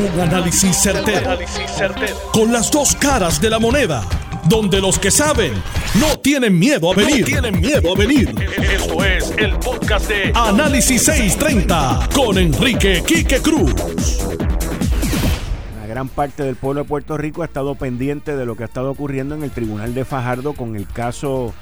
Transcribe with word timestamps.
Un 0.00 0.18
análisis 0.18 0.78
certero, 0.78 1.38
Con 2.32 2.50
las 2.50 2.70
dos 2.70 2.96
caras 2.96 3.38
de 3.38 3.50
la 3.50 3.58
moneda. 3.58 4.02
Donde 4.48 4.80
los 4.80 4.98
que 4.98 5.10
saben 5.10 5.52
no 6.00 6.18
tienen 6.20 6.58
miedo 6.58 6.90
a 6.90 6.94
venir. 6.94 7.26
tienen 7.26 7.60
miedo 7.60 7.92
a 7.92 7.98
venir. 7.98 8.34
Esto 8.62 9.04
es 9.04 9.30
el 9.36 9.58
podcast 9.58 10.08
de 10.08 10.32
Análisis 10.34 11.02
630 11.02 12.08
con 12.14 12.38
Enrique 12.38 13.02
Quique 13.06 13.42
Cruz. 13.42 13.74
La 15.82 15.86
gran 15.86 16.08
parte 16.08 16.44
del 16.44 16.56
pueblo 16.56 16.84
de 16.84 16.88
Puerto 16.88 17.18
Rico 17.18 17.42
ha 17.42 17.44
estado 17.44 17.74
pendiente 17.74 18.34
de 18.36 18.46
lo 18.46 18.56
que 18.56 18.62
ha 18.62 18.66
estado 18.66 18.90
ocurriendo 18.90 19.34
en 19.34 19.42
el 19.42 19.50
Tribunal 19.50 19.92
de 19.92 20.06
Fajardo 20.06 20.54
con 20.54 20.76
el 20.76 20.86
caso 20.86 21.52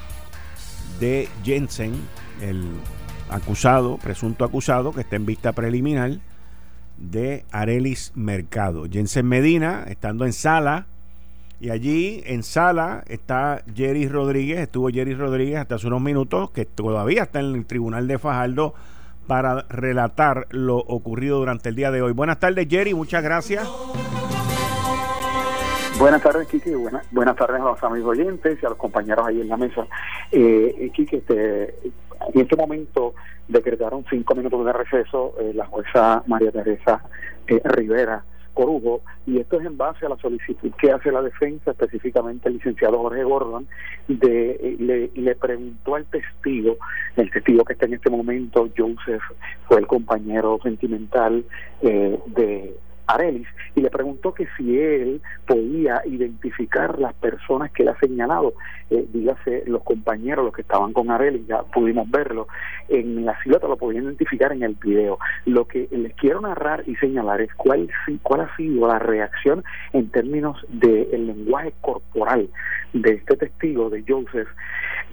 de 1.01 1.27
Jensen, 1.43 1.93
el 2.41 2.63
acusado, 3.29 3.97
presunto 3.97 4.45
acusado, 4.45 4.93
que 4.93 5.01
está 5.01 5.17
en 5.17 5.25
vista 5.25 5.51
preliminar 5.51 6.19
de 6.99 7.45
Arelis 7.51 8.11
Mercado. 8.15 8.85
Jensen 8.89 9.25
Medina, 9.25 9.85
estando 9.87 10.25
en 10.25 10.33
sala, 10.33 10.85
y 11.61 11.71
allí 11.71 12.23
en 12.25 12.43
sala 12.43 13.03
está 13.07 13.63
Jerry 13.75 14.07
Rodríguez, 14.07 14.59
estuvo 14.59 14.89
Jerry 14.89 15.13
Rodríguez 15.13 15.57
hasta 15.57 15.75
hace 15.75 15.87
unos 15.87 16.01
minutos, 16.01 16.51
que 16.51 16.65
todavía 16.65 17.23
está 17.23 17.39
en 17.39 17.55
el 17.55 17.65
tribunal 17.65 18.07
de 18.07 18.17
Fajardo 18.17 18.73
para 19.27 19.63
relatar 19.69 20.47
lo 20.51 20.77
ocurrido 20.77 21.37
durante 21.39 21.69
el 21.69 21.75
día 21.75 21.91
de 21.91 22.01
hoy. 22.01 22.13
Buenas 22.13 22.39
tardes, 22.39 22.67
Jerry, 22.69 22.93
muchas 22.93 23.23
gracias. 23.23 23.67
Buenas 25.99 26.21
tardes, 26.21 26.47
Kiki. 26.47 26.71
Buenas, 26.71 27.05
buenas 27.11 27.35
tardes 27.35 27.59
a 27.59 27.65
los 27.65 27.83
amigos 27.83 28.17
oyentes 28.17 28.57
y 28.61 28.65
a 28.65 28.69
los 28.69 28.77
compañeros 28.77 29.27
ahí 29.27 29.41
en 29.41 29.49
la 29.49 29.57
mesa. 29.57 29.85
Eh, 30.31 30.89
Kiki, 30.93 31.17
este, 31.17 31.75
en 32.33 32.41
este 32.41 32.55
momento 32.55 33.13
decretaron 33.47 34.05
cinco 34.09 34.35
minutos 34.35 34.65
de 34.65 34.73
receso 34.73 35.35
eh, 35.39 35.51
la 35.53 35.65
jueza 35.65 36.23
María 36.27 36.51
Teresa 36.51 37.03
eh, 37.47 37.61
Rivera 37.63 38.23
Corujo, 38.53 39.01
y 39.25 39.39
esto 39.39 39.59
es 39.59 39.65
en 39.65 39.77
base 39.77 40.05
a 40.05 40.09
la 40.09 40.17
solicitud 40.17 40.71
que 40.77 40.91
hace 40.91 41.11
la 41.11 41.21
defensa, 41.21 41.71
específicamente 41.71 42.49
el 42.49 42.55
licenciado 42.55 42.97
Jorge 42.99 43.23
Gordon, 43.23 43.67
de, 44.07 44.51
eh, 44.51 44.75
le, 44.79 45.11
le 45.15 45.35
preguntó 45.35 45.95
al 45.95 46.05
testigo, 46.05 46.77
el 47.15 47.31
testigo 47.31 47.63
que 47.63 47.73
está 47.73 47.85
en 47.85 47.93
este 47.93 48.09
momento, 48.09 48.67
Joseph, 48.77 49.21
fue 49.67 49.77
el 49.77 49.87
compañero 49.87 50.59
sentimental 50.61 51.45
de 51.81 52.75
Arelis 53.09 53.47
y 53.75 53.81
le 53.81 53.89
preguntó 53.89 54.33
que 54.33 54.47
si 54.57 54.79
él 54.79 55.21
podía 55.47 56.01
identificar 56.05 56.99
las 56.99 57.13
personas 57.15 57.71
que 57.71 57.83
él 57.83 57.89
ha 57.89 57.99
señalado, 57.99 58.53
eh, 58.89 59.05
dígase 59.11 59.63
los 59.65 59.83
compañeros, 59.83 60.45
los 60.45 60.53
que 60.53 60.61
estaban 60.61 60.93
con 60.93 61.09
Arelis, 61.09 61.47
ya 61.47 61.63
pudimos 61.63 62.09
verlo, 62.09 62.47
en 62.87 63.25
la 63.25 63.41
silueta 63.41 63.67
lo 63.67 63.77
podían 63.77 64.05
identificar 64.05 64.51
en 64.51 64.63
el 64.63 64.75
video. 64.75 65.17
Lo 65.45 65.65
que 65.65 65.87
les 65.91 66.13
quiero 66.15 66.41
narrar 66.41 66.83
y 66.87 66.95
señalar 66.97 67.41
es 67.41 67.53
cuál, 67.55 67.89
cuál 68.21 68.41
ha 68.41 68.55
sido 68.55 68.87
la 68.87 68.99
reacción 68.99 69.63
en 69.93 70.09
términos 70.09 70.63
del 70.69 71.27
lenguaje 71.27 71.73
corporal 71.81 72.49
de 72.93 73.13
este 73.13 73.37
testigo, 73.37 73.89
de 73.89 74.03
Joseph. 74.07 74.47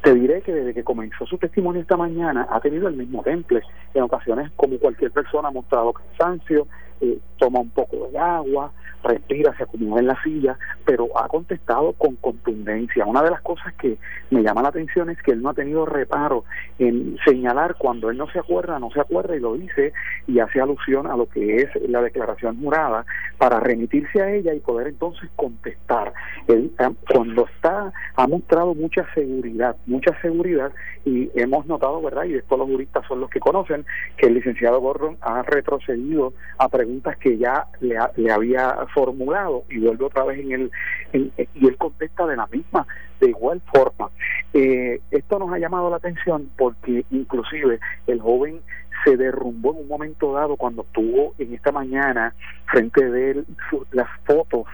Te 0.03 0.15
diré 0.15 0.43
que 0.43 0.53
desde 0.53 0.75
que 0.75 0.85
comenzó 0.85 1.27
su 1.27 1.39
testimonio 1.39 1.81
esta 1.81 1.97
mañana 1.97 2.47
ha 2.51 2.61
tenido 2.61 2.89
el 2.89 2.97
mismo 2.97 3.23
temple. 3.23 3.63
En 3.95 4.03
ocasiones, 4.03 4.51
como 4.57 4.79
cualquier 4.79 5.11
persona, 5.11 5.49
ha 5.49 5.53
mostrado 5.53 5.93
cansancio, 5.93 6.67
eh, 7.01 7.19
toma 7.39 7.61
un 7.61 7.71
poco 7.71 8.09
de 8.09 8.19
agua, 8.19 8.73
respira, 9.03 9.57
se 9.57 9.65
acomoda 9.65 10.01
en 10.01 10.07
la 10.09 10.23
silla, 10.23 10.59
pero 10.85 11.09
ha 11.19 11.29
contestado 11.29 11.93
con 11.93 12.17
contundencia. 12.17 13.05
Una 13.07 13.23
de 13.23 13.31
las 13.31 13.41
cosas 13.43 13.73
que 13.75 13.99
me 14.31 14.43
llama 14.43 14.63
la 14.63 14.69
atención 14.69 15.11
es 15.11 15.21
que 15.23 15.33
él 15.33 15.43
no 15.43 15.51
ha 15.51 15.55
tenido 15.55 15.87
reparo 15.87 16.45
en 16.79 17.17
señalar 17.25 17.77
cuando 17.79 18.11
él 18.11 18.19
no 18.19 18.29
se 18.31 18.39
acuerda, 18.39 18.79
no 18.79 18.91
se 18.91 19.01
acuerda 19.01 19.37
y 19.37 19.41
lo 19.41 19.55
dice 19.55 19.93
y 20.27 20.39
hace 20.41 20.61
alusión 20.61 21.07
a 21.07 21.17
lo 21.17 21.29
que 21.29 21.57
es 21.57 21.69
la 21.89 22.03
declaración 22.03 22.61
jurada 22.61 23.05
para 23.39 23.61
remitirse 23.61 24.21
a 24.21 24.33
ella 24.33 24.55
y 24.55 24.61
poder 24.61 24.89
entonces 24.89 25.29
contestar. 25.37 26.13
Él 26.49 26.73
eh, 26.79 26.89
cuando 27.13 27.47
está 27.47 27.93
ha 28.17 28.27
mostrado 28.27 28.75
mucha 28.75 29.07
seguridad, 29.15 29.77
mucha 29.87 30.19
seguridad 30.21 30.73
y 31.05 31.31
hemos 31.35 31.67
notado, 31.67 32.03
¿verdad? 32.03 32.25
Y 32.25 32.35
esto 32.35 32.57
los 32.57 32.67
juristas 32.67 33.05
son 33.07 33.21
los 33.21 33.31
que 33.31 33.41
conocen 33.41 33.85
que 34.17 34.27
el 34.27 34.35
licenciado 34.35 34.81
Gordon 34.81 35.17
ha 35.21 35.43
retrocedido 35.43 36.33
a 36.59 36.69
preguntas 36.69 37.17
que 37.19 37.39
ya 37.39 37.67
le, 37.81 37.97
le 38.17 38.33
había 38.33 38.87
formulado 38.97 39.65
y 39.69 39.79
vuelve 39.79 40.07
otra 40.07 40.25
vez 40.25 40.41
en 40.41 40.53
el 40.53 40.73
y 41.13 41.67
él 41.67 41.77
contesta 41.77 42.27
de 42.27 42.35
la 42.35 42.47
misma 42.47 42.87
de 43.21 43.29
igual 43.29 43.61
forma. 43.73 44.09
Eh, 44.55 45.01
esto 45.11 45.39
nos 45.39 45.53
ha 45.53 45.59
llamado 45.59 45.91
la 45.91 45.97
atención 45.97 46.51
porque 46.57 47.05
inclusive 47.11 47.79
el 48.07 48.21
joven 48.23 48.61
se 49.05 49.19
derrumbó 49.19 49.73
en 49.73 49.83
un 49.83 49.89
momento 49.89 50.33
dado 50.33 50.57
cuando 50.57 50.83
estuvo 50.83 51.35
en 51.39 51.53
esta 51.53 51.73
mañana 51.73 52.35
frente 52.67 53.11
de 53.11 53.33
él 53.33 53.47
las 53.93 54.09
fotos 54.25 54.65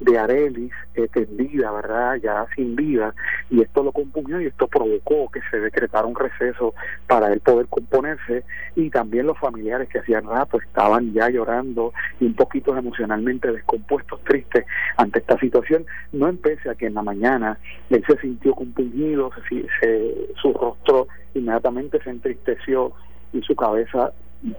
de 0.00 0.18
Arelis 0.18 0.72
eh, 0.94 1.08
tendida, 1.08 1.70
¿verdad? 1.72 2.16
Ya 2.16 2.46
sin 2.54 2.76
vida, 2.76 3.14
y 3.50 3.62
esto 3.62 3.82
lo 3.82 3.92
compugnó 3.92 4.40
y 4.40 4.46
esto 4.46 4.66
provocó 4.68 5.30
que 5.30 5.40
se 5.50 5.58
decretara 5.58 6.06
un 6.06 6.14
receso 6.14 6.74
para 7.06 7.32
él 7.32 7.40
poder 7.40 7.66
componerse 7.66 8.44
y 8.76 8.90
también 8.90 9.26
los 9.26 9.38
familiares 9.38 9.88
que 9.88 9.98
hacían 9.98 10.24
rato 10.24 10.58
estaban 10.60 11.12
ya 11.12 11.28
llorando 11.28 11.92
y 12.20 12.26
un 12.26 12.34
poquito 12.34 12.76
emocionalmente 12.76 13.50
descompuestos, 13.50 14.22
tristes 14.24 14.66
ante 14.96 15.18
esta 15.20 15.38
situación, 15.38 15.86
no 16.12 16.28
empecé 16.28 16.70
a 16.70 16.74
que 16.74 16.86
en 16.86 16.94
la 16.94 17.02
mañana 17.02 17.58
él 17.90 18.04
se 18.06 18.18
sintió 18.18 18.54
compungido, 18.54 19.30
se, 19.48 20.14
su 20.40 20.52
rostro 20.52 21.08
inmediatamente 21.34 22.02
se 22.02 22.10
entristeció 22.10 22.92
y 23.32 23.42
su 23.42 23.54
cabeza 23.54 24.12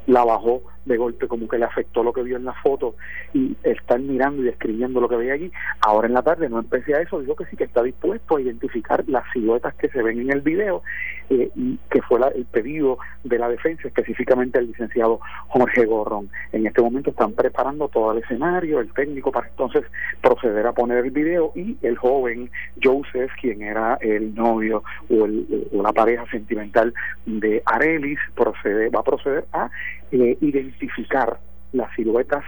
la 0.08 0.26
bajó 0.26 0.62
de 0.86 0.98
golpe 0.98 1.28
como 1.28 1.48
que 1.48 1.58
le 1.58 1.66
afectó 1.66 2.04
lo 2.04 2.14
que 2.14 2.24
vio 2.24 2.38
en 2.38 2.46
la 2.46 2.54
foto 2.54 2.96
y 3.34 3.56
estar 3.64 4.00
mirando 4.00 4.42
y 4.42 4.46
describiendo 4.46 5.02
lo 5.02 5.10
que 5.10 5.16
veía 5.16 5.34
allí. 5.34 5.52
Ahora 5.82 6.08
en 6.08 6.14
la 6.14 6.24
tarde 6.24 6.50
no 6.50 6.60
empecé 6.60 6.96
a 6.96 7.02
eso, 7.02 7.20
dijo 7.20 7.36
que 7.36 7.46
sí 7.46 7.58
que 7.58 7.66
está 7.66 7.84
dispuesto 7.84 8.38
a 8.38 8.42
identificar 8.42 9.04
las 9.08 9.24
siluetas 9.34 9.74
que 9.76 9.90
se 9.90 10.02
ven 10.02 10.20
en 10.20 10.32
el 10.32 10.42
video 10.42 10.84
eh, 11.30 11.52
y 11.56 11.78
que 11.90 12.02
fue 12.02 12.20
el 12.36 12.46
pedido 12.46 12.98
de 13.24 13.38
la 13.38 13.50
defensa, 13.50 13.88
específicamente 13.88 14.60
el 14.60 14.68
licenciado 14.68 15.20
Jorge 15.48 15.86
Gorrón. 15.86 16.30
En 16.52 16.66
este 16.66 16.82
momento 16.82 17.12
están 17.12 17.34
preparando 17.34 17.88
todo 17.88 18.12
el 18.12 18.20
escenario, 18.20 18.80
el 18.80 18.92
técnico 18.94 19.32
para 19.32 19.48
entonces 19.48 19.84
proceder 20.22 20.66
a 20.66 20.74
poner 20.74 21.06
el 21.06 21.12
video 21.12 21.52
y 21.56 21.78
el 21.82 21.98
joven 21.98 22.50
Joseph, 22.82 23.32
quien 23.40 23.62
era 23.62 23.98
el 24.02 24.34
novio 24.34 24.84
o, 25.10 25.26
el, 25.26 25.68
o 25.74 25.84
la 25.84 25.94
pareja 25.94 26.26
sentimental 26.32 26.94
de 27.26 27.62
Arelis, 27.66 28.20
procede, 28.36 28.90
va 28.90 29.02
a 29.02 29.04
proceder 29.04 29.46
a 29.54 29.70
eh, 30.12 30.38
identificar 30.42 31.40
las 31.74 31.94
siluetas 31.96 32.44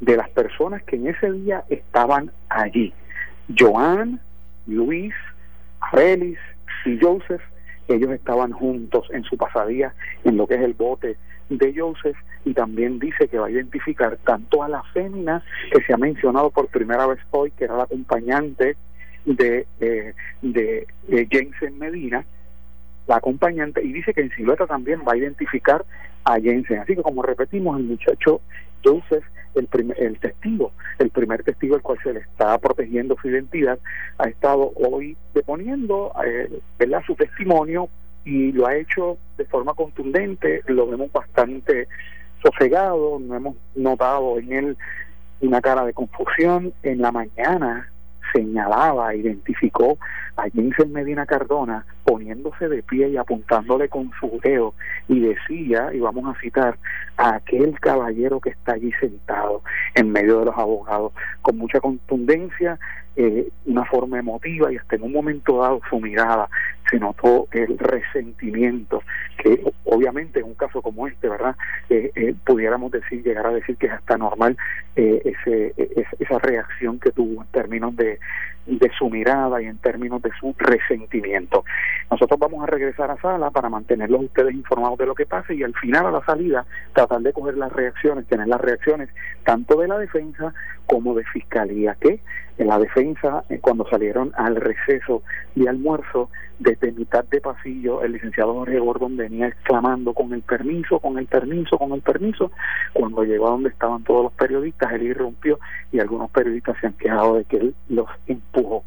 de 0.00 0.16
las 0.16 0.28
personas 0.30 0.82
que 0.84 0.96
en 0.96 1.08
ese 1.08 1.30
día 1.32 1.64
estaban 1.68 2.30
allí. 2.48 2.92
Joan, 3.56 4.20
Luis, 4.66 5.14
Arelis 5.80 6.38
y 6.84 6.98
Joseph, 7.00 7.42
ellos 7.88 8.10
estaban 8.10 8.52
juntos 8.52 9.06
en 9.10 9.24
su 9.24 9.36
pasadía 9.36 9.94
en 10.24 10.36
lo 10.36 10.46
que 10.46 10.54
es 10.54 10.62
el 10.62 10.74
bote 10.74 11.16
de 11.48 11.74
Joseph 11.76 12.16
y 12.44 12.54
también 12.54 12.98
dice 12.98 13.28
que 13.28 13.38
va 13.38 13.46
a 13.46 13.50
identificar 13.50 14.16
tanto 14.24 14.62
a 14.62 14.68
la 14.68 14.82
fémina 14.94 15.42
que 15.72 15.82
se 15.82 15.92
ha 15.92 15.96
mencionado 15.96 16.50
por 16.50 16.68
primera 16.68 17.06
vez 17.06 17.18
hoy, 17.30 17.50
que 17.52 17.64
era 17.64 17.76
la 17.76 17.84
acompañante 17.84 18.76
de, 19.24 19.66
eh, 19.80 20.14
de, 20.42 20.86
Jensen 21.30 21.78
Medina, 21.78 22.24
la 23.06 23.16
acompañante, 23.16 23.82
y 23.82 23.92
dice 23.92 24.12
que 24.12 24.22
en 24.22 24.30
silueta 24.30 24.66
también 24.66 25.00
va 25.06 25.12
a 25.12 25.16
identificar 25.16 25.84
a 26.24 26.40
Jensen. 26.40 26.80
Así 26.80 26.96
que 26.96 27.02
como 27.02 27.22
repetimos, 27.22 27.78
el 27.78 27.84
muchacho 27.84 28.40
Joseph, 28.84 29.24
el, 29.54 29.66
primer, 29.66 30.00
el 30.02 30.18
testigo, 30.18 30.72
el 30.98 31.10
primer 31.10 31.42
testigo 31.42 31.76
al 31.76 31.82
cual 31.82 31.98
se 32.02 32.12
le 32.12 32.20
está 32.20 32.58
protegiendo 32.58 33.16
su 33.20 33.28
identidad, 33.28 33.78
ha 34.18 34.28
estado 34.28 34.72
hoy 34.76 35.16
deponiendo 35.34 36.12
eh, 36.24 36.60
su 37.06 37.14
testimonio 37.14 37.88
y 38.24 38.52
lo 38.52 38.66
ha 38.66 38.76
hecho 38.76 39.18
de 39.38 39.44
forma 39.44 39.74
contundente, 39.74 40.62
lo 40.66 40.88
vemos 40.88 41.12
bastante 41.12 41.86
sosegado, 42.42 43.18
no 43.20 43.36
hemos 43.36 43.56
notado 43.74 44.38
en 44.38 44.52
él 44.52 44.76
una 45.40 45.60
cara 45.60 45.84
de 45.84 45.92
confusión. 45.92 46.72
En 46.82 47.00
la 47.00 47.12
mañana 47.12 47.88
señalaba, 48.32 49.14
identificó 49.14 49.98
a 50.36 50.48
Jensen 50.50 50.92
Medina 50.92 51.26
Cardona 51.26 51.84
poniéndose 52.04 52.68
de 52.68 52.82
pie 52.82 53.08
y 53.08 53.16
apuntándole 53.16 53.88
con 53.88 54.10
su 54.20 54.38
dedo 54.42 54.74
y 55.08 55.20
decía, 55.20 55.90
y 55.92 56.00
vamos 56.00 56.24
a 56.34 56.40
citar, 56.40 56.78
a 57.16 57.36
aquel 57.36 57.78
caballero 57.80 58.40
que 58.40 58.50
está 58.50 58.74
allí 58.74 58.92
sentado 59.00 59.62
en 59.94 60.12
medio 60.12 60.40
de 60.40 60.46
los 60.46 60.58
abogados, 60.58 61.12
con 61.42 61.56
mucha 61.58 61.80
contundencia, 61.80 62.78
eh, 63.16 63.48
una 63.64 63.84
forma 63.86 64.18
emotiva 64.18 64.70
y 64.70 64.76
hasta 64.76 64.96
en 64.96 65.02
un 65.02 65.12
momento 65.12 65.62
dado 65.62 65.80
su 65.88 65.98
mirada 66.00 66.50
se 66.90 66.98
notó 66.98 67.48
el 67.50 67.78
resentimiento 67.78 69.02
que 69.38 69.60
obviamente 69.84 70.40
en 70.40 70.46
un 70.46 70.54
caso 70.54 70.82
como 70.82 71.08
este 71.08 71.28
verdad 71.28 71.56
eh, 71.88 72.12
eh, 72.14 72.34
pudiéramos 72.44 72.92
decir 72.92 73.22
llegar 73.24 73.46
a 73.46 73.52
decir 73.52 73.76
que 73.78 73.86
es 73.86 73.92
hasta 73.92 74.18
normal 74.18 74.56
ese, 74.94 75.74
esa 76.18 76.38
reacción 76.38 76.98
que 76.98 77.10
tuvo 77.10 77.42
en 77.42 77.48
términos 77.48 77.94
de 77.96 78.18
su 78.98 79.10
mirada 79.10 79.60
y 79.60 79.66
en 79.66 79.76
términos 79.78 80.22
de 80.22 80.30
su 80.40 80.54
resentimiento. 80.58 81.64
Nosotros 82.10 82.38
vamos 82.38 82.62
a 82.62 82.66
regresar 82.66 83.10
a 83.10 83.20
sala 83.20 83.50
para 83.50 83.68
mantenerlos 83.68 84.24
ustedes 84.24 84.54
informados 84.54 84.98
de 84.98 85.06
lo 85.06 85.14
que 85.14 85.26
pase 85.26 85.54
y 85.54 85.62
al 85.62 85.74
final 85.74 86.06
a 86.06 86.10
la 86.10 86.24
salida 86.24 86.64
tratar 86.94 87.20
de 87.20 87.32
coger 87.32 87.56
las 87.56 87.72
reacciones, 87.72 88.26
tener 88.26 88.48
las 88.48 88.60
reacciones 88.60 89.08
tanto 89.44 89.78
de 89.80 89.88
la 89.88 89.98
defensa 89.98 90.54
como 90.86 91.14
de 91.14 91.24
fiscalía, 91.24 91.96
que 92.00 92.20
en 92.58 92.68
la 92.68 92.78
defensa, 92.78 93.44
eh, 93.50 93.58
cuando 93.60 93.86
salieron 93.88 94.32
al 94.36 94.56
receso 94.56 95.22
de 95.54 95.68
almuerzo, 95.68 96.30
desde 96.58 96.90
mitad 96.92 97.24
de 97.24 97.40
pasillo, 97.40 98.02
el 98.02 98.12
licenciado 98.12 98.54
Jorge 98.54 98.78
Gordon 98.78 99.16
venía 99.16 99.48
exclamando 99.48 100.14
con 100.14 100.32
el 100.32 100.40
permiso, 100.40 100.98
con 100.98 101.18
el 101.18 101.26
permiso, 101.26 101.76
con 101.76 101.92
el 101.92 102.00
permiso. 102.00 102.50
Cuando 102.94 103.24
llegó 103.24 103.48
a 103.48 103.50
donde 103.50 103.68
estaban 103.68 104.02
todos 104.04 104.24
los 104.24 104.32
periodistas, 104.32 104.90
él 104.94 105.02
irrumpió 105.02 105.58
y 105.92 106.00
algunos 106.00 106.30
periodistas 106.30 106.76
se 106.80 106.86
han 106.86 106.94
quejado 106.94 107.34
de 107.34 107.44
que 107.44 107.58
él 107.58 107.74
los 107.88 108.08
empujó. 108.26 108.84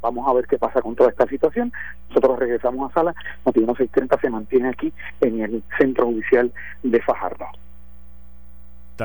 Vamos 0.00 0.28
a 0.28 0.32
ver 0.32 0.46
qué 0.46 0.58
pasa 0.58 0.80
con 0.80 0.94
toda 0.94 1.10
esta 1.10 1.26
situación. 1.26 1.72
Nosotros 2.10 2.38
regresamos 2.38 2.88
a 2.90 2.94
sala. 2.94 3.14
Noticiero 3.44 3.74
630 3.74 4.20
se 4.20 4.30
mantiene 4.30 4.68
aquí 4.68 4.92
en 5.20 5.40
el 5.40 5.62
centro 5.76 6.06
judicial 6.06 6.52
de 6.84 7.02
Fajardo. 7.02 7.46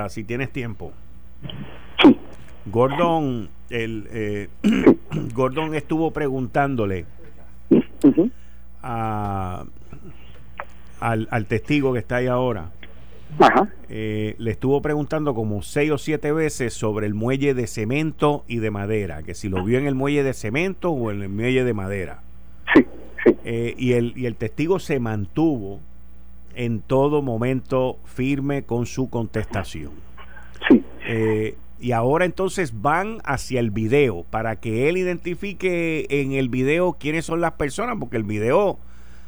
Si 0.09 0.23
tienes 0.23 0.51
tiempo. 0.51 0.91
Sí. 2.01 2.19
Gordon, 2.65 3.49
el, 3.69 4.07
eh, 4.11 4.49
Gordon 5.33 5.75
estuvo 5.75 6.11
preguntándole 6.11 7.05
a, 8.81 9.65
al, 10.99 11.27
al, 11.31 11.45
testigo 11.45 11.93
que 11.93 11.99
está 11.99 12.17
ahí 12.17 12.27
ahora. 12.27 12.71
Eh, 13.89 14.35
le 14.37 14.51
estuvo 14.51 14.81
preguntando 14.81 15.33
como 15.33 15.61
seis 15.61 15.91
o 15.91 15.97
siete 15.97 16.31
veces 16.31 16.73
sobre 16.73 17.07
el 17.07 17.13
muelle 17.13 17.53
de 17.53 17.67
cemento 17.67 18.43
y 18.47 18.57
de 18.57 18.71
madera, 18.71 19.23
que 19.23 19.33
si 19.33 19.49
lo 19.49 19.63
vio 19.63 19.79
en 19.79 19.87
el 19.87 19.95
muelle 19.95 20.23
de 20.23 20.33
cemento 20.33 20.91
o 20.91 21.11
en 21.11 21.21
el 21.21 21.29
muelle 21.29 21.63
de 21.63 21.73
madera. 21.73 22.21
Sí, 22.73 22.85
sí. 23.25 23.35
Eh, 23.43 23.75
y, 23.77 23.93
el, 23.93 24.13
y 24.15 24.25
el 24.25 24.35
testigo 24.35 24.79
se 24.79 24.99
mantuvo 24.99 25.79
en 26.55 26.81
todo 26.81 27.21
momento 27.21 27.97
firme 28.05 28.63
con 28.63 28.85
su 28.85 29.09
contestación. 29.09 29.91
Sí. 30.69 30.83
Eh, 31.07 31.55
y 31.83 31.91
ahora 31.91 32.23
entonces 32.23 32.81
van 32.81 33.17
hacia 33.25 33.59
el 33.59 33.69
video 33.69 34.23
para 34.29 34.55
que 34.55 34.87
él 34.87 34.95
identifique 34.95 36.07
en 36.09 36.31
el 36.31 36.47
video 36.47 36.93
quiénes 36.93 37.25
son 37.25 37.41
las 37.41 37.51
personas, 37.51 37.97
porque 37.99 38.15
el 38.15 38.23
video 38.23 38.79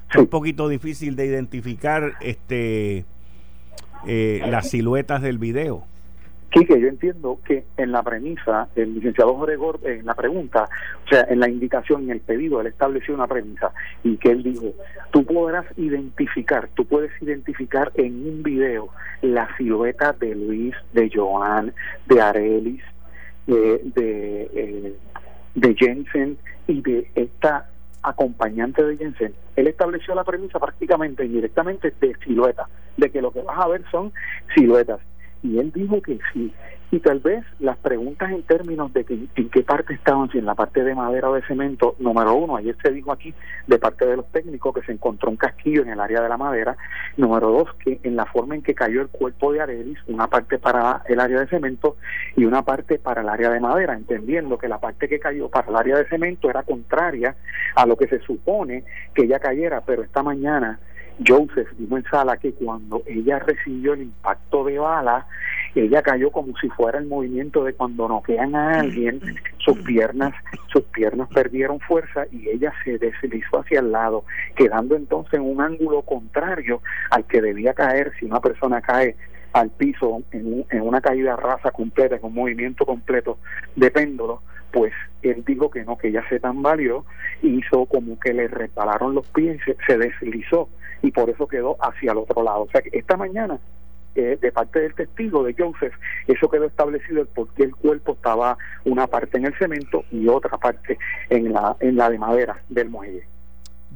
es 0.09 0.15
un 0.15 0.27
poquito 0.27 0.69
difícil 0.69 1.17
de 1.17 1.25
identificar 1.25 2.13
este 2.21 3.03
eh, 4.07 4.41
las 4.47 4.69
siluetas 4.69 5.21
del 5.21 5.37
video. 5.37 5.83
Quique, 6.51 6.79
yo 6.79 6.87
entiendo 6.87 7.39
que 7.45 7.65
en 7.77 7.91
la 7.91 8.01
premisa, 8.01 8.69
el 8.75 8.95
licenciado 8.95 9.35
Jorge 9.35 9.55
Gordon, 9.57 9.91
en 9.91 10.05
la 10.05 10.13
pregunta, 10.13 10.69
o 11.05 11.09
sea, 11.09 11.25
en 11.29 11.39
la 11.39 11.49
indicación, 11.49 12.03
en 12.03 12.11
el 12.11 12.21
pedido, 12.21 12.61
él 12.61 12.67
estableció 12.67 13.13
una 13.13 13.27
premisa 13.27 13.71
y 14.03 14.17
que 14.17 14.31
él 14.31 14.43
dijo, 14.43 14.73
tú 15.11 15.25
podrás 15.25 15.65
identificar, 15.77 16.69
tú 16.75 16.85
puedes 16.85 17.11
identificar 17.21 17.91
en 17.95 18.27
un 18.27 18.43
video 18.43 18.89
la 19.21 19.49
silueta 19.57 20.13
de 20.13 20.33
Luis, 20.33 20.75
de 20.93 21.09
Joan, 21.13 21.73
de 22.05 22.21
Arelis, 22.21 22.83
de, 23.47 23.81
de, 23.95 24.49
eh, 24.53 24.95
de 25.55 25.75
Jensen 25.75 26.37
y 26.67 26.81
de 26.81 27.11
esta 27.15 27.69
acompañante 28.05 28.83
de 28.83 28.97
Jensen, 28.97 29.33
él 29.55 29.67
estableció 29.67 30.13
la 30.15 30.23
premisa 30.23 30.59
prácticamente 30.59 31.25
indirectamente 31.25 31.93
de 31.99 32.15
silueta, 32.23 32.67
de 32.97 33.09
que 33.09 33.21
lo 33.21 33.31
que 33.31 33.41
vas 33.41 33.57
a 33.57 33.67
ver 33.67 33.83
son 33.91 34.13
siluetas. 34.53 34.99
Y 35.45 35.59
él 35.59 35.71
dijo 35.71 36.01
que 36.01 36.17
sí. 36.33 36.51
Y 36.91 36.99
tal 36.99 37.19
vez 37.19 37.43
las 37.59 37.77
preguntas 37.77 38.31
en 38.31 38.43
términos 38.43 38.91
de 38.93 39.03
que, 39.03 39.13
en 39.35 39.49
qué 39.49 39.61
parte 39.63 39.93
estaban, 39.93 40.29
si 40.31 40.37
en 40.37 40.45
la 40.45 40.55
parte 40.55 40.83
de 40.83 40.95
madera 40.95 41.29
o 41.29 41.35
de 41.35 41.41
cemento, 41.43 41.95
número 41.99 42.33
uno, 42.35 42.55
ayer 42.55 42.75
se 42.81 42.91
dijo 42.91 43.11
aquí 43.11 43.33
de 43.67 43.77
parte 43.77 44.05
de 44.05 44.15
los 44.17 44.31
técnicos 44.31 44.73
que 44.73 44.81
se 44.81 44.93
encontró 44.93 45.29
un 45.29 45.35
casquillo 45.35 45.81
en 45.81 45.89
el 45.89 45.99
área 45.99 46.21
de 46.21 46.29
la 46.29 46.37
madera, 46.37 46.77
número 47.17 47.49
dos, 47.49 47.73
que 47.83 47.99
en 48.03 48.15
la 48.15 48.25
forma 48.25 48.55
en 48.55 48.61
que 48.61 48.73
cayó 48.73 49.01
el 49.01 49.09
cuerpo 49.09 49.51
de 49.51 49.61
Arelis, 49.61 49.97
una 50.07 50.27
parte 50.27 50.57
para 50.57 51.03
el 51.07 51.19
área 51.19 51.41
de 51.41 51.47
cemento 51.47 51.97
y 52.35 52.45
una 52.45 52.63
parte 52.63 52.97
para 52.97 53.21
el 53.21 53.29
área 53.29 53.49
de 53.49 53.59
madera, 53.59 53.93
entendiendo 53.93 54.57
que 54.57 54.67
la 54.67 54.79
parte 54.79 55.07
que 55.07 55.19
cayó 55.19 55.49
para 55.49 55.69
el 55.69 55.75
área 55.75 55.97
de 55.97 56.07
cemento 56.07 56.49
era 56.49 56.63
contraria 56.63 57.35
a 57.75 57.85
lo 57.85 57.97
que 57.97 58.07
se 58.07 58.19
supone 58.19 58.83
que 59.13 59.25
ella 59.25 59.39
cayera, 59.39 59.81
pero 59.81 60.01
esta 60.03 60.23
mañana 60.23 60.79
Joseph 61.25 61.69
dijo 61.77 61.97
en 61.97 62.03
sala 62.05 62.37
que 62.37 62.53
cuando 62.53 63.01
ella 63.05 63.39
recibió 63.39 63.93
el 63.93 64.03
impacto 64.03 64.65
de 64.65 64.79
bala, 64.79 65.25
ella 65.73 66.01
cayó 66.01 66.31
como 66.31 66.57
si 66.57 66.69
fuera 66.69 66.99
el 66.99 67.05
movimiento 67.05 67.63
de 67.63 67.73
cuando 67.73 68.07
noquean 68.07 68.55
a 68.55 68.79
alguien, 68.79 69.21
sus 69.57 69.77
piernas, 69.79 70.33
sus 70.71 70.83
piernas 70.83 71.29
perdieron 71.33 71.79
fuerza 71.79 72.25
y 72.31 72.49
ella 72.49 72.73
se 72.83 72.97
deslizó 72.97 73.59
hacia 73.59 73.79
el 73.79 73.91
lado, 73.91 74.25
quedando 74.55 74.95
entonces 74.95 75.33
en 75.33 75.41
un 75.41 75.61
ángulo 75.61 76.01
contrario 76.01 76.81
al 77.11 77.25
que 77.25 77.41
debía 77.41 77.73
caer 77.73 78.13
si 78.19 78.25
una 78.25 78.39
persona 78.39 78.81
cae 78.81 79.15
al 79.53 79.69
piso 79.69 80.21
en, 80.31 80.65
en 80.69 80.81
una 80.81 80.99
caída 80.99 81.35
rasa 81.37 81.71
completa, 81.71 82.15
en 82.15 82.25
un 82.25 82.33
movimiento 82.33 82.85
completo 82.85 83.37
de 83.75 83.89
péndulo, 83.89 84.41
pues 84.71 84.91
él 85.21 85.43
dijo 85.45 85.69
que 85.69 85.85
no, 85.85 85.97
que 85.97 86.09
ella 86.09 86.23
se 86.27 86.39
tambaleó, 86.41 87.05
hizo 87.41 87.85
como 87.85 88.19
que 88.19 88.33
le 88.33 88.49
repararon 88.49 89.15
los 89.15 89.25
pies, 89.27 89.61
se, 89.65 89.77
se 89.87 89.97
deslizó 89.97 90.67
y 91.05 91.11
por 91.11 91.29
eso 91.29 91.47
quedó 91.47 91.77
hacia 91.79 92.11
el 92.11 92.17
otro 92.17 92.41
lado. 92.41 92.63
O 92.63 92.69
sea 92.69 92.81
que 92.81 92.89
esta 92.97 93.15
mañana 93.15 93.59
eh, 94.15 94.37
de 94.41 94.51
parte 94.51 94.79
del 94.79 94.95
testigo 94.95 95.43
de 95.43 95.53
Joseph, 95.53 95.93
eso 96.27 96.49
quedó 96.49 96.65
establecido 96.65 97.21
el 97.21 97.27
por 97.27 97.49
qué 97.49 97.63
el 97.63 97.75
cuerpo 97.75 98.13
estaba 98.13 98.57
una 98.85 99.05
parte 99.07 99.37
en 99.37 99.45
el 99.45 99.53
cemento 99.57 100.03
y 100.09 100.27
otra 100.27 100.57
parte 100.57 100.97
en 101.29 101.53
la, 101.53 101.75
en 101.79 101.95
la 101.95 102.09
de 102.09 102.17
madera 102.17 102.59
del 102.69 102.89
muelle. 102.89 103.27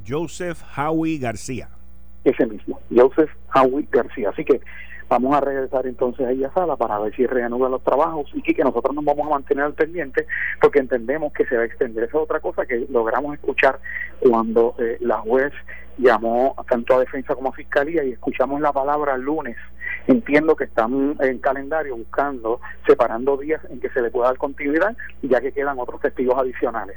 Joseph 0.06 0.62
Howie 0.76 1.18
García. 1.18 1.68
Ese 2.22 2.46
mismo, 2.46 2.78
Joseph 2.94 3.30
Howie 3.54 3.88
García. 3.90 4.30
Así 4.30 4.44
que 4.44 4.60
vamos 5.08 5.34
a 5.34 5.40
regresar 5.40 5.86
entonces 5.86 6.24
ahí 6.24 6.44
a 6.44 6.52
sala 6.52 6.76
para 6.76 6.98
ver 7.00 7.14
si 7.16 7.26
reanudan 7.26 7.72
los 7.72 7.82
trabajos 7.82 8.30
y 8.32 8.42
que 8.42 8.62
nosotros 8.62 8.94
nos 8.94 9.04
vamos 9.04 9.26
a 9.26 9.30
mantener 9.30 9.64
al 9.64 9.74
pendiente 9.74 10.26
porque 10.60 10.78
entendemos 10.78 11.32
que 11.32 11.44
se 11.46 11.56
va 11.56 11.62
a 11.62 11.66
extender. 11.66 12.04
Esa 12.04 12.18
es 12.18 12.22
otra 12.22 12.40
cosa 12.40 12.64
que 12.64 12.86
logramos 12.90 13.34
escuchar 13.34 13.80
cuando 14.20 14.76
eh, 14.78 14.98
la 15.00 15.18
juez 15.18 15.52
llamó 16.00 16.56
tanto 16.68 16.94
a 16.94 17.00
defensa 17.00 17.34
como 17.34 17.50
a 17.50 17.52
fiscalía 17.52 18.02
y 18.04 18.12
escuchamos 18.12 18.60
la 18.60 18.72
palabra 18.72 19.16
lunes. 19.16 19.56
Entiendo 20.06 20.56
que 20.56 20.64
están 20.64 21.16
en 21.20 21.38
calendario 21.38 21.96
buscando, 21.96 22.60
separando 22.86 23.36
días 23.36 23.60
en 23.70 23.80
que 23.80 23.90
se 23.90 24.00
le 24.00 24.10
pueda 24.10 24.28
dar 24.28 24.38
continuidad, 24.38 24.96
ya 25.22 25.40
que 25.40 25.52
quedan 25.52 25.78
otros 25.78 26.00
testigos 26.00 26.38
adicionales. 26.38 26.96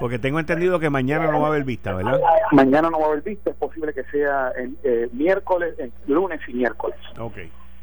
Porque 0.00 0.18
tengo 0.18 0.40
entendido 0.40 0.80
que 0.80 0.88
mañana 0.88 1.30
no 1.30 1.40
va 1.40 1.48
a 1.48 1.50
haber 1.50 1.64
vista, 1.64 1.94
¿verdad? 1.94 2.18
Mañana 2.52 2.88
no 2.90 2.98
va 2.98 3.06
a 3.06 3.08
haber 3.10 3.22
vista, 3.22 3.50
es 3.50 3.56
posible 3.56 3.92
que 3.92 4.02
sea 4.04 4.50
el, 4.56 4.76
eh, 4.82 5.08
miércoles, 5.12 5.74
lunes 6.06 6.40
y 6.48 6.54
miércoles. 6.54 6.96
Ok. 7.18 7.36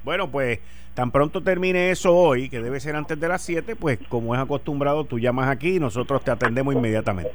Bueno, 0.04 0.28
pues 0.30 0.60
tan 0.96 1.12
pronto 1.12 1.44
termine 1.44 1.92
eso 1.92 2.16
hoy, 2.16 2.50
que 2.50 2.60
debe 2.60 2.80
ser 2.80 2.96
antes 2.96 3.20
de 3.20 3.28
las 3.28 3.44
7, 3.44 3.76
pues 3.76 4.00
como 4.10 4.34
es 4.34 4.42
acostumbrado, 4.42 5.04
tú 5.04 5.20
llamas 5.20 5.48
aquí 5.48 5.76
y 5.76 5.80
nosotros 5.80 6.24
te 6.24 6.32
atendemos 6.32 6.74
inmediatamente. 6.74 7.34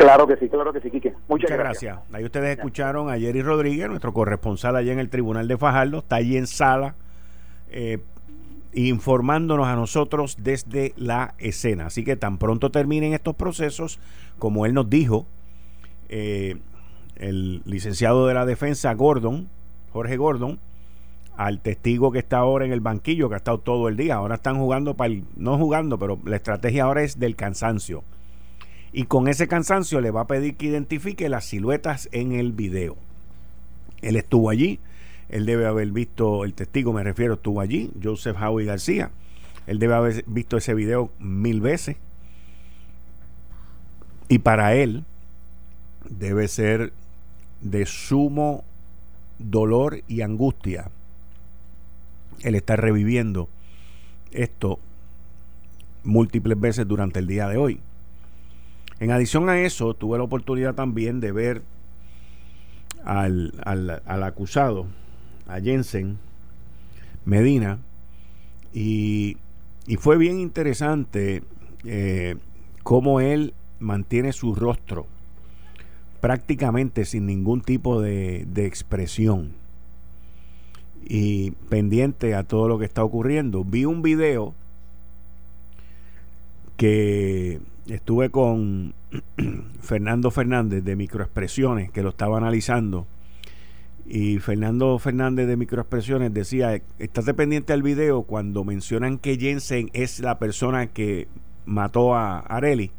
Claro 0.00 0.26
que 0.26 0.36
sí, 0.36 0.48
claro 0.48 0.72
que 0.72 0.80
sí, 0.80 0.90
Quique. 0.90 1.12
Muchas, 1.28 1.50
gracias. 1.50 1.98
Ahí 2.10 2.24
ustedes 2.24 2.56
escucharon 2.56 3.10
a 3.10 3.18
Jerry 3.18 3.42
Rodríguez, 3.42 3.86
nuestro 3.86 4.14
corresponsal 4.14 4.74
allá 4.74 4.94
en 4.94 4.98
el 4.98 5.10
Tribunal 5.10 5.46
de 5.46 5.58
Fajardo, 5.58 5.98
está 5.98 6.16
allí 6.16 6.38
en 6.38 6.46
sala 6.46 6.94
eh, 7.68 7.98
informándonos 8.72 9.66
a 9.66 9.76
nosotros 9.76 10.38
desde 10.40 10.94
la 10.96 11.34
escena. 11.36 11.86
Así 11.86 12.02
que 12.02 12.16
tan 12.16 12.38
pronto 12.38 12.70
terminen 12.70 13.12
estos 13.12 13.36
procesos, 13.36 13.98
como 14.38 14.64
él 14.64 14.72
nos 14.72 14.88
dijo, 14.88 15.26
eh, 16.08 16.56
el 17.16 17.60
licenciado 17.66 18.26
de 18.26 18.32
la 18.32 18.46
defensa 18.46 18.94
Gordon, 18.94 19.50
Jorge 19.92 20.16
Gordon, 20.16 20.58
al 21.36 21.60
testigo 21.60 22.10
que 22.10 22.20
está 22.20 22.38
ahora 22.38 22.64
en 22.64 22.72
el 22.72 22.80
banquillo, 22.80 23.28
que 23.28 23.34
ha 23.34 23.38
estado 23.38 23.58
todo 23.58 23.88
el 23.88 23.98
día. 23.98 24.14
Ahora 24.14 24.36
están 24.36 24.56
jugando, 24.56 24.94
para 24.94 25.12
no 25.36 25.58
jugando, 25.58 25.98
pero 25.98 26.18
la 26.24 26.36
estrategia 26.36 26.84
ahora 26.84 27.02
es 27.02 27.18
del 27.18 27.36
cansancio. 27.36 28.02
Y 28.92 29.04
con 29.04 29.28
ese 29.28 29.46
cansancio 29.46 30.00
le 30.00 30.10
va 30.10 30.22
a 30.22 30.26
pedir 30.26 30.56
que 30.56 30.66
identifique 30.66 31.28
las 31.28 31.44
siluetas 31.44 32.08
en 32.12 32.32
el 32.32 32.52
video. 32.52 32.96
Él 34.02 34.16
estuvo 34.16 34.50
allí, 34.50 34.80
él 35.28 35.46
debe 35.46 35.66
haber 35.66 35.92
visto, 35.92 36.44
el 36.44 36.54
testigo 36.54 36.92
me 36.92 37.04
refiero, 37.04 37.34
estuvo 37.34 37.60
allí, 37.60 37.90
Joseph 38.02 38.36
Howie 38.40 38.66
García. 38.66 39.10
Él 39.66 39.78
debe 39.78 39.94
haber 39.94 40.24
visto 40.26 40.56
ese 40.56 40.74
video 40.74 41.12
mil 41.20 41.60
veces. 41.60 41.96
Y 44.28 44.38
para 44.40 44.74
él 44.74 45.04
debe 46.08 46.48
ser 46.48 46.92
de 47.60 47.86
sumo 47.86 48.64
dolor 49.38 50.02
y 50.08 50.22
angustia 50.22 50.90
el 52.42 52.54
estar 52.54 52.80
reviviendo 52.80 53.48
esto 54.32 54.78
múltiples 56.04 56.58
veces 56.58 56.88
durante 56.88 57.18
el 57.18 57.26
día 57.26 57.48
de 57.48 57.56
hoy. 57.56 57.80
En 59.00 59.10
adición 59.10 59.48
a 59.48 59.60
eso, 59.60 59.94
tuve 59.94 60.18
la 60.18 60.24
oportunidad 60.24 60.74
también 60.74 61.20
de 61.20 61.32
ver 61.32 61.62
al, 63.04 63.52
al 63.64 64.22
acusado 64.22 64.86
a 65.48 65.60
Jensen 65.60 66.18
Medina 67.24 67.78
y, 68.72 69.36
fue 69.98 70.16
bien 70.16 70.38
interesante 70.38 71.42
eh, 71.84 72.36
cómo 72.84 73.20
él 73.20 73.54
mantiene 73.80 74.32
su 74.32 74.54
rostro 74.54 75.06
prácticamente 76.20 77.04
sin 77.04 77.26
ningún 77.26 77.60
tipo 77.62 78.00
de, 78.00 78.46
de 78.46 78.66
expresión 78.66 79.52
y 81.02 81.50
pendiente 81.68 82.34
a 82.34 82.44
todo 82.44 82.68
lo 82.68 82.78
que 82.78 82.84
está 82.84 83.02
ocurriendo. 83.02 83.64
Vi 83.64 83.84
un 83.84 84.02
video 84.02 84.54
que 86.76 87.60
estuve 87.86 88.30
con 88.30 88.94
Fernando 89.80 90.30
Fernández 90.30 90.84
de 90.84 90.96
Microexpresiones, 90.96 91.90
que 91.90 92.02
lo 92.02 92.10
estaba 92.10 92.38
analizando. 92.38 93.06
Y 94.06 94.38
Fernando 94.38 94.98
Fernández 94.98 95.46
de 95.46 95.56
Microexpresiones 95.56 96.34
decía, 96.34 96.82
estate 96.98 97.34
pendiente 97.34 97.72
al 97.72 97.82
video 97.82 98.22
cuando 98.22 98.64
mencionan 98.64 99.18
que 99.18 99.38
Jensen 99.38 99.90
es 99.92 100.20
la 100.20 100.38
persona 100.38 100.88
que 100.88 101.28
mató 101.64 102.14
a 102.14 102.40
Areli. 102.40 102.90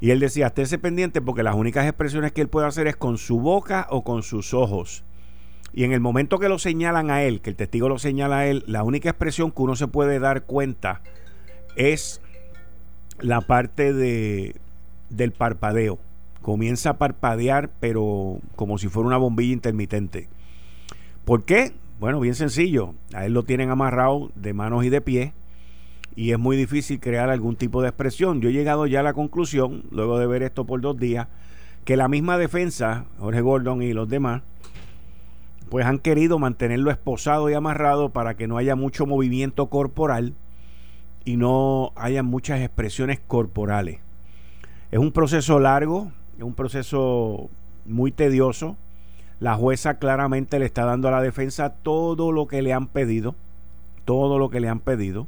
Y 0.00 0.10
él 0.10 0.20
decía, 0.20 0.48
estése 0.48 0.78
pendiente 0.78 1.22
porque 1.22 1.42
las 1.42 1.54
únicas 1.54 1.86
expresiones 1.86 2.32
que 2.32 2.42
él 2.42 2.48
puede 2.48 2.66
hacer 2.66 2.86
es 2.88 2.96
con 2.96 3.16
su 3.16 3.40
boca 3.40 3.86
o 3.88 4.04
con 4.04 4.22
sus 4.22 4.52
ojos. 4.52 5.02
Y 5.72 5.84
en 5.84 5.92
el 5.92 6.00
momento 6.00 6.38
que 6.38 6.48
lo 6.48 6.58
señalan 6.58 7.10
a 7.10 7.22
él, 7.22 7.40
que 7.40 7.50
el 7.50 7.56
testigo 7.56 7.88
lo 7.88 7.98
señala 7.98 8.40
a 8.40 8.46
él, 8.46 8.64
la 8.66 8.82
única 8.82 9.08
expresión 9.08 9.50
que 9.50 9.62
uno 9.62 9.76
se 9.76 9.88
puede 9.88 10.18
dar 10.18 10.44
cuenta 10.44 11.00
es 11.74 12.20
la 13.20 13.40
parte 13.40 13.92
de, 13.92 14.56
del 15.10 15.32
parpadeo. 15.32 15.98
Comienza 16.42 16.90
a 16.90 16.98
parpadear, 16.98 17.70
pero 17.80 18.38
como 18.56 18.78
si 18.78 18.88
fuera 18.88 19.06
una 19.06 19.16
bombilla 19.16 19.52
intermitente. 19.52 20.28
¿Por 21.24 21.44
qué? 21.44 21.72
Bueno, 22.00 22.20
bien 22.20 22.34
sencillo. 22.34 22.94
A 23.14 23.24
él 23.24 23.32
lo 23.32 23.44
tienen 23.44 23.70
amarrado 23.70 24.30
de 24.34 24.52
manos 24.52 24.84
y 24.84 24.90
de 24.90 25.00
pies 25.00 25.32
y 26.16 26.32
es 26.32 26.38
muy 26.38 26.56
difícil 26.56 27.00
crear 27.00 27.30
algún 27.30 27.56
tipo 27.56 27.82
de 27.82 27.88
expresión. 27.88 28.40
Yo 28.40 28.48
he 28.48 28.52
llegado 28.52 28.86
ya 28.86 29.00
a 29.00 29.02
la 29.02 29.14
conclusión, 29.14 29.84
luego 29.90 30.18
de 30.18 30.26
ver 30.26 30.42
esto 30.42 30.64
por 30.64 30.80
dos 30.80 30.98
días, 30.98 31.28
que 31.84 31.96
la 31.96 32.08
misma 32.08 32.38
defensa, 32.38 33.06
Jorge 33.18 33.40
Gordon 33.40 33.82
y 33.82 33.92
los 33.92 34.08
demás, 34.08 34.42
pues 35.70 35.86
han 35.86 35.98
querido 35.98 36.38
mantenerlo 36.38 36.90
esposado 36.90 37.50
y 37.50 37.54
amarrado 37.54 38.10
para 38.10 38.34
que 38.34 38.46
no 38.46 38.58
haya 38.58 38.76
mucho 38.76 39.06
movimiento 39.06 39.66
corporal 39.66 40.34
y 41.24 41.36
no 41.36 41.92
haya 41.96 42.22
muchas 42.22 42.60
expresiones 42.60 43.20
corporales. 43.20 43.98
Es 44.90 44.98
un 44.98 45.12
proceso 45.12 45.58
largo, 45.58 46.12
es 46.36 46.44
un 46.44 46.54
proceso 46.54 47.50
muy 47.86 48.12
tedioso. 48.12 48.76
La 49.40 49.56
jueza 49.56 49.98
claramente 49.98 50.58
le 50.58 50.66
está 50.66 50.84
dando 50.84 51.08
a 51.08 51.10
la 51.10 51.22
defensa 51.22 51.70
todo 51.70 52.32
lo 52.32 52.46
que 52.46 52.62
le 52.62 52.72
han 52.72 52.86
pedido, 52.86 53.34
todo 54.04 54.38
lo 54.38 54.50
que 54.50 54.60
le 54.60 54.68
han 54.68 54.80
pedido. 54.80 55.26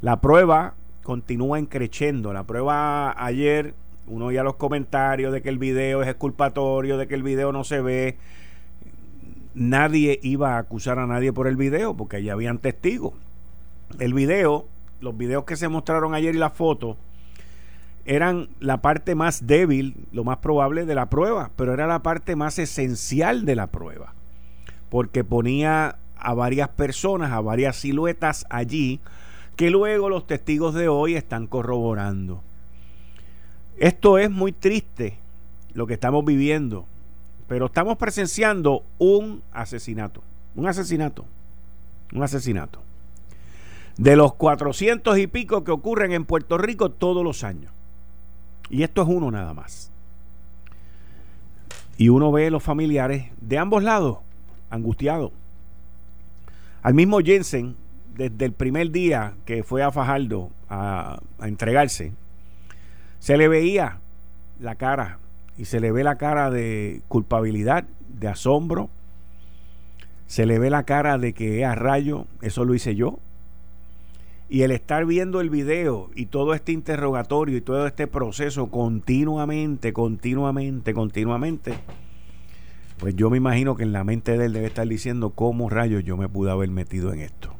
La 0.00 0.20
prueba 0.20 0.74
continúa 1.02 1.58
encrechendo. 1.58 2.32
La 2.32 2.44
prueba 2.44 3.14
ayer, 3.24 3.74
uno 4.06 4.26
oía 4.26 4.42
los 4.42 4.56
comentarios 4.56 5.32
de 5.32 5.42
que 5.42 5.48
el 5.48 5.58
video 5.58 6.02
es 6.02 6.08
exculpatorio, 6.08 6.98
de 6.98 7.06
que 7.06 7.14
el 7.14 7.22
video 7.22 7.52
no 7.52 7.64
se 7.64 7.80
ve. 7.80 8.16
Nadie 9.54 10.18
iba 10.22 10.56
a 10.56 10.58
acusar 10.58 10.98
a 10.98 11.06
nadie 11.06 11.32
por 11.32 11.46
el 11.46 11.56
video 11.56 11.94
porque 11.94 12.22
ya 12.22 12.32
habían 12.32 12.58
testigos. 12.58 13.12
El 13.98 14.14
video 14.14 14.66
los 15.02 15.16
videos 15.16 15.44
que 15.44 15.56
se 15.56 15.68
mostraron 15.68 16.14
ayer 16.14 16.34
y 16.34 16.38
las 16.38 16.52
fotos 16.52 16.96
eran 18.04 18.48
la 18.60 18.80
parte 18.80 19.14
más 19.14 19.46
débil, 19.46 19.96
lo 20.12 20.24
más 20.24 20.38
probable, 20.38 20.86
de 20.86 20.94
la 20.94 21.10
prueba, 21.10 21.50
pero 21.56 21.74
era 21.74 21.86
la 21.86 22.02
parte 22.02 22.34
más 22.36 22.58
esencial 22.58 23.44
de 23.44 23.56
la 23.56 23.66
prueba, 23.68 24.14
porque 24.90 25.22
ponía 25.24 25.98
a 26.16 26.34
varias 26.34 26.68
personas, 26.68 27.32
a 27.32 27.40
varias 27.40 27.76
siluetas 27.76 28.46
allí, 28.48 29.00
que 29.56 29.70
luego 29.70 30.08
los 30.08 30.26
testigos 30.26 30.74
de 30.74 30.88
hoy 30.88 31.14
están 31.14 31.46
corroborando. 31.46 32.42
Esto 33.76 34.18
es 34.18 34.30
muy 34.30 34.52
triste, 34.52 35.18
lo 35.74 35.86
que 35.86 35.94
estamos 35.94 36.24
viviendo, 36.24 36.86
pero 37.48 37.66
estamos 37.66 37.98
presenciando 37.98 38.84
un 38.98 39.42
asesinato, 39.52 40.22
un 40.54 40.66
asesinato, 40.66 41.24
un 42.12 42.22
asesinato 42.22 42.82
de 43.96 44.16
los 44.16 44.34
400 44.34 45.18
y 45.18 45.26
pico 45.26 45.64
que 45.64 45.70
ocurren 45.70 46.12
en 46.12 46.24
Puerto 46.24 46.58
Rico 46.58 46.90
todos 46.90 47.24
los 47.24 47.44
años. 47.44 47.72
Y 48.70 48.82
esto 48.82 49.02
es 49.02 49.08
uno 49.08 49.30
nada 49.30 49.54
más. 49.54 49.90
Y 51.98 52.08
uno 52.08 52.32
ve 52.32 52.50
los 52.50 52.62
familiares 52.62 53.30
de 53.40 53.58
ambos 53.58 53.82
lados 53.82 54.18
angustiados. 54.70 55.30
Al 56.82 56.94
mismo 56.94 57.20
Jensen, 57.20 57.76
desde 58.16 58.44
el 58.44 58.52
primer 58.52 58.90
día 58.90 59.34
que 59.44 59.62
fue 59.62 59.82
a 59.82 59.92
Fajardo 59.92 60.50
a, 60.68 61.20
entregarse, 61.42 62.12
se 63.18 63.36
le 63.36 63.46
veía 63.46 63.98
la 64.58 64.74
cara 64.74 65.18
y 65.56 65.66
se 65.66 65.80
le 65.80 65.92
ve 65.92 66.02
la 66.02 66.16
cara 66.16 66.50
de 66.50 67.02
culpabilidad, 67.08 67.84
de 68.08 68.28
asombro, 68.28 68.88
se 70.26 70.46
le 70.46 70.58
ve 70.58 70.70
la 70.70 70.84
cara 70.84 71.18
de 71.18 71.34
que 71.34 71.64
a 71.64 71.74
rayo, 71.74 72.26
eso 72.40 72.64
lo 72.64 72.74
hice 72.74 72.94
yo, 72.94 73.18
y 74.52 74.64
el 74.64 74.70
estar 74.70 75.06
viendo 75.06 75.40
el 75.40 75.48
video 75.48 76.10
y 76.14 76.26
todo 76.26 76.52
este 76.52 76.72
interrogatorio 76.72 77.56
y 77.56 77.62
todo 77.62 77.86
este 77.86 78.06
proceso 78.06 78.66
continuamente, 78.66 79.94
continuamente, 79.94 80.92
continuamente, 80.92 81.72
pues 82.98 83.16
yo 83.16 83.30
me 83.30 83.38
imagino 83.38 83.76
que 83.76 83.84
en 83.84 83.94
la 83.94 84.04
mente 84.04 84.36
de 84.36 84.44
él 84.44 84.52
debe 84.52 84.66
estar 84.66 84.86
diciendo 84.86 85.30
cómo 85.30 85.70
rayos 85.70 86.04
yo 86.04 86.18
me 86.18 86.28
pude 86.28 86.50
haber 86.50 86.68
metido 86.68 87.14
en 87.14 87.20
esto. 87.20 87.54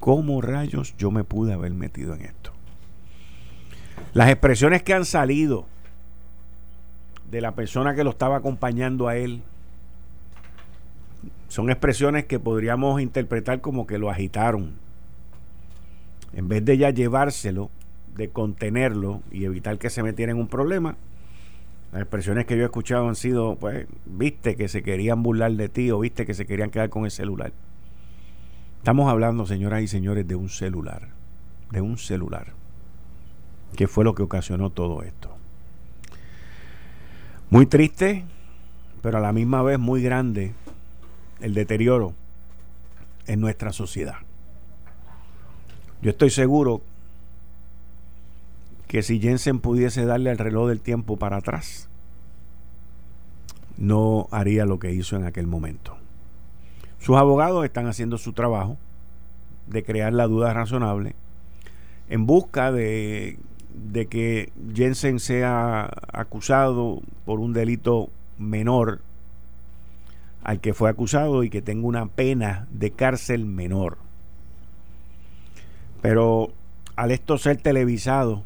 ¿Cómo 0.00 0.42
rayos 0.42 0.96
yo 0.98 1.12
me 1.12 1.22
pude 1.22 1.52
haber 1.52 1.70
metido 1.74 2.12
en 2.12 2.22
esto? 2.22 2.50
Las 4.14 4.30
expresiones 4.30 4.82
que 4.82 4.94
han 4.94 5.04
salido 5.04 5.66
de 7.30 7.40
la 7.40 7.52
persona 7.52 7.94
que 7.94 8.02
lo 8.02 8.10
estaba 8.10 8.38
acompañando 8.38 9.06
a 9.06 9.16
él 9.16 9.42
son 11.46 11.70
expresiones 11.70 12.24
que 12.24 12.40
podríamos 12.40 13.00
interpretar 13.00 13.60
como 13.60 13.86
que 13.86 13.98
lo 13.98 14.10
agitaron 14.10 14.87
en 16.32 16.48
vez 16.48 16.64
de 16.64 16.78
ya 16.78 16.90
llevárselo, 16.90 17.70
de 18.14 18.30
contenerlo 18.30 19.22
y 19.30 19.44
evitar 19.44 19.78
que 19.78 19.90
se 19.90 20.02
metiera 20.02 20.32
en 20.32 20.38
un 20.38 20.48
problema, 20.48 20.96
las 21.92 22.02
expresiones 22.02 22.44
que 22.44 22.56
yo 22.56 22.62
he 22.62 22.66
escuchado 22.66 23.08
han 23.08 23.16
sido, 23.16 23.56
pues, 23.56 23.86
viste 24.04 24.56
que 24.56 24.68
se 24.68 24.82
querían 24.82 25.22
burlar 25.22 25.52
de 25.52 25.68
ti 25.68 25.90
o 25.90 26.00
viste 26.00 26.26
que 26.26 26.34
se 26.34 26.46
querían 26.46 26.70
quedar 26.70 26.90
con 26.90 27.04
el 27.04 27.10
celular. 27.10 27.52
Estamos 28.78 29.10
hablando, 29.10 29.46
señoras 29.46 29.82
y 29.82 29.88
señores, 29.88 30.26
de 30.28 30.34
un 30.34 30.48
celular, 30.48 31.08
de 31.70 31.80
un 31.80 31.96
celular, 31.96 32.52
que 33.76 33.88
fue 33.88 34.04
lo 34.04 34.14
que 34.14 34.22
ocasionó 34.22 34.70
todo 34.70 35.02
esto. 35.02 35.30
Muy 37.50 37.66
triste, 37.66 38.24
pero 39.00 39.18
a 39.18 39.20
la 39.20 39.32
misma 39.32 39.62
vez 39.62 39.78
muy 39.78 40.02
grande 40.02 40.52
el 41.40 41.54
deterioro 41.54 42.14
en 43.26 43.40
nuestra 43.40 43.72
sociedad. 43.72 44.16
Yo 46.00 46.10
estoy 46.10 46.30
seguro 46.30 46.80
que 48.86 49.02
si 49.02 49.20
Jensen 49.20 49.58
pudiese 49.58 50.04
darle 50.04 50.30
el 50.30 50.38
reloj 50.38 50.68
del 50.68 50.80
tiempo 50.80 51.16
para 51.16 51.38
atrás, 51.38 51.88
no 53.76 54.28
haría 54.30 54.64
lo 54.64 54.78
que 54.78 54.92
hizo 54.92 55.16
en 55.16 55.24
aquel 55.24 55.46
momento. 55.46 55.96
Sus 57.00 57.16
abogados 57.16 57.64
están 57.64 57.86
haciendo 57.86 58.18
su 58.18 58.32
trabajo 58.32 58.76
de 59.66 59.84
crear 59.84 60.12
la 60.12 60.26
duda 60.26 60.52
razonable 60.52 61.14
en 62.08 62.26
busca 62.26 62.72
de, 62.72 63.38
de 63.74 64.06
que 64.06 64.52
Jensen 64.74 65.20
sea 65.20 65.90
acusado 66.12 67.00
por 67.24 67.40
un 67.40 67.52
delito 67.52 68.10
menor 68.38 69.00
al 70.42 70.60
que 70.60 70.72
fue 70.72 70.88
acusado 70.88 71.44
y 71.44 71.50
que 71.50 71.60
tenga 71.60 71.86
una 71.86 72.06
pena 72.06 72.66
de 72.70 72.90
cárcel 72.90 73.44
menor. 73.44 73.98
Pero 76.00 76.52
al 76.96 77.10
esto 77.10 77.38
ser 77.38 77.56
televisado, 77.58 78.44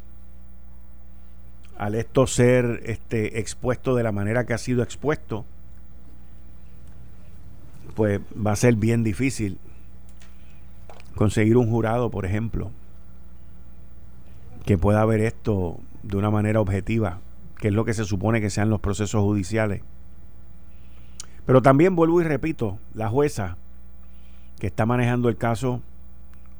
al 1.77 1.95
esto 1.95 2.27
ser 2.27 2.81
este, 2.85 3.39
expuesto 3.39 3.95
de 3.95 4.03
la 4.03 4.11
manera 4.11 4.45
que 4.45 4.53
ha 4.53 4.57
sido 4.57 4.83
expuesto, 4.83 5.45
pues 7.95 8.19
va 8.35 8.51
a 8.51 8.55
ser 8.55 8.75
bien 8.75 9.03
difícil 9.03 9.59
conseguir 11.15 11.57
un 11.57 11.69
jurado, 11.69 12.09
por 12.09 12.25
ejemplo, 12.25 12.71
que 14.65 14.77
pueda 14.77 15.05
ver 15.05 15.21
esto 15.21 15.79
de 16.01 16.17
una 16.17 16.31
manera 16.31 16.59
objetiva, 16.59 17.19
que 17.57 17.67
es 17.67 17.73
lo 17.73 17.85
que 17.85 17.93
se 17.93 18.05
supone 18.05 18.41
que 18.41 18.49
sean 18.49 18.69
los 18.69 18.79
procesos 18.79 19.21
judiciales. 19.21 19.81
Pero 21.45 21.61
también 21.61 21.95
vuelvo 21.95 22.21
y 22.21 22.23
repito, 22.23 22.79
la 22.93 23.09
jueza 23.09 23.57
que 24.59 24.67
está 24.67 24.85
manejando 24.85 25.29
el 25.29 25.37
caso 25.37 25.81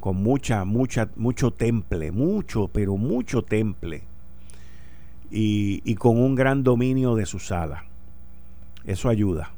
con 0.04 0.18
mucha, 0.18 0.66
mucha, 0.66 1.08
mucho 1.16 1.52
temple, 1.52 2.12
mucho, 2.12 2.68
pero 2.68 2.98
mucho 2.98 3.42
temple, 3.42 4.04
y, 5.32 5.82
y 5.86 5.96
con 5.96 6.22
un 6.22 6.36
gran 6.36 6.62
dominio 6.62 7.16
de 7.16 7.26
su 7.26 7.40
sala. 7.40 7.86
Eso 8.84 9.08
ayuda. 9.08 9.52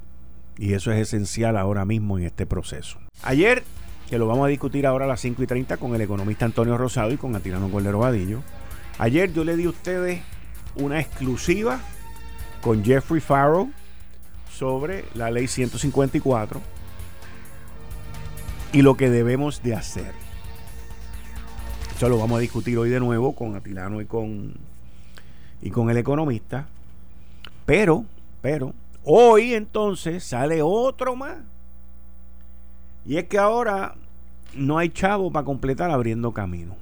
Y 0.59 0.73
eso 0.73 0.91
es 0.91 0.99
esencial 0.99 1.57
ahora 1.57 1.83
mismo 1.83 2.19
en 2.19 2.25
este 2.25 2.45
proceso. 2.45 2.99
Ayer, 3.23 3.63
que 4.07 4.19
lo 4.19 4.27
vamos 4.27 4.45
a 4.45 4.49
discutir 4.49 4.85
ahora 4.85 5.05
a 5.05 5.07
las 5.07 5.21
5 5.21 5.41
y 5.41 5.47
30 5.47 5.77
con 5.77 5.95
el 5.95 6.01
economista 6.01 6.45
Antonio 6.45 6.77
Rosado 6.77 7.11
y 7.11 7.17
con 7.17 7.35
Atirano 7.35 7.71
Cordero 7.71 7.97
Vadillo, 7.97 8.43
Ayer 8.99 9.33
yo 9.33 9.43
le 9.43 9.57
di 9.57 9.65
a 9.65 9.69
ustedes 9.69 10.21
una 10.75 10.99
exclusiva 10.99 11.79
con 12.61 12.83
Jeffrey 12.83 13.19
Farrow 13.19 13.71
sobre 14.55 15.05
la 15.15 15.31
ley 15.31 15.47
154 15.47 16.61
y 18.73 18.83
lo 18.83 18.95
que 18.95 19.09
debemos 19.09 19.63
de 19.63 19.73
hacer. 19.73 20.24
Eso 21.95 22.09
lo 22.09 22.17
vamos 22.17 22.39
a 22.39 22.41
discutir 22.41 22.77
hoy 22.77 22.89
de 22.89 22.99
nuevo 22.99 23.33
con 23.33 23.55
Atilano 23.55 24.01
y 24.01 24.05
con, 24.05 24.53
y 25.61 25.69
con 25.69 25.89
el 25.89 25.95
economista. 25.95 26.67
Pero, 27.65 28.03
pero, 28.41 28.73
hoy 29.05 29.53
entonces 29.53 30.25
sale 30.25 30.61
otro 30.61 31.15
más. 31.15 31.37
Y 33.05 33.15
es 33.15 33.23
que 33.23 33.37
ahora 33.37 33.95
no 34.55 34.77
hay 34.77 34.89
chavo 34.89 35.31
para 35.31 35.45
completar 35.45 35.89
abriendo 35.89 36.33
camino. 36.33 36.75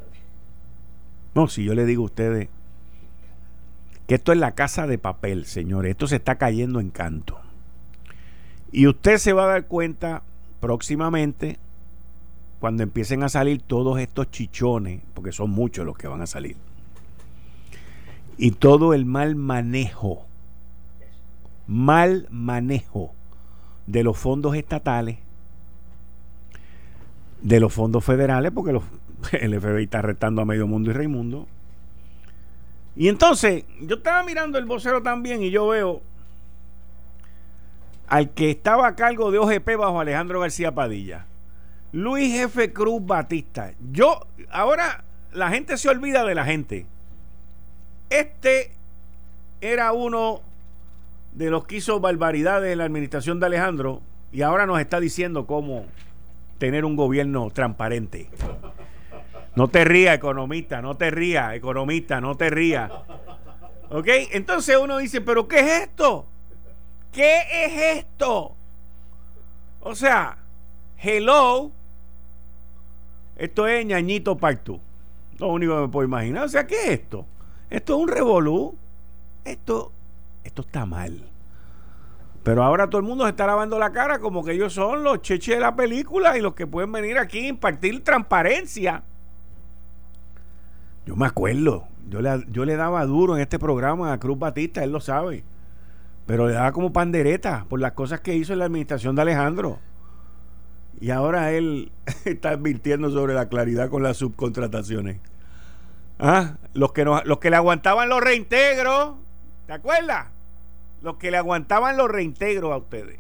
No, 1.36 1.48
si 1.48 1.64
yo 1.64 1.76
le 1.76 1.86
digo 1.86 2.02
a 2.02 2.06
ustedes 2.06 2.50
que 4.08 4.16
esto 4.16 4.32
es 4.32 4.40
la 4.40 4.54
casa 4.54 4.88
de 4.88 4.98
papel, 4.98 5.46
señores, 5.46 5.92
esto 5.92 6.08
se 6.08 6.16
está 6.16 6.40
cayendo 6.40 6.80
en 6.80 6.90
canto. 6.90 7.40
Y 8.72 8.88
usted 8.88 9.20
se 9.20 9.34
va 9.34 9.44
a 9.44 9.48
dar 9.48 9.68
cuenta 9.68 10.24
próximamente 10.60 11.60
cuando 12.64 12.84
empiecen 12.84 13.24
a 13.24 13.28
salir 13.28 13.62
todos 13.62 14.00
estos 14.00 14.32
chichones, 14.32 15.02
porque 15.14 15.34
son 15.34 15.50
muchos 15.50 15.86
los 15.86 15.98
que 15.98 16.08
van 16.08 16.22
a 16.22 16.26
salir. 16.26 16.56
Y 18.38 18.52
todo 18.52 18.94
el 18.94 19.04
mal 19.04 19.36
manejo, 19.36 20.26
mal 21.68 22.26
manejo 22.32 23.12
de 23.86 24.04
los 24.06 24.18
fondos 24.18 24.56
estatales, 24.56 25.18
de 27.42 27.60
los 27.60 27.74
fondos 27.74 28.06
federales, 28.06 28.54
porque 28.56 28.72
los, 28.72 28.84
el 29.34 29.60
FBI 29.60 29.84
está 29.84 30.02
retando 30.02 30.42
a 30.42 30.46
medio 30.46 30.66
mundo 30.66 30.90
y 30.90 30.94
Raimundo. 30.94 31.48
Y 32.96 33.10
entonces, 33.10 33.66
yo 33.82 33.98
estaba 33.98 34.24
mirando 34.24 34.58
el 34.58 34.64
vocero 34.64 35.04
también 35.04 35.44
y 35.44 35.52
yo 35.52 35.68
veo 35.68 36.02
al 38.08 38.30
que 38.30 38.52
estaba 38.52 38.88
a 38.88 38.96
cargo 38.96 39.32
de 39.32 39.40
OGP 39.40 39.76
bajo 39.78 40.00
Alejandro 40.00 40.40
García 40.40 40.74
Padilla, 40.74 41.26
Luis 41.94 42.42
F. 42.42 42.74
Cruz 42.74 43.06
Batista. 43.06 43.72
Yo, 43.92 44.26
ahora 44.52 45.04
la 45.32 45.50
gente 45.50 45.78
se 45.78 45.90
olvida 45.90 46.26
de 46.26 46.36
la 46.36 46.44
gente. 46.44 46.88
Este 48.10 48.72
era 49.62 49.94
uno 49.94 50.42
de 51.34 51.50
los 51.50 51.66
que 51.66 51.78
hizo 51.78 52.00
barbaridades 52.00 52.72
en 52.72 52.80
la 52.80 52.86
administración 52.86 53.40
de 53.40 53.46
Alejandro 53.46 54.02
y 54.32 54.42
ahora 54.42 54.66
nos 54.66 54.80
está 54.80 55.00
diciendo 55.00 55.46
cómo 55.46 55.86
tener 56.58 56.84
un 56.84 56.96
gobierno 56.96 57.50
transparente. 57.52 58.30
No 59.56 59.68
te 59.68 59.86
rías, 59.86 60.16
economista, 60.16 60.82
no 60.82 60.98
te 60.98 61.12
rías, 61.12 61.54
economista, 61.54 62.20
no 62.20 62.36
te 62.36 62.50
rías. 62.50 62.92
¿Ok? 63.92 64.08
Entonces 64.32 64.78
uno 64.78 64.98
dice, 64.98 65.22
¿pero 65.22 65.48
qué 65.48 65.60
es 65.60 65.84
esto? 65.84 66.26
¿Qué 67.12 67.42
es 67.52 68.00
esto? 68.00 68.56
O 69.82 69.94
sea, 69.94 70.38
hello. 70.98 71.72
Esto 73.38 73.68
es 73.68 73.86
ñañito 73.86 74.38
pacto. 74.38 74.80
Lo 75.40 75.48
único 75.50 75.76
que 75.76 75.82
me 75.82 75.88
puedo 75.88 76.08
imaginar. 76.08 76.46
O 76.46 76.50
sea, 76.50 76.68
¿qué 76.68 76.76
es 76.76 76.90
esto? 76.92 77.26
Esto 77.70 77.96
es 77.96 78.02
un 78.02 78.08
revolú. 78.08 78.76
Esto, 79.46 79.92
esto 80.44 80.62
está 80.62 80.86
mal. 80.86 81.24
Pero 82.44 82.64
ahora 82.64 82.90
todo 82.90 83.00
el 83.00 83.08
mundo 83.08 83.24
se 83.24 83.32
está 83.32 83.48
lavando 83.48 83.80
la 83.80 83.92
cara 83.92 84.20
como 84.20 84.44
que 84.44 84.52
ellos 84.52 84.74
son 84.74 85.04
los 85.04 85.22
cheches 85.22 85.56
de 85.56 85.62
la 85.62 85.76
película 85.76 86.38
y 86.38 86.42
los 86.42 86.54
que 86.54 86.68
pueden 86.68 86.92
venir 86.92 87.18
aquí 87.18 87.46
a 87.46 87.48
impartir 87.48 88.04
transparencia. 88.04 89.04
Yo 91.06 91.16
me 91.16 91.26
acuerdo, 91.26 91.88
yo 92.10 92.22
le, 92.22 92.46
yo 92.50 92.66
le 92.66 92.76
daba 92.76 93.06
duro 93.06 93.36
en 93.36 93.42
este 93.42 93.60
programa 93.60 94.12
a 94.12 94.20
Cruz 94.20 94.38
Batista, 94.38 94.84
él 94.84 94.92
lo 94.92 95.00
sabe. 95.00 95.44
Pero 96.26 96.48
le 96.48 96.54
daba 96.54 96.72
como 96.74 96.94
pandereta 96.94 97.66
por 97.70 97.80
las 97.80 97.94
cosas 97.94 98.22
que 98.22 98.36
hizo 98.36 98.54
en 98.54 98.60
la 98.60 98.66
administración 98.66 99.16
de 99.16 99.22
Alejandro. 99.22 99.80
Y 101.00 101.12
ahora 101.12 101.52
él 101.52 101.92
está 102.26 102.52
advirtiendo 102.52 103.12
sobre 103.12 103.34
la 103.34 103.50
claridad 103.50 103.90
con 103.90 104.04
las 104.04 104.18
subcontrataciones. 104.18 105.18
Ah, 106.20 106.56
los 106.74 106.94
que, 106.94 107.04
los 107.04 107.40
que 107.40 107.50
le 107.50 107.56
aguantaban 107.56 108.10
los 108.10 108.22
reintegros, 108.22 109.16
¿te 109.68 109.74
acuerdas? 109.74 110.28
Los 111.02 111.18
que 111.18 111.32
le 111.32 111.38
aguantaban 111.38 111.98
los 111.98 112.10
reintegros 112.10 112.72
a 112.72 112.78
ustedes. 112.78 113.20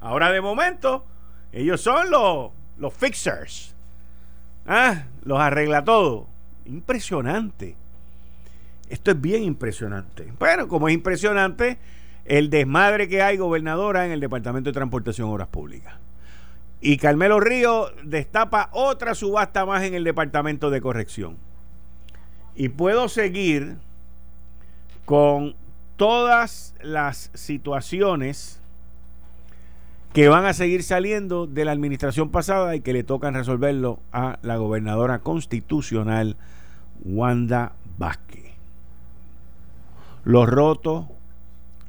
Ahora 0.00 0.30
de 0.30 0.40
momento, 0.40 1.04
ellos 1.52 1.80
son 1.80 2.10
los, 2.10 2.50
los 2.78 2.94
fixers. 2.94 3.74
Ah, 4.66 5.04
los 5.24 5.38
arregla 5.38 5.84
todo. 5.84 6.26
Impresionante. 6.64 7.74
Esto 8.88 9.10
es 9.10 9.20
bien 9.20 9.42
impresionante. 9.42 10.32
Bueno, 10.38 10.68
como 10.68 10.88
es 10.88 10.94
impresionante 10.94 11.78
el 12.24 12.50
desmadre 12.50 13.08
que 13.08 13.22
hay, 13.22 13.36
gobernadora, 13.36 14.06
en 14.06 14.12
el 14.12 14.20
Departamento 14.20 14.70
de 14.70 14.74
Transportación 14.74 15.28
y 15.28 15.32
Obras 15.32 15.48
Públicas. 15.48 15.94
Y 16.80 16.98
Carmelo 16.98 17.40
Río 17.40 17.90
destapa 18.04 18.70
otra 18.72 19.14
subasta 19.14 19.66
más 19.66 19.82
en 19.82 19.94
el 19.94 20.04
Departamento 20.04 20.70
de 20.70 20.80
Corrección. 20.80 21.36
Y 22.54 22.68
puedo 22.68 23.08
seguir 23.08 23.76
con 25.04 25.56
todas 25.96 26.74
las 26.80 27.30
situaciones 27.34 28.60
que 30.12 30.28
van 30.28 30.46
a 30.46 30.52
seguir 30.52 30.82
saliendo 30.82 31.46
de 31.46 31.64
la 31.64 31.72
administración 31.72 32.30
pasada 32.30 32.74
y 32.76 32.80
que 32.80 32.92
le 32.92 33.04
tocan 33.04 33.34
resolverlo 33.34 34.00
a 34.12 34.38
la 34.42 34.56
gobernadora 34.56 35.18
constitucional 35.20 36.36
Wanda 37.04 37.72
Vázquez. 37.98 38.52
Los 40.24 40.48
rotos, 40.48 41.06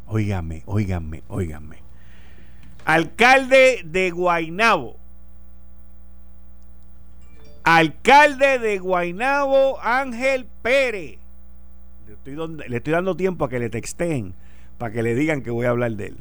óigame, 0.07 0.63
óigame, 0.65 1.23
óigame. 1.27 1.88
Alcalde 2.89 3.81
de 3.85 4.09
Guainabo. 4.11 4.97
Alcalde 7.63 8.59
de 8.59 8.79
Guainabo, 8.79 9.79
Ángel 9.81 10.47
Pérez 10.63 11.19
le 12.25 12.77
estoy 12.77 12.93
dando 12.93 13.15
tiempo 13.15 13.45
a 13.45 13.49
que 13.49 13.59
le 13.59 13.69
texten 13.69 14.33
para 14.77 14.91
que 14.91 15.03
le 15.03 15.15
digan 15.15 15.41
que 15.41 15.51
voy 15.51 15.65
a 15.65 15.69
hablar 15.69 15.91
de 15.91 16.07
él. 16.07 16.17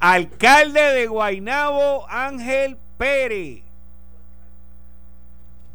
Alcalde 0.00 0.80
de 0.80 1.06
Guainabo, 1.06 2.06
Ángel 2.08 2.76
Pérez. 2.98 3.62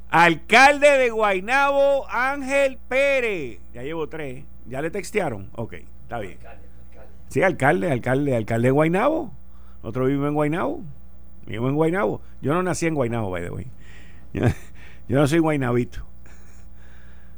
Alcalde 0.10 0.90
de 0.98 1.10
Guainabo, 1.10 2.08
Ángel 2.10 2.78
Pérez. 2.88 3.60
Ya 3.74 3.84
llevo 3.84 4.08
tres. 4.08 4.44
¿Ya 4.68 4.82
le 4.82 4.92
textearon? 4.92 5.50
Ok, 5.56 5.74
está 6.04 6.20
bien. 6.20 6.38
Sí, 7.30 7.42
alcalde, 7.44 7.92
alcalde, 7.92 8.36
alcalde 8.36 8.68
de 8.68 8.72
Guainabo. 8.72 9.32
Otro 9.82 10.06
vive 10.06 10.28
en 10.28 10.34
Guainabo. 10.34 10.82
Vivo 11.46 11.70
en 11.70 11.76
Guainabo. 11.76 12.22
Yo 12.42 12.54
no 12.54 12.64
nací 12.64 12.88
en 12.88 12.96
Guainabo, 12.96 13.32
by 13.32 13.44
the 13.44 13.50
way. 13.50 13.68
Yo 15.08 15.18
no 15.18 15.28
soy 15.28 15.40
guainabito. 15.40 16.06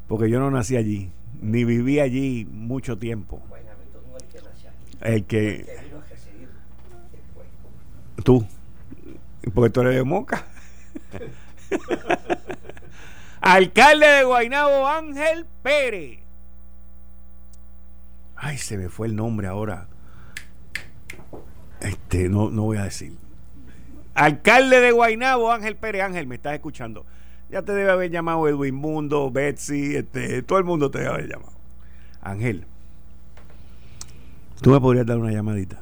Porque 0.10 0.30
yo 0.30 0.42
no 0.42 0.52
nací 0.52 0.76
allí 0.76 1.10
ni 1.42 1.64
viví 1.64 2.00
allí 2.00 2.46
mucho 2.52 2.98
tiempo. 2.98 3.42
El 5.02 5.26
que. 5.26 5.66
Tú. 8.24 8.46
Porque 9.54 9.70
tú 9.72 9.82
eres 9.82 9.96
de 9.96 10.04
Moca. 10.04 10.46
Alcalde 13.42 14.06
de 14.06 14.24
Guainabo, 14.24 14.88
Ángel 14.88 15.48
Pérez. 15.64 16.20
Ay, 18.36 18.58
se 18.58 18.78
me 18.78 18.90
fue 18.90 19.08
el 19.08 19.16
nombre 19.16 19.48
ahora. 19.48 19.88
Este, 21.82 22.30
no, 22.30 22.50
no 22.50 22.64
voy 22.64 22.78
a 22.78 22.84
decir. 22.84 23.14
Alcalde 24.14 24.80
de 24.80 24.92
Guainabo, 24.92 25.52
Ángel 25.52 25.76
Pérez. 25.76 26.04
Ángel, 26.04 26.28
me 26.28 26.36
estás 26.36 26.54
escuchando. 26.54 27.06
Ya 27.50 27.64
te 27.64 27.74
debe 27.74 27.92
haber 27.92 28.12
llamado 28.12 28.48
Edwin 28.48 28.76
Mundo, 28.76 29.30
Betsy, 29.30 29.96
este, 29.96 30.42
todo 30.42 30.58
el 30.58 30.64
mundo 30.64 30.90
te 30.90 31.00
debe 31.00 31.12
haber 31.12 31.28
llamado. 31.28 31.52
Ángel, 32.22 32.66
tú 34.62 34.72
me 34.72 34.80
podrías 34.80 35.06
dar 35.06 35.18
una 35.18 35.34
llamadita. 35.34 35.82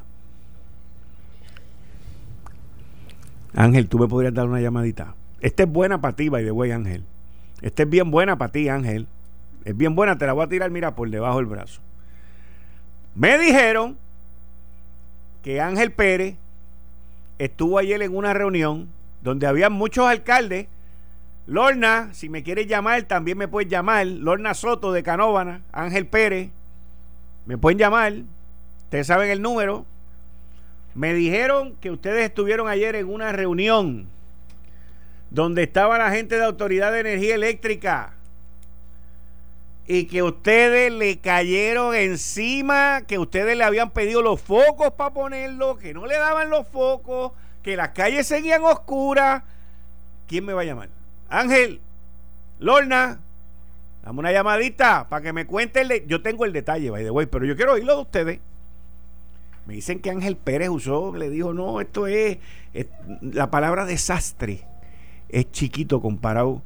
Ángel, 3.53 3.88
tú 3.88 3.99
me 3.99 4.07
podrías 4.07 4.33
dar 4.33 4.47
una 4.47 4.62
llamadita. 4.62 5.15
Esta 5.41 5.63
es 5.63 5.69
buena 5.69 6.01
para 6.01 6.15
ti, 6.15 6.29
by 6.29 6.43
the 6.43 6.51
way, 6.51 6.71
Ángel. 6.71 7.03
Esta 7.62 7.83
es 7.83 7.89
bien 7.89 8.09
buena 8.09 8.38
para 8.38 8.51
ti, 8.51 8.67
Ángel. 8.69 9.07
Es 9.65 9.75
bien 9.75 9.95
buena, 9.95 10.17
te 10.17 10.25
la 10.25 10.33
voy 10.33 10.45
a 10.45 10.49
tirar, 10.49 10.71
mira, 10.71 10.95
por 10.95 11.09
debajo 11.09 11.38
del 11.38 11.45
brazo. 11.45 11.81
Me 13.15 13.38
dijeron 13.38 13.97
que 15.43 15.62
Ángel 15.62 15.91
Pérez 15.91 16.36
estuvo 17.38 17.78
ayer 17.78 18.02
en 18.02 18.15
una 18.15 18.34
reunión 18.34 18.89
donde 19.21 19.47
había 19.47 19.69
muchos 19.69 20.06
alcaldes 20.06 20.67
Lorna, 21.49 22.10
si 22.13 22.30
me 22.30 22.43
quieres 22.43 22.67
llamar, 22.67 23.02
también 23.04 23.36
me 23.36 23.47
puedes 23.47 23.67
llamar. 23.67 24.06
Lorna 24.06 24.54
Soto 24.54 24.91
de 24.91 25.02
Canóvana, 25.02 25.62
Ángel 25.71 26.06
Pérez, 26.06 26.52
me 27.47 27.58
pueden 27.58 27.80
llamar. 27.80 28.13
Ustedes 28.84 29.08
saben 29.08 29.32
el 29.32 29.41
número. 29.41 29.84
Me 30.93 31.15
dijeron 31.15 31.75
que 31.82 31.89
ustedes 31.89 32.25
estuvieron 32.25 32.67
ayer 32.67 32.95
en 32.95 33.10
una 33.10 33.32
reunión 33.32 34.06
donde 35.32 35.63
estaba 35.63 35.97
la 35.97 36.12
gente 36.12 36.36
de 36.36 36.45
Autoridad 36.45 36.91
de 36.91 36.99
Energía 36.99 37.34
Eléctrica 37.34 38.13
y 39.91 40.06
que 40.06 40.21
ustedes 40.21 40.91
le 40.93 41.17
cayeron 41.17 41.95
encima, 41.95 43.02
que 43.08 43.17
ustedes 43.17 43.58
le 43.58 43.63
habían 43.63 43.89
pedido 43.89 44.21
los 44.21 44.39
focos 44.39 44.91
para 44.91 45.15
ponerlo, 45.15 45.78
que 45.78 45.95
no 45.95 46.06
le 46.06 46.13
daban 46.13 46.52
los 46.52 46.67
focos, 46.67 47.32
que 47.63 47.75
las 47.75 47.89
calles 47.89 48.28
seguían 48.28 48.63
oscuras. 48.63 49.41
¿Quién 50.28 50.45
me 50.45 50.54
va 50.54 50.62
a 50.62 50.65
llamar? 50.65 50.89
Ángel, 51.28 51.82
Lorna, 52.60 53.19
dame 54.04 54.19
una 54.19 54.32
llamadita 54.32 55.10
para 55.10 55.23
que 55.23 55.34
me 55.34 55.47
cuente 55.47 55.82
el 55.82 56.06
Yo 56.06 56.21
tengo 56.21 56.45
el 56.45 56.54
detalle, 56.54 56.91
by 56.91 57.04
the 57.04 57.10
way, 57.10 57.25
pero 57.25 57.45
yo 57.45 57.56
quiero 57.56 57.73
oírlo 57.73 57.95
de 57.95 58.02
ustedes. 58.04 58.39
Me 59.65 59.73
dicen 59.73 60.02
que 60.02 60.12
Ángel 60.12 60.38
Pérez 60.38 60.69
usó, 60.69 61.15
le 61.15 61.32
dijo, 61.32 61.52
no, 61.52 61.82
esto 61.82 62.06
es 62.06 62.38
la 63.23 63.49
palabra 63.49 63.86
desastre 63.86 64.63
es 65.30 65.52
chiquito 65.52 65.99
comparado 65.99 66.62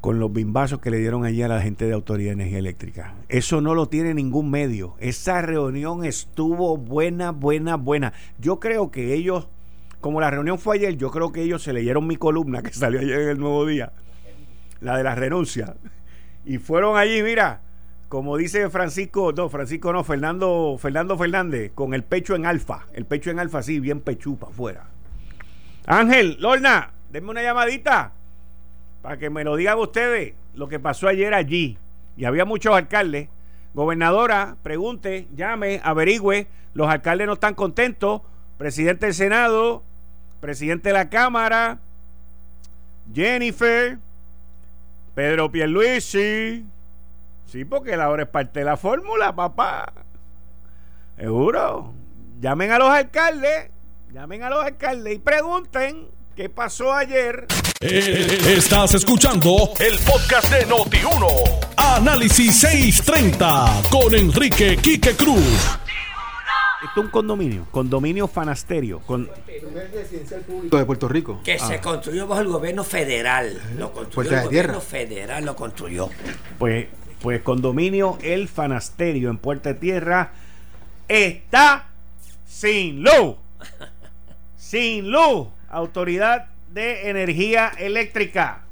con 0.00 0.18
los 0.18 0.32
bimbazos 0.32 0.80
que 0.80 0.90
le 0.90 0.98
dieron 0.98 1.24
allí 1.24 1.42
a 1.42 1.48
la 1.48 1.60
gente 1.60 1.86
de 1.86 1.92
Autoridad 1.92 2.30
de 2.30 2.34
Energía 2.34 2.58
Eléctrica. 2.58 3.14
Eso 3.28 3.60
no 3.60 3.74
lo 3.74 3.86
tiene 3.86 4.14
ningún 4.14 4.50
medio. 4.50 4.96
Esa 4.98 5.42
reunión 5.42 6.04
estuvo 6.04 6.76
buena, 6.78 7.32
buena, 7.32 7.76
buena. 7.76 8.14
Yo 8.38 8.60
creo 8.60 8.90
que 8.90 9.12
ellos, 9.12 9.48
como 10.00 10.20
la 10.20 10.30
reunión 10.30 10.58
fue 10.58 10.76
ayer, 10.76 10.96
yo 10.96 11.10
creo 11.10 11.32
que 11.32 11.42
ellos 11.42 11.62
se 11.62 11.74
leyeron 11.74 12.06
mi 12.06 12.16
columna 12.16 12.62
que 12.62 12.72
salió 12.72 13.00
ayer 13.00 13.20
en 13.20 13.28
el 13.28 13.38
Nuevo 13.38 13.66
Día, 13.66 13.92
la 14.80 14.96
de 14.96 15.04
la 15.04 15.14
renuncia, 15.14 15.76
y 16.46 16.56
fueron 16.56 16.96
allí, 16.96 17.22
mira, 17.22 17.60
como 18.08 18.38
dice 18.38 18.70
Francisco, 18.70 19.32
no, 19.32 19.50
Francisco 19.50 19.92
no, 19.92 20.02
Fernando, 20.02 20.76
Fernando 20.80 21.18
Fernández, 21.18 21.72
con 21.74 21.92
el 21.92 22.04
pecho 22.04 22.34
en 22.34 22.46
alfa, 22.46 22.86
el 22.94 23.04
pecho 23.04 23.30
en 23.30 23.38
alfa 23.38 23.58
así, 23.58 23.78
bien 23.80 24.00
pechupa 24.00 24.48
afuera. 24.48 24.86
Ángel, 25.86 26.38
Lorna, 26.40 26.92
denme 27.10 27.30
una 27.30 27.42
llamadita 27.42 28.14
para 29.02 29.16
que 29.16 29.30
me 29.30 29.44
lo 29.44 29.56
digan 29.56 29.78
ustedes 29.78 30.34
lo 30.54 30.68
que 30.68 30.78
pasó 30.78 31.08
ayer 31.08 31.34
allí. 31.34 31.78
Y 32.16 32.24
había 32.24 32.44
muchos 32.44 32.74
alcaldes. 32.74 33.28
Gobernadora, 33.72 34.56
pregunte, 34.62 35.28
llame, 35.34 35.80
averigüe. 35.82 36.46
Los 36.74 36.88
alcaldes 36.88 37.26
no 37.26 37.34
están 37.34 37.54
contentos. 37.54 38.22
Presidente 38.58 39.06
del 39.06 39.14
Senado, 39.14 39.82
presidente 40.40 40.90
de 40.90 40.92
la 40.92 41.08
Cámara, 41.08 41.78
Jennifer, 43.14 43.98
Pedro 45.14 45.50
Pierluisi. 45.50 46.66
Sí, 47.46 47.64
porque 47.64 47.96
la 47.96 48.10
hora 48.10 48.24
es 48.24 48.28
parte 48.28 48.60
de 48.60 48.66
la 48.66 48.76
fórmula, 48.76 49.34
papá. 49.34 49.92
Seguro. 51.16 51.94
Llamen 52.40 52.70
a 52.70 52.78
los 52.78 52.88
alcaldes, 52.88 53.70
llamen 54.12 54.42
a 54.42 54.50
los 54.50 54.64
alcaldes 54.64 55.14
y 55.14 55.18
pregunten 55.18 56.08
qué 56.40 56.48
pasó 56.48 56.94
ayer. 56.94 57.46
Eh, 57.82 58.38
estás 58.56 58.94
escuchando 58.94 59.74
el 59.78 59.98
podcast 59.98 60.50
de 60.50 60.66
Noti1. 60.66 61.66
Análisis 61.76 62.60
630 62.60 63.82
con 63.90 64.14
Enrique 64.14 64.78
Quique 64.78 65.14
Cruz. 65.14 65.36
Esto 66.82 67.00
es 67.00 67.04
un 67.04 67.08
condominio, 67.08 67.66
condominio 67.70 68.26
fanasterio. 68.26 69.00
Con... 69.00 69.28
El 69.46 69.60
primer 69.60 69.90
residencial 69.92 70.40
público 70.40 70.78
de 70.78 70.86
Puerto 70.86 71.08
Rico. 71.08 71.42
Que 71.44 71.58
se 71.58 71.74
ah. 71.74 71.80
construyó 71.82 72.26
bajo 72.26 72.40
el 72.40 72.48
gobierno 72.48 72.84
federal. 72.84 73.60
Lo 73.76 73.92
construyó 73.92 74.38
el 74.38 74.44
gobierno 74.44 74.80
federal, 74.80 75.44
lo 75.44 75.54
construyó. 75.54 76.08
Pues, 76.58 76.86
pues 77.20 77.42
condominio 77.42 78.16
El 78.22 78.48
Fanasterio 78.48 79.28
en 79.28 79.36
Puerta 79.36 79.74
de 79.74 79.78
Tierra 79.78 80.32
está 81.06 81.90
sin 82.46 83.02
luz. 83.02 83.36
sin 84.56 85.10
luz. 85.10 85.48
Autoridad 85.70 86.46
de 86.72 87.10
Energía 87.10 87.72
Eléctrica. 87.78 88.62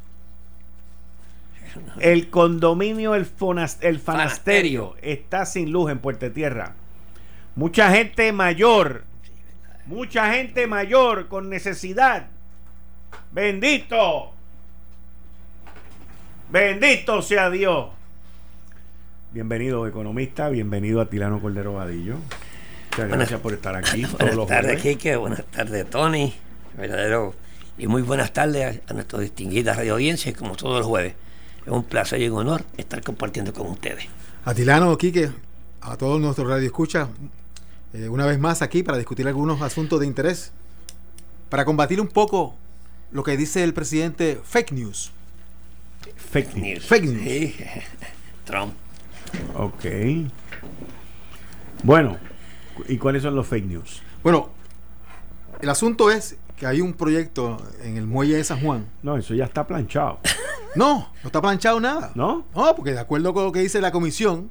El 2.01 2.31
condominio 2.31 3.15
El, 3.15 3.27
Fanasterio 3.27 4.97
está 5.01 5.47
sin 5.47 5.71
luz 5.71 5.91
en 5.91 5.99
Puerto 5.99 6.31
Tierra. 6.33 6.75
Mucha 7.55 7.91
gente 7.91 8.33
mayor, 8.33 9.05
mucha 9.87 10.33
gente 10.33 10.67
mayor 10.67 11.29
con 11.29 11.49
necesidad. 11.49 12.27
Bendito. 13.33 14.33
Bendito 16.51 17.23
sea 17.23 17.51
Dios. 17.51 17.91
Bienvenido, 19.33 19.87
economista. 19.87 20.49
Bienvenido 20.49 21.01
a 21.01 21.07
Tilano 21.11 21.41
Cordero 21.41 21.75
Vadillo. 21.75 22.17
Muchas 22.91 23.09
gracias 23.09 23.41
por 23.41 23.53
estar 23.53 23.77
aquí. 23.77 24.05
Buenas 24.19 24.47
tardes, 24.47 24.83
Kike. 24.83 25.17
Buenas 25.17 25.45
tardes, 25.45 25.89
Tony 25.91 26.48
verdadero 26.79 27.35
y 27.77 27.87
muy 27.87 28.03
buenas 28.03 28.33
tardes 28.33 28.81
a, 28.87 28.95
nuestros 28.95 29.23
distinguidas 29.23 29.77
radio 29.77 29.95
audiencias 29.95 30.37
como 30.37 30.57
todos 30.57 30.79
los 30.79 30.87
jueves. 30.87 31.15
Es 31.65 31.73
un 31.73 31.85
placer 31.85 32.23
y 32.23 32.29
un 32.29 32.39
honor 32.39 32.65
estar 32.77 33.03
compartiendo 33.03 33.53
con 33.53 33.67
ustedes. 33.67 34.07
Atilano, 34.45 34.97
Quique, 34.97 35.31
a 35.81 35.97
todos 35.97 36.21
nuestros 36.21 36.49
radioescuchas, 36.49 37.09
eh, 37.93 38.09
una 38.09 38.27
vez 38.27 38.39
más 38.39 38.63
aquí 38.63 38.83
para 38.83 38.97
discutir 38.97 39.27
algunos 39.27 39.61
asuntos 39.61 40.01
de 40.01 40.07
interés, 40.07 40.53
para 41.51 41.65
combatir 41.65 42.01
un 42.01 42.09
poco 42.09 42.55
lo 43.11 43.23
que 43.23 43.37
dice 43.37 43.65
el 43.65 43.75
presidente 43.75 44.41
fake 44.43 44.73
news. 44.73 45.13
Fake 46.17 46.55
news. 46.55 46.85
Fake 46.85 47.05
news. 47.05 47.53
Trump. 48.45 48.75
Ok. 49.55 49.85
Bueno, 51.83 52.19
¿y 52.89 52.97
cuáles 52.99 53.23
son 53.23 53.35
los 53.35 53.47
fake 53.47 53.67
news? 53.67 54.03
Bueno, 54.23 54.51
el 55.61 55.69
asunto 55.69 56.11
es 56.11 56.37
que 56.59 56.67
hay 56.67 56.81
un 56.81 56.93
proyecto 56.93 57.57
en 57.83 57.97
el 57.97 58.07
muelle 58.07 58.37
de 58.37 58.45
San 58.45 58.61
Juan. 58.61 58.87
No, 59.03 59.17
eso 59.17 59.35
ya 59.35 59.45
está 59.45 59.67
planchado. 59.67 60.21
No, 60.75 61.09
no 61.23 61.29
está 61.29 61.41
planchado 61.41 61.81
nada. 61.81 62.13
¿No? 62.15 62.45
No, 62.55 62.77
porque 62.77 62.93
de 62.93 63.01
acuerdo 63.01 63.33
con 63.33 63.43
lo 63.43 63.53
que 63.53 63.61
dice 63.61 63.81
la 63.81 63.91
comisión, 63.91 64.51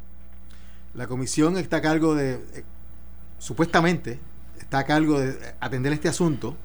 la 0.96 1.08
comisión 1.08 1.58
está 1.58 1.78
a 1.78 1.82
cargo 1.82 2.16
de, 2.16 2.34
eh, 2.34 2.66
supuestamente, 3.38 4.20
está 4.60 4.80
a 4.80 4.86
cargo 4.86 5.20
de 5.20 5.38
atender 5.60 5.94
este 5.94 6.10
asunto. 6.10 6.56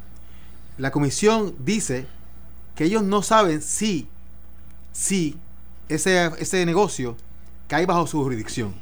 La 0.78 0.90
comisión 0.90 1.55
dice 1.59 2.07
que 2.74 2.85
ellos 2.85 3.02
no 3.02 3.22
saben 3.22 3.61
si, 3.61 4.09
si 4.90 5.38
ese, 5.90 6.31
ese 6.38 6.64
negocio 6.64 7.16
cae 7.68 7.85
bajo 7.85 8.07
su 8.07 8.22
jurisdicción. 8.22 8.74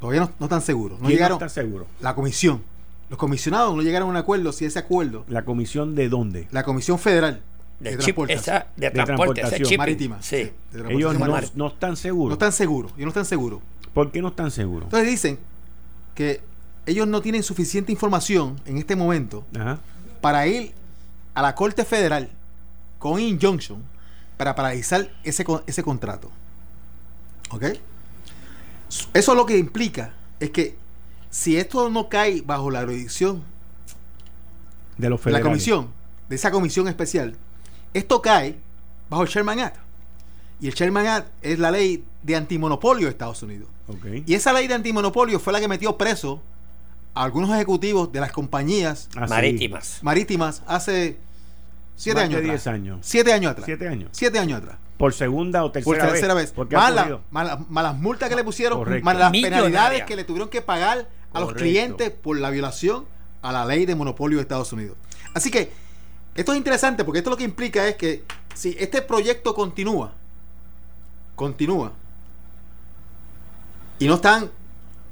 Todavía 0.00 0.22
no, 0.22 0.32
no 0.40 0.46
están 0.46 0.62
seguros. 0.62 1.00
No 1.00 1.08
llegaron. 1.08 1.38
No 1.38 1.46
está 1.46 1.60
seguro? 1.60 1.86
La 2.00 2.14
comisión. 2.14 2.62
Los 3.08 3.18
comisionados 3.18 3.74
no 3.74 3.82
llegaron 3.82 4.08
a 4.08 4.10
un 4.10 4.16
acuerdo 4.16 4.52
si 4.52 4.64
ese 4.64 4.78
acuerdo. 4.78 5.24
¿La 5.28 5.44
comisión 5.44 5.94
de 5.94 6.08
dónde? 6.08 6.48
La 6.50 6.64
Comisión 6.64 6.98
Federal 6.98 7.42
de, 7.80 7.96
de, 7.96 8.90
transportación 8.90 9.78
marítima. 9.78 10.22
Sí. 10.22 10.50
ellos 10.88 11.14
no, 11.54 11.66
están 11.66 11.96
seguros. 11.96 12.30
No 12.30 12.34
están 12.34 12.52
seguros. 12.52 12.92
Ellos 12.92 13.04
no 13.04 13.08
están 13.08 13.26
seguros. 13.26 13.60
¿Por 13.92 14.10
qué 14.10 14.22
no 14.22 14.28
están 14.28 14.50
seguros? 14.50 14.84
Entonces 14.84 15.08
dicen 15.08 15.38
que 16.14 16.40
ellos 16.86 17.06
no 17.06 17.20
tienen 17.20 17.42
suficiente 17.42 17.92
información 17.92 18.60
en 18.64 18.78
este 18.78 18.96
momento 18.96 19.44
para 20.20 20.46
ir 20.46 20.72
a 21.34 21.42
la 21.42 21.54
Corte 21.54 21.84
Federal 21.84 22.30
con 22.98 23.20
injunction 23.20 23.82
para 24.36 24.54
paralizar 24.54 25.10
ese, 25.22 25.44
ese 25.66 25.82
contrato. 25.82 26.30
¿Ok? 27.50 27.64
Eso 29.12 29.34
lo 29.34 29.44
que 29.46 29.58
implica 29.58 30.14
es 30.40 30.50
que 30.50 30.76
si 31.30 31.56
esto 31.56 31.88
no 31.90 32.08
cae 32.08 32.42
bajo 32.42 32.70
la 32.70 32.82
jurisdicción 32.82 33.42
de, 34.98 35.10
los 35.10 35.24
la 35.26 35.40
comisión, 35.40 35.90
de 36.28 36.36
esa 36.36 36.50
comisión 36.50 36.88
especial, 36.88 37.36
esto 37.94 38.22
cae 38.22 38.58
bajo 39.08 39.22
el 39.22 39.28
Sherman 39.28 39.60
Act. 39.60 39.76
Y 40.60 40.68
el 40.68 40.74
Sherman 40.74 41.06
Act 41.06 41.28
es 41.42 41.58
la 41.58 41.70
ley 41.70 42.04
de 42.22 42.36
antimonopolio 42.36 43.06
de 43.06 43.10
Estados 43.10 43.42
Unidos. 43.42 43.68
Y 44.26 44.34
esa 44.34 44.52
ley 44.52 44.66
de 44.66 44.74
antimonopolio 44.74 45.38
fue 45.38 45.52
la 45.52 45.60
que 45.60 45.68
metió 45.68 45.96
preso 45.96 46.42
a 47.14 47.24
algunos 47.24 47.50
ejecutivos 47.50 48.10
de 48.12 48.20
las 48.20 48.32
compañías 48.32 49.08
ah, 49.16 49.26
marítimas. 49.26 50.00
marítimas 50.02 50.62
hace 50.66 51.18
siete 51.94 52.20
años 52.20 52.40
atrás. 52.40 52.66
años. 52.66 52.98
Siete 53.02 53.32
años 53.32 53.52
atrás. 53.52 53.66
Siete 53.66 53.88
años. 53.88 54.08
Siete 54.12 54.38
años 54.38 54.58
atrás. 54.58 54.76
Por 54.96 55.12
segunda 55.12 55.64
o 55.64 55.70
tercera, 55.70 55.98
Por 55.98 56.08
tercera 56.10 56.34
vez. 56.34 56.54
Malas 57.30 57.96
multas 57.96 58.28
que 58.28 58.36
le 58.36 58.44
pusieron, 58.44 58.80
malas 59.02 59.32
las 59.32 59.42
penalidades 59.42 60.04
que 60.04 60.16
le 60.16 60.24
tuvieron 60.24 60.48
que 60.48 60.62
pagar 60.62 61.08
a 61.32 61.40
los 61.40 61.52
clientes 61.52 62.10
por 62.10 62.38
la 62.38 62.50
violación 62.50 63.06
a 63.42 63.52
la 63.52 63.64
ley 63.64 63.86
de 63.86 63.94
monopolio 63.94 64.38
de 64.38 64.42
Estados 64.42 64.72
Unidos. 64.72 64.96
Así 65.34 65.50
que 65.50 65.70
esto 66.34 66.52
es 66.52 66.58
interesante 66.58 67.04
porque 67.04 67.18
esto 67.18 67.30
lo 67.30 67.36
que 67.36 67.44
implica 67.44 67.86
es 67.86 67.96
que 67.96 68.24
si 68.54 68.74
este 68.78 69.02
proyecto 69.02 69.54
continúa, 69.54 70.12
continúa, 71.34 71.92
y 73.98 74.06
no 74.06 74.14
están 74.14 74.50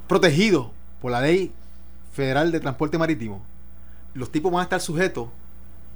protegidos 0.09 0.69
por 1.01 1.13
la 1.13 1.21
ley 1.21 1.53
federal 2.13 2.53
de 2.53 2.61
transporte 2.61 2.99
marítimo, 2.99 3.43
los 4.15 4.31
tipos 4.31 4.51
van 4.51 4.61
a 4.61 4.65
estar 4.65 4.81
sujetos 4.81 5.29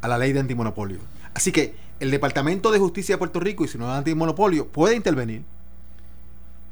a 0.00 0.08
la 0.08 0.18
ley 0.18 0.32
de 0.32 0.40
antimonopolio. 0.40 0.98
Así 1.34 1.52
que 1.52 1.74
el 2.00 2.10
Departamento 2.10 2.70
de 2.70 2.78
Justicia 2.78 3.14
de 3.14 3.18
Puerto 3.18 3.40
Rico 3.40 3.64
y 3.64 3.68
su 3.68 3.78
nuevo 3.78 3.92
antimonopolio 3.92 4.66
puede 4.68 4.94
intervenir 4.94 5.42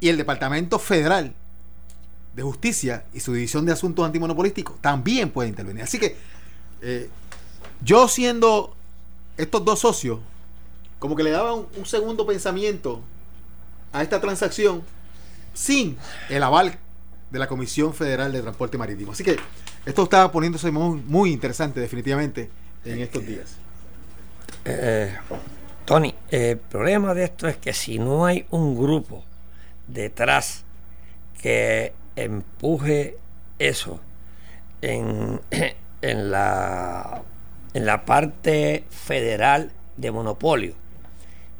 y 0.01 0.09
el 0.09 0.17
Departamento 0.17 0.79
Federal 0.79 1.35
de 2.35 2.43
Justicia 2.43 3.05
y 3.15 3.21
su 3.21 3.33
División 3.33 3.65
de 3.65 3.73
Asuntos 3.73 4.05
Antimonopolísticos 4.05 4.81
también 4.81 5.31
puede 5.31 5.49
intervenir. 5.49 5.83
Así 5.83 5.99
que 5.99 6.17
eh, 6.83 7.09
yo 7.83 8.07
siendo 8.09 8.77
estos 9.37 9.65
dos 9.65 9.81
socios, 9.81 10.21
como 10.99 11.17
que 11.17 11.23
le 11.23 11.31
daban 11.31 11.67
un, 11.77 11.87
segundo 11.87 12.27
pensamiento 12.27 13.01
a 13.93 14.03
esta 14.03 14.21
transacción 14.21 14.83
sin 15.55 15.97
el 16.29 16.43
aval 16.43 16.79
de 17.31 17.39
la 17.39 17.49
Comisión 17.49 17.95
Federal 17.95 18.33
de 18.33 18.43
Transporte 18.43 18.79
Marítimo. 18.79 19.13
Así 19.13 19.25
que 19.25 19.37
esto 19.85 20.03
está 20.03 20.31
poniéndose 20.31 20.71
muy, 20.71 21.01
muy 21.01 21.33
interesante 21.33 21.81
definitivamente 21.81 22.51
en 22.85 23.01
estos 23.01 23.27
días. 23.27 23.57
Eh, 24.69 25.15
Tony, 25.85 26.13
el 26.29 26.57
problema 26.57 27.15
de 27.15 27.25
esto 27.25 27.47
es 27.47 27.57
que 27.57 27.73
si 27.73 28.01
no 28.01 28.27
hay 28.27 28.45
un 28.51 28.77
grupo 28.77 29.25
detrás 29.87 30.65
que 31.41 31.93
empuje 32.17 33.17
eso 33.61 34.01
en, 34.83 35.41
en, 36.03 36.31
la, 36.33 37.23
en 37.75 37.87
la 37.87 38.05
parte 38.05 38.85
federal 38.91 39.71
de 39.97 40.11
monopolio, 40.11 40.75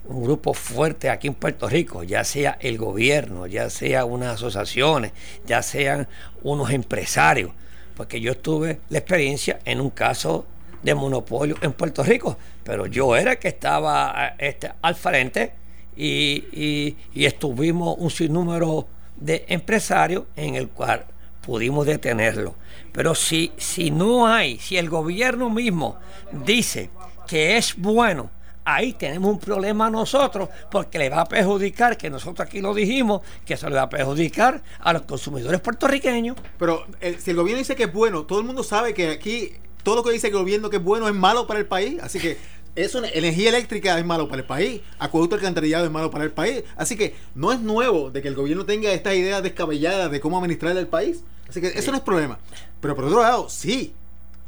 un 0.09 0.25
grupo 0.25 0.53
fuerte 0.53 1.09
aquí 1.09 1.29
en 1.29 1.35
Puerto 1.35 1.69
Rico, 1.69 2.03
ya 2.03 2.25
sea 2.25 2.59
el 2.61 2.77
gobierno, 2.77 3.47
ya 3.47 3.71
sea 3.71 4.05
unas 4.05 4.35
asociaciones, 4.35 5.13
ya 5.47 5.63
sean 5.63 6.09
unos 6.43 6.71
empresarios, 6.71 7.53
porque 7.97 8.21
yo 8.21 8.37
tuve 8.37 8.81
la 8.89 8.99
experiencia 8.99 9.61
en 9.65 9.81
un 9.81 9.91
caso 9.91 10.45
de 10.83 10.95
monopolio 10.95 11.57
en 11.61 11.73
Puerto 11.73 12.03
Rico, 12.03 12.37
pero 12.65 12.87
yo 12.87 13.17
era 13.17 13.33
el 13.33 13.39
que 13.39 13.49
estaba 13.49 14.35
este, 14.39 14.73
al 14.83 14.95
frente 14.95 15.53
y, 15.97 16.95
y, 17.15 17.25
estuvimos 17.25 17.97
un 17.99 18.11
sinnúmero 18.11 18.87
de 19.17 19.47
empresarios 19.49 20.25
en 20.37 20.55
el 20.55 20.69
cual 20.69 21.07
pudimos 21.41 21.87
detenerlo. 21.87 22.55
Pero 22.93 23.15
si, 23.15 23.53
si 23.57 23.91
no 23.91 24.27
hay, 24.27 24.59
si 24.59 24.77
el 24.77 24.91
gobierno 24.91 25.49
mismo 25.49 25.97
dice 26.33 26.91
que 27.27 27.57
es 27.57 27.75
bueno 27.77 28.31
ahí 28.67 28.93
tenemos 28.93 29.31
un 29.31 29.39
problema 29.39 29.89
nosotros 29.89 30.49
porque 30.71 30.99
le 30.99 31.09
va 31.09 31.23
a 31.23 31.25
perjudicar, 31.25 31.97
que 31.97 32.11
nosotros 32.11 32.47
aquí 32.47 32.61
lo 32.61 32.75
dijimos, 32.75 33.23
que 33.47 33.55
eso 33.55 33.71
le 33.71 33.77
va 33.77 33.83
a 33.83 33.89
perjudicar 33.89 34.61
a 34.81 34.93
los 34.93 35.03
consumidores 35.03 35.61
puertorriqueños. 35.61 36.37
Pero 36.59 36.85
eh, 37.01 37.17
si 37.19 37.31
el 37.31 37.37
gobierno 37.37 37.61
dice 37.61 37.77
que 37.77 37.85
es 37.85 37.93
bueno, 37.93 38.25
todo 38.25 38.41
el 38.41 38.45
mundo 38.45 38.65
sabe 38.65 38.93
que 38.93 39.11
aquí 39.11 39.53
todo 39.87 39.95
lo 39.95 40.03
que 40.03 40.11
dice 40.11 40.27
el 40.27 40.33
gobierno 40.33 40.69
que 40.69 40.79
es 40.79 40.83
bueno 40.83 41.07
es 41.07 41.15
malo 41.15 41.47
para 41.47 41.61
el 41.61 41.67
país, 41.67 42.03
así 42.03 42.19
que 42.19 42.37
eso, 42.75 43.05
energía 43.05 43.51
eléctrica 43.51 43.97
es 43.97 44.05
malo 44.05 44.29
para 44.29 44.41
el 44.41 44.45
país, 44.45 44.81
acueducto 44.99 45.37
alcantarillado 45.37 45.85
es 45.85 45.93
malo 45.93 46.11
para 46.11 46.25
el 46.25 46.33
país, 46.33 46.65
así 46.77 46.97
que 46.97 47.15
no 47.37 47.53
es 47.53 47.61
nuevo 47.61 48.11
de 48.11 48.21
que 48.21 48.27
el 48.27 48.35
gobierno 48.35 48.67
tenga 48.67 48.91
estas 48.91 49.15
ideas 49.15 49.45
descabelladas 49.45 50.11
de 50.11 50.19
cómo 50.19 50.39
administrar 50.39 50.77
el 50.77 50.89
país, 50.89 51.23
así 51.49 51.61
que 51.61 51.69
eso 51.69 51.93
no 51.93 51.99
es 51.99 52.03
problema. 52.03 52.41
Pero 52.81 52.97
por 52.97 53.05
otro 53.05 53.23
lado, 53.23 53.49
sí, 53.49 53.95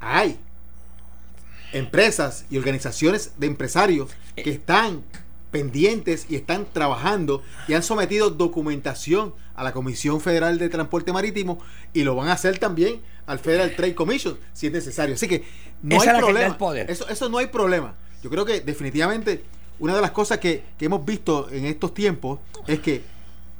hay 0.01 0.40
empresas 1.72 2.44
y 2.51 2.59
organizaciones 2.59 3.31
de 3.38 3.46
empresarios 3.46 4.11
eh. 4.35 4.42
que 4.42 4.51
están 4.51 5.05
pendientes 5.53 6.27
y 6.29 6.35
están 6.35 6.66
trabajando 6.72 7.44
y 7.68 7.74
han 7.74 7.85
sometido 7.85 8.31
documentación 8.31 9.35
a 9.55 9.62
la 9.62 9.72
Comisión 9.72 10.20
Federal 10.20 10.59
de 10.59 10.68
Transporte 10.68 11.12
Marítimo 11.12 11.61
y 11.92 12.03
lo 12.03 12.16
van 12.16 12.29
a 12.29 12.33
hacer 12.33 12.59
también 12.59 13.01
al 13.28 13.38
Federal 13.38 13.76
Trade 13.76 13.94
Commission 13.94 14.36
si 14.52 14.66
es 14.66 14.72
necesario. 14.72 15.14
Así 15.14 15.28
que 15.28 15.44
no 15.82 16.00
hay 16.00 16.08
problema. 16.18 16.56
Eso, 16.88 17.08
eso 17.08 17.28
no 17.28 17.38
hay 17.38 17.46
problema. 17.46 17.94
Yo 18.22 18.30
creo 18.30 18.44
que 18.44 18.60
definitivamente 18.60 19.44
una 19.78 19.94
de 19.94 20.00
las 20.00 20.10
cosas 20.10 20.38
que, 20.38 20.64
hemos 20.80 21.04
visto 21.04 21.48
en 21.50 21.66
estos 21.66 21.94
tiempos 21.94 22.40
es 22.66 22.80
que 22.80 23.02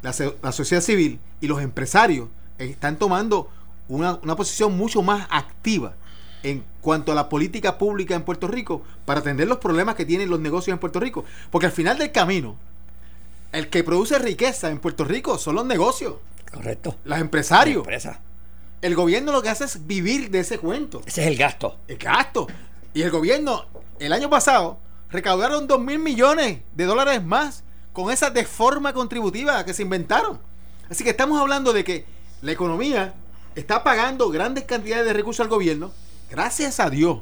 la, 0.03 0.13
la 0.43 0.53
sociedad 0.53 0.83
civil 0.83 1.21
y 1.41 1.47
los 1.47 1.63
empresarios 1.63 2.29
están 2.57 2.99
tomando 2.99 3.51
una, 3.89 4.19
una 4.23 4.35
posición 4.35 4.77
mucho 4.77 5.03
más 5.03 5.29
activa 5.31 5.95
en 6.43 6.65
cuanto 6.81 7.13
a 7.13 7.15
la 7.15 7.29
política 7.29 7.79
pública 7.79 8.15
en 8.15 8.23
Puerto 8.23 8.49
Rico 8.49 8.83
para 9.05 9.21
atender 9.21 9.49
los 9.49 9.59
problemas 9.59 9.97
que 9.97 10.07
tienen 10.07 10.31
los 10.31 10.41
negocios 10.41 10.73
en 10.73 10.79
Puerto 10.79 10.99
Rico. 10.99 11.25
Porque 11.51 11.67
al 11.67 11.73
final 11.73 11.99
del 11.99 12.11
camino, 12.11 12.57
el 13.53 13.69
que 13.69 13.85
produce 13.85 14.19
riqueza 14.19 14.71
en 14.71 14.79
Puerto 14.79 15.05
Rico 15.05 15.37
son 15.37 15.57
los 15.57 15.67
negocios. 15.67 16.15
Correcto. 16.51 16.97
Los 17.05 17.19
empresarios. 17.19 17.87
El 18.81 18.95
gobierno 18.95 19.33
lo 19.33 19.43
que 19.43 19.49
hace 19.49 19.65
es 19.65 19.87
vivir 19.87 20.31
de 20.31 20.41
ese 20.41 20.59
cuento. 20.59 21.03
Ese 21.05 21.23
es 21.23 21.27
el 21.27 21.37
gasto. 21.37 21.79
El 21.89 21.99
gasto. 21.99 22.47
Y 22.95 23.03
el 23.03 23.11
gobierno, 23.11 23.67
el 23.99 24.13
año 24.13 24.31
pasado, 24.31 24.79
recaudaron 25.11 25.67
2 25.67 25.81
mil 25.81 25.99
millones 25.99 26.61
de 26.75 26.85
dólares 26.85 27.23
más 27.25 27.65
con 27.93 28.13
esa 28.13 28.31
deforma 28.31 28.93
contributiva 28.93 29.65
que 29.65 29.75
se 29.75 29.83
inventaron. 29.83 30.39
Así 30.89 31.03
que 31.03 31.11
estamos 31.11 31.41
hablando 31.41 31.73
de 31.73 31.85
que 31.85 32.05
la 32.41 32.53
economía 32.53 33.15
está 33.57 33.83
pagando 33.83 34.31
grandes 34.31 34.65
cantidades 34.65 35.05
de 35.07 35.13
recursos 35.13 35.41
al 35.41 35.49
gobierno 35.49 35.91
gracias 36.31 36.79
a 36.79 36.91
Dios, 36.91 37.21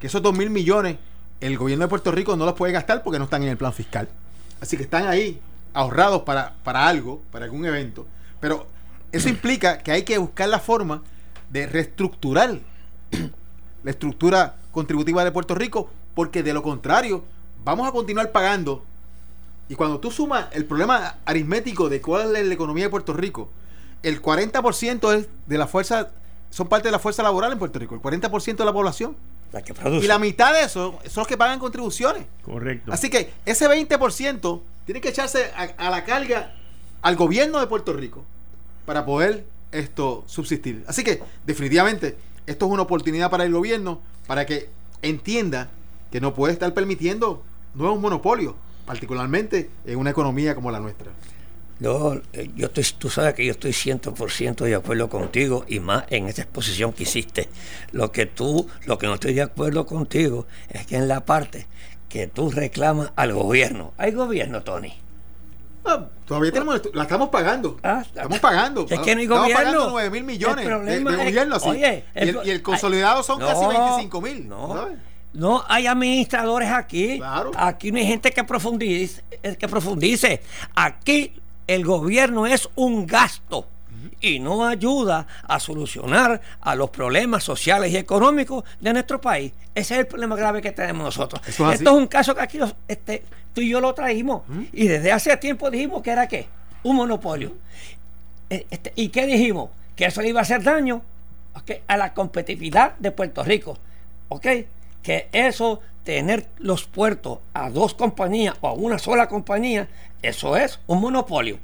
que 0.00 0.06
esos 0.06 0.22
dos 0.22 0.36
mil 0.36 0.48
millones 0.48 0.96
el 1.40 1.58
gobierno 1.58 1.84
de 1.84 1.88
Puerto 1.88 2.12
Rico 2.12 2.36
no 2.36 2.46
los 2.46 2.54
puede 2.54 2.72
gastar 2.72 3.02
porque 3.02 3.18
no 3.18 3.24
están 3.24 3.42
en 3.42 3.50
el 3.50 3.56
plan 3.56 3.72
fiscal. 3.72 4.08
Así 4.60 4.76
que 4.76 4.84
están 4.84 5.08
ahí 5.08 5.40
ahorrados 5.74 6.22
para, 6.22 6.54
para 6.62 6.86
algo, 6.86 7.20
para 7.32 7.44
algún 7.44 7.66
evento. 7.66 8.06
Pero 8.40 8.66
eso 9.12 9.28
implica 9.28 9.78
que 9.78 9.92
hay 9.92 10.02
que 10.02 10.18
buscar 10.18 10.48
la 10.48 10.58
forma 10.58 11.02
de 11.50 11.66
reestructurar 11.66 12.58
la 13.82 13.90
estructura 13.90 14.56
contributiva 14.70 15.24
de 15.24 15.32
Puerto 15.32 15.54
Rico, 15.54 15.90
porque 16.14 16.42
de 16.42 16.54
lo 16.54 16.62
contrario, 16.62 17.24
vamos 17.64 17.86
a 17.88 17.92
continuar 17.92 18.32
pagando. 18.32 18.84
Y 19.68 19.74
cuando 19.74 20.00
tú 20.00 20.10
sumas 20.10 20.46
el 20.52 20.64
problema 20.64 21.18
aritmético 21.24 21.88
de 21.88 22.00
cuál 22.00 22.34
es 22.36 22.46
la 22.46 22.54
economía 22.54 22.84
de 22.84 22.90
Puerto 22.90 23.12
Rico, 23.12 23.50
el 24.02 24.20
40% 24.20 25.14
es 25.14 25.28
de 25.46 25.58
la 25.58 25.66
fuerza 25.66 26.10
son 26.52 26.68
parte 26.68 26.88
de 26.88 26.92
la 26.92 26.98
fuerza 26.98 27.22
laboral 27.22 27.50
en 27.50 27.58
Puerto 27.58 27.78
Rico, 27.78 27.94
el 27.94 28.02
40% 28.02 28.56
de 28.56 28.64
la 28.64 28.72
población. 28.72 29.16
La 29.52 29.62
que 29.62 29.72
produce. 29.72 30.04
Y 30.04 30.08
la 30.08 30.18
mitad 30.18 30.52
de 30.52 30.62
eso 30.62 30.98
son 31.06 31.22
los 31.22 31.26
que 31.26 31.38
pagan 31.38 31.58
contribuciones. 31.58 32.26
Correcto. 32.44 32.92
Así 32.92 33.08
que 33.08 33.32
ese 33.46 33.66
20% 33.68 34.62
tiene 34.84 35.00
que 35.00 35.08
echarse 35.08 35.50
a, 35.56 35.90
la 35.90 36.04
carga 36.04 36.54
al 37.00 37.16
gobierno 37.16 37.58
de 37.58 37.66
Puerto 37.66 37.94
Rico 37.94 38.24
para 38.84 39.04
poder 39.04 39.44
esto 39.70 40.24
subsistir. 40.26 40.84
Así 40.86 41.02
que 41.02 41.22
definitivamente 41.46 42.16
esto 42.46 42.66
es 42.66 42.72
una 42.72 42.82
oportunidad 42.82 43.30
para 43.30 43.44
el 43.44 43.52
gobierno 43.52 44.00
para 44.26 44.46
que 44.46 44.68
entienda 45.02 45.70
que 46.10 46.20
no 46.20 46.34
puede 46.34 46.52
estar 46.52 46.72
permitiendo 46.74 47.42
nuevos 47.74 48.00
monopolios, 48.00 48.54
particularmente 48.86 49.70
en 49.86 49.98
una 49.98 50.10
economía 50.10 50.54
como 50.54 50.70
la 50.70 50.80
nuestra. 50.80 51.10
Yo, 51.80 52.20
eh, 52.32 52.50
yo 52.54 52.66
estoy, 52.66 52.84
tú 52.96 53.10
sabes 53.10 53.34
que 53.34 53.44
yo 53.44 53.52
estoy 53.52 53.72
100% 53.72 54.64
de 54.64 54.74
acuerdo 54.74 55.08
contigo 55.08 55.64
y 55.66 55.80
más 55.80 56.04
en 56.10 56.28
esa 56.28 56.42
exposición 56.42 56.92
que 56.92 57.02
hiciste. 57.02 57.48
Lo 57.90 58.12
que 58.12 58.26
tú, 58.26 58.68
lo 58.86 58.98
que 58.98 59.06
no 59.06 59.14
estoy 59.14 59.34
de 59.34 59.42
acuerdo 59.42 59.84
contigo 59.86 60.46
es 60.68 60.86
que 60.86 60.96
en 60.96 61.08
la 61.08 61.24
parte 61.24 61.66
que 62.08 62.28
tú 62.28 62.50
reclamas 62.50 63.10
al 63.16 63.32
gobierno, 63.32 63.94
hay 63.96 64.12
gobierno, 64.12 64.62
Tony. 64.62 65.01
Ah, 65.84 66.06
todavía 66.26 66.52
tenemos, 66.52 66.80
la 66.94 67.02
estamos 67.02 67.28
pagando. 67.28 67.76
Ah, 67.82 68.02
estamos 68.04 68.38
pagando. 68.38 68.86
Es 68.88 69.00
que 69.00 69.14
no 69.14 69.20
hay 69.20 69.24
estamos 69.24 69.42
gobierno. 69.42 69.64
pagando 69.64 69.90
9 69.90 70.10
mil 70.10 70.24
millones 70.24 70.66
de, 70.66 71.00
gobierno. 71.02 71.56
Así. 71.56 71.68
Oye, 71.68 72.04
y, 72.14 72.50
el, 72.50 72.62
consolidado 72.62 73.22
son 73.22 73.40
casi 73.40 73.66
25 73.66 74.20
mil. 74.20 74.48
No, 74.48 74.88
no 75.32 75.64
hay 75.68 75.86
administradores 75.86 76.70
aquí. 76.70 77.20
Aquí 77.56 77.90
no 77.90 77.98
hay 77.98 78.06
gente 78.06 78.30
que 78.32 78.44
profundice, 78.44 79.22
que 79.58 79.68
profundice. 79.68 80.42
Aquí 80.74 81.34
el 81.66 81.84
gobierno 81.84 82.46
es 82.46 82.68
un 82.74 83.06
gasto 83.06 83.66
y 84.22 84.38
no 84.38 84.64
ayuda 84.64 85.26
a 85.46 85.60
solucionar 85.60 86.40
a 86.60 86.74
los 86.74 86.88
problemas 86.90 87.44
sociales 87.44 87.92
y 87.92 87.96
económicos 87.96 88.64
de 88.80 88.92
nuestro 88.92 89.20
país. 89.20 89.52
Ese 89.74 89.94
es 89.94 90.00
el 90.00 90.06
problema 90.06 90.36
grave 90.36 90.62
que 90.62 90.72
tenemos 90.72 91.04
nosotros. 91.04 91.42
Esto 91.46 91.68
es 91.68 91.82
un 91.82 92.06
caso 92.06 92.34
que 92.34 92.40
aquí 92.40 92.58
este, 92.88 93.24
tú 93.52 93.60
y 93.60 93.68
yo 93.68 93.80
lo 93.80 93.92
traímos 93.92 94.42
y 94.72 94.86
desde 94.86 95.12
hace 95.12 95.36
tiempo 95.36 95.70
dijimos 95.70 96.02
que 96.02 96.10
era 96.10 96.26
qué? 96.28 96.46
Un 96.84 96.96
monopolio. 96.96 97.52
E, 98.48 98.66
este, 98.70 98.92
¿Y 98.96 99.08
qué 99.08 99.26
dijimos? 99.26 99.70
Que 99.96 100.06
eso 100.06 100.22
le 100.22 100.28
iba 100.28 100.40
a 100.40 100.42
hacer 100.42 100.62
daño 100.62 101.02
a 101.86 101.96
la 101.96 102.14
competitividad 102.14 102.96
de 102.98 103.10
Puerto 103.10 103.42
Rico. 103.42 103.76
¿Ok? 104.28 104.46
Que 105.02 105.28
eso, 105.32 105.80
tener 106.04 106.46
los 106.58 106.84
puertos 106.84 107.40
a 107.54 107.70
dos 107.70 107.94
compañías 107.94 108.54
o 108.60 108.68
a 108.68 108.72
una 108.72 108.98
sola 108.98 109.28
compañía, 109.28 109.88
eso 110.22 110.56
es 110.56 110.78
un 110.86 111.00
monopolio. 111.00 111.58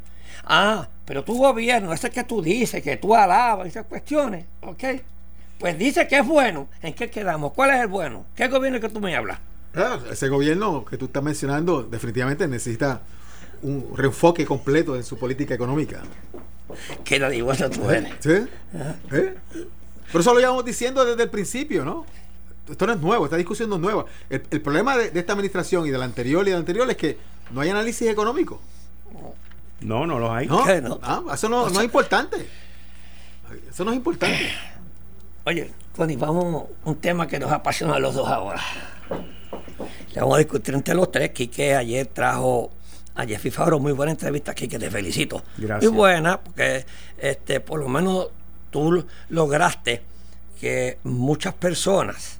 Ah, 0.45 0.89
pero 1.09 1.25
tu 1.25 1.39
gobierno, 1.39 1.95
ese 1.95 2.11
que 2.11 2.23
tú 2.23 2.43
dices, 2.43 2.83
que 2.83 2.99
tú 2.99 3.15
alabas, 3.15 3.67
esas 3.67 3.87
cuestiones, 3.87 4.45
¿ok? 4.61 4.85
Pues 5.59 5.79
dice 5.79 6.07
que 6.07 6.19
es 6.19 6.27
bueno. 6.27 6.69
¿En 6.83 6.93
qué 6.93 7.09
quedamos? 7.09 7.55
¿Cuál 7.55 7.71
es 7.71 7.81
el 7.81 7.87
bueno? 7.87 8.27
¿Qué 8.37 8.47
gobierno 8.49 8.79
que 8.79 8.91
tú 8.91 9.01
me 9.01 9.17
hablas? 9.17 9.39
Ah, 9.75 9.99
ese 10.11 10.29
gobierno 10.29 10.85
que 10.85 10.99
tú 10.99 11.07
estás 11.07 11.23
mencionando 11.23 11.83
definitivamente 11.83 12.47
necesita 12.47 13.01
un 13.63 13.91
reenfoque 13.97 14.45
completo 14.45 14.97
en 14.97 15.03
su 15.03 15.19
política 15.19 15.55
económica. 15.55 16.03
La 17.09 17.35
igual 17.35 17.71
tú 17.71 17.89
eres. 17.89 18.13
¿Sí? 18.21 18.47
¿Eh? 19.11 19.35
Por 20.13 20.21
eso 20.21 20.35
lo 20.35 20.41
llevamos 20.41 20.67
diciendo 20.67 21.07
desde 21.07 21.23
el 21.23 21.31
principio, 21.31 21.87
¿no? 21.87 22.05
Esto 22.71 22.87
no 22.87 22.93
es 22.93 23.01
nuevo, 23.01 23.25
esta 23.25 23.39
discusión 23.39 23.71
no 23.71 23.77
es 23.77 23.81
nueva. 23.81 24.05
El, 24.29 24.43
problema 24.61 24.95
de, 24.95 25.11
de, 25.11 25.21
esta 25.21 25.33
administración 25.33 25.87
y 25.87 25.91
de 25.91 25.97
la 25.97 26.05
anterior 26.05 26.43
y 26.43 26.51
de 26.51 26.53
la 26.53 26.59
anterior 26.59 26.91
es 26.91 26.99
que 26.99 27.17
no 27.51 27.63
hay 27.63 27.71
análisis 27.71 28.07
económico. 28.09 28.61
No, 29.81 30.07
no 30.07 30.19
los 30.19 30.31
hay. 30.31 30.47
No, 30.47 30.65
ah, 31.03 31.23
eso 31.33 31.49
no, 31.49 31.69
es 31.69 31.83
importante. 31.83 32.49
Eso 33.71 33.85
no 33.85 33.93
es 33.93 33.97
importante. 33.97 34.51
Oye, 35.45 35.73
Tony, 35.95 36.17
vamos 36.17 36.65
a 36.85 36.89
un 36.89 36.97
tema 36.97 37.27
que 37.27 37.39
nos 37.39 37.51
apasiona 37.51 37.95
a 37.95 37.99
los 37.99 38.15
dos 38.15 38.29
ahora. 38.29 38.61
Le 40.13 40.21
vamos 40.21 40.37
a 40.37 40.39
discutir 40.39 40.75
entre 40.75 40.95
los 40.95 41.11
tres. 41.11 41.31
Quique 41.31 41.75
ayer 41.75 42.07
trajo 42.07 42.71
a 43.15 43.25
Jeffy 43.25 43.51
Fabro, 43.51 43.79
muy 43.79 43.93
buena 43.93 44.13
entrevista 44.13 44.53
aquí, 44.53 44.69
que 44.69 44.79
te 44.79 44.91
felicito. 44.91 45.43
Gracias. 45.57 45.91
Muy 45.91 45.97
buena, 45.97 46.41
porque 46.41 46.85
este, 47.17 47.61
por 47.61 47.81
lo 47.81 47.89
menos 47.89 48.29
tú 48.71 49.05
lograste 49.31 50.03
que 50.61 50.99
muchas 51.05 51.55
personas 51.55 52.39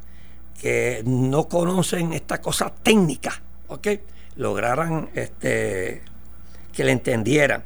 que 0.61 1.03
no 1.05 1.49
conocen 1.49 2.13
esta 2.13 2.41
cosa 2.41 2.73
técnica, 2.83 3.41
¿ok? 3.69 3.89
Lograran 4.37 5.11
este, 5.15 6.03
que 6.79 6.85
le 6.85 6.93
entendieran. 6.93 7.65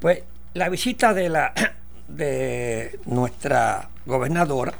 Pues 0.00 0.22
la 0.54 0.70
visita 0.70 1.12
de 1.12 1.28
la 1.28 1.52
de 2.08 2.98
nuestra 3.04 3.90
gobernadora 4.06 4.72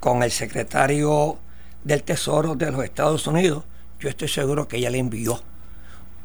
con 0.00 0.22
el 0.22 0.30
secretario 0.30 1.38
del 1.82 2.02
Tesoro 2.02 2.56
de 2.56 2.70
los 2.70 2.84
Estados 2.84 3.26
Unidos, 3.26 3.64
yo 4.00 4.10
estoy 4.10 4.28
seguro 4.28 4.68
que 4.68 4.76
ella 4.76 4.90
le 4.90 4.98
envió 4.98 5.40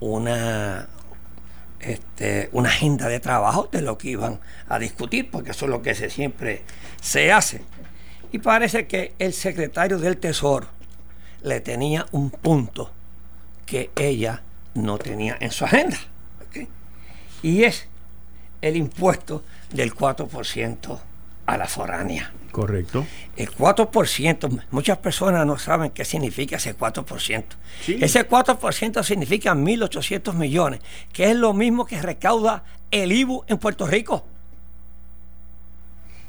una, 0.01 0.89
este, 1.79 2.49
una 2.51 2.67
agenda 2.67 3.07
de 3.07 3.21
trabajo 3.21 3.69
de 3.71 3.81
lo 3.81 3.97
que 3.97 4.09
iban 4.09 4.41
a 4.67 4.79
discutir, 4.79 5.31
porque 5.31 5.51
eso 5.51 5.63
es 5.63 5.71
lo 5.71 5.81
que 5.81 5.95
se, 5.95 6.09
siempre 6.09 6.63
se 6.99 7.31
hace. 7.31 7.61
Y 8.33 8.39
parece 8.39 8.85
que 8.85 9.13
el 9.17 9.31
secretario 9.31 9.97
del 9.97 10.17
Tesoro 10.17 10.67
le 11.41 11.61
tenía 11.61 12.05
un 12.11 12.31
punto 12.31 12.91
que 13.65 13.91
ella 13.95 14.41
no 14.73 14.97
tenía 14.97 15.37
en 15.39 15.51
su 15.51 15.65
agenda. 15.65 15.97
Y 17.41 17.63
es 17.63 17.87
el 18.61 18.75
impuesto 18.75 19.43
del 19.71 19.93
4% 19.93 20.99
a 21.45 21.57
la 21.57 21.67
foránea. 21.67 22.33
Correcto. 22.51 23.05
El 23.37 23.51
4%, 23.51 24.65
muchas 24.71 24.97
personas 24.97 25.45
no 25.45 25.57
saben 25.57 25.91
qué 25.91 26.03
significa 26.03 26.57
ese 26.57 26.77
4%. 26.77 27.43
Sí. 27.81 27.97
Ese 28.01 28.27
4% 28.27 29.03
significa 29.03 29.53
1.800 29.53 30.33
millones, 30.33 30.81
que 31.13 31.29
es 31.29 31.35
lo 31.35 31.53
mismo 31.53 31.85
que 31.85 32.01
recauda 32.01 32.63
el 32.91 33.11
IBU 33.11 33.45
en 33.47 33.57
Puerto 33.57 33.87
Rico. 33.87 34.25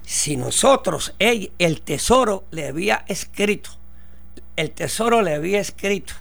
Si 0.04 0.36
nosotros, 0.36 1.14
el, 1.18 1.52
el 1.58 1.82
Tesoro 1.82 2.44
le 2.50 2.68
había 2.68 3.04
escrito, 3.08 3.70
el 4.56 4.72
Tesoro 4.72 5.22
le 5.22 5.34
había 5.34 5.60
escrito 5.60 6.14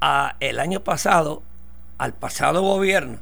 a 0.00 0.36
el 0.40 0.60
año 0.60 0.80
pasado, 0.80 1.42
al 1.98 2.14
pasado 2.14 2.62
gobierno, 2.62 3.18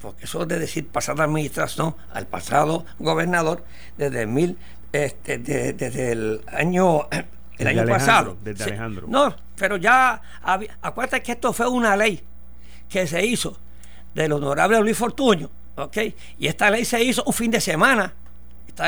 porque 0.00 0.24
eso 0.24 0.42
es 0.42 0.48
de 0.48 0.58
decir 0.58 0.88
pasada 0.88 1.24
administración, 1.24 1.94
al 2.12 2.26
pasado 2.26 2.84
gobernador, 2.98 3.64
desde 3.98 4.26
mil, 4.26 4.56
este, 4.92 5.38
de- 5.38 5.72
desde 5.72 6.12
el 6.12 6.40
año 6.48 7.08
el 7.10 7.26
Desde 7.66 7.70
año 7.70 7.82
Alejandro, 7.82 7.94
pasado. 8.06 8.36
desde. 8.42 8.64
Alejandro. 8.64 9.06
No, 9.08 9.34
pero 9.56 9.76
ya 9.76 10.22
había- 10.42 10.78
acuérdate 10.80 11.22
que 11.22 11.32
esto 11.32 11.52
fue 11.52 11.68
una 11.68 11.94
ley 11.96 12.22
que 12.88 13.06
se 13.06 13.24
hizo 13.26 13.56
del 14.14 14.32
honorable 14.32 14.80
Luis 14.80 14.96
Fortuño, 14.96 15.50
¿ok? 15.76 15.96
Y 16.38 16.46
esta 16.46 16.70
ley 16.70 16.84
se 16.86 17.02
hizo 17.04 17.22
un 17.24 17.32
fin 17.34 17.50
de 17.50 17.60
semana. 17.60 18.14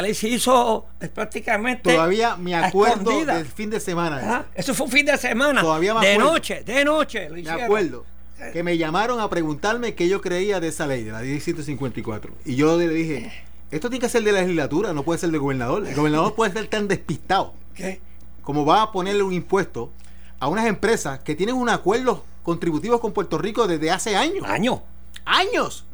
Ley 0.01 0.15
se 0.15 0.29
hizo 0.29 0.87
eh, 1.01 1.09
prácticamente. 1.09 1.93
Todavía 1.93 2.37
me 2.37 2.55
acuerdo 2.55 3.11
escondida. 3.11 3.37
del 3.37 3.47
fin 3.47 3.69
de 3.69 3.81
semana. 3.81 4.17
Ajá, 4.19 4.47
Eso 4.55 4.73
fue 4.75 4.87
un 4.87 4.93
fin 4.93 5.05
de 5.05 5.19
semana. 5.19 5.61
Todavía 5.61 5.93
me 5.95 6.07
de 6.07 6.13
acuerdo. 6.13 6.33
noche, 6.33 6.63
de 6.65 6.85
noche. 6.85 7.29
Lo 7.29 7.37
Me 7.37 7.51
acuerdo 7.63 8.05
que 8.53 8.63
me 8.63 8.79
llamaron 8.79 9.21
a 9.21 9.29
preguntarme 9.29 9.95
qué 9.95 10.09
yo 10.09 10.21
creía 10.21 10.59
de 10.61 10.69
esa 10.69 10.87
ley, 10.87 11.05
de 11.05 11.13
la 11.13 11.21
1754. 11.21 12.33
Y 12.45 12.57
yo 12.57 12.77
le 12.77 12.89
dije, 12.89 13.33
esto 13.71 13.89
tiene 13.91 14.01
que 14.05 14.09
ser 14.09 14.25
de 14.25 14.33
la 14.33 14.41
legislatura, 14.41 14.93
no 14.93 15.03
puede 15.03 15.19
ser 15.19 15.31
del 15.31 15.41
gobernador. 15.41 15.87
El 15.87 15.95
gobernador 15.95 16.35
puede 16.35 16.53
ser 16.53 16.67
tan 16.69 16.89
despistado 16.89 17.55
¿Qué? 17.75 18.01
como 18.43 18.65
va 18.67 18.83
a 18.83 18.93
ponerle 18.93 19.23
un 19.23 19.33
impuesto 19.33 19.93
a 20.41 20.49
unas 20.49 20.67
empresas 20.67 21.21
que 21.21 21.37
tienen 21.37 21.55
un 21.55 21.69
acuerdo 21.69 22.25
contributivo 22.43 23.01
con 23.01 23.13
Puerto 23.13 23.39
Rico 23.39 23.69
desde 23.69 23.91
hace 23.93 24.17
años. 24.17 24.45
Año. 24.45 24.83
¡Años! 25.25 25.85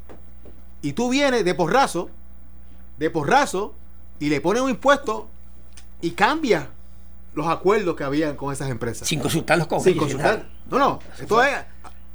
Y 0.80 0.92
tú 0.94 1.10
vienes 1.10 1.44
de 1.44 1.54
porrazo, 1.54 2.08
de 2.96 3.10
porrazo, 3.10 3.74
y 4.20 4.28
le 4.28 4.40
pones 4.40 4.62
un 4.62 4.70
impuesto 4.70 5.28
y 6.00 6.12
cambia 6.12 6.68
los 7.34 7.46
acuerdos 7.46 7.96
que 7.96 8.04
habían 8.04 8.36
con 8.36 8.52
esas 8.52 8.70
empresas. 8.70 9.06
Sin 9.06 9.20
consultarlos 9.20 9.66
con 9.66 9.80
Sin 9.80 9.96
consultar. 9.96 10.48
No, 10.70 10.78
no. 10.78 10.98
Esto 11.18 11.42
es. 11.42 11.56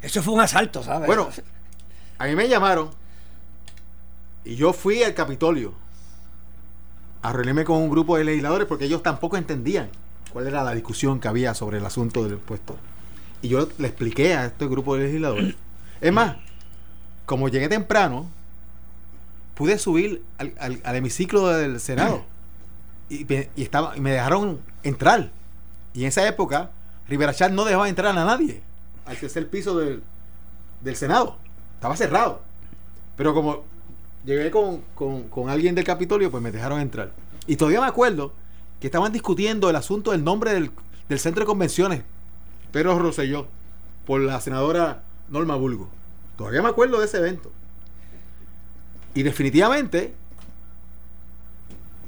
Eso 0.02 0.22
fue 0.22 0.34
un 0.34 0.42
asalto, 0.42 0.84
¿sabes? 0.84 1.08
Bueno, 1.08 1.30
a 2.18 2.26
mí 2.26 2.36
me 2.36 2.50
llamaron 2.50 2.90
y 4.44 4.56
yo 4.56 4.74
fui 4.74 5.02
al 5.04 5.14
Capitolio 5.14 5.74
a 7.22 7.32
reunirme 7.32 7.64
con 7.64 7.78
un 7.78 7.90
grupo 7.90 8.18
de 8.18 8.26
legisladores 8.26 8.68
porque 8.68 8.86
ellos 8.86 9.02
tampoco 9.02 9.38
entendían 9.38 9.90
cuál 10.34 10.48
era 10.48 10.64
la 10.64 10.74
discusión 10.74 11.22
que 11.22 11.30
había 11.30 11.54
sobre 11.54 11.78
el 11.78 11.86
asunto 11.86 12.24
del 12.24 12.34
impuesto. 12.34 12.76
Y 13.42 13.48
yo 13.48 13.70
le 13.78 13.88
expliqué 13.88 14.34
a 14.36 14.46
este 14.46 14.68
grupo 14.68 14.96
de 14.96 15.06
legisladores. 15.06 15.56
Es 16.02 16.12
más, 16.12 16.36
como 17.26 17.48
llegué 17.48 17.70
temprano, 17.70 18.30
pude 19.56 19.78
subir 19.78 20.24
al, 20.38 20.54
al- 20.60 20.82
al 20.84 20.96
hemiciclo 20.96 21.48
del 21.48 21.80
Senado 21.80 22.24
y, 23.10 23.26
me- 23.26 23.50
y 23.56 23.62
estaba, 23.64 23.96
y 23.98 24.02
me 24.02 24.12
dejaron 24.12 24.60
entrar. 24.84 25.32
Y 25.94 26.02
en 26.04 26.08
esa 26.08 26.28
época, 26.28 26.72
Rivera 27.08 27.34
Chat 27.34 27.52
no 27.52 27.66
dejaba 27.66 27.88
entrar 27.90 28.18
a 28.18 28.26
nadie 28.26 28.62
al 29.06 29.18
tercer 29.18 29.50
piso 29.50 29.78
del, 29.78 30.02
del 30.82 30.96
Senado. 30.96 31.38
Estaba 31.76 31.96
cerrado. 31.98 32.42
Pero 33.18 33.34
como 33.34 33.64
llegué 34.26 34.50
con, 34.50 34.82
con- 34.96 35.24
con 35.30 35.50
alguien 35.50 35.76
del 35.76 35.84
Capitolio, 35.86 36.32
pues 36.32 36.42
me 36.42 36.52
dejaron 36.52 36.80
entrar. 36.80 37.12
Y 37.46 37.58
todavía 37.58 37.82
me 37.82 37.88
acuerdo 37.88 38.34
que 38.80 38.88
estaban 38.88 39.12
discutiendo 39.12 39.70
el 39.70 39.76
asunto 39.76 40.12
del 40.12 40.24
nombre 40.24 40.54
del, 40.54 40.72
del 41.10 41.20
centro 41.20 41.42
de 41.42 41.46
convenciones, 41.48 42.04
Pedro 42.72 42.98
Rosselló, 42.98 43.48
por 44.06 44.20
la 44.22 44.42
senadora 44.42 45.04
Norma 45.30 45.56
Bulgo. 45.56 45.90
Todavía 46.38 46.62
me 46.62 46.70
acuerdo 46.70 47.00
de 47.00 47.06
ese 47.06 47.18
evento. 47.18 47.52
Y 49.14 49.24
definitivamente 49.24 50.14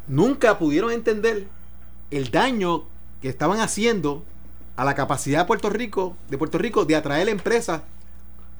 nunca 0.07 0.57
pudieron 0.57 0.91
entender 0.91 1.47
el 2.11 2.31
daño 2.31 2.83
que 3.21 3.29
estaban 3.29 3.59
haciendo 3.59 4.23
a 4.75 4.85
la 4.85 4.95
capacidad 4.95 5.39
de 5.39 5.45
Puerto 5.45 5.69
Rico, 5.69 6.15
de 6.29 6.37
Puerto 6.37 6.57
Rico, 6.57 6.85
de 6.85 6.95
atraer 6.95 7.29
empresas 7.29 7.81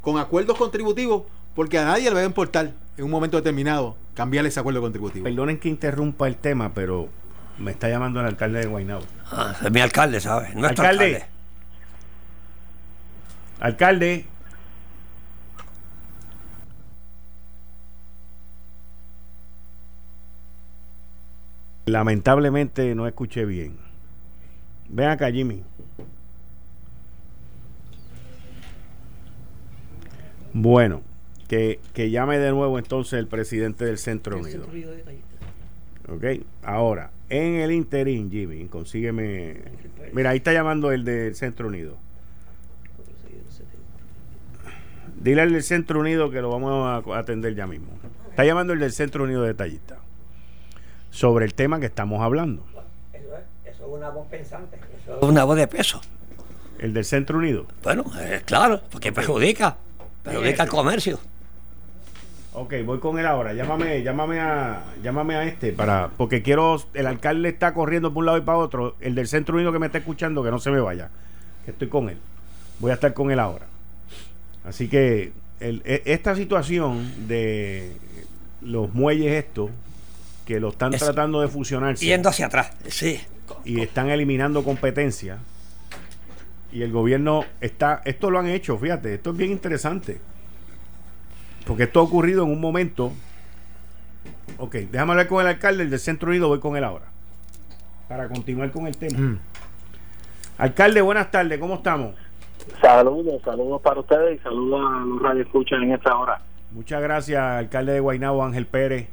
con 0.02 0.18
acuerdos 0.18 0.58
contributivos, 0.58 1.24
porque 1.56 1.78
a 1.78 1.86
nadie 1.86 2.06
le 2.10 2.16
va 2.16 2.22
a 2.22 2.26
importar 2.26 2.74
en 2.98 3.04
un 3.04 3.12
momento 3.12 3.38
determinado 3.38 3.98
cambiar 4.14 4.46
ese 4.46 4.60
acuerdo 4.60 4.82
contributivo. 4.82 5.24
Perdonen 5.24 5.60
que 5.60 5.68
interrumpa 5.68 6.28
el 6.28 6.38
tema, 6.38 6.74
pero 6.74 7.10
me 7.58 7.72
está 7.72 7.90
llamando 7.90 8.20
el 8.20 8.28
alcalde 8.28 8.60
de 8.60 8.68
Guaynabo. 8.68 9.04
Ah, 9.32 9.56
es 9.64 9.72
mi 9.72 9.82
alcalde, 9.82 10.20
¿sabes? 10.22 10.56
Nuestro 10.56 10.86
Alcalde. 10.86 11.06
alcalde. 11.06 11.26
Alcalde. 13.60 14.26
Lamentablemente 21.86 22.96
no 22.96 23.08
escuché 23.08 23.46
bien. 23.46 23.78
Ven 24.90 25.10
acá, 25.10 25.32
Jimmy. 25.32 25.64
Bueno, 30.54 31.02
que, 31.48 31.80
que 31.94 32.10
llame 32.10 32.40
de 32.40 32.52
nuevo 32.52 32.80
entonces 32.80 33.20
el 33.20 33.28
presidente 33.28 33.86
del 33.86 33.98
Centro 33.98 34.40
Unido. 34.40 34.66
Ok, 36.08 36.24
ahora, 36.64 37.12
en 37.30 37.56
el 37.56 37.72
interín, 37.72 38.32
Jimmy, 38.32 38.66
consígueme. 38.66 39.58
Mira, 40.14 40.30
ahí 40.32 40.38
está 40.38 40.54
llamando 40.54 40.92
el 40.92 41.04
del 41.04 41.36
Centro 41.36 41.68
Unido. 41.68 41.98
Dile 45.20 45.42
al 45.42 45.52
del 45.52 45.64
Centro 45.64 46.00
Unido 46.00 46.30
que 46.30 46.42
lo 46.42 46.52
vamos 46.52 47.06
a 47.10 47.18
atender 47.18 47.56
ya 47.56 47.68
mismo. 47.68 47.88
Está 48.30 48.46
llamando 48.46 48.74
el 48.74 48.80
del 48.80 48.92
Centro 48.92 49.24
Unido 49.24 49.42
de 49.42 49.50
Detallista. 49.50 49.98
Sobre 51.12 51.46
el 51.46 51.54
tema 51.54 51.80
que 51.80 51.86
estamos 51.86 52.22
hablando. 52.22 52.64
Eso 53.14 53.28
es, 53.38 53.74
eso 53.76 53.86
es 53.86 53.92
una 53.92 54.10
voz 54.10 54.28
pensante. 54.28 54.78
Eso 55.04 55.18
es 55.18 55.24
una 55.24 55.44
voz 55.44 55.56
de 55.58 55.68
peso. 55.68 56.02
El 56.80 56.94
del 56.94 57.06
Centro 57.06 57.38
Unido. 57.38 57.66
Bueno, 57.84 58.04
eh, 58.20 58.42
claro, 58.46 58.82
porque 58.92 59.12
perjudica. 59.14 59.78
Perjudica 60.24 60.64
al 60.64 60.70
comercio. 60.70 61.20
Ok, 62.54 62.74
voy 62.86 63.00
con 63.00 63.20
él 63.20 63.26
ahora. 63.26 63.54
Llámame, 63.54 64.02
llámame 64.02 64.40
a, 64.40 64.84
llámame 65.04 65.36
a 65.36 65.44
este 65.44 65.74
para, 65.74 66.10
porque 66.18 66.42
quiero, 66.42 66.82
el 66.94 67.06
alcalde 67.08 67.50
está 67.50 67.74
corriendo 67.74 68.14
por 68.14 68.22
un 68.22 68.26
lado 68.28 68.38
y 68.38 68.42
para 68.42 68.58
otro. 68.58 68.96
El 69.02 69.14
del 69.16 69.28
Centro 69.28 69.56
Unido 69.56 69.72
que 69.74 69.80
me 69.80 69.86
está 69.88 69.98
escuchando, 69.98 70.42
que 70.44 70.52
no 70.52 70.60
se 70.60 70.72
me 70.72 70.80
vaya. 70.80 71.10
Que 71.66 71.72
estoy 71.72 71.88
con 71.90 72.10
él. 72.10 72.18
Voy 72.80 72.92
a 72.92 72.96
estar 72.96 73.14
con 73.14 73.30
él 73.32 73.40
ahora. 73.40 73.66
Así 74.66 74.88
que 74.88 75.34
el- 75.60 75.82
e- 75.86 76.04
esta 76.06 76.36
situación 76.36 77.28
de 77.28 77.96
los 78.62 78.94
muelles 78.94 79.32
estos 79.34 79.70
que 80.46 80.60
lo 80.60 80.70
están 80.70 80.94
Es- 80.94 81.02
tratando 81.04 81.42
de 81.42 81.48
fusionarse 81.48 82.06
Yendo 82.06 82.30
hacia 82.30 82.46
atrás, 82.48 82.72
sí. 82.88 83.20
y 83.64 83.82
están 83.82 84.10
eliminando 84.10 84.64
competencia 84.64 85.40
y 86.72 86.82
el 86.84 86.92
gobierno 86.92 87.46
está 87.62 88.02
esto 88.06 88.30
lo 88.30 88.40
han 88.40 88.48
hecho 88.48 88.78
fíjate 88.78 89.14
esto 89.16 89.32
es 89.32 89.38
bien 89.38 89.52
interesante 89.52 90.20
porque 91.66 91.84
esto 91.84 92.00
ha 92.00 92.04
ocurrido 92.04 92.44
en 92.44 92.52
un 92.52 92.60
momento 92.60 93.12
ok 94.58 94.76
déjame 94.92 95.12
hablar 95.14 95.28
con 95.28 95.42
el 95.42 95.48
alcalde 95.48 95.84
el 95.84 95.90
del 95.90 96.00
Centro 96.00 96.30
Unido 96.30 96.48
voy 96.48 96.60
con 96.60 96.76
él 96.76 96.84
ahora 96.84 97.06
para 98.08 98.28
continuar 98.28 98.72
con 98.72 98.88
el 98.88 98.98
tema 98.98 99.18
Mm. 99.20 99.40
alcalde 100.58 101.02
buenas 101.02 101.32
tardes 101.32 101.60
¿cómo 101.60 101.76
estamos? 101.76 102.16
Saludos, 102.82 103.42
saludos 103.44 103.82
para 103.82 104.00
ustedes 104.00 104.40
y 104.40 104.44
saludos 104.44 104.82
a 104.92 105.06
los 105.06 105.22
radioescuchas 105.22 105.80
en 105.84 105.92
esta 105.92 106.16
hora. 106.18 106.42
Muchas 106.72 107.00
gracias, 107.00 107.40
alcalde 107.40 107.94
de 107.94 108.00
Guaynabo, 108.00 108.44
Ángel 108.44 108.66
Pérez. 108.66 109.08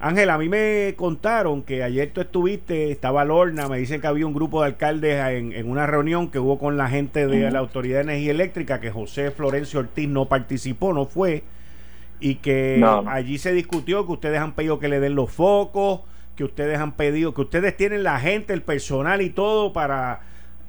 Ángel, 0.00 0.28
a 0.30 0.38
mí 0.38 0.48
me 0.48 0.94
contaron 0.96 1.62
que 1.62 1.82
ayer 1.82 2.10
tú 2.12 2.20
estuviste, 2.20 2.90
estaba 2.90 3.24
Lorna, 3.24 3.68
me 3.68 3.78
dicen 3.78 4.00
que 4.00 4.06
había 4.06 4.26
un 4.26 4.34
grupo 4.34 4.60
de 4.60 4.66
alcaldes 4.66 5.18
en, 5.30 5.68
una 5.68 5.86
reunión 5.86 6.30
que 6.30 6.38
hubo 6.38 6.58
con 6.58 6.76
la 6.76 6.88
gente 6.88 7.26
de 7.26 7.50
la 7.50 7.60
Autoridad 7.60 7.98
de 7.98 8.12
Energía 8.12 8.32
Eléctrica, 8.32 8.80
que 8.80 8.90
José 8.90 9.30
Florencio 9.30 9.80
Ortiz 9.80 10.08
no 10.08 10.26
participó, 10.26 10.92
no 10.92 11.06
fue, 11.06 11.44
y 12.20 12.36
que 12.36 12.84
allí 13.06 13.38
se 13.38 13.52
discutió 13.52 14.06
que 14.06 14.12
ustedes 14.12 14.40
han 14.40 14.52
pedido 14.52 14.78
que 14.78 14.88
le 14.88 15.00
den 15.00 15.14
los 15.14 15.32
focos, 15.32 16.00
que 16.36 16.44
ustedes 16.44 16.78
han 16.78 16.92
pedido, 16.92 17.32
que 17.32 17.42
ustedes 17.42 17.76
tienen 17.76 18.02
la 18.02 18.18
gente, 18.20 18.52
el 18.52 18.62
personal 18.62 19.22
y 19.22 19.30
todo 19.30 19.72
para 19.72 20.20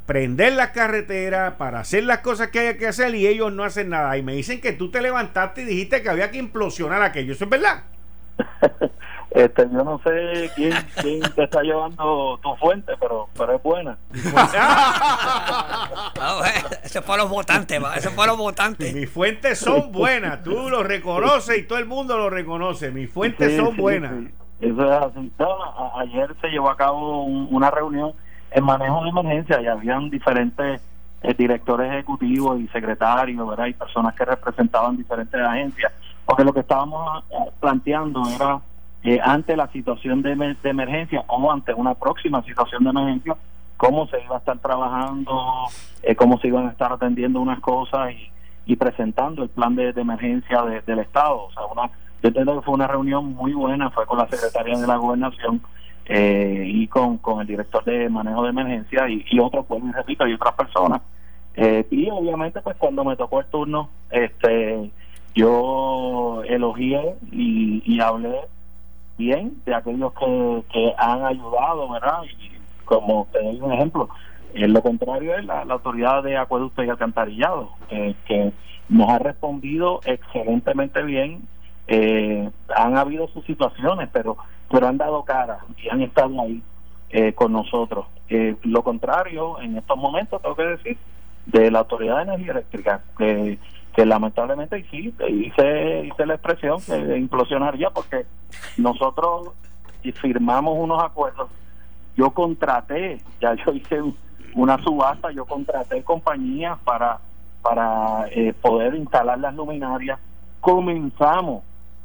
prender 0.05 0.53
la 0.53 0.71
carretera, 0.71 1.57
para 1.57 1.80
hacer 1.80 2.03
las 2.03 2.19
cosas 2.19 2.49
que 2.49 2.59
hay 2.59 2.78
que 2.78 2.88
hacer 2.88 3.13
y 3.15 3.28
ellos 3.28 3.51
no 3.51 3.63
hacen 3.63 3.89
nada. 3.89 4.17
Y 4.17 4.23
me 4.23 4.34
dicen 4.34 4.61
que 4.61 4.71
tú 4.71 4.91
te 4.91 5.01
levantaste 5.01 5.63
y 5.63 5.65
dijiste 5.65 6.01
que 6.01 6.09
había 6.09 6.32
que 6.32 6.38
implosionar 6.38 7.01
aquello. 7.01 7.34
¿Eso 7.34 7.45
es 7.45 7.49
verdad? 7.49 7.84
Este, 9.36 9.69
yo 9.69 9.83
no 9.83 9.99
sé 9.99 10.49
quién, 10.55 10.73
quién 11.01 11.19
te 11.19 11.43
está 11.43 11.61
llevando 11.61 12.39
tu 12.41 12.55
fuente, 12.55 12.93
pero, 12.97 13.27
pero 13.38 13.57
es 13.57 13.61
buena. 13.61 13.97
Eso 16.83 17.01
fue 17.01 17.17
los 17.17 17.29
votantes, 17.29 17.81
eso 17.97 18.11
fue 18.11 18.27
los 18.27 18.38
votantes. 18.38 18.93
Mis 18.95 19.09
fuentes 19.09 19.59
son 19.59 19.91
buenas, 19.91 20.41
tú 20.41 20.69
lo 20.69 20.83
reconoces 20.83 21.57
y 21.57 21.63
todo 21.63 21.79
el 21.79 21.86
mundo 21.86 22.17
lo 22.17 22.29
reconoce. 22.29 22.91
Mis 22.91 23.11
fuentes 23.11 23.57
son 23.57 23.75
buenas. 23.75 24.13
Eso 24.61 24.86
es 24.86 24.91
así. 24.91 25.31
ayer 25.97 26.33
se 26.39 26.47
llevó 26.47 26.69
a 26.69 26.77
cabo 26.77 27.23
una 27.23 27.69
reunión 27.69 28.13
en 28.51 28.63
manejo 28.63 29.03
de 29.03 29.09
emergencia 29.09 29.61
y 29.61 29.67
habían 29.67 30.09
diferentes 30.09 30.81
eh, 31.23 31.33
directores 31.38 31.91
ejecutivos 31.91 32.61
y 32.61 32.69
secretarios, 32.69 33.45
¿verdad? 33.45 33.65
Y 33.65 33.73
personas 33.73 34.15
que 34.15 34.23
representaban 34.23 34.95
diferentes 34.95 35.41
agencias. 35.41 35.91
Porque 36.25 36.45
lo 36.45 36.53
que 36.53 36.61
estábamos 36.61 37.25
eh, 37.31 37.51
planteando 37.59 38.23
era 38.33 38.61
eh, 39.05 39.19
ante 39.23 39.55
la 39.55 39.67
situación 39.67 40.23
de, 40.23 40.35
de, 40.35 40.69
emergencia 40.69 41.23
o 41.27 41.51
ante 41.51 41.75
una 41.75 41.93
próxima 41.93 42.41
situación 42.41 42.83
de 42.83 42.89
emergencia, 42.89 43.35
cómo 43.77 44.07
se 44.07 44.19
iba 44.23 44.37
a 44.37 44.39
estar 44.39 44.57
trabajando, 44.57 45.67
eh, 46.01 46.15
cómo 46.15 46.39
se 46.39 46.47
iban 46.47 46.65
a 46.65 46.71
estar 46.71 46.91
atendiendo 46.91 47.39
unas 47.39 47.59
cosas 47.59 48.13
y, 48.13 48.31
y 48.65 48.75
presentando 48.75 49.43
el 49.43 49.49
plan 49.49 49.75
de, 49.75 49.89
emergencia 49.89 50.63
del 50.87 50.97
Estado. 50.97 51.43
O 51.43 51.51
sea, 51.51 51.65
una, 51.67 51.91
yo 52.23 52.29
entiendo 52.29 52.55
que 52.55 52.65
fue 52.65 52.73
una 52.73 52.87
reunión 52.87 53.31
muy 53.35 53.53
buena, 53.53 53.91
fue 53.91 54.07
con 54.07 54.17
la 54.17 54.27
secretaria 54.27 54.75
de 54.75 54.87
la 54.87 54.95
Gobernación 54.95 55.61
eh, 56.05 56.63
y 56.65 56.87
con, 56.87 57.19
con 57.19 57.41
el 57.41 57.45
director 57.45 57.83
de 57.83 58.09
manejo 58.09 58.41
de 58.41 58.49
emergencia 58.49 59.07
y, 59.07 59.23
y 59.29 59.39
otros, 59.39 59.67
pues, 59.67 59.83
repito, 59.93 60.25
y 60.27 60.33
otras 60.33 60.55
personas. 60.55 61.03
y 61.55 62.09
obviamente, 62.09 62.59
pues 62.59 62.75
cuando 62.77 63.05
me 63.05 63.15
tocó 63.15 63.39
el 63.39 63.45
turno, 63.45 63.87
este 64.09 64.89
yo 65.35 66.41
elogié 66.47 67.17
y 67.31 67.99
hablé 67.99 68.39
bien 69.18 69.61
de 69.66 69.76
aquellos 69.76 70.13
que, 70.13 70.63
que 70.72 70.93
han 70.97 71.26
ayudado, 71.26 71.89
¿verdad? 71.89 72.24
Y 72.24 72.55
como 72.86 73.28
te 73.32 73.41
doy 73.43 73.59
un 73.59 73.74
ejemplo, 73.74 74.09
lo 74.55 74.82
contrario 74.82 75.36
es 75.36 75.45
la, 75.45 75.61
autoridad 75.61 76.24
de 76.24 76.38
acueducto 76.38 76.84
y 76.84 76.89
alcantarillado, 76.89 77.72
eh, 77.89 78.16
que 78.26 78.53
nos 78.88 79.09
ha 79.09 79.20
respondido 79.20 79.99
excelentemente 80.05 81.03
bien. 81.03 81.41
Eh, 81.88 82.49
han 82.76 82.97
habido 82.97 83.28
sus 83.28 83.45
situaciones, 83.45 84.09
pero, 84.11 84.38
pero 84.72 84.88
han 84.88 84.97
dado 84.97 85.24
cara 85.24 85.59
y 85.78 85.89
han 85.89 86.01
estado 86.01 86.41
ahí 86.41 86.63
eh, 87.09 87.34
con 87.34 87.51
nosotros. 87.51 88.05
lo 88.63 88.84
contrario, 88.84 89.59
en 89.61 89.78
estos 89.78 89.97
momentos, 89.97 90.41
tengo 90.41 90.55
que 90.55 90.63
decir, 90.63 90.97
de 91.45 91.70
la 91.70 91.80
Autoridad 91.80 92.18
de 92.18 92.24
Energía 92.24 92.51
Eléctrica, 92.53 93.03
que 93.18 93.59
que 93.95 94.05
lamentablemente 94.05 94.79
y 94.79 94.83
sí 94.83 95.15
hice, 95.29 96.05
hice 96.05 96.25
la 96.25 96.33
expresión 96.33 96.79
que 96.85 97.17
implosionaría 97.17 97.89
porque 97.91 98.25
nosotros 98.77 99.51
firmamos 100.21 100.77
unos 100.77 101.01
acuerdos. 101.01 101.49
Yo 102.17 102.31
contraté 102.31 103.21
ya 103.39 103.55
yo 103.55 103.71
hice 103.71 104.01
una 104.53 104.77
subasta 104.83 105.31
yo 105.31 105.45
contraté 105.45 106.03
compañías 106.03 106.77
para 106.83 107.19
para 107.61 108.27
eh, 108.31 108.53
poder 108.61 108.95
instalar 108.95 109.39
las 109.39 109.55
luminarias. 109.55 110.19
Comenzamos 110.59 111.63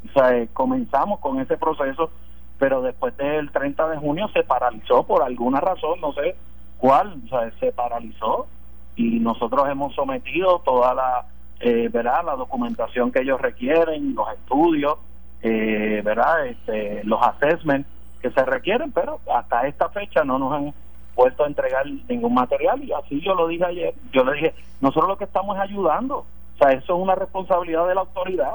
o 0.09 0.13
sea 0.13 0.37
eh, 0.37 0.49
comenzamos 0.53 1.19
con 1.19 1.41
ese 1.41 1.57
proceso 1.57 2.11
pero 2.59 2.83
después 2.83 3.17
del 3.17 3.51
30 3.51 3.89
de 3.89 3.97
junio 3.97 4.29
se 4.29 4.45
paralizó 4.45 5.03
por 5.03 5.25
alguna 5.25 5.61
razón 5.61 6.01
no 6.01 6.13
sé 6.13 6.37
cuál 6.79 7.21
o 7.27 7.29
sea 7.29 7.51
se 7.59 7.73
paralizó 7.73 8.47
y 8.95 9.19
nosotros 9.19 9.69
hemos 9.69 9.95
sometido 9.95 10.61
toda 10.61 10.95
la 10.95 11.27
eh, 11.61 11.89
¿verdad? 11.93 12.25
La 12.25 12.37
documentación 12.37 13.13
que 13.13 13.21
ellos 13.21 13.41
requieren, 13.41 14.15
los 14.15 14.33
estudios, 14.33 14.99
eh, 15.43 16.01
¿verdad? 16.05 16.47
Este, 16.47 17.05
los 17.05 17.21
assessments 17.23 17.89
que 18.21 18.31
se 18.31 18.45
requieren, 18.45 18.93
pero 18.93 19.21
hasta 19.33 19.67
esta 19.67 19.89
fecha 19.91 20.25
no 20.25 20.39
nos 20.39 20.53
han 20.53 20.75
vuelto 21.15 21.45
a 21.45 21.47
entregar 21.47 21.87
ningún 22.09 22.35
material 22.35 22.83
y 22.83 22.93
así 22.93 23.21
yo 23.21 23.35
lo 23.35 23.49
dije 23.49 23.65
ayer, 23.65 23.95
yo 24.13 24.25
le 24.25 24.35
dije, 24.35 24.55
nosotros 24.81 25.09
lo 25.09 25.17
que 25.19 25.25
estamos 25.25 25.57
es 25.57 25.63
ayudando, 25.63 26.19
o 26.19 26.59
sea, 26.59 26.73
eso 26.73 26.95
es 26.95 27.03
una 27.03 27.15
responsabilidad 27.15 27.87
de 27.89 27.95
la 27.95 28.03
autoridad 28.03 28.55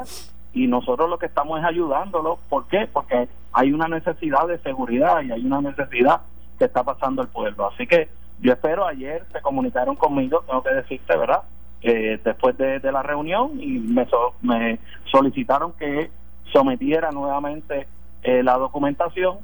y 0.54 0.68
nosotros 0.68 1.10
lo 1.10 1.18
que 1.20 1.26
estamos 1.26 1.60
es 1.60 1.66
ayudándolo, 1.66 2.40
¿por 2.50 2.68
qué? 2.68 2.88
Porque 2.92 3.28
hay 3.52 3.72
una 3.72 3.88
necesidad 3.88 4.48
de 4.48 4.58
seguridad 4.60 5.22
y 5.22 5.32
hay 5.32 5.46
una 5.46 5.62
necesidad 5.62 6.22
que 6.58 6.66
está 6.66 6.84
pasando 6.84 7.22
el 7.22 7.28
pueblo, 7.28 7.68
así 7.68 7.86
que 7.86 8.10
yo 8.40 8.54
espero, 8.54 8.86
ayer 8.86 9.24
se 9.32 9.42
comunicaron 9.42 9.96
conmigo, 9.96 10.44
tengo 10.48 10.64
que 10.64 10.74
decirte, 10.74 11.18
¿verdad? 11.18 11.44
Eh, 11.88 12.20
después 12.26 12.58
de, 12.58 12.80
la 12.92 13.04
reunión 13.04 13.62
y 13.62 13.78
me, 13.78 14.08
me 14.42 14.80
solicitaron 15.12 15.72
que 15.74 16.10
sometiera 16.52 17.12
nuevamente 17.12 17.86
eh, 18.24 18.42
la 18.42 18.58
documentación 18.58 19.38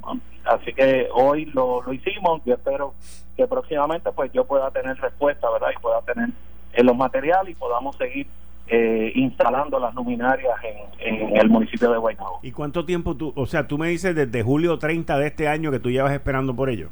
así 0.46 0.74
que 0.74 1.08
hoy 1.14 1.46
lo, 1.54 1.84
lo 1.84 1.94
hicimos 1.94 2.42
y 2.44 2.52
espero 2.52 2.96
que 3.38 3.46
próximamente 3.46 4.12
pues 4.12 4.32
yo 4.34 4.46
pueda 4.46 4.72
tener 4.72 4.98
respuesta 4.98 5.52
verdad 5.52 5.68
y 5.78 5.80
pueda 5.84 6.02
tener 6.02 6.30
eh, 6.74 6.84
los 6.84 6.98
materiales 6.98 7.52
y 7.52 7.56
podamos 7.56 7.96
seguir 7.98 8.26
instalando 9.14 9.80
las 9.80 9.94
luminarias 9.94 10.56
en, 11.00 11.36
el 11.36 11.50
municipio 11.50 11.92
de 11.92 11.98
Guaynabo. 11.98 12.40
¿Y 12.42 12.52
cuánto 12.52 12.86
tiempo 12.86 13.18
tú, 13.18 13.34
o 13.36 13.46
sea, 13.46 13.68
tú 13.68 13.78
me 13.78 13.90
dices 13.90 14.16
desde 14.16 14.42
julio 14.44 14.80
30 14.80 15.20
de 15.20 15.28
este 15.28 15.48
año 15.50 15.72
que 15.72 15.80
tú 15.80 15.92
llevas 15.92 16.14
esperando 16.14 16.56
por 16.56 16.70
ello? 16.70 16.88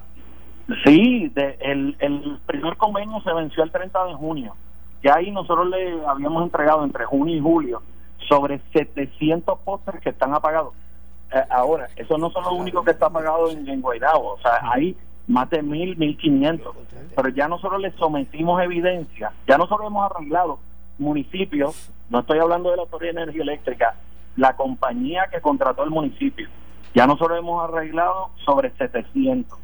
Sí, 0.84 1.32
de, 1.34 1.58
el, 1.62 1.96
el 2.00 2.38
primer 2.46 2.76
convenio 2.76 3.22
se 3.22 3.34
venció 3.34 3.64
el 3.64 3.72
30 3.72 4.06
de 4.08 4.14
junio 4.14 4.56
ya 5.04 5.16
ahí 5.16 5.32
nosotros 5.32 5.70
le 5.70 6.06
habíamos 6.06 6.44
entregado 6.44 6.84
entre 6.84 7.06
junio 7.06 7.36
y 7.36 7.40
julio 7.40 7.82
sobre 8.28 8.60
700 8.74 9.60
postes 9.60 10.00
que 10.02 10.10
están 10.10 10.34
apagados. 10.34 10.74
Eh, 11.32 11.44
ahora, 11.50 11.88
eso 11.96 12.18
no 12.18 12.30
son 12.32 12.44
los 12.44 12.54
únicos 12.54 12.84
que 12.84 12.92
están 12.92 13.10
apagados 13.10 13.54
en, 13.54 13.68
en 13.68 13.82
o 13.84 14.38
sea, 14.42 14.60
hay 14.72 14.96
más 15.28 15.50
de 15.50 15.62
mil, 15.62 15.96
mil 15.98 16.18
quinientos. 16.18 16.76
Pero 17.16 17.30
ya 17.30 17.48
nosotros 17.48 17.82
le 17.82 17.92
sometimos 17.92 18.62
evidencia, 18.62 19.32
ya 19.48 19.58
nosotros 19.58 19.88
hemos 19.88 20.12
arreglado 20.12 20.60
municipios, 20.98 21.92
no 22.10 22.20
estoy 22.20 22.40
hablando 22.40 22.72
de 22.72 22.78
la 22.78 22.84
Autoridad 22.84 23.14
de 23.14 23.22
Energía 23.24 23.44
Eléctrica, 23.44 23.96
la 24.36 24.56
compañía 24.56 25.28
que 25.32 25.42
contrató 25.42 25.84
el 25.84 25.92
municipio, 25.92 26.50
ya 26.94 27.08
nosotros 27.08 27.38
hemos 27.38 27.64
arreglado 27.64 28.30
sobre 28.46 28.72
700 28.72 29.58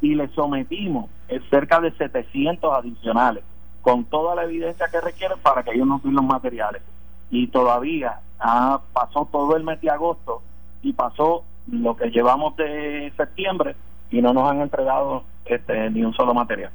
y 0.00 0.14
le 0.14 0.28
sometimos 0.28 1.10
cerca 1.50 1.80
de 1.80 1.90
700 1.92 2.72
adicionales 2.72 3.42
con 3.86 4.04
toda 4.06 4.34
la 4.34 4.42
evidencia 4.42 4.88
que 4.88 5.00
requieren 5.00 5.38
para 5.38 5.62
que 5.62 5.70
ellos 5.70 5.86
no 5.86 6.00
tengan 6.00 6.16
los 6.16 6.24
materiales. 6.24 6.82
Y 7.30 7.46
todavía 7.46 8.18
ah, 8.40 8.80
pasó 8.92 9.28
todo 9.30 9.56
el 9.56 9.62
mes 9.62 9.80
de 9.80 9.90
agosto 9.90 10.42
y 10.82 10.92
pasó 10.92 11.44
lo 11.70 11.94
que 11.96 12.10
llevamos 12.10 12.56
de 12.56 13.12
septiembre 13.16 13.76
y 14.10 14.20
no 14.20 14.32
nos 14.32 14.50
han 14.50 14.60
entregado 14.60 15.22
este, 15.44 15.88
ni 15.90 16.02
un 16.02 16.12
solo 16.14 16.34
material. 16.34 16.72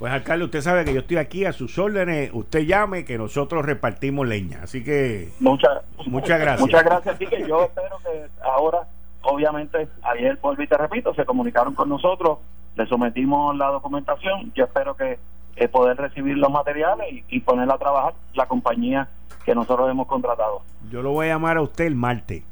Pues 0.00 0.12
alcalde, 0.12 0.46
usted 0.46 0.60
sabe 0.60 0.84
que 0.84 0.92
yo 0.92 0.98
estoy 0.98 1.18
aquí 1.18 1.44
a 1.44 1.52
sus 1.52 1.78
órdenes. 1.78 2.30
Usted 2.32 2.66
llame 2.66 3.04
que 3.04 3.16
nosotros 3.16 3.64
repartimos 3.64 4.26
leña. 4.26 4.58
Así 4.64 4.82
que 4.82 5.28
muchas 5.38 5.84
muchas 6.06 6.40
gracias. 6.40 6.62
Muchas 6.62 6.84
gracias. 6.84 7.14
Así 7.14 7.26
que 7.28 7.46
yo 7.46 7.62
espero 7.62 7.98
que 8.02 8.26
ahora, 8.42 8.88
obviamente, 9.22 9.86
ayer 10.02 10.36
volví 10.42 10.66
te 10.66 10.76
repito, 10.76 11.14
se 11.14 11.24
comunicaron 11.24 11.76
con 11.76 11.88
nosotros, 11.88 12.40
le 12.74 12.86
sometimos 12.86 13.56
la 13.56 13.68
documentación. 13.68 14.52
Yo 14.56 14.64
espero 14.64 14.96
que 14.96 15.20
es 15.56 15.68
poder 15.68 15.96
recibir 15.96 16.36
los 16.36 16.50
materiales 16.50 17.06
y, 17.28 17.40
ponerla 17.40 17.74
a 17.74 17.78
trabajar 17.78 18.14
la 18.34 18.46
compañía 18.46 19.08
que 19.44 19.54
nosotros 19.54 19.90
hemos 19.90 20.06
contratado. 20.06 20.62
Yo 20.90 21.02
lo 21.02 21.10
voy 21.10 21.26
a 21.26 21.30
llamar 21.30 21.56
a 21.56 21.62
usted 21.62 21.86
el 21.86 21.94
martes. 21.94 22.42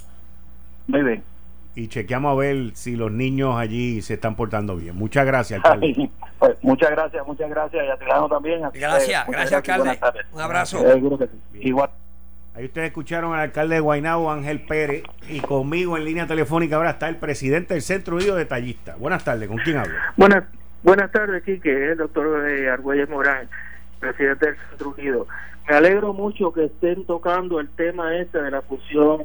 Muy 0.86 1.02
bien. 1.02 1.22
Y 1.74 1.88
chequeamos 1.88 2.32
a 2.32 2.34
ver 2.34 2.72
si 2.74 2.96
los 2.96 3.12
niños 3.12 3.56
allí 3.56 4.02
se 4.02 4.14
están 4.14 4.34
portando 4.34 4.76
bien. 4.76 4.96
Muchas 4.96 5.24
gracias, 5.24 5.64
alcalde. 5.64 6.10
pues, 6.38 6.56
muchas 6.62 6.90
gracias, 6.90 7.26
muchas 7.26 7.48
gracias. 7.48 7.84
Y 7.86 7.88
a 7.88 7.96
Tirano 7.96 8.28
también. 8.28 8.62
Gracias, 8.74 9.26
gracias, 9.26 9.52
alcalde. 9.52 9.98
Un 10.32 10.40
abrazo. 10.40 10.78
Igual. 11.54 11.90
Ahí 12.54 12.64
ustedes 12.64 12.88
escucharon 12.88 13.32
al 13.32 13.40
alcalde 13.40 13.76
de 13.76 13.80
Guaynabo, 13.80 14.30
Ángel 14.30 14.60
Pérez, 14.62 15.04
y 15.28 15.38
conmigo 15.40 15.96
en 15.96 16.04
línea 16.04 16.26
telefónica 16.26 16.76
ahora 16.76 16.90
está 16.90 17.08
el 17.08 17.16
presidente 17.16 17.74
del 17.74 17.82
Centro 17.82 18.16
Unido 18.16 18.34
de 18.34 18.44
Tallista. 18.44 18.96
Buenas 18.96 19.22
tardes, 19.22 19.48
¿con 19.48 19.58
quién 19.58 19.76
hablo? 19.76 19.94
Buenas 20.16 20.44
Buenas 20.82 21.12
tardes, 21.12 21.42
Quique, 21.42 21.90
el 21.90 21.98
doctor 21.98 22.42
Argüelles 22.72 23.08
Morán. 23.10 23.48
presidente 23.98 24.46
del 24.46 24.56
Centro 24.70 24.94
Unido. 24.96 25.26
Me 25.68 25.76
alegro 25.76 26.14
mucho 26.14 26.54
que 26.54 26.64
estén 26.64 27.04
tocando 27.04 27.60
el 27.60 27.68
tema 27.68 28.16
este 28.16 28.40
de 28.40 28.50
la 28.50 28.62
fusión 28.62 29.24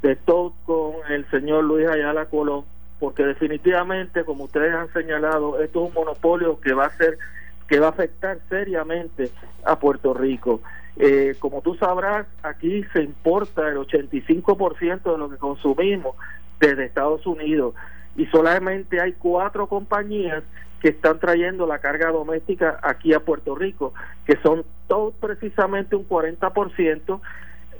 de 0.00 0.16
Todd 0.16 0.52
con 0.64 0.94
el 1.10 1.28
señor 1.30 1.64
Luis 1.64 1.86
Ayala 1.86 2.24
Colón, 2.24 2.64
porque 2.98 3.22
definitivamente, 3.22 4.24
como 4.24 4.44
ustedes 4.44 4.72
han 4.74 4.90
señalado, 4.94 5.60
esto 5.60 5.84
es 5.84 5.88
un 5.90 5.94
monopolio 5.94 6.58
que 6.58 6.72
va 6.72 6.86
a 6.86 6.96
ser 6.96 7.18
que 7.68 7.80
va 7.80 7.88
a 7.88 7.90
afectar 7.90 8.38
seriamente 8.48 9.30
a 9.62 9.78
Puerto 9.78 10.14
Rico. 10.14 10.62
Eh, 10.96 11.34
como 11.38 11.60
tú 11.60 11.74
sabrás, 11.74 12.26
aquí 12.42 12.82
se 12.94 13.02
importa 13.02 13.68
el 13.68 13.76
85% 13.76 15.12
de 15.12 15.18
lo 15.18 15.28
que 15.28 15.36
consumimos 15.36 16.16
desde 16.58 16.86
Estados 16.86 17.26
Unidos 17.26 17.74
y 18.16 18.24
solamente 18.26 19.00
hay 19.00 19.12
cuatro 19.12 19.66
compañías 19.66 20.44
que 20.84 20.90
están 20.90 21.18
trayendo 21.18 21.66
la 21.66 21.78
carga 21.78 22.10
doméstica 22.10 22.78
aquí 22.82 23.14
a 23.14 23.20
Puerto 23.20 23.54
Rico, 23.54 23.94
que 24.26 24.36
son 24.42 24.66
todos 24.86 25.14
precisamente 25.14 25.96
un 25.96 26.06
40%, 26.06 27.22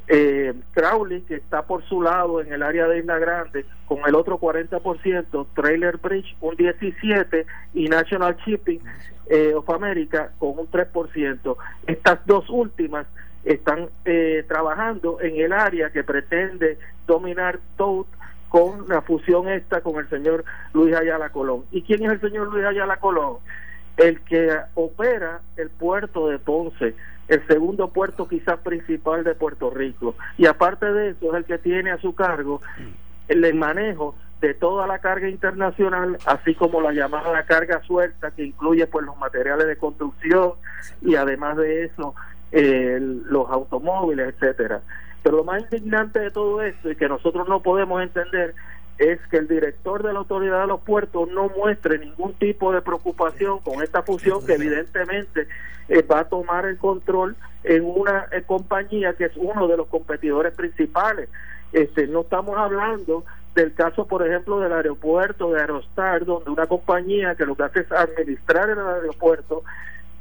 eh, 0.08 0.54
Crowley, 0.72 1.20
que 1.20 1.34
está 1.34 1.66
por 1.66 1.84
su 1.84 2.00
lado 2.00 2.40
en 2.40 2.50
el 2.50 2.62
área 2.62 2.88
de 2.88 3.00
Isla 3.00 3.18
Grande, 3.18 3.66
con 3.84 3.98
el 4.06 4.14
otro 4.14 4.40
40%, 4.40 5.46
Trailer 5.54 5.98
Bridge 5.98 6.34
un 6.40 6.56
17% 6.56 7.44
y 7.74 7.90
National 7.90 8.38
Shipping 8.38 8.80
eh, 9.26 9.52
of 9.54 9.68
America 9.68 10.30
con 10.38 10.58
un 10.58 10.70
3%. 10.70 11.56
Estas 11.86 12.24
dos 12.24 12.48
últimas 12.48 13.06
están 13.44 13.90
eh, 14.06 14.46
trabajando 14.48 15.20
en 15.20 15.36
el 15.36 15.52
área 15.52 15.90
que 15.90 16.04
pretende 16.04 16.78
dominar 17.06 17.60
todo 17.76 18.06
con 18.54 18.86
la 18.86 19.02
fusión 19.02 19.48
esta 19.48 19.80
con 19.80 19.96
el 19.96 20.08
señor 20.08 20.44
Luis 20.74 20.94
Ayala 20.94 21.30
Colón. 21.30 21.64
¿Y 21.72 21.82
quién 21.82 22.04
es 22.04 22.12
el 22.12 22.20
señor 22.20 22.52
Luis 22.52 22.64
Ayala 22.64 22.98
Colón? 22.98 23.38
El 23.96 24.20
que 24.20 24.48
opera 24.74 25.40
el 25.56 25.70
puerto 25.70 26.28
de 26.28 26.38
Ponce, 26.38 26.94
el 27.26 27.44
segundo 27.48 27.88
puerto 27.88 28.28
quizás 28.28 28.60
principal 28.60 29.24
de 29.24 29.34
Puerto 29.34 29.70
Rico. 29.70 30.14
Y 30.38 30.46
aparte 30.46 30.86
de 30.92 31.08
eso, 31.08 31.32
es 31.32 31.34
el 31.34 31.44
que 31.46 31.58
tiene 31.58 31.90
a 31.90 31.98
su 31.98 32.14
cargo 32.14 32.62
el 33.26 33.54
manejo 33.54 34.14
de 34.40 34.54
toda 34.54 34.86
la 34.86 35.00
carga 35.00 35.28
internacional, 35.28 36.16
así 36.24 36.54
como 36.54 36.80
la 36.80 36.92
llamada 36.92 37.44
carga 37.46 37.82
suelta, 37.82 38.30
que 38.30 38.44
incluye 38.44 38.86
pues 38.86 39.04
los 39.04 39.16
materiales 39.16 39.66
de 39.66 39.76
construcción 39.78 40.52
y 41.02 41.16
además 41.16 41.56
de 41.56 41.86
eso 41.86 42.14
los 42.52 43.50
automóviles, 43.50 44.28
etcétera. 44.28 44.80
Pero 45.24 45.38
lo 45.38 45.44
más 45.44 45.62
indignante 45.62 46.20
de 46.20 46.30
todo 46.30 46.62
esto 46.62 46.90
y 46.90 46.96
que 46.96 47.08
nosotros 47.08 47.48
no 47.48 47.60
podemos 47.60 48.02
entender 48.02 48.54
es 48.98 49.18
que 49.30 49.38
el 49.38 49.48
director 49.48 50.02
de 50.02 50.12
la 50.12 50.18
autoridad 50.18 50.60
de 50.60 50.66
los 50.66 50.80
puertos 50.82 51.28
no 51.30 51.48
muestre 51.56 51.98
ningún 51.98 52.34
tipo 52.34 52.72
de 52.72 52.82
preocupación 52.82 53.58
con 53.60 53.82
esta 53.82 54.02
fusión 54.02 54.44
que 54.46 54.52
evidentemente 54.52 55.48
eh, 55.88 56.02
va 56.02 56.20
a 56.20 56.28
tomar 56.28 56.66
el 56.66 56.76
control 56.76 57.36
en 57.64 57.84
una 57.84 58.26
eh, 58.32 58.42
compañía 58.46 59.14
que 59.14 59.24
es 59.24 59.32
uno 59.36 59.66
de 59.66 59.78
los 59.78 59.86
competidores 59.86 60.54
principales. 60.54 61.30
Este, 61.72 62.06
no 62.06 62.20
estamos 62.20 62.58
hablando 62.58 63.24
del 63.54 63.72
caso, 63.72 64.06
por 64.06 64.26
ejemplo, 64.26 64.60
del 64.60 64.74
aeropuerto 64.74 65.52
de 65.52 65.60
Aerostar, 65.62 66.26
donde 66.26 66.50
una 66.50 66.66
compañía 66.66 67.34
que 67.34 67.46
lo 67.46 67.54
que 67.54 67.62
hace 67.62 67.80
es 67.80 67.92
administrar 67.92 68.68
el 68.68 68.78
aeropuerto 68.78 69.64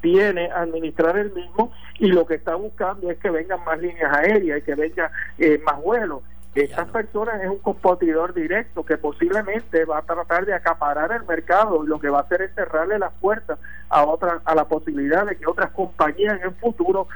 viene 0.04 0.51
a 0.51 0.62
administrar 0.62 1.18
el 1.18 1.32
mismo 1.32 1.72
y 1.97 2.08
lo 2.08 2.28
que 2.28 2.36
está 2.36 2.54
buscando 2.56 3.10
es 3.10 3.18
que 3.18 3.32
vengan 3.32 3.64
más 3.64 3.80
líneas 3.80 4.14
aéreas 4.14 4.60
y 4.60 4.62
que 4.62 4.76
venga 4.76 5.12
eh, 5.39 5.60
más 5.66 5.82
vuelos. 5.82 6.22
Estas 6.54 6.88
personas 6.89 7.41
es 7.41 7.49
un 7.49 7.58
competidor 7.60 8.34
directo 8.36 8.86
que 8.86 8.97
posiblemente 8.97 9.86
va 9.86 9.99
a 9.99 10.01
tratar 10.04 10.45
de 10.45 10.54
acaparar 10.54 11.12
el 11.12 11.24
mercado 11.24 11.84
y 11.84 11.88
lo 11.88 11.99
que 11.99 12.10
va 12.10 12.20
a 12.20 12.22
hacer 12.22 12.43
es 12.43 12.54
cerrarle 12.54 12.99
las 12.99 13.14
puertas 13.14 13.58
a 13.89 14.06
otra, 14.06 14.41
a 14.45 14.54
la 14.54 14.66
posibilidad 14.66 15.26
de 15.26 15.36
que 15.36 15.47
otras 15.47 15.72
compañías 15.72 16.38
en 16.39 16.49
el 16.49 16.56
futuro 16.56 17.08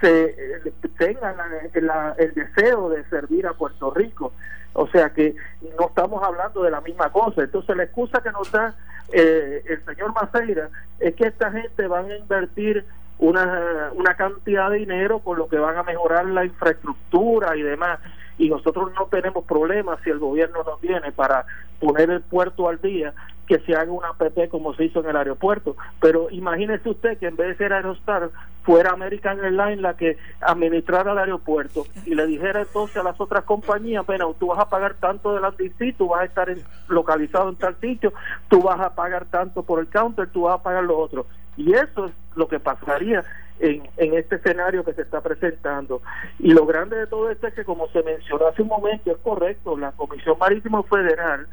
se 0.00 0.26
eh, 0.26 0.72
tengan 0.98 1.34
el 1.72 2.34
deseo 2.34 2.90
de 2.90 3.04
servir 3.06 3.46
a 3.48 3.54
Puerto 3.54 3.90
Rico. 3.90 4.32
O 4.74 4.86
sea 4.88 5.10
que 5.10 5.34
no 5.78 5.86
estamos 5.86 6.22
hablando 6.22 6.62
de 6.62 6.70
la 6.70 6.80
misma 6.80 7.10
cosa. 7.10 7.42
Entonces 7.42 7.76
la 7.76 7.84
excusa 7.84 8.22
que 8.22 8.30
nos 8.30 8.50
da 8.52 8.74
eh, 9.12 9.62
el 9.66 9.84
señor 9.84 10.14
Maceira 10.14 10.70
es 10.98 11.14
que 11.14 11.26
esta 11.26 11.50
gente 11.50 11.86
van 11.86 12.10
a 12.10 12.16
invertir 12.16 12.84
una, 13.18 13.90
una 13.94 14.14
cantidad 14.16 14.70
de 14.70 14.78
dinero 14.78 15.20
por 15.20 15.38
lo 15.38 15.48
que 15.48 15.58
van 15.58 15.76
a 15.76 15.82
mejorar 15.82 16.26
la 16.26 16.44
infraestructura 16.44 17.56
y 17.56 17.62
demás. 17.62 18.00
Y 18.36 18.48
nosotros 18.48 18.92
no 18.98 19.06
tenemos 19.06 19.44
problemas 19.44 20.00
si 20.02 20.10
el 20.10 20.18
gobierno 20.18 20.64
nos 20.64 20.80
viene 20.80 21.12
para 21.12 21.46
poner 21.78 22.10
el 22.10 22.20
puerto 22.20 22.68
al 22.68 22.80
día 22.80 23.14
que 23.46 23.58
se 23.60 23.74
haga 23.74 23.92
una 23.92 24.08
APP 24.08 24.48
como 24.48 24.74
se 24.74 24.84
hizo 24.84 25.00
en 25.00 25.10
el 25.10 25.16
aeropuerto. 25.16 25.76
Pero 26.00 26.30
imagínese 26.30 26.88
usted 26.88 27.18
que 27.18 27.26
en 27.26 27.36
vez 27.36 27.48
de 27.48 27.56
ser 27.56 27.72
Aerostar, 27.72 28.30
fuera 28.62 28.90
American 28.90 29.38
Airlines 29.44 29.80
la 29.80 29.94
que 29.96 30.16
administrara 30.40 31.12
el 31.12 31.18
aeropuerto 31.18 31.84
y 32.06 32.14
le 32.14 32.26
dijera 32.26 32.62
entonces 32.62 32.96
a 32.96 33.02
las 33.02 33.20
otras 33.20 33.44
compañías, 33.44 34.06
bueno, 34.06 34.34
tú 34.38 34.48
vas 34.48 34.58
a 34.58 34.68
pagar 34.68 34.94
tanto 34.94 35.34
del 35.34 35.44
ADC, 35.44 35.96
tú 35.98 36.08
vas 36.08 36.22
a 36.22 36.24
estar 36.24 36.48
localizado 36.88 37.50
en 37.50 37.56
tal 37.56 37.76
sitio, 37.80 38.12
tú 38.48 38.62
vas 38.62 38.80
a 38.80 38.94
pagar 38.94 39.26
tanto 39.26 39.62
por 39.62 39.80
el 39.80 39.88
counter, 39.88 40.28
tú 40.28 40.42
vas 40.42 40.58
a 40.58 40.62
pagar 40.62 40.84
lo 40.84 40.98
otro. 40.98 41.26
Y 41.56 41.72
eso 41.74 42.06
es 42.06 42.12
lo 42.34 42.48
que 42.48 42.58
pasaría 42.58 43.22
en, 43.60 43.88
en 43.96 44.14
este 44.14 44.36
escenario 44.36 44.84
que 44.84 44.94
se 44.94 45.02
está 45.02 45.20
presentando. 45.20 46.02
Y 46.38 46.52
lo 46.52 46.66
grande 46.66 46.96
de 46.96 47.06
todo 47.06 47.30
esto 47.30 47.46
es 47.46 47.54
que, 47.54 47.64
como 47.64 47.86
se 47.88 48.02
mencionó 48.02 48.48
hace 48.48 48.62
un 48.62 48.68
momento, 48.68 49.10
es 49.10 49.18
correcto, 49.18 49.76
la 49.76 49.92
Comisión 49.92 50.36
Marítimo 50.38 50.82
Federal 50.84 51.46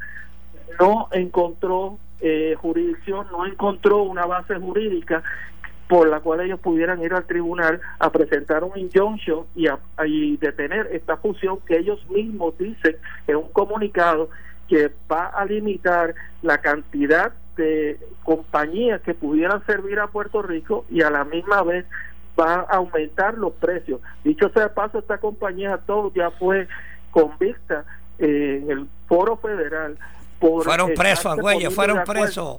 no 0.78 1.08
encontró 1.12 1.98
eh, 2.20 2.54
jurisdicción, 2.60 3.26
no 3.32 3.46
encontró 3.46 4.02
una 4.02 4.26
base 4.26 4.54
jurídica 4.56 5.22
por 5.88 6.08
la 6.08 6.20
cual 6.20 6.40
ellos 6.40 6.60
pudieran 6.60 7.02
ir 7.02 7.12
al 7.12 7.26
tribunal 7.26 7.80
a 7.98 8.10
presentar 8.10 8.64
un 8.64 8.78
injunction 8.78 9.44
y, 9.54 9.66
a, 9.66 9.78
detener 10.38 10.88
esta 10.92 11.18
fusión 11.18 11.58
que 11.66 11.76
ellos 11.76 12.00
mismos 12.08 12.56
dicen 12.56 12.96
en 13.26 13.36
un 13.36 13.48
comunicado 13.48 14.30
que 14.68 14.90
va 15.10 15.26
a 15.26 15.44
limitar 15.44 16.14
la 16.40 16.58
cantidad 16.58 17.32
de 17.56 18.00
compañías 18.22 19.02
que 19.02 19.12
pudieran 19.12 19.64
servir 19.66 19.98
a 19.98 20.06
Puerto 20.06 20.40
Rico 20.40 20.86
y 20.88 21.02
a 21.02 21.10
la 21.10 21.24
misma 21.24 21.62
vez 21.62 21.84
va 22.40 22.54
a 22.54 22.76
aumentar 22.76 23.36
los 23.36 23.52
precios. 23.52 24.00
Dicho 24.24 24.48
sea 24.50 24.62
de 24.62 24.68
paso, 24.70 24.98
esta 24.98 25.18
compañía 25.18 25.76
todo 25.84 26.10
ya 26.14 26.30
fue 26.30 26.68
convicta 27.10 27.84
eh, 28.18 28.60
en 28.62 28.70
el 28.70 28.88
foro 29.06 29.36
federal 29.36 29.98
fueron 30.64 30.94
presos, 30.94 31.36
güey, 31.36 31.64
fueron 31.70 32.04
presos. 32.04 32.58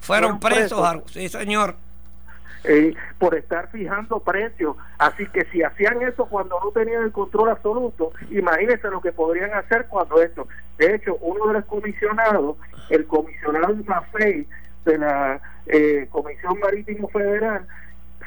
Fueron 0.00 0.38
presos, 0.38 1.02
sí, 1.06 1.28
señor. 1.28 1.76
Eh, 2.66 2.94
por 3.18 3.34
estar 3.34 3.70
fijando 3.70 4.20
precios. 4.20 4.76
Así 4.98 5.26
que 5.26 5.44
si 5.46 5.62
hacían 5.62 6.00
eso 6.02 6.26
cuando 6.26 6.58
no 6.60 6.70
tenían 6.70 7.02
el 7.02 7.12
control 7.12 7.50
absoluto, 7.50 8.12
imagínense 8.30 8.88
lo 8.88 9.02
que 9.02 9.12
podrían 9.12 9.52
hacer 9.52 9.86
cuando 9.86 10.22
esto. 10.22 10.48
De 10.78 10.94
hecho, 10.94 11.16
uno 11.20 11.48
de 11.48 11.54
los 11.54 11.64
comisionados, 11.66 12.56
el 12.88 13.06
comisionado 13.06 13.76
Mafei 13.86 14.46
de 14.86 14.98
la 14.98 15.40
eh, 15.66 16.06
Comisión 16.10 16.58
Marítimo 16.58 17.08
Federal, 17.08 17.66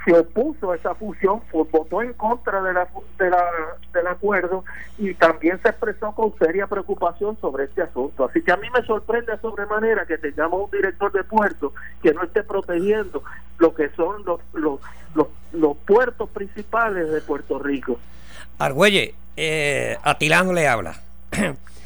se 0.08 0.18
opuso 0.18 0.72
a 0.72 0.78
esa 0.78 0.96
fusión, 0.96 1.42
votó 1.52 2.02
en 2.02 2.14
contra 2.14 2.62
de 2.62 2.72
la, 2.72 2.88
de 3.20 3.30
la, 3.30 3.44
del 3.92 4.08
acuerdo 4.08 4.64
y 4.98 5.14
también 5.16 5.62
se 5.62 5.68
expresó 5.68 6.14
con 6.16 6.34
seria 6.40 6.66
preocupación 6.66 7.38
sobre 7.42 7.66
este 7.66 7.82
asunto. 7.82 8.24
Así 8.24 8.42
que 8.42 8.54
a 8.54 8.56
mí 8.56 8.70
me 8.74 8.86
sorprende 8.86 9.38
sobremanera 9.42 10.06
que 10.06 10.18
tengamos 10.18 10.64
un 10.64 10.72
director 10.72 11.12
de 11.12 11.26
puerto 11.26 11.74
que 12.02 12.14
no 12.14 12.24
esté 12.24 12.42
protegiendo 12.44 13.22
lo 13.58 13.76
que 13.76 13.90
son 13.98 14.24
los, 14.24 14.40
los, 14.54 14.80
los, 15.52 15.78
puertos 15.86 16.30
principales 16.30 17.12
de 17.12 17.20
Puerto 17.20 17.60
Rico. 17.60 18.00
Argüelle, 18.60 19.14
eh, 19.36 19.98
Atilano 20.04 20.54
le 20.54 20.70
habla. 20.70 21.02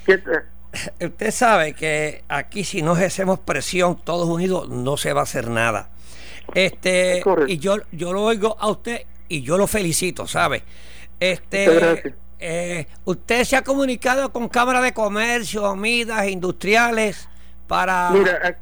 Usted 0.05 1.31
sabe 1.31 1.73
que 1.73 2.23
aquí 2.29 2.65
si 2.65 2.83
no 2.83 2.95
ejercemos 2.95 3.39
presión 3.39 3.97
todos 3.97 4.29
unidos 4.29 4.69
no 4.69 4.95
se 4.95 5.11
va 5.11 5.21
a 5.21 5.23
hacer 5.23 5.49
nada. 5.49 5.89
Este, 6.53 7.23
y 7.47 7.57
yo, 7.57 7.77
yo 7.91 8.13
lo 8.13 8.23
oigo 8.23 8.55
a 8.59 8.69
usted 8.69 9.05
y 9.27 9.41
yo 9.41 9.57
lo 9.57 9.67
felicito, 9.67 10.27
¿sabe? 10.27 10.63
Este, 11.19 12.15
eh, 12.39 12.87
usted 13.05 13.43
se 13.43 13.55
ha 13.55 13.63
comunicado 13.63 14.31
con 14.33 14.49
Cámara 14.49 14.81
de 14.81 14.93
Comercio, 14.93 15.75
Midas, 15.75 16.27
Industriales, 16.27 17.29
para... 17.67 18.09
Mira, 18.11 18.57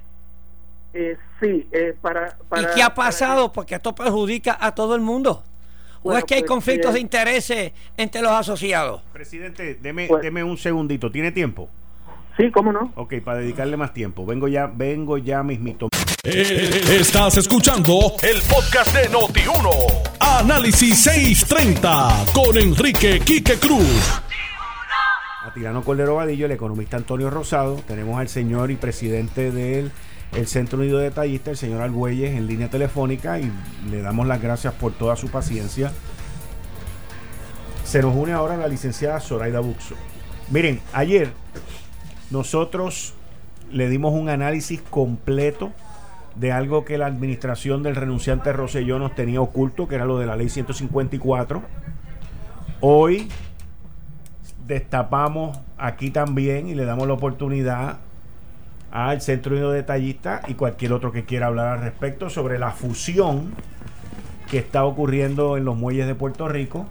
eh, 0.93 1.17
sí, 1.39 1.67
eh, 1.71 1.95
para, 2.01 2.37
¿Y 2.57 2.75
qué 2.75 2.83
ha 2.83 2.93
pasado? 2.93 3.51
Porque 3.51 3.75
esto 3.75 3.93
perjudica 3.95 4.57
a 4.59 4.73
todo 4.75 4.95
el 4.95 5.01
mundo. 5.01 5.43
¿O 6.01 6.15
es 6.15 6.23
que 6.23 6.35
hay 6.35 6.41
pues, 6.41 6.49
conflictos 6.49 6.93
de 6.93 6.99
intereses 6.99 7.73
entre 7.97 8.21
los 8.21 8.31
asociados? 8.31 9.01
Presidente, 9.11 9.75
deme, 9.75 10.07
pues 10.07 10.21
deme 10.21 10.43
un 10.43 10.57
segundito. 10.57 11.11
¿Tiene 11.11 11.31
tiempo? 11.31 11.69
Sí, 12.39 12.51
cómo 12.51 12.71
no. 12.71 12.93
Ok, 12.95 13.15
para 13.21 13.39
dedicarle 13.39 13.75
más 13.75 13.93
tiempo. 13.93 14.25
Vengo 14.25 14.47
ya, 14.47 14.67
vengo 14.67 15.17
ya 15.17 15.43
mismito. 15.43 15.89
Eh, 16.23 16.69
estás 16.97 17.35
escuchando 17.35 18.13
el 18.23 18.41
podcast 18.43 18.95
de 18.95 19.09
Noti1. 19.09 19.69
Análisis 20.21 21.03
630 21.03 22.27
con 22.33 22.57
Enrique 22.57 23.19
Quique 23.19 23.59
Cruz. 23.59 24.21
Tirano 25.53 25.83
Cordero 25.83 26.15
Vadillo, 26.15 26.45
el 26.45 26.53
economista 26.53 26.95
Antonio 26.95 27.29
Rosado, 27.29 27.75
tenemos 27.85 28.17
al 28.17 28.29
señor 28.29 28.71
y 28.71 28.77
presidente 28.77 29.51
del 29.51 29.91
el 30.31 30.47
Centro 30.47 30.79
Unido 30.79 30.99
de 30.99 31.05
Detallistas, 31.05 31.51
el 31.51 31.57
señor 31.57 31.81
Argüelles, 31.81 32.37
en 32.37 32.47
línea 32.47 32.69
telefónica 32.69 33.37
y 33.39 33.51
le 33.91 34.01
damos 34.01 34.27
las 34.27 34.41
gracias 34.41 34.73
por 34.75 34.93
toda 34.93 35.17
su 35.17 35.27
paciencia. 35.29 35.91
Se 37.83 38.01
nos 38.01 38.15
une 38.15 38.31
ahora 38.31 38.55
la 38.55 38.69
licenciada 38.69 39.19
Zoraida 39.19 39.59
Buxo. 39.59 39.95
Miren, 40.51 40.79
ayer 40.93 41.33
nosotros 42.31 43.13
le 43.71 43.89
dimos 43.89 44.13
un 44.13 44.29
análisis 44.29 44.81
completo 44.81 45.71
de 46.35 46.51
algo 46.51 46.85
que 46.85 46.97
la 46.97 47.07
administración 47.07 47.83
del 47.83 47.95
renunciante 47.95 48.53
Rosselló 48.53 48.99
nos 48.99 49.15
tenía 49.15 49.41
oculto, 49.41 49.87
que 49.87 49.95
era 49.95 50.05
lo 50.05 50.19
de 50.19 50.25
la 50.25 50.35
ley 50.35 50.49
154. 50.49 51.61
Hoy 52.81 53.27
destapamos 54.65 55.59
aquí 55.77 56.11
también 56.11 56.67
y 56.67 56.75
le 56.75 56.85
damos 56.85 57.07
la 57.07 57.13
oportunidad 57.13 57.97
al 58.91 59.21
Centro 59.21 59.53
Unido 59.53 59.71
de 59.71 59.77
Detallistas 59.77 60.47
y 60.47 60.53
cualquier 60.53 60.93
otro 60.93 61.11
que 61.11 61.25
quiera 61.25 61.47
hablar 61.47 61.77
al 61.77 61.81
respecto 61.81 62.29
sobre 62.29 62.57
la 62.57 62.71
fusión 62.71 63.53
que 64.49 64.57
está 64.57 64.85
ocurriendo 64.85 65.57
en 65.57 65.65
los 65.65 65.75
muelles 65.75 66.07
de 66.07 66.15
Puerto 66.15 66.47
Rico. 66.47 66.87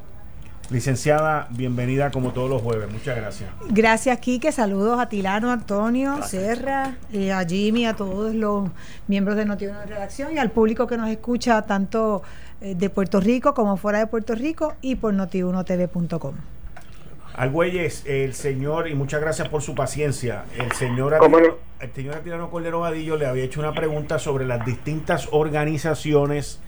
Licenciada, 0.71 1.49
bienvenida 1.51 2.11
como 2.11 2.33
todos 2.33 2.51
los 2.51 2.61
jueves. 2.61 2.91
Muchas 2.93 3.17
gracias. 3.17 3.49
Gracias, 3.71 4.19
Quique. 4.19 4.53
Saludos 4.53 5.01
a 5.01 5.09
Tilano, 5.09 5.51
Antonio, 5.51 6.23
Serra, 6.23 6.97
y 7.11 7.31
a 7.31 7.43
Jimmy, 7.47 7.87
a 7.87 7.95
todos 7.95 8.35
los 8.35 8.69
miembros 9.07 9.39
de 9.39 9.47
Notiuno 9.47 9.81
de 9.81 9.87
Redacción 9.87 10.35
y 10.35 10.39
al 10.39 10.51
público 10.51 10.87
que 10.87 10.99
nos 10.99 11.09
escucha 11.09 11.63
tanto 11.63 12.23
eh, 12.61 12.75
de 12.75 12.91
Puerto 12.91 13.19
Rico 13.19 13.55
como 13.55 13.79
fuera 13.79 13.99
de 13.99 14.09
Puerto 14.09 14.35
Rico 14.35 14.75
y 14.83 14.97
por 14.97 15.15
notiunotv.com. 15.15 16.35
Argüelles, 17.35 18.05
el 18.05 18.35
señor, 18.35 18.89
y 18.89 18.95
muchas 18.95 19.23
gracias 19.23 19.49
por 19.49 19.63
su 19.63 19.75
paciencia, 19.75 20.45
el 20.59 20.73
señor, 20.73 21.15
el 21.81 21.93
señor 21.95 22.17
Atilano 22.17 22.51
Cordero 22.51 22.81
Vadillo 22.81 23.17
le 23.17 23.27
había 23.27 23.45
hecho 23.45 23.61
una 23.61 23.73
pregunta 23.73 24.19
sobre 24.19 24.45
las 24.45 24.67
distintas 24.67 25.29
organizaciones 25.31 26.59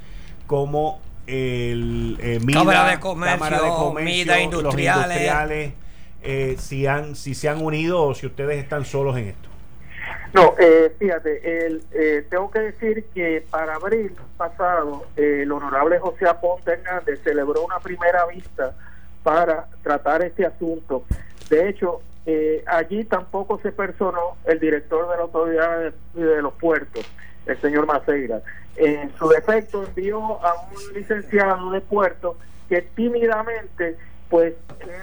como 0.46 1.00
el 1.30 2.18
eh, 2.20 2.40
Cámara 2.52 2.90
de 2.90 2.98
Comercio, 2.98 3.94
Mida 3.94 4.40
Industriales, 4.40 5.72
eh, 6.22 6.56
si, 6.58 6.86
han, 6.86 7.16
si 7.16 7.34
se 7.34 7.48
han 7.48 7.62
unido 7.62 8.02
o 8.02 8.14
si 8.14 8.26
ustedes 8.26 8.58
están 8.58 8.84
solos 8.84 9.16
en 9.16 9.28
esto. 9.28 9.50
No, 10.32 10.54
eh, 10.58 10.94
fíjate, 10.98 11.66
el, 11.66 11.82
eh, 11.92 12.24
tengo 12.30 12.50
que 12.50 12.60
decir 12.60 13.04
que 13.12 13.44
para 13.50 13.74
abril 13.74 14.14
pasado 14.36 15.06
el 15.16 15.50
honorable 15.50 15.98
José 15.98 16.28
Aponte 16.28 16.72
Hernández 16.72 17.20
celebró 17.24 17.64
una 17.64 17.80
primera 17.80 18.26
vista 18.26 18.72
para 19.24 19.66
tratar 19.82 20.22
este 20.22 20.46
asunto. 20.46 21.04
De 21.48 21.68
hecho, 21.68 22.00
eh, 22.26 22.62
allí 22.66 23.04
tampoco 23.04 23.58
se 23.60 23.72
personó 23.72 24.36
el 24.44 24.60
director 24.60 25.10
de 25.10 25.16
la 25.16 25.22
autoridad 25.22 25.92
de, 26.14 26.42
los 26.42 26.52
puertos, 26.54 27.04
el 27.52 27.60
señor 27.60 27.86
Maceira. 27.86 28.42
En 28.76 29.12
su 29.16 29.28
defecto 29.28 29.84
envió 29.84 30.44
a 30.44 30.54
un 30.70 30.94
licenciado 30.94 31.70
de 31.70 31.80
puerto 31.80 32.36
que 32.68 32.82
tímidamente 32.82 33.96
pues 34.28 34.54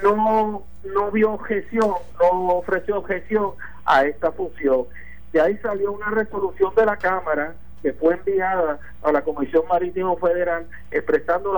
no, 0.01 0.63
no 0.83 1.11
vio 1.11 1.33
objeción, 1.33 1.91
no 2.19 2.47
ofreció 2.49 2.97
objeción 2.97 3.51
a 3.85 4.05
esta 4.05 4.31
función. 4.31 4.85
De 5.33 5.41
ahí 5.41 5.57
salió 5.57 5.91
una 5.91 6.09
resolución 6.09 6.73
de 6.75 6.85
la 6.85 6.95
Cámara 6.95 7.53
que 7.81 7.93
fue 7.93 8.15
enviada 8.15 8.79
a 9.03 9.11
la 9.11 9.21
Comisión 9.23 9.63
Marítimo 9.69 10.17
Federal 10.17 10.65
expresando 10.91 11.53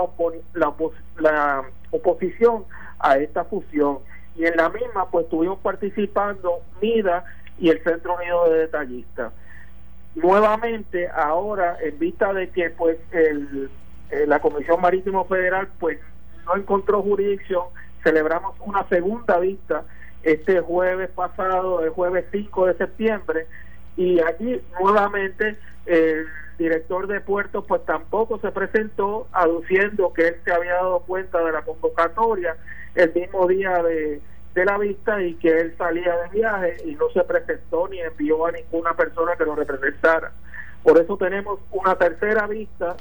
la, 0.54 0.74
la, 1.18 1.62
oposición 1.92 2.64
a 2.98 3.18
esta 3.18 3.44
fusión. 3.44 3.98
Y 4.36 4.44
en 4.46 4.56
la 4.56 4.68
misma, 4.68 5.08
pues 5.10 5.24
estuvimos 5.24 5.58
participando 5.60 6.60
MIDA 6.80 7.24
y 7.58 7.70
el 7.70 7.82
Centro 7.82 8.16
Unido 8.16 8.50
de 8.50 8.58
Detallistas. 8.60 9.32
Nuevamente, 10.14 11.08
ahora, 11.08 11.78
en 11.80 11.98
vista 11.98 12.32
de 12.32 12.50
que 12.50 12.70
pues 12.70 12.98
el, 13.12 13.70
eh, 14.10 14.24
la 14.26 14.40
Comisión 14.40 14.80
Marítimo 14.80 15.24
Federal 15.26 15.68
pues 15.78 15.98
no 16.44 16.56
encontró 16.56 17.02
jurisdicción, 17.02 17.66
celebramos 18.02 18.56
una 18.60 18.86
segunda 18.88 19.38
vista 19.38 19.84
este 20.22 20.60
jueves 20.60 21.10
pasado, 21.10 21.84
el 21.84 21.90
jueves 21.90 22.24
5 22.32 22.66
de 22.66 22.74
septiembre, 22.74 23.46
y 23.96 24.20
allí 24.20 24.60
nuevamente 24.80 25.56
el 25.86 26.26
director 26.58 27.06
de 27.06 27.20
puertos 27.20 27.64
pues 27.66 27.84
tampoco 27.86 28.38
se 28.40 28.50
presentó 28.50 29.28
aduciendo 29.32 30.12
que 30.12 30.28
él 30.28 30.36
se 30.44 30.52
había 30.52 30.74
dado 30.74 31.00
cuenta 31.00 31.42
de 31.42 31.52
la 31.52 31.62
convocatoria 31.62 32.56
el 32.94 33.14
mismo 33.14 33.46
día 33.46 33.82
de, 33.82 34.20
de 34.54 34.64
la 34.64 34.78
vista 34.78 35.22
y 35.22 35.34
que 35.34 35.60
él 35.60 35.74
salía 35.78 36.16
de 36.16 36.28
viaje 36.30 36.76
y 36.84 36.94
no 36.94 37.08
se 37.10 37.22
presentó 37.22 37.88
ni 37.88 38.00
envió 38.00 38.46
a 38.46 38.52
ninguna 38.52 38.94
persona 38.94 39.36
que 39.36 39.44
lo 39.44 39.54
representara. 39.54 40.32
Por 40.82 40.98
eso 40.98 41.16
tenemos 41.16 41.60
una 41.70 41.94
tercera 41.96 42.46
vista 42.46 42.96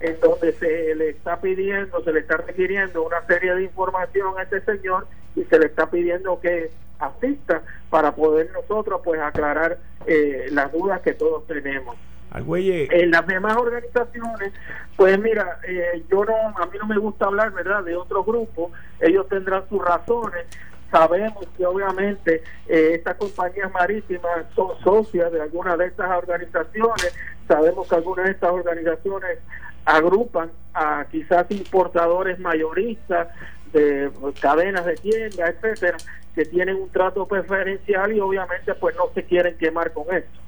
en 0.00 0.18
donde 0.20 0.52
se 0.52 0.94
le 0.94 1.10
está 1.10 1.40
pidiendo, 1.40 2.02
se 2.04 2.12
le 2.12 2.20
está 2.20 2.36
requiriendo 2.36 3.02
una 3.02 3.24
serie 3.26 3.54
de 3.54 3.64
información 3.64 4.34
a 4.38 4.42
este 4.42 4.60
señor 4.62 5.06
y 5.34 5.44
se 5.44 5.58
le 5.58 5.66
está 5.66 5.90
pidiendo 5.90 6.40
que 6.40 6.70
asista 6.98 7.62
para 7.90 8.14
poder 8.14 8.50
nosotros 8.52 9.00
pues 9.04 9.20
aclarar 9.20 9.78
eh, 10.06 10.46
las 10.50 10.72
dudas 10.72 11.00
que 11.00 11.14
todos 11.14 11.46
tenemos. 11.46 11.96
En 12.90 13.10
las 13.10 13.26
demás 13.26 13.56
organizaciones, 13.56 14.52
pues 14.96 15.18
mira, 15.18 15.58
eh, 15.68 16.02
yo 16.10 16.24
no, 16.24 16.34
a 16.34 16.66
mí 16.66 16.78
no 16.78 16.86
me 16.86 16.96
gusta 16.96 17.26
hablar, 17.26 17.52
¿verdad?, 17.52 17.84
de 17.84 17.94
otros 17.94 18.24
grupos, 18.24 18.72
ellos 19.00 19.28
tendrán 19.28 19.68
sus 19.68 19.84
razones. 19.84 20.46
Sabemos 20.92 21.46
que 21.56 21.64
obviamente 21.64 22.42
eh, 22.68 22.90
estas 22.94 23.16
compañías 23.16 23.72
marítimas 23.72 24.44
son 24.54 24.78
socias 24.84 25.32
de 25.32 25.40
algunas 25.40 25.78
de 25.78 25.86
estas 25.86 26.10
organizaciones, 26.10 27.14
sabemos 27.48 27.88
que 27.88 27.94
algunas 27.94 28.26
de 28.26 28.32
estas 28.32 28.50
organizaciones 28.50 29.38
agrupan 29.86 30.50
a 30.74 31.06
quizás 31.10 31.50
importadores 31.50 32.38
mayoristas 32.38 33.28
de 33.72 34.10
cadenas 34.38 34.84
de 34.84 34.94
tiendas, 34.96 35.54
etcétera, 35.54 35.96
que 36.34 36.44
tienen 36.44 36.76
un 36.76 36.90
trato 36.90 37.26
preferencial 37.26 38.12
y 38.12 38.20
obviamente 38.20 38.74
pues 38.74 38.94
no 38.94 39.04
se 39.14 39.24
quieren 39.24 39.56
quemar 39.56 39.92
con 39.92 40.14
esto. 40.14 40.40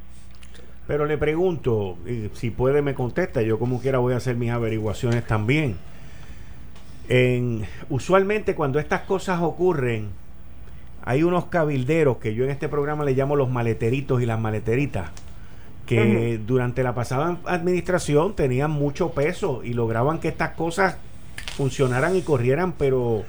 Pero 0.86 1.06
le 1.06 1.16
pregunto, 1.16 1.96
si 2.34 2.50
puede 2.50 2.82
me 2.82 2.94
contesta, 2.94 3.40
yo 3.40 3.58
como 3.58 3.80
quiera 3.80 3.98
voy 3.98 4.12
a 4.12 4.18
hacer 4.18 4.36
mis 4.36 4.50
averiguaciones 4.50 5.26
también. 5.26 5.78
En, 7.08 7.66
usualmente 7.88 8.54
cuando 8.54 8.78
estas 8.78 9.02
cosas 9.02 9.40
ocurren, 9.40 10.10
hay 11.04 11.22
unos 11.22 11.46
cabilderos 11.46 12.16
que 12.16 12.34
yo 12.34 12.44
en 12.44 12.50
este 12.50 12.68
programa 12.68 13.04
le 13.04 13.12
llamo 13.12 13.36
los 13.36 13.50
maleteritos 13.50 14.22
y 14.22 14.26
las 14.26 14.40
maleteritas, 14.40 15.10
que 15.86 16.40
durante 16.44 16.82
la 16.82 16.94
pasada 16.94 17.36
administración 17.44 18.34
tenían 18.34 18.70
mucho 18.70 19.12
peso 19.12 19.62
y 19.62 19.74
lograban 19.74 20.18
que 20.18 20.28
estas 20.28 20.50
cosas 20.52 20.96
funcionaran 21.56 22.16
y 22.16 22.22
corrieran, 22.22 22.72
pero 22.72 23.24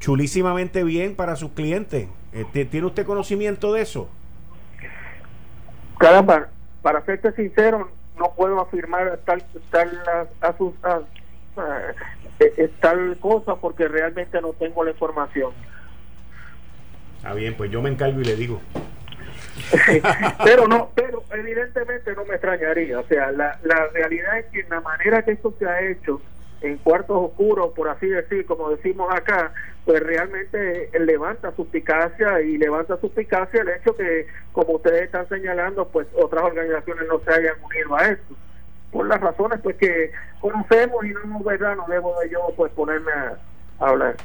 chulísimamente 0.00 0.84
bien 0.84 1.16
para 1.16 1.36
sus 1.36 1.52
clientes. 1.52 2.08
Eh, 2.34 2.44
¿Tiene 2.70 2.86
usted 2.86 3.06
conocimiento 3.06 3.72
de 3.72 3.80
eso? 3.80 4.10
Caramba, 5.98 6.48
para 6.82 7.02
serte 7.06 7.32
sincero, 7.32 7.90
no 8.18 8.32
puedo 8.36 8.60
afirmar 8.60 9.18
tal, 9.24 9.42
tal, 9.70 9.98
a, 10.42 11.00
eh, 12.38 12.52
eh, 12.56 12.70
tal 12.80 13.16
cosa 13.18 13.56
porque 13.56 13.88
realmente 13.88 14.40
no 14.42 14.52
tengo 14.52 14.84
la 14.84 14.90
información. 14.90 15.52
Está 17.18 17.34
bien, 17.34 17.54
pues 17.56 17.70
yo 17.70 17.82
me 17.82 17.90
encargo 17.90 18.20
y 18.20 18.24
le 18.24 18.36
digo. 18.36 18.60
pero 20.44 20.68
no, 20.68 20.90
pero 20.94 21.24
evidentemente 21.32 22.14
no 22.14 22.24
me 22.24 22.34
extrañaría. 22.34 23.00
O 23.00 23.04
sea, 23.04 23.32
la, 23.32 23.58
la 23.64 23.88
realidad 23.92 24.38
es 24.38 24.46
que 24.46 24.60
en 24.60 24.70
la 24.70 24.80
manera 24.80 25.22
que 25.22 25.32
esto 25.32 25.52
se 25.58 25.66
ha 25.66 25.80
hecho, 25.82 26.20
en 26.60 26.76
cuartos 26.78 27.16
oscuros, 27.16 27.72
por 27.74 27.88
así 27.88 28.06
decir, 28.06 28.46
como 28.46 28.70
decimos 28.70 29.12
acá, 29.12 29.52
pues 29.84 30.00
realmente 30.00 30.90
levanta 31.00 31.52
suspicacia 31.56 32.40
y 32.40 32.56
levanta 32.56 32.96
suspicacia 33.00 33.62
el 33.62 33.68
hecho 33.68 33.96
que, 33.96 34.26
como 34.52 34.74
ustedes 34.74 35.02
están 35.02 35.28
señalando, 35.28 35.88
pues 35.88 36.06
otras 36.14 36.44
organizaciones 36.44 37.04
no 37.08 37.20
se 37.20 37.30
hayan 37.32 37.54
unido 37.62 37.96
a 37.96 38.08
esto. 38.08 38.34
Por 38.92 39.06
las 39.06 39.20
razones 39.20 39.60
pues 39.62 39.76
que 39.76 40.12
conocemos 40.40 41.04
y 41.04 41.10
no, 41.26 41.40
¿verdad? 41.40 41.76
no 41.76 41.84
debo 41.88 42.18
de 42.20 42.30
yo 42.30 42.40
pues 42.56 42.72
ponerme 42.72 43.12
a 43.12 43.38
hablar 43.80 44.16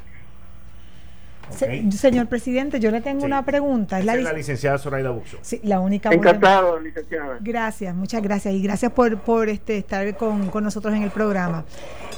señor 1.91 2.27
presidente, 2.27 2.79
yo 2.79 2.91
le 2.91 3.01
tengo 3.01 3.25
una 3.25 3.43
pregunta. 3.43 3.99
Es 3.99 4.05
la, 4.05 4.33
licenciada 4.33 4.77
Zoraida 4.77 5.11
Buxo. 5.11 5.37
Sí, 5.41 5.59
la 5.63 5.79
única. 5.79 6.09
Encantado, 6.11 6.79
licenciada. 6.79 7.37
Gracias, 7.41 7.95
muchas 7.95 8.21
gracias. 8.21 8.53
Y 8.53 8.61
gracias 8.61 8.91
por, 8.91 9.19
por 9.19 9.49
este, 9.49 9.77
estar 9.77 10.15
con, 10.17 10.51
nosotros 10.63 10.93
en 10.93 11.03
el 11.03 11.11
programa. 11.11 11.65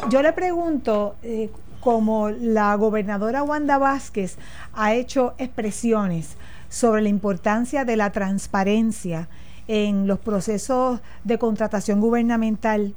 Yo 0.10 0.22
le 0.22 0.34
pregunto, 0.34 1.16
eh, 1.24 1.50
como 1.80 2.30
la 2.30 2.74
gobernadora 2.76 3.44
Wanda 3.44 3.78
Vázquez 3.78 4.38
ha 4.74 4.94
hecho 4.94 5.36
expresiones 5.38 6.38
sobre 6.70 7.02
la 7.02 7.10
importancia 7.10 7.86
de 7.86 7.96
la 7.96 8.12
transparencia 8.12 9.30
en 9.68 10.08
los 10.08 10.20
procesos 10.20 11.00
de 11.24 11.38
contratación 11.38 12.02
gubernamental, 12.02 12.96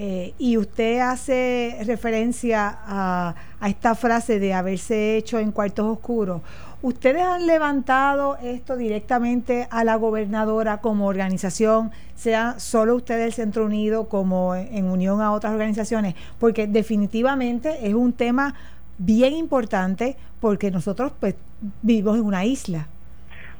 eh, 0.00 0.32
y 0.38 0.56
usted 0.56 1.00
hace 1.00 1.76
referencia 1.84 2.78
a, 2.86 3.34
a, 3.60 3.68
esta 3.68 3.96
frase 3.96 4.38
de 4.38 4.54
haberse 4.54 5.16
hecho 5.16 5.40
en 5.40 5.50
cuartos 5.50 5.86
oscuros. 5.86 6.40
¿Ustedes 6.82 7.22
han 7.22 7.48
levantado 7.48 8.36
esto 8.40 8.76
directamente 8.76 9.66
a 9.72 9.82
la 9.82 9.96
gobernadora 9.96 10.78
como 10.78 11.08
organización, 11.08 11.90
sea 12.14 12.60
solo 12.60 12.94
ustedes 12.94 13.26
el 13.26 13.32
Centro 13.32 13.64
Unido 13.64 14.08
como 14.08 14.54
en 14.54 14.84
unión 14.84 15.20
a 15.20 15.32
otras 15.32 15.52
organizaciones? 15.52 16.14
Porque 16.38 16.68
definitivamente 16.68 17.88
es 17.88 17.94
un 17.94 18.12
tema 18.12 18.54
bien 18.98 19.32
importante 19.32 20.16
porque 20.40 20.70
nosotros 20.70 21.10
pues 21.18 21.34
vivimos 21.82 22.18
en 22.18 22.24
una 22.24 22.44
isla. 22.44 22.86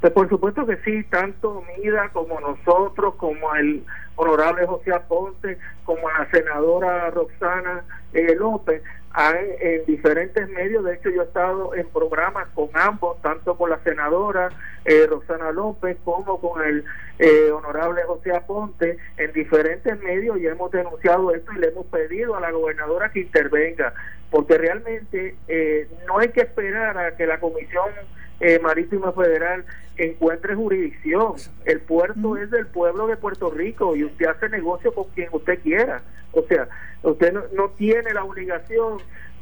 Pues 0.00 0.12
por 0.12 0.28
supuesto 0.28 0.64
que 0.64 0.76
sí, 0.84 1.02
tanto 1.10 1.64
MIDA 1.76 2.10
como 2.10 2.38
nosotros, 2.40 3.16
como 3.16 3.52
el 3.56 3.82
honorable 4.18 4.66
José 4.66 4.92
Aponte, 4.92 5.58
como 5.84 6.10
la 6.10 6.28
senadora 6.30 7.08
Roxana 7.10 7.84
eh, 8.12 8.34
López, 8.34 8.82
en 9.16 9.84
diferentes 9.86 10.48
medios, 10.50 10.84
de 10.84 10.94
hecho 10.94 11.10
yo 11.10 11.22
he 11.22 11.24
estado 11.24 11.74
en 11.74 11.88
programas 11.88 12.46
con 12.54 12.68
ambos, 12.74 13.20
tanto 13.22 13.56
con 13.56 13.70
la 13.70 13.78
senadora 13.82 14.48
eh, 14.84 15.06
Roxana 15.08 15.50
López 15.50 15.96
como 16.04 16.40
con 16.40 16.62
el 16.62 16.84
eh, 17.18 17.50
honorable 17.50 18.02
José 18.04 18.32
Aponte, 18.32 18.98
en 19.16 19.32
diferentes 19.32 19.98
medios 20.00 20.38
y 20.38 20.46
hemos 20.46 20.70
denunciado 20.70 21.32
esto 21.32 21.52
y 21.52 21.58
le 21.58 21.68
hemos 21.68 21.86
pedido 21.86 22.36
a 22.36 22.40
la 22.40 22.50
gobernadora 22.50 23.10
que 23.10 23.20
intervenga, 23.20 23.94
porque 24.30 24.58
realmente 24.58 25.36
no 26.06 26.18
hay 26.18 26.28
que 26.28 26.42
esperar 26.42 26.98
a 26.98 27.16
que 27.16 27.26
la 27.26 27.40
Comisión 27.40 27.88
Marítima 28.62 29.12
Federal 29.12 29.64
encuentre 29.96 30.54
jurisdicción. 30.54 31.34
El 31.64 31.80
puerto 31.80 32.36
es 32.36 32.50
del 32.50 32.66
pueblo 32.66 33.06
de 33.06 33.16
Puerto 33.16 33.50
Rico 33.50 33.96
y 33.96 34.04
usted 34.04 34.26
hace 34.26 34.48
negocio 34.48 34.92
con 34.92 35.04
quien 35.14 35.28
usted 35.32 35.58
quiera. 35.60 36.02
O 36.32 36.42
sea, 36.42 36.68
usted 37.02 37.34
no, 37.52 37.68
tiene 37.70 38.12
la 38.12 38.24
obligación 38.24 38.98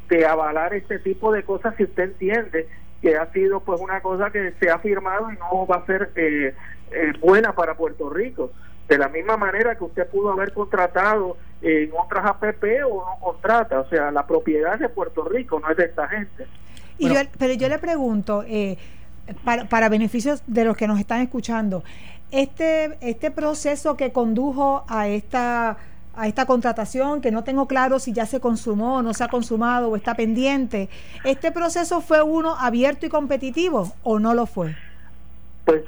de 0.09 0.25
avalar 0.25 0.73
este 0.73 0.99
tipo 0.99 1.31
de 1.31 1.43
cosas 1.43 1.75
si 1.75 1.83
usted 1.83 2.03
entiende 2.03 2.67
que 3.01 3.15
ha 3.15 3.31
sido 3.31 3.59
pues 3.59 3.79
una 3.79 4.01
cosa 4.01 4.31
que 4.31 4.53
se 4.59 4.69
ha 4.69 4.79
firmado 4.79 5.31
y 5.31 5.37
no 5.37 5.67
va 5.67 5.77
a 5.77 5.85
ser 5.85 6.09
eh, 6.15 6.55
eh, 6.91 7.13
buena 7.19 7.53
para 7.53 7.77
Puerto 7.77 8.09
Rico. 8.09 8.51
De 8.87 8.97
la 8.97 9.09
misma 9.09 9.37
manera 9.37 9.75
que 9.75 9.83
usted 9.83 10.07
pudo 10.07 10.31
haber 10.31 10.53
contratado 10.53 11.37
en 11.61 11.91
otras 11.97 12.25
APP 12.25 12.63
o 12.89 13.05
no 13.05 13.19
contrata. 13.23 13.81
O 13.81 13.89
sea, 13.89 14.11
la 14.11 14.25
propiedad 14.25 14.79
de 14.79 14.89
Puerto 14.89 15.25
Rico, 15.25 15.59
no 15.59 15.69
es 15.69 15.77
de 15.77 15.85
esta 15.85 16.07
gente. 16.07 16.47
Y 16.99 17.09
pero 17.37 17.53
yo 17.53 17.69
le 17.69 17.79
pregunto, 17.79 18.43
eh, 18.47 18.77
para, 19.43 19.65
para 19.65 19.89
beneficios 19.89 20.43
de 20.47 20.65
los 20.65 20.77
que 20.77 20.87
nos 20.87 20.99
están 20.99 21.21
escuchando, 21.21 21.83
este, 22.31 22.97
este 23.01 23.31
proceso 23.31 23.95
que 23.95 24.11
condujo 24.11 24.83
a 24.87 25.07
esta 25.07 25.77
a 26.17 26.27
esta 26.27 26.47
contratación, 26.47 27.21
que 27.21 27.29
no 27.29 27.43
tengo 27.43 27.67
claro 27.67 27.99
si 27.99 28.11
ya 28.11 28.25
se 28.25 28.39
consumó, 28.39 29.03
no 29.03 29.13
se 29.13 29.23
ha 29.23 29.27
consumado 29.27 29.89
o 29.89 29.95
está 29.95 30.15
pendiente. 30.15 30.89
¿Este 31.23 31.51
proceso 31.51 32.01
fue 32.01 32.23
uno 32.23 32.55
abierto 32.59 33.05
y 33.05 33.09
competitivo 33.09 33.93
o 34.01 34.17
no 34.17 34.33
lo 34.33 34.47
fue? 34.47 34.75
Pues 35.63 35.83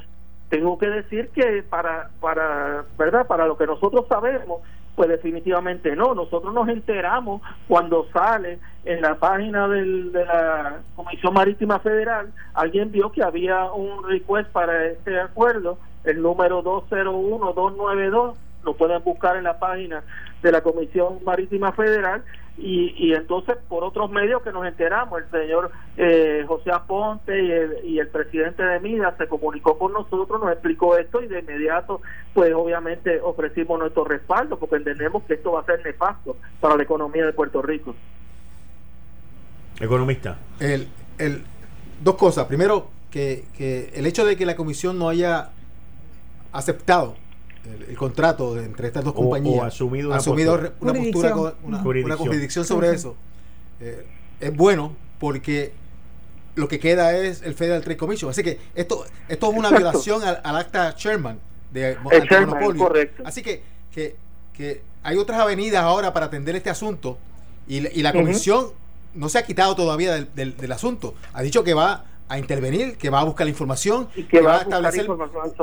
tengo 0.49 0.78
que 0.78 0.86
decir 0.88 1.30
que 1.30 1.64
para, 1.68 2.12
para, 2.20 2.86
¿verdad? 2.95 3.26
Para 3.26 3.47
lo 3.47 3.57
que 3.57 3.66
nosotros 3.66 4.05
sabemos, 4.07 4.62
pues 4.96 5.10
definitivamente 5.10 5.96
no. 5.96 6.14
Nosotros 6.14 6.54
nos 6.54 6.68
enteramos 6.70 7.42
cuando 7.68 8.08
sale 8.12 8.60
en 8.86 9.02
la 9.02 9.16
página 9.16 9.68
de 9.68 10.26
la 10.26 10.80
Comisión 10.96 11.34
Marítima 11.34 11.80
Federal, 11.80 12.32
alguien 12.54 12.92
vio 12.92 13.12
que 13.12 13.24
había 13.24 13.72
un 13.72 14.04
request 14.08 14.50
para 14.52 14.88
este 14.88 15.20
acuerdo, 15.20 15.78
el 16.04 16.22
número 16.22 16.64
201-292, 16.64 18.36
lo 18.64 18.74
pueden 18.74 19.04
buscar 19.04 19.38
en 19.38 19.44
la 19.44 19.60
página 19.60 20.04
de 20.42 20.52
la 20.52 20.62
Comisión 20.62 21.20
Marítima 21.24 21.72
Federal 21.72 22.24
y, 22.62 22.93
y 22.97 23.14
entonces 23.14 23.57
por 23.68 23.84
otros 23.84 24.12
medios 24.12 24.41
que 24.41 24.51
nos 24.51 24.66
enteramos, 24.66 25.22
el 25.22 25.32
señor 25.32 25.72
eh, 25.97 26.43
José 26.47 26.72
Aponte 26.72 27.41
y 27.41 27.51
el, 27.51 27.86
y 27.86 27.99
el 27.99 28.07
presidente 28.10 28.64
de 28.64 28.80
MIDA 28.80 29.16
se 29.18 29.28
comunicó 29.28 29.78
con 29.78 29.93
nosotros, 29.93 30.41
nos 30.41 30.51
explicó 30.51 30.97
esto 30.97 31.22
y 31.22 31.28
de 31.28 31.39
inmediato 31.39 32.01
pues 32.34 32.53
obviamente 32.53 33.20
ofrecimos 33.22 33.80
nuestro 33.80 34.03
respaldo 34.03 34.60
porque 34.60 34.76
entendemos 34.76 35.24
que 35.24 35.36
esto 35.36 35.53
va 35.53 35.62
a 35.62 35.66
ser 35.66 35.84
nefasto 35.84 36.38
para 36.60 36.76
la 36.76 36.84
economía 36.84 37.26
de 37.26 37.34
Puerto 37.34 37.62
Rico. 37.62 37.95
Economista. 39.80 40.38
El, 40.60 40.88
el, 41.18 41.43
dos 42.03 42.16
cosas. 42.16 42.45
Primero, 42.47 42.89
que, 43.10 43.45
que 43.57 43.91
el 43.95 44.05
hecho 44.05 44.26
de 44.26 44.36
que 44.36 44.45
la 44.45 44.55
comisión 44.55 44.99
no 44.99 45.10
haya 45.10 45.49
aceptado 46.51 47.16
el, 47.66 47.95
contrato 47.97 48.60
entre 48.60 48.88
estas 48.88 49.03
dos 49.03 49.14
compañías, 49.14 49.64
o 49.64 49.64
asumido, 49.64 50.10
una, 50.10 50.18
asumido 50.18 50.55
una, 50.80 50.93
postura, 50.93 51.53
una, 51.64 52.16
jurisdicción. 52.18 52.66
sobre 52.66 52.93
eso, 52.93 53.16
eh, 53.80 54.05
es 54.39 54.55
bueno 54.55 54.95
porque 55.20 55.74
lo 56.55 56.68
que 56.68 56.80
queda 56.80 57.16
es 57.18 57.41
el 57.41 57.53
Federal 57.53 57.82
Trade 57.82 57.97
Commission. 57.97 58.32
Así 58.32 58.43
que 58.43 58.60
esto, 58.76 59.05
esto 59.28 59.51
es 59.51 59.57
una 59.57 59.70
violación 59.70 60.24
al, 60.24 60.55
acta 60.55 60.95
Sherman 60.97 61.39
de 61.72 61.97
monopolio. 62.01 62.89
Así 63.24 63.41
que, 63.41 63.62
que, 63.93 64.16
que, 64.53 64.82
hay 65.03 65.18
otras 65.18 65.39
avenidas 65.39 65.84
ahora 65.84 66.14
para 66.14 66.26
atender 66.26 66.55
este 66.55 66.70
asunto 66.70 67.18
y, 67.68 67.88
y 67.88 68.01
la 68.01 68.12
comisión 68.12 68.72
no 69.14 69.30
se 69.30 69.38
ha 69.38 69.43
quitado 69.43 69.76
todavía 69.76 70.14
del, 70.14 70.30
del, 70.36 70.57
del 70.57 70.72
asunto. 70.72 71.14
Ha 71.34 71.41
dicho 71.41 71.64
que 71.64 71.74
va 71.74 72.05
a 72.30 72.38
intervenir, 72.38 72.98
que 72.98 73.10
va 73.10 73.22
a 73.22 73.24
buscar 73.24 73.46
la 73.46 73.52
información, 73.52 74.08
y 74.16 74.24
que, 74.24 74.40
va, 74.40 74.60
a 74.60 74.62
establecer 74.62 75.08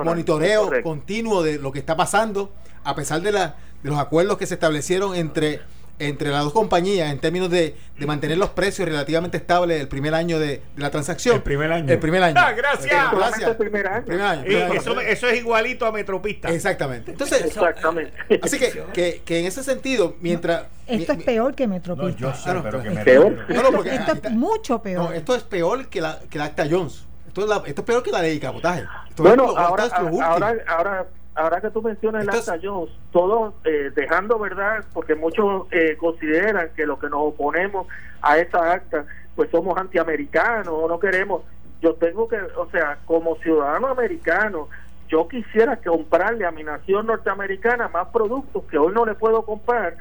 monitoreo 0.05 0.71
continuo 0.83 1.43
de 1.43 1.59
lo 1.59 1.73
que 1.73 1.79
está 1.79 1.97
pasando, 1.97 2.53
a 2.85 2.95
pesar 2.95 3.23
de, 3.23 3.33
la, 3.33 3.57
de 3.83 3.91
los 3.91 3.99
acuerdos 3.99 4.37
que 4.37 4.47
se 4.47 4.55
establecieron 4.55 5.14
entre 5.14 5.61
entre 5.99 6.30
las 6.30 6.44
dos 6.44 6.53
compañías 6.53 7.11
en 7.11 7.18
términos 7.18 7.51
de, 7.51 7.74
de, 7.99 8.07
mantener 8.07 8.36
los 8.38 8.51
precios 8.51 8.88
relativamente 8.88 9.36
estables 9.36 9.80
el 9.80 9.88
primer 9.88 10.14
año 10.14 10.38
de, 10.38 10.62
la 10.76 10.90
transacción. 10.90 11.36
El 11.36 11.42
primer 11.42 11.72
año. 11.72 11.92
El 11.92 11.99
primer 11.99 12.22
año. 12.22 12.36
Ah, 12.38 12.53
gracias. 12.53 13.12
gracias. 13.12 13.51
El 13.51 13.57
primer 13.57 13.86
año. 13.86 14.44
eso, 14.44 15.01
eso, 15.01 15.28
es 15.28 15.38
igualito 15.38 15.86
a 15.86 15.92
Metropista. 15.92 16.49
Exactamente. 16.51 17.12
Entonces, 17.12 17.44
Exactamente. 17.44 18.12
Así 18.42 18.59
que, 18.59 18.84
que, 18.92 19.22
que, 19.24 19.40
en 19.40 19.47
ese 19.47 19.62
sentido, 19.62 20.16
mientras... 20.20 20.64
esto 20.86 21.12
es 21.12 21.24
peor 21.24 21.55
que 21.55 21.66
Metropista. 21.66 22.20
No, 22.20 22.32
yo 22.32 22.34
sé, 22.34 22.51
pero 22.62 22.82
que 22.82 22.90
me 22.90 23.05
peor. 23.05 23.47
esto 23.49 24.12
es 24.22 24.32
mucho 24.32 24.82
peor. 24.82 25.05
No, 25.05 25.12
esto 25.12 25.34
es 25.34 25.42
peor 25.42 25.88
que 25.88 26.01
la, 26.01 26.20
que 26.28 26.38
la 26.38 26.47
Acta 26.47 26.66
Jones. 26.70 27.05
Esto 27.28 27.42
es, 27.42 27.49
la, 27.49 27.62
esto 27.66 27.82
es 27.82 27.86
peor 27.86 28.03
que 28.03 28.11
la 28.11 28.22
ley 28.22 28.34
de 28.34 28.40
cabotaje. 28.40 28.84
bueno, 29.18 29.57
ahora, 29.57 29.88
ahora, 29.94 30.57
ahora 30.66 31.07
ahora 31.37 31.61
que 31.61 31.70
tú 31.70 31.82
mencionas 31.82 32.22
el 32.22 32.30
acta 32.30 32.59
Jones, 32.61 32.91
todos 33.12 33.55
eh, 33.64 33.93
dejando 33.95 34.39
verdad, 34.39 34.84
porque 34.93 35.14
muchos 35.14 35.66
eh, 35.70 35.97
consideran 35.99 36.70
que 36.74 36.87
los 36.87 36.99
que 36.99 37.09
nos 37.09 37.20
oponemos 37.20 37.87
a 38.22 38.39
esta 38.39 38.72
acta, 38.72 39.05
pues 39.34 39.51
somos 39.51 39.76
antiamericanos 39.78 40.68
o 40.68 40.89
no 40.89 40.99
queremos. 40.99 41.43
Yo 41.82 41.95
tengo 41.95 42.26
que, 42.26 42.37
o 42.57 42.68
sea, 42.70 42.99
como 43.05 43.37
ciudadano 43.37 43.89
americano, 43.89 44.68
yo 45.09 45.28
quisiera 45.28 45.76
comprarle 45.76 46.47
a 46.47 46.51
mi 46.51 46.64
nación 46.64 47.07
norteamericana 47.07 47.89
más 47.89 48.09
productos 48.09 48.64
que 48.64 48.78
hoy 48.78 48.93
no 48.93 49.05
le 49.05 49.14
puedo 49.14 49.43
comprar 49.43 49.97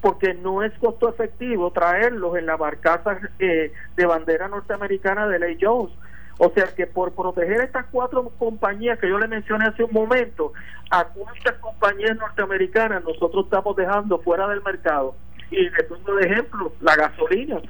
porque 0.00 0.34
no 0.34 0.62
es 0.62 0.72
costo 0.74 1.08
efectivo 1.08 1.70
traerlos 1.72 2.36
en 2.36 2.44
la 2.44 2.56
barcaza 2.56 3.18
eh, 3.38 3.72
de 3.96 4.06
bandera 4.06 4.48
norteamericana 4.48 5.26
de 5.26 5.38
Ley 5.38 5.58
Jones 5.58 5.94
o 6.38 6.50
sea 6.50 6.66
que 6.74 6.86
por 6.86 7.12
proteger 7.12 7.60
estas 7.60 7.86
cuatro 7.90 8.28
compañías 8.38 8.98
que 8.98 9.08
yo 9.08 9.18
le 9.18 9.28
mencioné 9.28 9.66
hace 9.66 9.84
un 9.84 9.92
momento, 9.92 10.52
a 10.90 11.04
cuántas 11.04 11.54
compañías 11.58 12.16
norteamericanas 12.16 13.04
nosotros 13.04 13.44
estamos 13.44 13.76
dejando 13.76 14.18
fuera 14.18 14.48
del 14.48 14.62
mercado. 14.62 15.14
Y 15.50 15.70
le 15.70 15.84
pongo 15.84 16.16
de 16.16 16.26
ejemplo, 16.26 16.72
la 16.80 16.96
gasolina. 16.96 17.60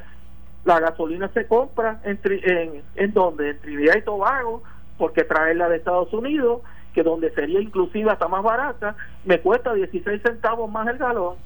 La 0.64 0.80
gasolina 0.80 1.28
se 1.34 1.46
compra 1.46 2.00
en, 2.04 2.18
en, 2.24 2.82
en 2.96 3.12
donde, 3.12 3.50
en 3.50 3.60
Trinidad 3.60 3.96
y 3.96 4.02
Tobago, 4.02 4.62
porque 4.96 5.24
traerla 5.24 5.68
de 5.68 5.76
Estados 5.76 6.12
Unidos, 6.14 6.62
que 6.94 7.02
donde 7.02 7.30
sería 7.32 7.60
inclusive 7.60 8.10
hasta 8.10 8.28
más 8.28 8.42
barata, 8.42 8.96
me 9.24 9.40
cuesta 9.40 9.74
16 9.74 10.22
centavos 10.22 10.70
más 10.70 10.86
el 10.88 10.96
galón. 10.96 11.36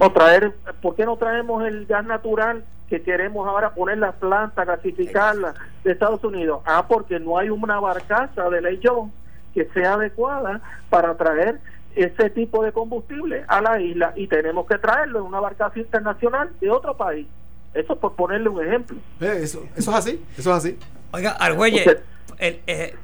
O 0.00 0.10
traer, 0.10 0.52
¿por 0.80 0.96
qué 0.96 1.04
no 1.04 1.16
traemos 1.16 1.64
el 1.66 1.84
gas 1.86 2.04
natural 2.06 2.64
que 2.88 3.02
queremos 3.02 3.46
ahora 3.46 3.74
poner 3.74 3.98
las 3.98 4.14
plantas, 4.16 4.66
gasificarlas 4.66 5.54
de 5.82 5.92
Estados 5.92 6.22
Unidos? 6.24 6.62
Ah, 6.64 6.86
porque 6.86 7.18
no 7.18 7.38
hay 7.38 7.50
una 7.50 7.80
barcaza 7.80 8.48
de 8.50 8.60
ley 8.60 8.80
Jones 8.82 9.12
que 9.54 9.66
sea 9.72 9.94
adecuada 9.94 10.60
para 10.90 11.16
traer 11.16 11.60
ese 11.94 12.28
tipo 12.30 12.62
de 12.64 12.72
combustible 12.72 13.44
a 13.46 13.60
la 13.60 13.80
isla 13.80 14.12
y 14.16 14.26
tenemos 14.26 14.66
que 14.66 14.78
traerlo 14.78 15.20
en 15.20 15.26
una 15.26 15.40
barcaza 15.40 15.78
internacional 15.78 16.50
de 16.60 16.70
otro 16.70 16.96
país. 16.96 17.26
Eso 17.72 17.96
por 17.96 18.14
ponerle 18.14 18.48
un 18.48 18.64
ejemplo. 18.64 18.96
Eh, 19.20 19.40
eso, 19.42 19.64
eso 19.76 19.90
es 19.90 19.96
así, 19.96 20.24
eso 20.36 20.50
es 20.50 20.56
así. 20.56 20.78
Oiga, 21.12 21.32
Argüelle, 21.32 22.00
el, 22.38 22.60
eh, 22.66 22.94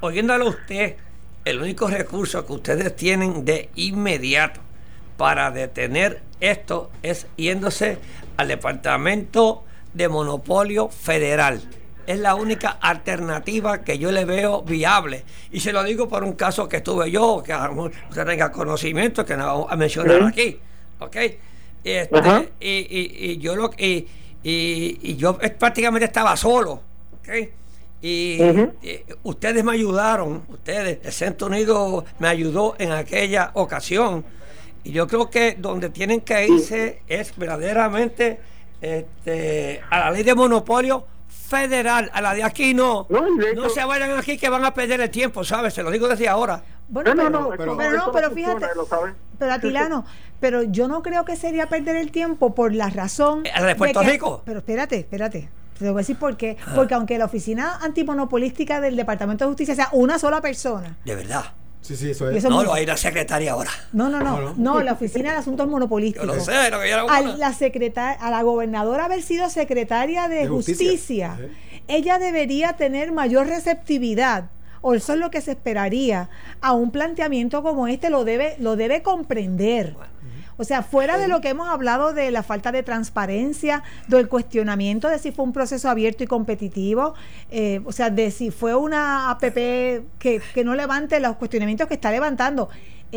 oyéndolo 0.00 0.48
usted, 0.48 0.96
el 1.44 1.60
único 1.60 1.88
recurso 1.88 2.44
que 2.46 2.52
ustedes 2.52 2.96
tienen 2.96 3.44
de 3.44 3.70
inmediato 3.74 4.60
para 5.16 5.50
detener 5.50 6.20
esto 6.40 6.90
es 7.02 7.26
yéndose 7.36 7.98
al 8.36 8.48
Departamento 8.48 9.64
de 9.92 10.08
Monopolio 10.08 10.88
Federal. 10.88 11.60
Es 12.06 12.18
la 12.18 12.34
única 12.34 12.70
alternativa 12.80 13.82
que 13.82 13.98
yo 13.98 14.12
le 14.12 14.24
veo 14.24 14.62
viable. 14.62 15.24
Y 15.50 15.60
se 15.60 15.72
lo 15.72 15.82
digo 15.82 16.08
por 16.08 16.22
un 16.22 16.34
caso 16.34 16.68
que 16.68 16.82
tuve 16.82 17.10
yo, 17.10 17.42
que 17.42 17.54
usted 18.10 18.26
tenga 18.26 18.52
conocimiento, 18.52 19.24
que 19.24 19.36
no 19.36 19.66
a 19.68 19.76
mencionar 19.76 20.22
aquí. 20.22 20.58
¿ok? 21.00 21.16
Este, 21.82 22.52
y, 22.60 23.32
y, 23.32 23.38
yo 23.38 23.54
lo 23.54 23.70
y, 23.76 24.06
y, 24.42 25.16
yo 25.16 25.36
prácticamente 25.36 26.06
estaba 26.06 26.36
solo, 26.36 26.80
¿ok? 27.18 27.28
Y, 28.00 28.38
ustedes 29.22 29.62
me 29.64 29.72
ayudaron, 29.72 30.44
ustedes, 30.48 30.98
el 31.04 31.12
Centro 31.12 31.46
Unido 31.48 32.04
me 32.18 32.28
ayudó 32.28 32.74
en 32.78 32.92
aquella 32.92 33.50
ocasión. 33.54 34.24
Y 34.84 34.92
yo 34.92 35.06
creo 35.06 35.30
que 35.30 35.56
donde 35.58 35.88
tienen 35.88 36.20
que 36.20 36.46
irse 36.46 37.02
es 37.08 37.36
verdaderamente 37.36 38.38
este, 38.80 39.82
a 39.90 39.98
la 39.98 40.10
ley 40.10 40.22
de 40.22 40.34
monopolio 40.34 41.06
federal, 41.26 42.10
a 42.12 42.20
la 42.20 42.34
de 42.34 42.42
aquí 42.42 42.74
no. 42.74 43.06
No, 43.08 43.68
se 43.70 43.84
vayan 43.84 44.16
aquí 44.18 44.36
que 44.36 44.48
van 44.48 44.64
a 44.64 44.74
perder 44.74 45.00
el 45.00 45.10
tiempo, 45.10 45.42
¿sabes? 45.42 45.74
Se 45.74 45.82
lo 45.82 45.90
digo 45.90 46.06
desde 46.06 46.28
ahora. 46.28 46.62
Bueno, 46.88 47.14
no, 47.14 47.30
no, 47.30 47.50
pero, 47.50 47.74
no, 47.74 48.12
pero, 48.12 48.30
fíjate, 48.30 48.66
pero 49.38 49.52
Atilano, 49.52 50.04
pero 50.38 50.62
yo 50.62 50.86
no 50.86 51.02
creo 51.02 51.24
que 51.24 51.34
sería 51.34 51.66
perder 51.66 51.96
el 51.96 52.10
tiempo 52.10 52.54
por 52.54 52.74
la 52.74 52.90
razón 52.90 53.44
¿La 53.44 53.64
de 53.64 53.74
Puerto 53.74 54.02
Rico? 54.02 54.42
Pero 54.44 54.58
espérate, 54.58 54.98
espérate. 54.98 55.48
Te 55.78 55.86
voy 55.86 55.94
a 55.94 55.98
decir 55.98 56.18
por 56.18 56.36
qué. 56.36 56.56
Ah. 56.66 56.72
Porque 56.74 56.94
aunque 56.94 57.18
la 57.18 57.24
oficina 57.24 57.78
antimonopolística 57.80 58.80
del 58.80 58.96
Departamento 58.96 59.44
de 59.44 59.48
Justicia 59.48 59.74
sea 59.74 59.88
una 59.92 60.18
sola 60.18 60.40
persona. 60.40 60.98
De 61.04 61.14
verdad. 61.14 61.44
Sí, 61.84 61.96
sí, 61.96 62.10
eso 62.10 62.30
es. 62.30 62.42
no, 62.44 62.62
lo 62.62 62.70
va 62.70 62.76
a 62.76 62.80
ir 62.80 62.88
la 62.88 62.96
secretaria 62.96 63.52
ahora. 63.52 63.70
No, 63.92 64.08
no, 64.08 64.18
no. 64.18 64.54
No, 64.56 64.82
la 64.82 64.92
oficina 64.94 65.32
de 65.32 65.38
asuntos 65.38 65.68
monopolísticos. 65.68 66.26
Yo 66.26 66.40
sé, 66.42 66.70
lo 66.70 66.80
que 66.80 66.88
yo 66.88 67.10
a 67.10 67.20
la 67.20 67.52
secretaria, 67.52 68.18
a 68.18 68.30
la 68.30 68.42
gobernadora 68.42 69.04
haber 69.04 69.22
sido 69.22 69.50
secretaria 69.50 70.26
de, 70.28 70.48
justicia, 70.48 71.38
ella 71.86 72.18
debería 72.18 72.72
tener 72.72 73.12
mayor 73.12 73.48
receptividad 73.48 74.50
o 74.80 74.94
eso 74.94 75.12
es 75.12 75.18
lo 75.18 75.30
que 75.30 75.42
se 75.42 75.52
esperaría 75.52 76.30
a 76.62 76.72
un 76.72 76.90
planteamiento 76.90 77.62
como 77.62 77.86
este 77.86 78.08
lo 78.08 78.24
debe 78.24 78.56
lo 78.58 78.76
debe 78.76 79.02
comprender 79.02 79.94
o 80.56 80.64
sea, 80.64 80.82
fuera 80.82 81.18
de 81.18 81.28
lo 81.28 81.40
que 81.40 81.48
hemos 81.48 81.68
hablado 81.68 82.12
de 82.12 82.30
la 82.30 82.42
falta 82.42 82.72
de 82.72 82.82
transparencia, 82.82 83.82
del 84.08 84.28
cuestionamiento 84.28 85.08
de 85.08 85.18
si 85.18 85.32
fue 85.32 85.44
un 85.44 85.52
proceso 85.52 85.88
abierto 85.88 86.24
y 86.24 86.26
competitivo, 86.26 87.14
eh, 87.50 87.80
o 87.84 87.92
sea, 87.92 88.10
de 88.10 88.30
si 88.30 88.50
fue 88.50 88.74
una 88.74 89.30
APP 89.30 89.54
que, 90.18 90.40
que 90.54 90.64
no 90.64 90.74
levante 90.74 91.18
los 91.20 91.36
cuestionamientos 91.36 91.88
que 91.88 91.94
está 91.94 92.10
levantando 92.10 92.68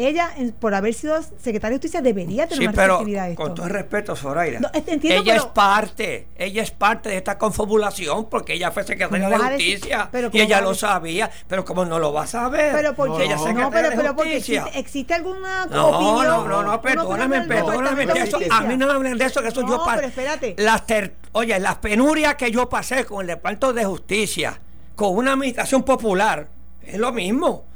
ella, 0.06 0.34
por 0.60 0.76
haber 0.76 0.93
sido 0.93 1.22
secretaria 1.22 1.70
de 1.70 1.76
justicia, 1.76 2.02
debería 2.02 2.48
tener 2.48 2.70
sí, 2.70 2.76
pero 2.76 3.04
Con 3.36 3.56
todo 3.56 3.66
el 3.66 3.72
respeto, 3.72 4.16
Zoraida. 4.16 4.60
ella 4.74 5.36
es 5.36 5.45
parte, 5.45 6.28
ella 6.38 6.62
es 6.62 6.72
parte 6.72 7.10
de 7.10 7.18
esta 7.18 7.38
confabulación 7.38 8.30
porque 8.30 8.54
ella 8.54 8.72
fue 8.72 8.84
secretaria 8.84 9.30
de 9.30 9.38
justicia 9.38 10.10
y 10.32 10.41
ella 10.41 10.62
lo 10.62 10.76
sabía, 10.76 11.30
pero 11.48 11.66
como 11.66 11.86
no 11.86 12.00
lo 12.00 12.14
va 12.14 12.24
a 12.24 12.28
saber, 12.28 12.74
pero 12.74 12.93
porque 12.93 13.26
ella 13.26 13.36
es 13.36 13.54
no, 13.54 13.72
pero, 13.72 13.89
pero 13.95 14.16
porque 14.16 14.38
existe, 14.38 15.14
alguna 15.14 15.66
no, 15.66 15.88
opinión. 15.88 16.28
No, 16.28 16.48
no, 16.48 16.64
no, 16.64 16.82
perdóname, 16.82 17.41
perdóname, 17.41 18.08
a 18.52 18.62
mí 18.62 18.78
no 18.78 18.88
me 18.88 18.93
hablen 18.93 19.18
de 19.18 19.26
eso, 19.26 19.41
que 19.41 19.50
eso 19.50 19.62
yo 19.68 19.84
pero 19.86 20.08
espérate. 20.08 20.56
Las 20.58 20.84
oye, 21.32 21.60
las 21.60 21.76
penurias 21.78 22.36
que 22.36 22.52
yo 22.52 22.70
pasé 22.70 23.06
con 23.06 23.22
el 23.22 23.28
Departamento 23.28 23.74
de 23.74 23.86
Justicia, 23.86 24.60
con 24.95 25.16
una 25.16 25.34
administración 25.34 25.84
popular, 25.84 26.48
es 26.82 26.98
lo 26.98 27.12
mismo 27.12 27.66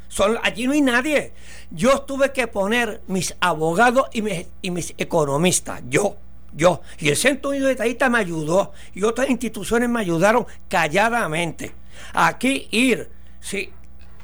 allí 0.42 0.68
no 0.68 0.74
hay 0.74 0.82
nadie. 0.82 1.34
Yo 1.70 2.02
tuve 2.02 2.32
que 2.32 2.48
poner 2.48 3.02
mis 3.08 3.36
abogados 3.40 4.08
y 4.12 4.22
mis, 4.22 4.48
y 4.62 4.72
mis 4.72 4.94
economistas. 4.98 5.82
Yo, 5.90 6.18
yo. 6.54 6.82
Y 7.00 7.10
el 7.10 7.18
Centro 7.18 7.52
Unido 7.52 7.68
de 7.68 7.74
Estadistas 7.74 8.10
me 8.10 8.18
ayudó. 8.18 8.74
Y 8.94 9.04
otras 9.04 9.30
instituciones 9.30 9.90
me 9.90 10.02
ayudaron 10.02 10.46
calladamente. 10.68 11.74
Aquí 12.14 12.68
ir. 12.72 13.10
Si 13.40 13.72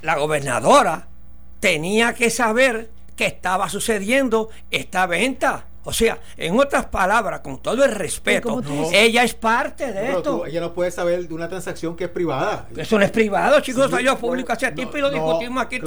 la 0.02 0.18
gobernadora 0.18 1.08
tenía 1.60 2.14
que 2.14 2.30
saber 2.30 2.92
que 3.16 3.26
estaba 3.26 3.70
sucediendo 3.70 4.50
esta 4.70 5.06
venta. 5.06 5.67
O 5.88 5.94
sea, 5.94 6.20
en 6.36 6.60
otras 6.60 6.88
palabras, 6.88 7.40
con 7.40 7.60
todo 7.60 7.86
el 7.86 7.96
respeto, 7.96 8.62
ella 8.92 9.24
es 9.24 9.34
parte 9.34 9.94
de 9.94 10.12
esto. 10.12 10.46
ella 10.46 10.60
no 10.60 10.74
puede 10.74 10.92
saber 10.92 11.26
de 11.26 11.34
una 11.34 11.48
transacción 11.48 11.96
que 11.96 12.04
es 12.04 12.10
privada. 12.10 12.68
Eso 12.76 13.00
no 13.00 13.06
es 13.06 13.12
privado, 13.12 13.62
chicos, 13.62 13.90
sí, 13.90 14.04
yo 14.04 14.18
público 14.18 14.52
hace 14.52 14.70
tiempo 14.74 14.98
y 14.98 15.02
lo 15.02 15.10
discutimos 15.10 15.64
aquí 15.64 15.80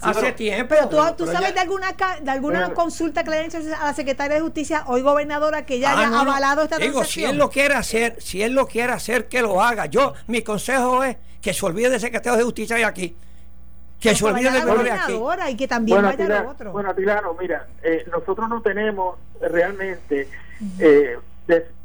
hace 0.00 0.32
tiempo. 0.32 0.74
Pero 0.74 1.14
tú, 1.14 1.26
sabes 1.26 1.52
de 1.52 1.60
alguna 1.60 1.94
de 2.22 2.30
alguna 2.30 2.72
consulta 2.72 3.22
que 3.24 3.28
le 3.28 3.40
han 3.40 3.44
hecho 3.44 3.58
a 3.78 3.88
la 3.88 3.92
secretaria 3.94 4.36
de 4.36 4.40
Justicia, 4.40 4.84
hoy 4.86 5.02
gobernadora, 5.02 5.66
que 5.66 5.78
ya 5.78 5.90
ah, 5.92 6.06
haya 6.06 6.20
avalado 6.20 6.62
esta 6.62 6.78
Digo, 6.78 7.04
si 7.04 7.22
él 7.22 7.36
lo 7.36 7.50
quiere 7.50 7.74
hacer, 7.74 8.16
si 8.22 8.40
él 8.40 8.54
lo 8.54 8.66
quiere 8.66 8.94
hacer, 8.94 9.28
que 9.28 9.42
lo 9.42 9.60
haga. 9.60 9.84
Yo, 9.84 10.14
mi 10.28 10.40
consejo 10.40 11.04
es 11.04 11.18
que 11.42 11.52
se 11.52 11.66
olvide 11.66 11.90
de 11.90 12.00
secretario 12.00 12.38
de 12.38 12.44
Justicia 12.44 12.76
de 12.76 12.86
aquí 12.86 13.14
que 14.02 14.14
se 14.14 14.24
olvide 14.24 14.50
de 14.50 14.90
aquí. 14.90 15.20
Y 15.50 15.56
que 15.56 15.68
también 15.68 16.02
vaya 16.02 16.42
lo 16.42 16.50
otro. 16.50 16.72
Bueno, 16.72 16.94
Tilano, 16.94 17.34
mira, 17.40 17.66
eh, 17.82 18.04
nosotros 18.10 18.48
no 18.48 18.60
tenemos 18.60 19.16
realmente 19.40 20.28
eh, 20.78 21.18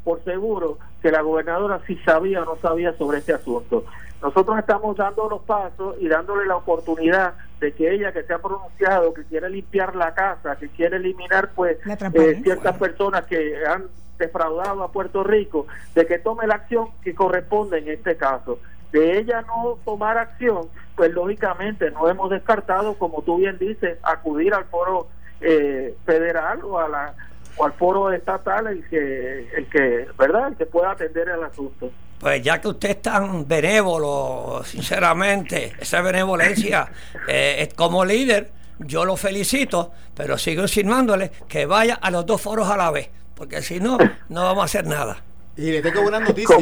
por 0.04 0.22
seguro 0.24 0.78
que 1.00 1.10
la 1.10 1.22
gobernadora 1.22 1.80
sí 1.86 1.96
sabía 2.04 2.42
o 2.42 2.44
no 2.44 2.56
sabía 2.60 2.92
sobre 2.94 3.18
este 3.18 3.34
asunto. 3.34 3.84
Nosotros 4.20 4.58
estamos 4.58 4.96
dando 4.96 5.28
los 5.28 5.42
pasos 5.42 5.94
y 6.00 6.08
dándole 6.08 6.44
la 6.46 6.56
oportunidad 6.56 7.34
de 7.60 7.72
que 7.72 7.94
ella 7.94 8.12
que 8.12 8.24
se 8.24 8.32
ha 8.32 8.38
pronunciado, 8.38 9.14
que 9.14 9.24
quiere 9.24 9.48
limpiar 9.48 9.94
la 9.94 10.12
casa, 10.12 10.56
que 10.56 10.68
quiere 10.68 10.96
eliminar 10.96 11.50
pues 11.54 11.78
eh, 11.86 12.40
ciertas 12.42 12.76
personas 12.78 13.24
que 13.24 13.64
han 13.64 13.84
defraudado 14.18 14.82
a 14.82 14.90
Puerto 14.90 15.22
Rico, 15.22 15.66
de 15.94 16.04
que 16.06 16.18
tome 16.18 16.48
la 16.48 16.56
acción 16.56 16.88
que 17.02 17.14
corresponde 17.14 17.78
en 17.78 17.88
este 17.88 18.16
caso. 18.16 18.58
De 18.90 19.18
ella 19.18 19.42
no 19.42 19.78
tomar 19.84 20.18
acción, 20.18 20.68
pues 20.98 21.12
lógicamente 21.12 21.92
no 21.92 22.10
hemos 22.10 22.28
descartado, 22.28 22.94
como 22.94 23.22
tú 23.22 23.36
bien 23.36 23.56
dices, 23.56 23.98
acudir 24.02 24.52
al 24.52 24.64
foro 24.64 25.06
eh, 25.40 25.94
federal 26.04 26.60
o 26.64 26.80
a 26.80 26.88
la 26.88 27.14
o 27.56 27.64
al 27.64 27.72
foro 27.74 28.12
estatal 28.12 28.66
el 28.66 28.88
que 28.88 29.48
el 29.56 29.66
que 29.68 30.08
verdad 30.18 30.48
el 30.48 30.56
que 30.56 30.66
pueda 30.66 30.90
atender 30.90 31.28
el 31.28 31.44
asunto. 31.44 31.90
Pues 32.18 32.42
ya 32.42 32.60
que 32.60 32.66
usted 32.66 32.90
es 32.90 33.02
tan 33.02 33.46
benévolo 33.46 34.62
sinceramente 34.64 35.72
esa 35.78 36.02
benevolencia 36.02 36.90
eh, 37.28 37.68
como 37.76 38.04
líder 38.04 38.50
yo 38.80 39.04
lo 39.04 39.16
felicito 39.16 39.92
pero 40.16 40.36
sigo 40.36 40.62
insinuándole 40.62 41.30
que 41.48 41.66
vaya 41.66 41.94
a 41.94 42.10
los 42.10 42.26
dos 42.26 42.40
foros 42.40 42.68
a 42.68 42.76
la 42.76 42.90
vez 42.90 43.08
porque 43.36 43.62
si 43.62 43.78
no 43.78 43.98
no 44.28 44.42
vamos 44.42 44.62
a 44.62 44.64
hacer 44.64 44.84
nada. 44.84 45.22
Y 45.56 45.70
le 45.70 45.80
tengo 45.82 46.02
buenas 46.02 46.22
noticias. 46.28 46.58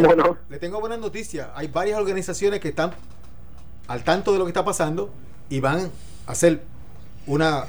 Le 0.49 0.59
tengo 0.59 0.81
buenas 0.81 0.99
noticias. 0.99 1.49
Hay 1.55 1.69
varias 1.69 1.99
organizaciones 1.99 2.61
que 2.61 2.69
están 2.69 2.93
al 3.89 4.05
tanto 4.05 4.33
de 4.33 4.39
lo 4.39 4.45
que 4.45 4.51
está 4.51 4.65
pasando 4.65 5.11
y 5.49 5.61
van 5.61 5.91
a 6.27 6.33
hacer 6.33 6.63
una 7.27 7.65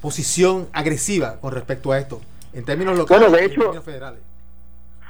posición 0.00 0.68
agresiva 0.72 1.36
con 1.40 1.52
respecto 1.52 1.92
a 1.92 1.98
esto, 1.98 2.20
en 2.52 2.64
términos 2.64 2.96
locales 2.96 3.30
de 3.32 3.44
hecho, 3.44 3.74
y 3.74 3.78
federales. 3.80 4.20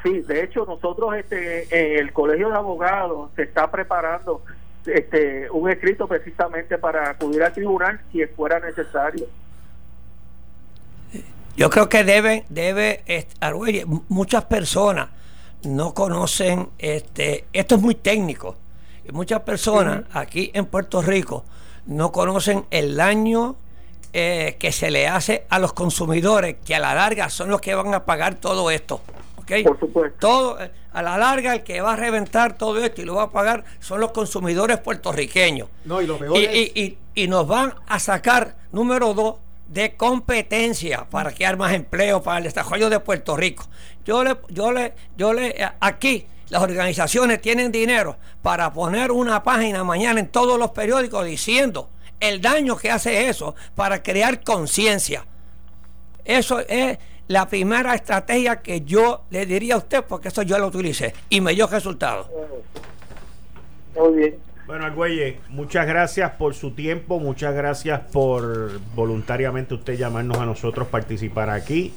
Sí, 0.03 0.21
de 0.21 0.45
hecho 0.45 0.65
nosotros 0.65 1.15
este 1.17 1.99
el 1.99 2.13
Colegio 2.13 2.49
de 2.49 2.55
Abogados 2.55 3.31
se 3.37 3.43
está 3.43 3.71
preparando 3.71 4.43
este 4.87 5.51
un 5.51 5.69
escrito 5.71 6.07
precisamente 6.07 6.79
para 6.79 7.11
acudir 7.11 7.43
al 7.43 7.53
tribunal 7.53 8.01
si 8.13 8.25
fuera 8.27 8.61
necesario. 8.61 9.27
Yo 11.57 11.69
creo 11.71 11.89
que 11.89 12.05
debe 12.05 12.45
debe 12.49 13.27
muchas 14.09 14.45
personas 14.45 15.09
no 15.65 15.93
conocen 15.93 16.69
este 16.79 17.45
esto 17.53 17.75
es 17.75 17.81
muy 17.81 17.97
técnico 17.97 18.55
muchas 19.13 19.41
personas 19.41 20.05
aquí 20.13 20.51
en 20.55 20.67
Puerto 20.67 21.03
Rico 21.03 21.45
no 21.87 22.13
conocen 22.13 22.67
el 22.71 22.97
daño 22.97 23.57
eh, 24.13 24.57
que 24.59 24.73
se 24.73 24.91
le 24.91 25.09
hace 25.09 25.45
a 25.49 25.59
los 25.59 25.73
consumidores, 25.73 26.57
que 26.65 26.75
a 26.75 26.79
la 26.79 26.95
larga 26.95 27.29
son 27.29 27.51
los 27.51 27.61
que 27.61 27.75
van 27.75 27.95
a 27.95 28.05
pagar 28.05 28.37
todo 28.37 28.71
esto. 28.71 29.01
¿okay? 29.37 29.65
Por 29.65 29.79
supuesto. 29.79 30.19
Todo, 30.19 30.61
eh, 30.61 30.71
a 30.93 31.03
la 31.03 31.19
larga 31.19 31.55
el 31.55 31.63
que 31.63 31.81
va 31.81 31.93
a 31.93 31.97
reventar 31.97 32.57
todo 32.57 32.83
esto 32.83 33.03
y 33.03 33.05
lo 33.05 33.15
va 33.15 33.25
a 33.25 33.31
pagar 33.31 33.65
son 33.81 34.01
los 34.01 34.13
consumidores 34.13 34.79
puertorriqueños. 34.79 35.69
No, 35.85 36.01
y, 36.01 36.07
lo 36.07 36.19
y, 36.37 36.73
y, 36.75 36.99
y, 37.15 37.29
nos 37.29 37.47
van 37.47 37.75
a 37.87 37.99
sacar, 37.99 38.57
número 38.73 39.15
dos, 39.15 39.37
de 39.69 39.95
competencia 39.97 41.07
para 41.11 41.33
crear 41.33 41.57
más 41.57 41.73
empleo 41.75 42.23
para 42.23 42.39
el 42.39 42.45
desarrollo 42.45 42.89
de 42.91 43.01
Puerto 43.01 43.37
Rico. 43.37 43.67
Yo 44.05 44.25
le, 44.25 44.37
yo 44.49 44.73
le, 44.73 44.95
yo 45.17 45.35
le, 45.35 45.49
eh, 45.49 45.69
aquí 45.81 46.27
las 46.51 46.63
organizaciones 46.63 47.41
tienen 47.41 47.73
dinero 47.73 48.17
para 48.43 48.73
poner 48.73 49.11
una 49.11 49.43
página 49.43 49.85
mañana 49.85 50.21
en 50.21 50.29
todos 50.29 50.59
los 50.59 50.71
periódicos 50.71 51.25
diciendo 51.25 51.91
el 52.21 52.41
daño 52.41 52.77
que 52.77 52.91
hace 52.91 53.29
eso 53.29 53.55
para 53.75 54.03
crear 54.03 54.43
conciencia. 54.43 55.25
Eso 56.25 56.61
es 56.61 56.99
la 57.29 57.49
primera 57.49 57.95
estrategia 57.95 58.57
que 58.57 58.83
yo 58.83 59.25
le 59.31 59.47
diría 59.47 59.75
a 59.75 59.79
usted, 59.79 60.05
porque 60.05 60.29
eso 60.29 60.43
yo 60.43 60.59
lo 60.59 60.67
utilicé 60.67 61.15
y 61.29 61.41
me 61.41 61.55
dio 61.55 61.67
resultados. 61.67 62.27
Muy 63.95 64.17
bien. 64.17 64.49
Bueno, 64.67 64.85
Argüelle, 64.85 65.41
muchas 65.49 65.87
gracias 65.87 66.33
por 66.33 66.55
su 66.55 66.73
tiempo, 66.73 67.19
muchas 67.19 67.55
gracias 67.55 68.01
por 68.13 68.79
voluntariamente 68.95 69.75
usted 69.75 69.97
llamarnos 69.97 70.37
a 70.39 70.45
nosotros 70.45 70.89
participar 70.89 71.49
aquí. 71.49 71.95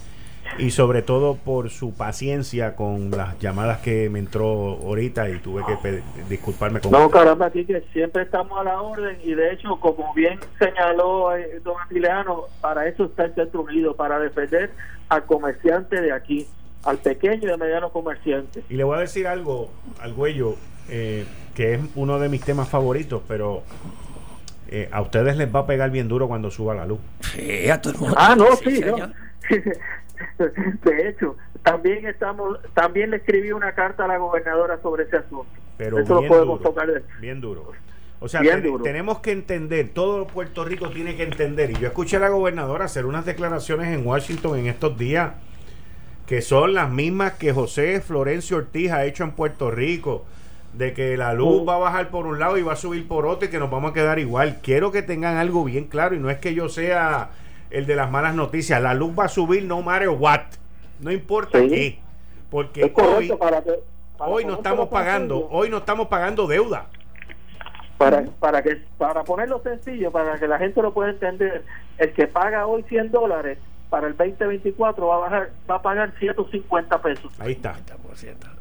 Y 0.58 0.72
sobre 0.72 1.02
todo 1.02 1.36
por 1.36 1.70
su 1.70 1.94
paciencia 1.94 2.76
con 2.76 3.12
las 3.12 3.38
llamadas 3.40 3.80
que 3.80 4.10
me 4.10 4.20
entró 4.20 4.78
ahorita 4.84 5.30
y 5.30 5.40
tuve 5.40 5.64
que 5.66 6.02
disculparme 6.30 6.80
con 6.80 6.92
No, 6.92 7.10
caramba, 7.10 7.48
aquí 7.48 7.66
que 7.66 7.82
siempre 7.94 8.24
estamos 8.24 8.60
a 8.60 8.64
la 8.64 8.82
orden 8.82 9.18
y 9.24 9.34
de 9.34 9.54
hecho, 9.54 9.80
como 9.80 10.14
bien 10.14 10.40
señaló 10.60 11.36
eh, 11.36 11.60
don 11.64 11.76
Aquileano, 11.82 12.46
para 12.60 12.88
eso 12.88 13.06
está 13.06 13.26
el 13.26 13.36
Centro 13.36 13.62
Unido, 13.62 13.96
para 13.96 14.20
defender 14.20 14.72
al 15.10 15.26
comerciante 15.26 16.02
de 16.02 16.14
aquí, 16.14 16.48
al 16.84 16.98
pequeño 16.98 17.54
y 17.54 17.58
mediano 17.58 17.90
comerciante. 17.90 18.64
Y 18.70 18.76
le 18.76 18.84
voy 18.84 18.98
a 18.98 19.02
decir 19.02 19.28
algo 19.28 19.70
al 20.00 20.14
güello, 20.14 20.56
eh, 20.90 21.26
que 21.56 21.76
es 21.76 21.82
uno 21.96 22.20
de 22.20 22.30
mis 22.30 22.42
temas 22.42 22.70
favoritos, 22.70 23.22
pero 23.28 23.64
eh, 24.70 24.88
a 24.92 25.02
ustedes 25.02 25.36
les 25.36 25.54
va 25.54 25.62
a 25.62 25.66
pegar 25.66 25.92
bien 25.92 26.08
duro 26.08 26.28
cuando 26.28 26.50
suba 26.50 26.74
la 26.74 26.86
luz. 26.86 27.00
Sí, 27.34 27.70
a 27.70 27.82
todo 27.82 27.94
el 27.94 28.00
mundo. 28.00 28.16
Ah, 28.18 28.36
no, 28.38 28.56
sí, 28.56 28.82
de 30.84 31.10
hecho, 31.10 31.36
también 31.64 32.06
estamos, 32.06 32.60
también 32.74 33.12
le 33.12 33.18
escribí 33.18 33.52
una 33.52 33.74
carta 33.74 34.06
a 34.06 34.08
la 34.08 34.18
gobernadora 34.18 34.80
sobre 34.82 35.04
ese 35.04 35.18
asunto. 35.18 35.48
Pero 35.78 36.00
Eso 36.00 36.22
lo 36.22 36.28
podemos 36.28 36.62
tocar. 36.62 37.04
Bien 37.20 37.42
duro. 37.42 37.72
O 38.20 38.28
sea, 38.28 38.42
tenemos 38.84 39.20
que 39.20 39.32
entender, 39.32 39.90
todo 39.96 40.28
Puerto 40.28 40.64
Rico 40.64 40.92
tiene 40.92 41.16
que 41.16 41.24
entender, 41.24 41.72
y 41.72 41.74
yo 41.76 41.88
escuché 41.88 42.18
a 42.18 42.20
la 42.20 42.30
gobernadora 42.30 42.86
hacer 42.86 43.08
unas 43.08 43.26
declaraciones 43.26 43.88
en 43.88 44.06
Washington 44.06 44.60
en 44.60 44.68
estos 44.68 44.96
días, 44.96 45.34
que 46.28 46.44
son 46.44 46.76
las 46.76 46.92
mismas 46.92 47.34
que 47.34 47.52
José 47.52 48.00
Florencio 48.00 48.58
Ortiz 48.58 48.92
ha 48.92 49.06
hecho 49.06 49.24
en 49.24 49.32
Puerto 49.32 49.72
Rico, 49.72 50.24
de 50.74 50.94
que 50.94 51.18
la 51.18 51.34
luz 51.34 51.68
va 51.68 51.76
a 51.76 51.80
bajar 51.80 52.10
por 52.12 52.28
un 52.28 52.40
lado 52.40 52.60
y 52.60 52.62
va 52.62 52.74
a 52.74 52.78
subir 52.78 53.08
por 53.08 53.26
otro 53.26 53.48
y 53.48 53.52
que 53.52 53.58
nos 53.58 53.72
vamos 53.72 53.92
a 53.92 53.94
quedar 53.96 54.20
igual. 54.20 54.60
Quiero 54.62 54.92
que 54.92 55.02
tengan 55.02 55.38
algo 55.38 55.64
bien 55.64 55.86
claro 55.86 56.16
y 56.16 56.20
no 56.20 56.30
es 56.30 56.38
que 56.38 56.54
yo 56.54 56.70
sea 56.70 57.32
el 57.72 57.86
de 57.86 57.96
las 57.96 58.12
malas 58.12 58.36
noticias, 58.36 58.82
la 58.82 58.94
luz 58.94 59.18
va 59.18 59.26
a 59.26 59.30
subir 59.30 59.64
no 59.64 59.82
matter 59.82 60.10
what, 60.10 60.42
no 61.00 61.12
importa 61.12 61.60
qué, 61.60 62.00
porque 62.50 62.92
hoy, 62.96 63.34
hoy 64.20 64.46
no 64.46 64.56
estamos 64.56 64.90
pagando, 64.90 65.48
hoy 65.50 65.70
no 65.70 65.78
estamos 65.78 66.08
pagando 66.08 66.48
deuda 66.48 66.88
para, 68.02 68.24
para 68.40 68.64
que 68.64 68.82
para 68.98 69.24
ponerlo 69.24 69.62
sencillo, 69.62 70.12
para 70.12 70.40
que 70.40 70.48
la 70.48 70.58
gente 70.58 70.82
lo 70.82 70.92
pueda 70.92 71.12
entender, 71.12 71.64
el 72.00 72.14
que 72.14 72.26
paga 72.26 72.66
hoy 72.66 72.84
100 72.90 73.12
dólares 73.12 73.60
para 73.92 74.08
el 74.08 74.18
2024 74.18 75.06
va 75.06 75.16
a 75.16 75.20
bajar 75.20 75.50
va 75.70 75.76
a 75.76 75.82
pagar 75.84 76.12
150 76.18 77.02
pesos. 77.02 77.32
Ahí 77.40 77.52
está. 77.52 77.76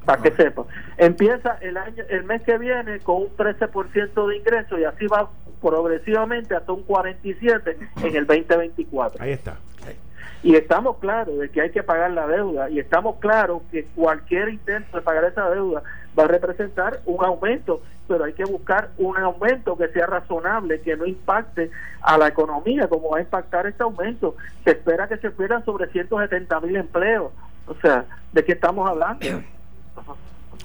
Para 0.04 0.22
que 0.22 0.30
sepa. 0.32 0.64
Empieza 0.98 1.56
el 1.62 1.76
año 1.76 2.04
el 2.10 2.24
mes 2.24 2.42
que 2.42 2.58
viene 2.58 3.00
con 3.00 3.22
un 3.22 3.36
13% 3.36 4.28
de 4.28 4.36
ingreso 4.36 4.78
y 4.78 4.84
así 4.84 5.06
va 5.06 5.30
progresivamente 5.60 6.54
hasta 6.54 6.72
un 6.72 6.82
47 6.82 7.78
en 8.02 8.16
el 8.16 8.26
2024. 8.26 9.22
Ahí 9.22 9.32
está. 9.32 9.56
Y 10.42 10.54
estamos 10.54 10.96
claros 10.98 11.38
de 11.38 11.50
que 11.50 11.60
hay 11.60 11.70
que 11.70 11.82
pagar 11.82 12.12
la 12.12 12.26
deuda 12.26 12.70
y 12.70 12.78
estamos 12.78 13.16
claros 13.16 13.60
que 13.70 13.84
cualquier 13.94 14.48
intento 14.48 14.96
de 14.96 15.02
pagar 15.02 15.24
esa 15.24 15.50
deuda 15.50 15.82
va 16.18 16.24
a 16.24 16.28
representar 16.28 17.02
un 17.04 17.22
aumento 17.22 17.82
pero 18.10 18.24
hay 18.24 18.32
que 18.32 18.44
buscar 18.44 18.90
un 18.98 19.16
aumento 19.18 19.76
que 19.76 19.86
sea 19.90 20.04
razonable, 20.04 20.80
que 20.80 20.96
no 20.96 21.06
impacte 21.06 21.70
a 22.02 22.18
la 22.18 22.26
economía, 22.26 22.88
como 22.88 23.10
va 23.10 23.18
a 23.18 23.20
impactar 23.20 23.68
este 23.68 23.84
aumento. 23.84 24.34
Se 24.64 24.72
espera 24.72 25.06
que 25.06 25.16
se 25.18 25.30
pierdan 25.30 25.64
sobre 25.64 25.86
170 25.92 26.60
mil 26.60 26.74
empleos. 26.74 27.30
O 27.68 27.74
sea, 27.76 28.04
¿de 28.32 28.44
qué 28.44 28.50
estamos 28.54 28.90
hablando? 28.90 29.24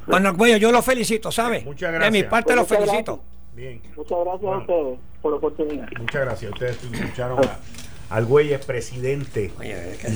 Bueno, 0.07 0.29
Arguello, 0.29 0.57
yo 0.57 0.71
lo 0.71 0.81
felicito, 0.81 1.31
¿sabe? 1.31 1.61
Muchas 1.63 1.91
gracias. 1.91 2.13
De 2.13 2.19
mi 2.19 2.27
parte 2.27 2.55
lo 2.55 2.65
felicito. 2.65 3.21
Bien. 3.55 3.81
Muchas 3.95 4.17
gracias 4.23 4.51
a 4.51 4.57
ustedes 4.57 4.99
por 5.21 5.31
la 5.31 5.37
oportunidad. 5.37 5.87
Muchas 5.97 6.25
gracias. 6.25 6.51
Ustedes 6.51 6.83
escucharon 6.83 7.39
a, 7.45 8.15
al 8.15 8.25
güey 8.25 8.57
presidente 8.59 9.51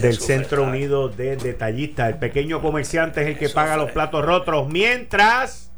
del 0.01 0.17
Centro 0.17 0.63
Unido 0.63 1.09
de 1.09 1.37
Detallistas. 1.37 2.09
El 2.09 2.19
pequeño 2.19 2.61
comerciante 2.61 3.21
es 3.21 3.27
el 3.27 3.37
que 3.37 3.49
paga 3.49 3.77
los 3.77 3.91
platos 3.91 4.25
rotos. 4.25 4.67
Mientras 4.67 5.69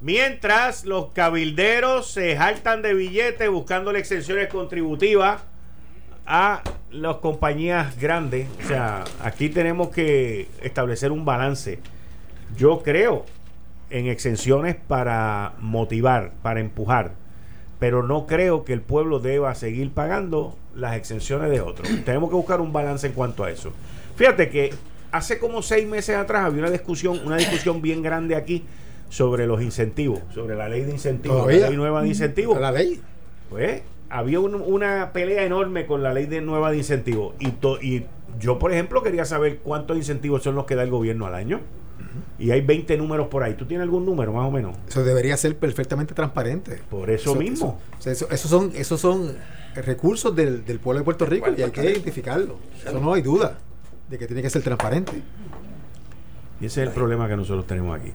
Mientras 0.00 0.84
los 0.84 1.12
cabilderos 1.12 2.10
se 2.10 2.36
jaltan 2.36 2.82
de 2.82 2.92
billetes 2.92 3.48
buscando 3.48 3.90
exenciones 3.92 4.48
contributivas 4.48 5.42
a 6.26 6.62
las 6.90 7.16
compañías 7.16 7.98
grandes. 7.98 8.46
O 8.62 8.68
sea, 8.68 9.04
aquí 9.22 9.48
tenemos 9.48 9.88
que 9.88 10.48
establecer 10.62 11.12
un 11.12 11.24
balance. 11.24 11.78
Yo 12.56 12.82
creo 12.82 13.24
en 13.90 14.06
exenciones 14.06 14.76
para 14.76 15.54
motivar, 15.60 16.32
para 16.42 16.60
empujar, 16.60 17.12
pero 17.78 18.02
no 18.02 18.26
creo 18.26 18.64
que 18.64 18.72
el 18.72 18.80
pueblo 18.80 19.20
deba 19.20 19.54
seguir 19.54 19.92
pagando 19.92 20.56
las 20.74 20.96
exenciones 20.96 21.50
de 21.50 21.60
otros. 21.60 21.88
Tenemos 22.04 22.30
que 22.30 22.36
buscar 22.36 22.60
un 22.60 22.72
balance 22.72 23.06
en 23.06 23.12
cuanto 23.12 23.44
a 23.44 23.50
eso. 23.50 23.72
Fíjate 24.16 24.48
que 24.48 24.74
hace 25.12 25.38
como 25.38 25.62
seis 25.62 25.86
meses 25.86 26.16
atrás 26.16 26.44
había 26.44 26.60
una 26.60 26.70
discusión, 26.70 27.20
una 27.24 27.36
discusión 27.36 27.82
bien 27.82 28.02
grande 28.02 28.34
aquí 28.34 28.64
sobre 29.08 29.46
los 29.46 29.62
incentivos, 29.62 30.20
sobre 30.34 30.56
la 30.56 30.68
ley 30.68 30.82
de 30.82 30.90
incentivos, 30.92 31.46
la 31.46 31.68
ley 31.68 31.76
nueva 31.76 32.02
de 32.02 32.08
incentivos. 32.08 32.60
¿La 32.60 32.72
ley? 32.72 33.00
Pues 33.50 33.82
había 34.10 34.40
una 34.40 35.12
pelea 35.12 35.44
enorme 35.44 35.86
con 35.86 36.02
la 36.02 36.12
ley 36.12 36.26
de 36.26 36.40
nueva 36.40 36.70
de 36.70 36.78
incentivos. 36.78 37.34
Y, 37.38 37.48
y 37.86 38.06
yo, 38.38 38.58
por 38.58 38.72
ejemplo, 38.72 39.02
quería 39.02 39.24
saber 39.24 39.58
cuántos 39.58 39.96
incentivos 39.96 40.42
son 40.42 40.54
los 40.54 40.64
que 40.66 40.74
da 40.74 40.82
el 40.82 40.90
gobierno 40.90 41.26
al 41.26 41.34
año. 41.34 41.60
Y 42.38 42.50
hay 42.50 42.60
20 42.60 42.96
números 42.96 43.28
por 43.28 43.42
ahí. 43.42 43.54
¿Tú 43.54 43.66
tienes 43.66 43.84
algún 43.84 44.04
número 44.04 44.32
más 44.32 44.46
o 44.46 44.50
menos? 44.50 44.76
Eso 44.88 45.04
debería 45.04 45.36
ser 45.36 45.56
perfectamente 45.56 46.14
transparente. 46.14 46.80
Por 46.90 47.10
eso, 47.10 47.34
mismo. 47.34 47.80
esos 48.04 48.50
son, 48.50 48.72
esos 48.74 49.00
son 49.00 49.36
recursos 49.74 50.34
del, 50.34 50.62
pueblo 50.82 51.00
de 51.00 51.04
Puerto 51.04 51.26
Rico 51.26 51.46
y 51.56 51.62
hay 51.62 51.70
que 51.70 51.90
identificarlo. 51.90 52.58
Eso 52.84 53.00
no 53.00 53.12
hay 53.14 53.22
duda 53.22 53.58
de 54.08 54.18
que 54.18 54.26
tiene 54.26 54.42
que 54.42 54.50
ser 54.50 54.62
transparente. 54.62 55.12
Y 56.60 56.66
ese 56.66 56.82
es 56.82 56.88
el 56.88 56.94
problema 56.94 57.28
que 57.28 57.36
nosotros 57.36 57.66
tenemos 57.66 57.98
aquí. 57.98 58.12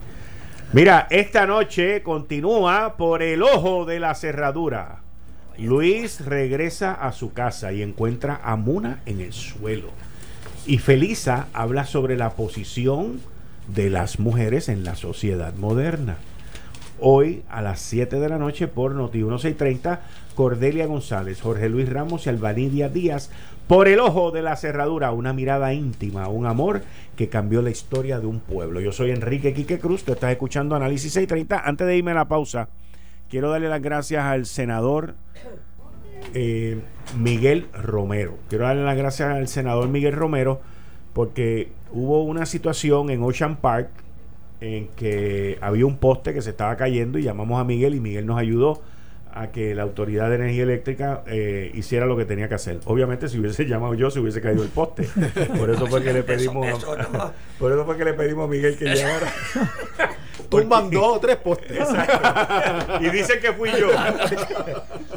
Mira, 0.72 1.06
esta 1.10 1.46
noche 1.46 2.02
continúa 2.02 2.96
por 2.96 3.22
el 3.22 3.42
ojo 3.42 3.84
de 3.84 4.00
la 4.00 4.14
cerradura. 4.14 5.00
Luis 5.58 6.24
regresa 6.24 6.94
a 6.94 7.12
su 7.12 7.32
casa 7.32 7.72
y 7.72 7.82
encuentra 7.82 8.40
a 8.42 8.56
Muna 8.56 9.02
en 9.04 9.20
el 9.20 9.32
suelo. 9.32 9.90
Y 10.66 10.78
Felisa 10.78 11.48
habla 11.52 11.84
sobre 11.84 12.16
la 12.16 12.30
posición 12.30 13.20
de 13.68 13.90
las 13.90 14.18
mujeres 14.18 14.68
en 14.68 14.84
la 14.84 14.96
sociedad 14.96 15.54
moderna. 15.54 16.16
Hoy 17.00 17.42
a 17.48 17.62
las 17.62 17.80
7 17.80 18.20
de 18.20 18.28
la 18.28 18.38
noche 18.38 18.68
por 18.68 18.94
Noti 18.94 19.18
1630, 19.18 20.02
Cordelia 20.34 20.86
González, 20.86 21.40
Jorge 21.40 21.68
Luis 21.68 21.88
Ramos 21.88 22.26
y 22.26 22.30
Albanidia 22.30 22.88
Díaz 22.88 23.30
por 23.66 23.88
el 23.88 24.00
ojo 24.00 24.30
de 24.30 24.42
la 24.42 24.56
cerradura, 24.56 25.12
una 25.12 25.32
mirada 25.32 25.72
íntima, 25.72 26.28
un 26.28 26.46
amor 26.46 26.82
que 27.16 27.28
cambió 27.28 27.62
la 27.62 27.70
historia 27.70 28.20
de 28.20 28.26
un 28.26 28.40
pueblo. 28.40 28.80
Yo 28.80 28.92
soy 28.92 29.10
Enrique 29.10 29.54
Quique 29.54 29.78
Cruz, 29.78 30.04
tú 30.04 30.12
estás 30.12 30.30
escuchando 30.32 30.76
Análisis 30.76 31.12
630. 31.12 31.66
Antes 31.66 31.86
de 31.86 31.96
irme 31.96 32.10
a 32.10 32.14
la 32.14 32.28
pausa, 32.28 32.68
quiero 33.28 33.50
darle 33.50 33.68
las 33.68 33.82
gracias 33.82 34.24
al 34.24 34.46
senador 34.46 35.14
eh, 36.34 36.80
Miguel 37.16 37.66
Romero. 37.72 38.36
Quiero 38.48 38.66
darle 38.66 38.84
las 38.84 38.96
gracias 38.96 39.28
al 39.28 39.48
senador 39.48 39.88
Miguel 39.88 40.12
Romero 40.12 40.60
porque 41.12 41.68
hubo 41.92 42.22
una 42.24 42.46
situación 42.46 43.10
en 43.10 43.22
Ocean 43.22 43.56
Park 43.56 43.88
en 44.60 44.88
que 44.88 45.58
había 45.60 45.86
un 45.86 45.96
poste 45.96 46.32
que 46.32 46.40
se 46.40 46.50
estaba 46.50 46.76
cayendo 46.76 47.18
y 47.18 47.24
llamamos 47.24 47.60
a 47.60 47.64
Miguel 47.64 47.94
y 47.94 48.00
Miguel 48.00 48.26
nos 48.26 48.38
ayudó 48.38 48.80
a 49.34 49.48
que 49.48 49.74
la 49.74 49.82
Autoridad 49.82 50.28
de 50.28 50.36
Energía 50.36 50.62
Eléctrica 50.62 51.22
eh, 51.26 51.70
hiciera 51.74 52.06
lo 52.06 52.16
que 52.16 52.24
tenía 52.24 52.48
que 52.48 52.54
hacer. 52.54 52.80
Obviamente, 52.84 53.28
si 53.28 53.38
hubiese 53.38 53.64
llamado 53.66 53.94
yo, 53.94 54.10
se 54.10 54.20
hubiese 54.20 54.40
caído 54.40 54.62
el 54.62 54.68
poste. 54.68 55.08
Por 55.58 55.70
eso 55.70 55.86
fue 55.86 56.02
que 56.02 56.12
le 56.12 56.22
pedimos, 56.22 56.84
por 57.58 57.72
eso 57.72 57.84
fue 57.84 57.96
que 57.96 58.04
le 58.04 58.12
pedimos 58.12 58.44
a 58.44 58.50
Miguel 58.50 58.76
que 58.76 58.84
llamara. 58.94 59.32
Tú 60.50 60.62
mandó 60.66 61.18
tres 61.18 61.36
postes. 61.36 61.88
y 63.00 63.08
dicen 63.08 63.40
que 63.40 63.52
fui 63.54 63.70
yo. 63.70 63.88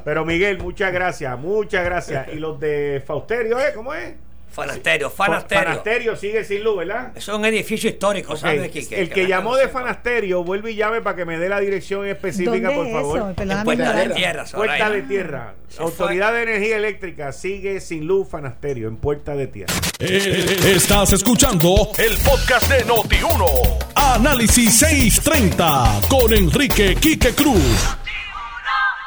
Pero 0.06 0.24
Miguel, 0.24 0.60
muchas 0.60 0.94
gracias, 0.94 1.38
muchas 1.38 1.84
gracias. 1.84 2.30
Y 2.34 2.38
los 2.38 2.58
de 2.58 3.04
Fausterio, 3.06 3.60
¿eh? 3.60 3.74
¿Cómo 3.76 3.94
es? 3.94 4.14
Fanasterio, 4.56 5.10
Fanasterio. 5.10 5.64
Fanasterio 5.66 6.16
sigue 6.16 6.46
sin 6.46 6.64
luz, 6.64 6.78
¿verdad? 6.78 7.12
Es 7.14 7.28
un 7.28 7.44
edificio 7.44 7.90
histórico, 7.90 8.38
¿sabes? 8.38 8.92
el 8.92 9.10
que, 9.10 9.28
llamó 9.28 9.58
de 9.58 9.68
Fanasterio, 9.68 10.46
vuelve 10.46 10.72
y 10.72 10.76
llame 10.76 11.02
para 11.02 11.18
que 11.18 11.26
me 11.26 11.38
dé 11.38 11.50
la 11.50 11.60
dirección 11.60 12.08
específica, 12.08 12.72
por 12.72 12.90
favor. 12.90 13.36
Puerta 13.66 13.94
de 13.94 14.10
Tierra. 14.14 14.46
Puerta 14.54 14.90
de 14.90 15.02
Tierra. 15.02 15.56
Autoridad 15.78 16.32
de 16.32 16.44
Energía 16.44 16.78
Eléctrica 16.78 17.34
sigue 17.34 17.82
sin 17.82 18.08
luz 18.08 18.30
Fanasterio 18.30 18.88
en 18.88 18.96
Puerta 18.96 19.36
de 19.36 19.48
Tierra. 19.48 19.74
Eh, 20.00 20.58
estás 20.74 21.12
escuchando 21.12 21.92
el 21.98 22.16
podcast 22.20 22.70
de 22.70 22.86
Noti1. 22.86 23.78
Análisis 23.96 24.80
630 24.80 26.00
con 26.08 26.34
Enrique 26.34 26.96
Quique 26.96 27.34
Cruz. 27.34 27.98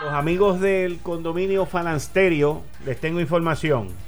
Los 0.03 0.13
amigos 0.13 0.61
del 0.61 0.99
condominio 0.99 1.65
Fanasterio, 1.65 2.63
les 2.85 3.01
tengo 3.01 3.19
información 3.19 4.08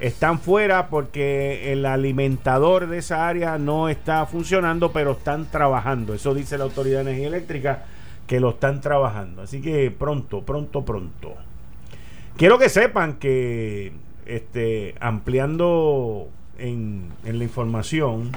están 0.00 0.40
fuera 0.40 0.88
porque 0.88 1.72
el 1.72 1.84
alimentador 1.84 2.88
de 2.88 2.98
esa 2.98 3.28
área 3.28 3.58
no 3.58 3.88
está 3.88 4.24
funcionando, 4.26 4.92
pero 4.92 5.12
están 5.12 5.46
trabajando. 5.50 6.14
Eso 6.14 6.34
dice 6.34 6.58
la 6.58 6.64
Autoridad 6.64 7.04
de 7.04 7.10
Energía 7.10 7.28
Eléctrica, 7.28 7.84
que 8.26 8.40
lo 8.40 8.50
están 8.50 8.80
trabajando. 8.80 9.42
Así 9.42 9.60
que 9.60 9.90
pronto, 9.90 10.42
pronto, 10.42 10.84
pronto. 10.84 11.34
Quiero 12.36 12.58
que 12.58 12.68
sepan 12.70 13.14
que 13.14 13.92
este, 14.24 14.94
ampliando 15.00 16.28
en, 16.58 17.08
la 17.24 17.44
información, 17.44 18.30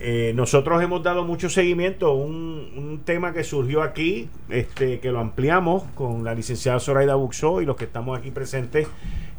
eh, 0.00 0.32
nosotros 0.34 0.82
hemos 0.82 1.02
dado 1.02 1.24
mucho 1.24 1.48
seguimiento 1.48 2.06
a 2.06 2.14
un, 2.14 2.72
un, 2.76 3.00
tema 3.04 3.32
que 3.32 3.44
surgió 3.44 3.82
aquí, 3.82 4.28
este, 4.48 4.98
que 4.98 5.12
lo 5.12 5.20
ampliamos 5.20 5.84
con 5.94 6.24
la 6.24 6.34
licenciada 6.34 6.80
Zoraida 6.80 7.14
Buxó 7.14 7.60
y 7.60 7.66
los 7.66 7.76
que 7.76 7.84
estamos 7.84 8.18
aquí 8.18 8.30
presentes, 8.30 8.88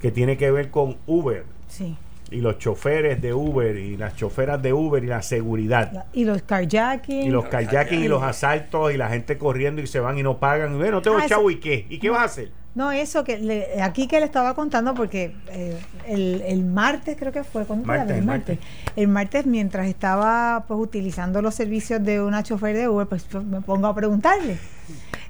que 0.01 0.11
tiene 0.11 0.35
que 0.37 0.51
ver 0.51 0.71
con 0.71 0.97
Uber. 1.05 1.45
Sí. 1.67 1.95
Y 2.31 2.37
los 2.37 2.57
choferes 2.57 3.21
de 3.21 3.33
Uber 3.33 3.75
y 3.75 3.97
las 3.97 4.15
choferas 4.15 4.61
de 4.61 4.73
Uber 4.73 5.03
y 5.03 5.07
la 5.07 5.21
seguridad. 5.21 6.05
Y 6.13 6.23
los 6.23 6.41
carjacking. 6.41 7.23
Y 7.23 7.29
los 7.29 7.45
carjacking 7.45 8.03
y 8.03 8.07
los 8.07 8.23
asaltos 8.23 8.93
y 8.93 8.97
la 8.97 9.09
gente 9.09 9.37
corriendo 9.37 9.81
y 9.81 9.87
se 9.87 9.99
van 9.99 10.17
y 10.17 10.23
no 10.23 10.39
pagan. 10.39 10.73
Y 10.75 10.77
bueno, 10.77 10.93
no 10.93 11.01
tengo 11.01 11.17
ah, 11.17 11.27
chavo 11.27 11.51
y 11.51 11.59
qué. 11.59 11.85
¿Y 11.89 11.99
qué 11.99 12.09
vas 12.09 12.21
a 12.21 12.23
hacer? 12.25 12.51
No, 12.73 12.93
eso 12.93 13.25
que 13.25 13.37
le, 13.37 13.81
aquí 13.81 14.07
que 14.07 14.17
le 14.19 14.25
estaba 14.25 14.55
contando 14.55 14.93
porque 14.93 15.35
eh, 15.49 15.77
el, 16.07 16.41
el, 16.47 16.63
martes 16.63 17.17
creo 17.19 17.33
que 17.33 17.43
fue, 17.43 17.65
¿cuándo 17.65 17.85
martes, 17.85 18.17
el 18.17 18.23
martes? 18.23 18.59
El 18.95 19.07
martes 19.09 19.45
mientras 19.45 19.87
estaba 19.87 20.63
pues 20.69 20.79
utilizando 20.79 21.41
los 21.41 21.53
servicios 21.53 22.01
de 22.01 22.21
una 22.21 22.43
chofer 22.43 22.77
de 22.77 22.87
Uber, 22.87 23.07
pues 23.07 23.25
me 23.33 23.59
pongo 23.59 23.87
a 23.87 23.95
preguntarle. 23.95 24.57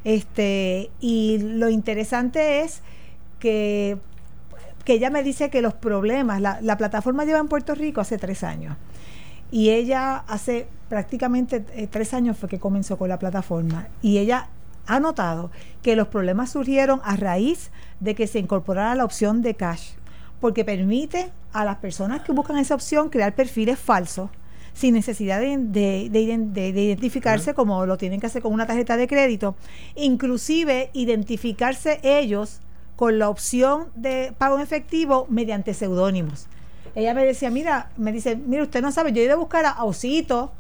Este, 0.04 0.92
y 1.00 1.40
lo 1.40 1.70
interesante 1.70 2.62
es 2.62 2.82
que, 3.40 3.98
que 4.84 4.94
ella 4.94 5.10
me 5.10 5.24
dice 5.24 5.50
que 5.50 5.62
los 5.62 5.74
problemas, 5.74 6.42
la, 6.42 6.60
la 6.62 6.78
plataforma 6.78 7.26
lleva 7.26 7.40
en 7.40 7.48
Puerto 7.48 7.76
Rico 7.76 8.02
hace 8.02 8.18
tres 8.18 8.44
años. 8.44 8.78
Y 9.52 9.70
ella 9.72 10.24
hace 10.28 10.68
prácticamente 10.88 11.66
eh, 11.74 11.88
tres 11.88 12.14
años 12.14 12.38
fue 12.38 12.50
que 12.50 12.60
comenzó 12.60 12.98
con 12.98 13.10
la 13.10 13.20
plataforma. 13.20 13.88
Y 14.02 14.18
ella 14.18 14.48
ha 14.88 15.00
notado 15.00 15.52
que 15.82 15.96
los 15.96 16.08
problemas 16.08 16.52
surgieron 16.52 17.02
a 17.04 17.16
raíz 17.16 17.72
de 18.00 18.16
que 18.16 18.28
se 18.28 18.40
incorporara 18.40 18.96
la 18.96 19.06
opción 19.06 19.42
de 19.42 19.56
cash, 19.56 19.92
porque 20.40 20.66
permite 20.66 21.32
a 21.54 21.66
las 21.66 21.78
personas 21.78 22.22
que 22.22 22.32
buscan 22.32 22.58
esa 22.58 22.76
opción 22.76 23.10
crear 23.10 23.36
perfiles 23.36 23.78
falsos 23.78 24.30
sin 24.74 24.94
necesidad 24.94 25.42
de, 25.42 26.10
identificarse 26.14 27.54
como 27.54 27.86
lo 27.86 27.98
tienen 27.98 28.20
que 28.20 28.28
hacer 28.28 28.42
con 28.42 28.54
una 28.54 28.66
tarjeta 28.66 28.96
de 28.96 29.08
crédito, 29.08 29.56
inclusive 29.96 30.90
identificarse 30.94 32.00
ellos 32.04 32.62
con 33.02 33.18
la 33.18 33.30
opción 33.30 33.88
de 33.96 34.32
pago 34.38 34.58
en 34.58 34.62
efectivo 34.62 35.26
mediante 35.28 35.74
seudónimos. 35.74 36.46
Ella 36.94 37.16
me 37.16 37.26
decía, 37.26 37.50
mira, 37.50 37.90
me 37.98 38.12
dice, 38.12 38.36
mira, 38.36 38.62
usted 38.62 38.80
no 38.80 38.92
sabe, 38.92 39.12
yo 39.12 39.24
he 39.24 39.26
ido 39.26 39.34
a 39.34 39.38
buscar 39.38 39.66
a 39.66 39.84
Osito, 39.86 40.52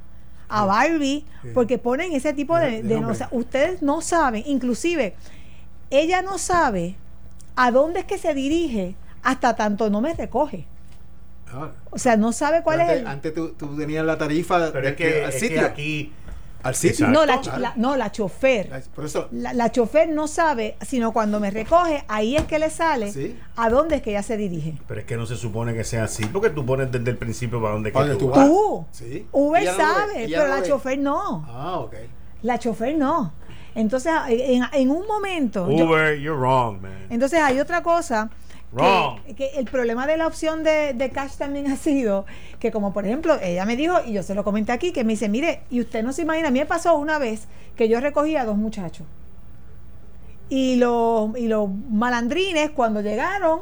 a 0.49 0.65
Barbie, 0.65 1.23
porque 1.53 1.77
ponen 1.77 2.13
ese 2.13 2.33
tipo 2.33 2.57
de... 2.57 2.81
o 3.07 3.13
sea, 3.13 3.29
ustedes 3.31 3.83
no 3.83 4.01
saben, 4.01 4.41
inclusive, 4.47 5.13
ella 5.91 6.23
no 6.23 6.39
sabe 6.39 6.95
a 7.55 7.69
dónde 7.69 7.99
es 7.99 8.05
que 8.05 8.17
se 8.17 8.33
dirige 8.33 8.95
hasta 9.21 9.55
tanto 9.55 9.91
no 9.91 10.01
me 10.01 10.15
recoge. 10.15 10.65
Ah. 11.53 11.69
o 11.91 11.99
sea, 11.99 12.17
no 12.17 12.31
sabe 12.31 12.63
cuál 12.63 12.81
es 12.81 12.89
el... 12.89 13.05
Antes 13.05 13.35
tú, 13.35 13.51
tenías 13.77 14.05
la 14.05 14.17
tarifa 14.17 14.71
Pero 14.71 14.87
es 14.87 14.95
que, 14.95 15.25
es 15.25 15.43
que 15.43 15.59
aquí 15.59 16.11
al 16.63 16.75
sitio. 16.75 17.07
No, 17.07 17.25
la, 17.25 17.41
no, 17.75 17.95
la 17.95 18.11
chofer. 18.11 18.83
por 18.93 19.05
eso. 19.05 19.27
La, 19.31 19.71
chofer 19.71 20.09
no 20.09 20.27
sabe, 20.27 20.77
sino 20.81 21.11
cuando 21.13 21.39
me 21.39 21.51
recoge, 21.51 22.03
ahí 22.07 22.35
es 22.35 22.43
que 22.45 22.59
le 22.59 22.69
sale 22.69 23.35
a 23.55 23.69
dónde 23.69 23.97
es 23.97 24.01
que 24.01 24.11
ella 24.11 24.23
se 24.23 24.37
dirige. 24.37 24.77
Pero 24.87 24.99
es 24.99 25.05
que 25.05 25.17
no 25.17 25.25
se 25.25 25.35
supone 25.35 25.73
que 25.73 25.83
sea 25.83 26.05
así, 26.05 26.25
porque 26.25 26.49
tú 26.49 26.65
pones 26.65 26.91
desde 26.91 27.11
el 27.11 27.17
principio 27.17 27.61
para 27.61 27.73
dónde 27.73 27.91
que 27.91 28.15
tú, 28.15 28.29
vas. 28.29 28.47
Tú. 28.47 28.85
Uber 29.31 29.65
sabe, 29.65 30.27
pero 30.27 30.47
la 30.47 30.63
chofer 30.63 30.97
no. 30.99 31.45
Ah, 31.47 31.79
ok. 31.79 31.95
La 32.43 32.57
chofer 32.59 32.97
no. 32.97 33.33
Entonces, 33.73 34.11
en, 34.27 34.63
en 34.73 34.91
un 34.91 35.07
momento. 35.07 35.65
Uber, 35.65 36.19
you're 36.19 36.37
wrong, 36.37 36.81
man. 36.81 37.07
Entonces, 37.09 37.39
hay 37.39 37.59
otra 37.59 37.81
cosa 37.81 38.29
que, 39.35 39.51
el 39.57 39.65
problema 39.65 40.07
de 40.07 40.17
la 40.17 40.27
opción 40.27 40.63
de, 40.63 41.11
cash 41.13 41.33
también 41.33 41.67
ha 41.71 41.75
sido 41.75 42.25
que 42.59 42.71
como 42.71 42.93
por 42.93 43.05
ejemplo 43.05 43.37
ella 43.41 43.65
me 43.65 43.75
dijo 43.75 43.95
y 44.05 44.13
yo 44.13 44.23
se 44.23 44.35
lo 44.35 44.43
comenté 44.43 44.71
aquí 44.71 44.91
que 44.91 45.03
me 45.03 45.13
dice 45.13 45.29
mire 45.29 45.61
y 45.69 45.81
usted 45.81 46.03
no 46.03 46.13
se 46.13 46.21
imagina 46.21 46.47
a 46.47 46.51
mí 46.51 46.59
me 46.59 46.65
pasó 46.65 46.95
una 46.95 47.19
vez 47.19 47.47
que 47.75 47.89
yo 47.89 47.99
recogí 47.99 48.35
a 48.35 48.45
dos 48.45 48.57
muchachos. 48.57 49.05
Y 50.49 50.75
los 50.75 51.37
y 51.37 51.47
los 51.47 51.69
malandrines 51.89 52.71
cuando 52.71 53.01
llegaron 53.01 53.61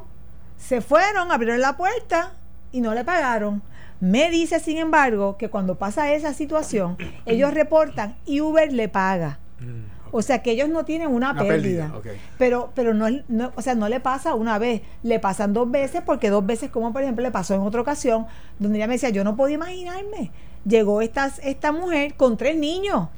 se 0.57 0.81
fueron 0.81 1.31
abrieron 1.31 1.61
la 1.61 1.77
puerta 1.77 2.33
y 2.71 2.81
no 2.81 2.93
le 2.93 3.03
pagaron. 3.03 3.61
Me 3.99 4.29
dice 4.29 4.59
sin 4.59 4.77
embargo 4.77 5.37
que 5.37 5.49
cuando 5.49 5.77
pasa 5.77 6.13
esa 6.13 6.33
situación 6.33 6.97
ellos 7.25 7.53
reportan 7.53 8.15
y 8.25 8.41
Uber 8.41 8.71
le 8.71 8.89
paga. 8.89 9.39
Mm. 9.59 9.98
O 10.11 10.21
sea 10.21 10.41
que 10.41 10.51
ellos 10.51 10.69
no 10.69 10.85
tienen 10.85 11.09
una, 11.09 11.35
pérdida. 11.37 11.91
Pero, 12.37 12.71
pero 12.75 12.93
no, 12.93 13.07
no, 13.27 13.51
o 13.55 13.61
sea, 13.61 13.75
no 13.75 13.89
le 13.89 13.99
pasa 13.99 14.33
una 14.35 14.57
vez, 14.57 14.81
le 15.03 15.19
pasan 15.19 15.53
dos 15.53 15.69
veces, 15.69 16.01
porque 16.05 16.29
dos 16.29 16.45
veces, 16.45 16.69
como 16.71 16.91
por 16.93 17.01
ejemplo 17.03 17.23
le 17.23 17.31
pasó 17.31 17.55
en 17.55 17.61
otra 17.61 17.81
ocasión, 17.81 18.25
donde 18.57 18.77
ella 18.77 18.87
me 18.87 18.93
decía, 18.93 19.09
yo 19.09 19.23
no 19.23 19.35
podía 19.35 19.55
imaginarme. 19.55 20.31
Llegó 20.65 21.01
esta, 21.01 21.31
esta 21.43 21.71
mujer 21.71 22.15
con 22.15 22.37
tres 22.37 22.57
niños. 22.57 23.09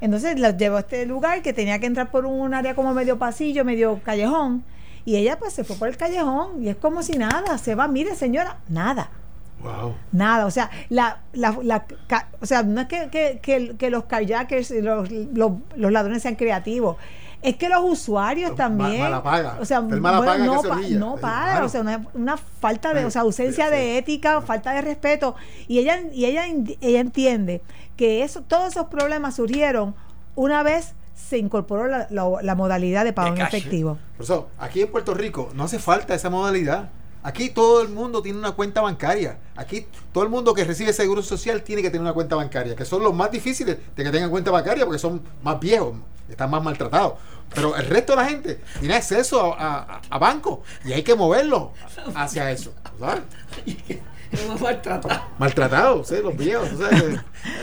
Entonces 0.00 0.38
la 0.38 0.56
llevó 0.56 0.76
a 0.76 0.80
este 0.80 1.06
lugar 1.06 1.42
que 1.42 1.52
tenía 1.52 1.78
que 1.78 1.86
entrar 1.86 2.10
por 2.10 2.24
un 2.24 2.54
área 2.54 2.74
como 2.74 2.94
medio 2.94 3.18
pasillo, 3.18 3.64
medio 3.64 4.00
callejón. 4.04 4.64
Y 5.04 5.16
ella 5.16 5.38
pues 5.38 5.52
se 5.52 5.64
fue 5.64 5.76
por 5.76 5.88
el 5.88 5.96
callejón 5.96 6.62
y 6.62 6.68
es 6.68 6.76
como 6.76 7.02
si 7.02 7.18
nada, 7.18 7.58
se 7.58 7.74
va, 7.74 7.88
mire 7.88 8.14
señora, 8.14 8.58
nada. 8.68 9.10
Nada, 10.12 10.46
o 10.46 10.50
sea, 10.50 10.70
la, 10.88 11.22
la, 11.32 11.56
o 12.40 12.46
sea, 12.46 12.62
no 12.62 12.80
es 12.80 12.86
que, 12.88 13.40
que, 13.78 13.90
los 13.90 14.04
kayakers, 14.04 14.70
los, 14.70 15.10
los, 15.10 15.52
los 15.76 15.92
ladrones 15.92 16.22
sean 16.22 16.36
creativos, 16.36 16.96
es 17.42 17.56
que 17.56 17.68
los 17.68 17.82
usuarios 17.84 18.54
también 18.56 19.00
o 19.60 19.64
sea 19.64 19.80
no, 19.80 21.16
paga 21.16 21.64
o 21.64 21.68
sea 21.68 22.02
una, 22.14 22.36
falta 22.36 22.92
de 22.92 23.04
o 23.04 23.10
sea 23.12 23.22
ausencia 23.22 23.70
de 23.70 23.96
ética 23.96 24.40
falta 24.40 24.72
de 24.72 24.82
respeto 24.82 25.36
y 25.68 25.78
ella 25.78 26.00
y 26.12 26.24
ella 26.24 26.46
ella 26.80 26.98
entiende 26.98 27.62
que 27.96 28.24
eso 28.24 28.42
todos 28.42 28.72
esos 28.72 28.86
problemas 28.86 29.36
surgieron 29.36 29.94
una 30.34 30.64
vez 30.64 30.94
se 31.14 31.36
incorporó 31.38 31.86
la, 31.88 32.06
la, 32.10 32.54
modalidad 32.54 33.04
de 33.04 33.12
pago 33.12 33.34
en 33.34 33.42
efectivo. 33.42 33.98
Por 34.16 34.24
eso, 34.24 34.48
aquí 34.56 34.82
en 34.82 34.90
Puerto 34.90 35.14
Rico 35.14 35.50
no 35.52 35.64
hace 35.64 35.80
falta 35.80 36.14
esa 36.14 36.30
modalidad. 36.30 36.90
Aquí 37.22 37.50
todo 37.50 37.82
el 37.82 37.88
mundo 37.88 38.22
tiene 38.22 38.38
una 38.38 38.52
cuenta 38.52 38.80
bancaria. 38.80 39.38
Aquí 39.56 39.86
todo 40.12 40.24
el 40.24 40.30
mundo 40.30 40.54
que 40.54 40.64
recibe 40.64 40.92
seguro 40.92 41.22
social 41.22 41.62
tiene 41.62 41.82
que 41.82 41.90
tener 41.90 42.02
una 42.02 42.12
cuenta 42.12 42.36
bancaria, 42.36 42.76
que 42.76 42.84
son 42.84 43.02
los 43.02 43.14
más 43.14 43.30
difíciles 43.30 43.76
de 43.96 44.04
que 44.04 44.10
tengan 44.10 44.30
cuenta 44.30 44.50
bancaria 44.50 44.84
porque 44.84 44.98
son 44.98 45.20
más 45.42 45.58
viejos, 45.58 45.94
están 46.28 46.50
más 46.50 46.62
maltratados. 46.62 47.14
Pero 47.54 47.76
el 47.76 47.86
resto 47.86 48.12
de 48.12 48.16
la 48.22 48.28
gente 48.28 48.60
tiene 48.78 48.94
acceso 48.94 49.54
a, 49.58 50.00
a, 50.08 50.18
banco 50.18 50.62
y 50.84 50.92
hay 50.92 51.02
que 51.02 51.14
moverlo 51.14 51.72
hacia 52.14 52.50
eso. 52.50 52.72
¿sabes? 53.00 53.22
maltratado. 54.60 55.22
Maltratado, 55.38 56.04
sí, 56.04 56.16
los 56.22 56.36
viejos. 56.36 56.70
no 56.72 56.86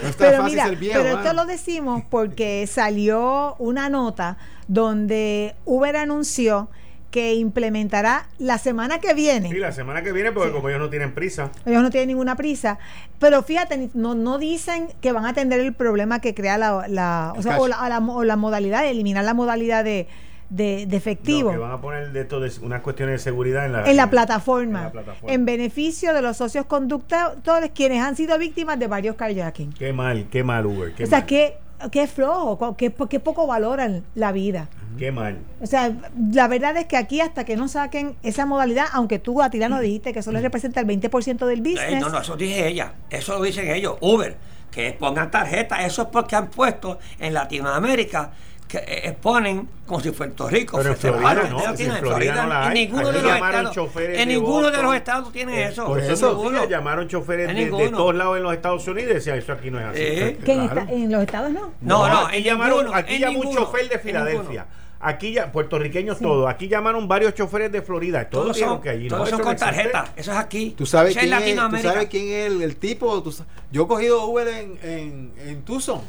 está 0.09 0.17
pero 0.17 0.43
fácil 0.43 0.59
ser 0.59 0.75
viejo. 0.75 0.99
Pero 1.01 1.17
esto 1.19 1.33
lo 1.33 1.45
decimos 1.45 2.03
porque 2.09 2.67
salió 2.67 3.55
una 3.59 3.89
nota 3.89 4.37
donde 4.67 5.55
Uber 5.65 5.95
anunció 5.95 6.69
que 7.15 7.33
implementará 7.35 8.27
la 8.39 8.57
semana 8.57 8.99
que 8.99 9.13
viene. 9.13 9.49
Sí, 9.49 9.57
la 9.57 9.71
semana 9.71 10.03
que 10.03 10.11
viene, 10.11 10.33
porque 10.33 10.51
como 10.51 10.67
ellos 10.67 10.81
no 10.81 10.89
tienen 10.89 11.13
prisa. 11.13 11.49
Ellos 11.65 11.81
no 11.81 11.89
tienen 11.89 12.09
ninguna 12.09 12.35
prisa. 12.35 12.77
Pero 13.19 13.41
fíjate, 13.41 13.89
no, 13.93 14.15
no 14.15 14.37
dicen 14.37 14.89
que 14.99 15.13
van 15.13 15.23
a 15.23 15.29
atender 15.29 15.61
el 15.61 15.71
problema 15.71 16.19
que 16.19 16.35
crea 16.35 16.57
la, 16.57 16.89
la, 16.89 17.33
o, 17.37 17.41
sea, 17.41 17.57
o, 17.57 17.69
la, 17.69 18.35
modalidad, 18.35 18.81
de 18.81 18.89
eliminar 18.89 19.23
la 19.23 19.33
modalidad 19.33 19.85
de, 19.85 20.09
de, 20.49 20.83
efectivo. 20.91 21.51
que 21.51 21.57
van 21.57 21.71
a 21.71 21.79
poner 21.79 22.11
de 22.11 22.19
esto 22.19 22.41
unas 22.61 22.81
cuestiones 22.81 23.13
de 23.13 23.19
seguridad 23.19 23.65
en 23.65 23.71
la, 23.71 23.89
en 23.89 23.95
la, 23.95 24.09
plataforma, 24.09 24.91
en 25.25 25.45
beneficio 25.45 26.13
de 26.13 26.21
los 26.21 26.35
socios 26.35 26.65
conductores 26.65 27.71
quienes 27.73 28.01
han 28.01 28.17
sido 28.17 28.37
víctimas 28.37 28.77
de 28.77 28.87
varios 28.87 29.15
kayaking. 29.15 29.71
Qué 29.71 29.93
mal, 29.93 30.27
qué 30.29 30.43
mal 30.43 30.65
Uber. 30.65 30.93
o 31.01 31.05
sea, 31.05 31.25
que 31.25 31.59
qué 31.91 32.07
flojo, 32.07 32.75
qué, 32.75 32.93
qué 33.09 33.19
poco 33.21 33.47
valoran 33.47 34.03
la 34.15 34.33
vida. 34.33 34.67
Qué 34.97 35.11
mal. 35.11 35.39
O 35.61 35.65
sea, 35.65 35.93
la 36.31 36.47
verdad 36.47 36.77
es 36.77 36.85
que 36.85 36.97
aquí 36.97 37.21
hasta 37.21 37.43
que 37.43 37.55
no 37.55 37.67
saquen 37.67 38.15
esa 38.23 38.45
modalidad, 38.45 38.85
aunque 38.93 39.19
tú 39.19 39.41
a 39.41 39.49
no 39.49 39.79
dijiste 39.79 40.13
que 40.13 40.19
eso 40.19 40.31
les 40.31 40.41
representa 40.41 40.79
el 40.79 40.87
20% 40.87 41.45
del 41.45 41.61
business. 41.61 42.01
no, 42.01 42.09
no, 42.09 42.19
eso 42.19 42.35
dije 42.35 42.67
ella, 42.67 42.93
eso 43.09 43.37
lo 43.37 43.43
dicen 43.43 43.69
ellos, 43.69 43.97
Uber, 44.01 44.35
que 44.71 44.91
pongan 44.93 45.31
tarjeta, 45.31 45.85
eso 45.85 46.03
es 46.03 46.07
porque 46.09 46.35
han 46.35 46.49
puesto 46.49 46.99
en 47.19 47.33
Latinoamérica 47.33 48.31
que 48.67 48.79
eh, 48.87 49.15
ponen 49.21 49.69
como 49.85 49.99
si 49.99 50.09
Puerto 50.09 50.49
Rico 50.49 50.77
pero 50.77 50.89
en 50.89 50.97
Florida 50.97 51.33
no, 51.49 51.63
en 51.63 51.97
Florida, 51.97 52.35
no 52.35 52.47
la 52.49 52.61
hay. 52.63 52.67
en 52.67 52.73
ninguno 52.73 53.11
de 53.11 53.21
los 53.21 53.31
estados 53.31 53.77
en 53.95 54.27
ninguno 54.27 54.71
de, 54.71 54.81
los 54.81 54.95
estados 54.95 55.31
tiene 55.31 55.61
eh, 55.61 55.67
eso 55.67 55.85
por 55.85 55.99
eso, 55.99 56.67
llamaron 56.67 57.07
choferes 57.07 57.47
de, 57.47 57.53
de, 57.53 57.89
todos 57.89 58.15
lados 58.15 58.37
en 58.37 58.43
los 58.43 58.53
Estados 58.53 58.87
Unidos 58.87 59.11
y 59.11 59.13
decían 59.13 59.37
eso 59.37 59.53
aquí 59.53 59.69
no 59.69 59.79
es 59.79 59.85
así 59.85 59.99
eh, 60.01 60.39
que 60.43 60.53
en, 60.53 61.11
los 61.11 61.21
estados 61.21 61.51
no 61.51 61.73
no 61.81 62.09
no, 62.09 62.25
aquí 62.25 62.41
llamaron 62.41 62.87
aquí 62.91 63.19
llamó 63.19 63.41
un 63.41 63.55
chofer 63.55 63.87
de 63.87 63.99
Filadelfia 63.99 64.65
Aquí 64.99 65.33
ya, 65.33 65.51
puertorriqueños 65.51 66.19
todos. 66.19 66.49
Aquí 66.49 66.67
llamaron 66.67 67.07
varios 67.07 67.33
choferes 67.33 67.71
de 67.71 67.81
Florida. 67.81 68.29
Todos, 68.29 68.57
son, 68.57 68.81
que 68.81 68.89
allí, 68.89 69.07
todos 69.07 69.29
son 69.29 69.41
con 69.41 69.55
tarjeta. 69.55 70.13
Eso 70.15 70.31
es 70.31 70.37
aquí. 70.37 70.73
¿Tú 70.77 70.85
sabes, 70.85 71.15
quién, 71.15 71.33
es, 71.33 71.55
¿tú 71.55 71.77
sabes 71.77 72.07
quién 72.07 72.27
es 72.29 72.61
el, 72.61 72.75
tipo? 72.77 73.23
yo 73.71 73.83
he 73.83 73.87
cogido 73.87 74.25
Uber 74.25 74.47
en, 74.47 74.79
en, 74.81 75.33
en 75.37 75.61
Tucson 75.63 76.01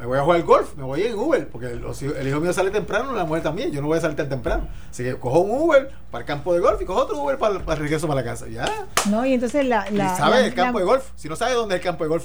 me 0.00 0.06
voy 0.06 0.18
a 0.18 0.22
jugar 0.22 0.42
golf, 0.44 0.74
me 0.76 0.82
voy 0.82 1.02
en 1.02 1.14
Uber, 1.14 1.46
porque 1.48 1.66
el, 1.66 1.84
el 2.18 2.28
hijo 2.28 2.40
mío 2.40 2.54
sale 2.54 2.70
temprano, 2.70 3.12
la 3.12 3.24
mujer 3.26 3.42
también, 3.42 3.70
yo 3.70 3.82
no 3.82 3.88
voy 3.88 3.98
a 3.98 4.00
salir 4.00 4.16
tan 4.16 4.30
temprano. 4.30 4.66
Así 4.90 5.04
que 5.04 5.14
cojo 5.16 5.40
un 5.40 5.60
Uber 5.60 5.90
para 6.10 6.22
el 6.22 6.26
campo 6.26 6.54
de 6.54 6.60
golf 6.60 6.80
y 6.80 6.86
cojo 6.86 7.02
otro 7.02 7.18
Uber 7.22 7.36
para, 7.36 7.58
para 7.60 7.74
el 7.74 7.82
regreso 7.82 8.08
para 8.08 8.22
la 8.22 8.24
casa. 8.24 8.48
Ya. 8.48 8.64
No, 9.10 9.26
y 9.26 9.34
entonces 9.34 9.66
la... 9.66 9.90
la 9.90 10.14
y 10.14 10.16
sabe 10.16 10.40
la- 10.40 10.46
el 10.46 10.54
campo 10.54 10.78
la- 10.78 10.84
de 10.86 10.90
golf. 10.90 11.04
Si 11.16 11.28
no 11.28 11.36
sabe 11.36 11.52
dónde 11.52 11.74
es 11.74 11.80
el 11.82 11.84
campo 11.84 12.04
de 12.04 12.08
golf, 12.08 12.24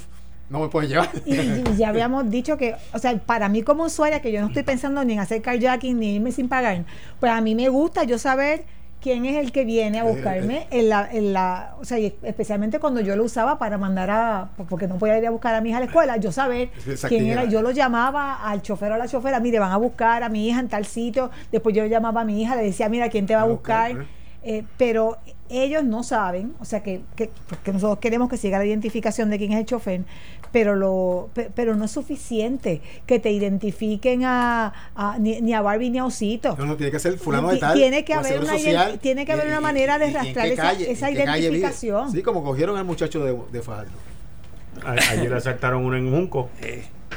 no 0.50 0.60
me 0.60 0.68
puede 0.68 0.88
llevar. 0.88 1.10
Y, 1.26 1.36
y 1.36 1.64
ya 1.78 1.90
habíamos 1.90 2.30
dicho 2.30 2.58
que, 2.58 2.76
o 2.94 3.00
sea, 3.00 3.18
para 3.18 3.50
mí 3.50 3.64
como 3.64 3.84
usuaria, 3.84 4.22
que 4.22 4.32
yo 4.32 4.42
no 4.42 4.48
estoy 4.48 4.64
pensando 4.64 5.04
ni 5.04 5.14
en 5.14 5.20
hacer 5.20 5.42
carjacking 5.42 6.00
ni 6.00 6.16
irme 6.16 6.32
sin 6.32 6.48
pagar, 6.50 6.86
pues 7.20 7.32
a 7.32 7.42
mí 7.42 7.56
me 7.56 7.70
gusta 7.70 8.04
yo 8.04 8.18
saber 8.18 8.64
quién 9.02 9.26
es 9.26 9.38
el 9.38 9.52
que 9.52 9.66
viene 9.66 10.00
a 10.00 10.04
buscarme 10.04 10.66
en 10.72 10.90
la, 10.90 11.08
en 11.12 11.32
la, 11.32 11.76
o 11.80 11.86
sea, 11.86 12.00
y 12.00 12.16
especialmente 12.24 12.80
cuando 12.80 13.02
yo 13.02 13.16
lo 13.16 13.24
usaba 13.24 13.60
para 13.60 13.78
mandar 13.78 14.10
a, 14.10 14.50
porque 14.68 14.88
no 14.88 14.98
podía 14.98 15.18
ir 15.20 15.28
a 15.28 15.30
buscar 15.30 15.54
a 15.54 15.62
mi 15.62 15.70
hija 15.70 15.78
a 15.78 15.82
la 15.82 15.86
escuela, 15.86 16.18
yo 16.18 16.32
saber 16.32 16.70
quién 17.08 17.28
era, 17.28 17.44
yo 17.46 17.62
lo 17.62 17.70
llamaba 17.70 18.34
al 18.36 18.64
chofer 18.64 18.92
o 18.92 18.96
a 18.96 18.98
la 18.98 19.08
chofera, 19.08 19.40
mire, 19.40 19.60
van 19.60 19.72
a 19.72 19.78
buscar 19.78 20.24
a 20.24 20.30
mi 20.30 20.48
hija 20.48 20.60
en 20.60 20.70
tal 20.70 20.86
sitio, 20.86 21.30
después 21.52 21.76
yo 21.76 21.86
llamaba 21.86 22.22
a 22.22 22.26
mi 22.26 22.42
hija, 22.42 22.56
le 22.56 22.64
decía, 22.64 22.90
mira, 22.90 23.10
¿quién 23.10 23.28
te 23.28 23.36
va 23.36 23.42
a 23.42 23.46
buscar, 23.46 23.92
Eh, 24.48 24.64
pero 24.78 25.18
ellos 25.50 25.84
no 25.84 26.04
saben, 26.04 26.54
o 26.60 26.66
sea 26.66 26.84
que, 26.84 27.02
que, 27.16 27.32
porque 27.50 27.74
nosotros 27.74 27.98
queremos 27.98 28.30
que 28.30 28.38
siga 28.38 28.60
la 28.60 28.66
identificación 28.66 29.32
de 29.32 29.40
quién 29.40 29.52
es 29.54 29.60
el 29.60 29.66
chofer, 29.66 30.02
pero 30.56 30.74
lo 30.78 31.30
pe- 31.34 31.52
pero 31.54 31.76
no 31.76 31.84
es 31.84 31.92
suficiente 31.92 32.82
que 33.06 33.20
te 33.20 33.30
identifiquen 33.30 34.24
a, 34.24 34.72
a- 34.96 35.18
ni, 35.20 35.42
ni 35.42 35.54
a 35.54 35.62
Barbie 35.62 35.90
ni 35.90 35.98
a 35.98 36.06
Osito. 36.06 36.56
No, 36.58 36.66
no, 36.66 36.78
tiene 36.78 36.94
que 36.94 37.00
ser 37.00 37.18
fulano 37.18 37.50
de 37.50 37.58
tal. 37.58 37.74
tiene 37.74 38.06
que 38.06 38.14
haber 38.14 38.40
una 38.40 38.54
Social, 38.54 38.98
tiene 39.00 39.26
que 39.26 39.34
haber 39.34 39.48
y- 39.48 39.50
una 39.50 39.60
manera 39.60 40.00
de 40.00 40.14
qué 40.14 40.20
esa- 40.54 40.56
calle- 40.56 40.94
identificación. 41.12 42.10
Sí, 42.10 42.22
como 42.24 42.42
cogieron 42.42 42.78
al 42.78 42.86
muchacho 42.86 43.22
de, 43.26 43.38
de 43.52 43.62
Fajardo. 43.62 43.92
A- 44.86 44.92
ayer 45.12 45.34
asaltaron 45.34 45.84
uno 45.84 45.98
en 45.98 46.10
Junco. 46.10 46.50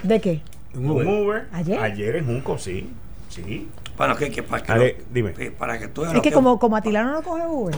¿De 0.03 0.21
qué? 0.21 0.41
Un 0.75 0.91
Uber. 0.91 1.47
¿Ayer? 1.53 2.17
en 2.17 2.27
Junco, 2.27 2.59
sí. 2.59 2.91
Sí. 3.29 3.69
bueno, 3.97 4.17
que, 4.17 4.31
que 4.31 4.43
para 4.43 4.63
que, 4.65 4.73
Ale, 4.73 4.97
lo- 4.99 5.05
dime. 5.15 5.33
que 5.33 5.53
para 5.53 5.79
que 5.79 5.87
tú 5.87 6.01
veas 6.01 6.15
Es 6.15 6.23
que 6.23 6.33
como, 6.33 6.59
como 6.59 6.77
Atilano 6.77 7.13
no 7.13 7.23
coge 7.23 7.47
Uber, 7.47 7.77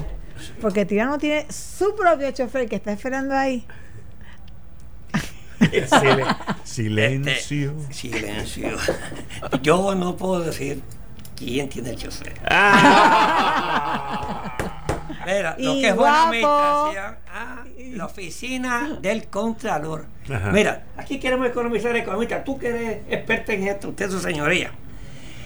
porque 0.62 0.80
Atilano 0.82 1.18
tiene 1.18 1.44
su 1.52 1.94
propio 1.94 2.30
chofer 2.30 2.66
que 2.66 2.76
está 2.76 2.92
esperando 2.92 3.34
ahí. 3.34 3.66
Sile- 5.60 6.36
silencio. 6.64 7.74
Este, 7.80 7.94
silencio. 7.94 8.76
Yo 9.62 9.94
no 9.94 10.16
puedo 10.16 10.40
decir 10.40 10.82
quién 11.36 11.68
tiene 11.68 11.90
el 11.90 11.96
chofer. 11.96 12.34
Mira, 15.26 15.54
lo 15.58 15.74
que 15.74 15.88
es 15.88 15.96
buena 15.96 16.28
administración, 16.28 17.16
ah, 17.32 17.64
la 17.92 18.06
oficina 18.06 18.98
del 19.00 19.26
Contralor. 19.28 20.06
Ajá. 20.32 20.50
Mira, 20.50 20.84
aquí 20.96 21.18
queremos 21.20 21.46
economizar 21.48 21.94
economista. 21.96 22.42
Tú 22.42 22.58
que 22.58 22.68
eres 22.68 23.02
experta 23.08 23.52
en 23.52 23.68
esto, 23.68 23.90
usted, 23.90 24.10
su 24.10 24.18
señoría. 24.20 24.70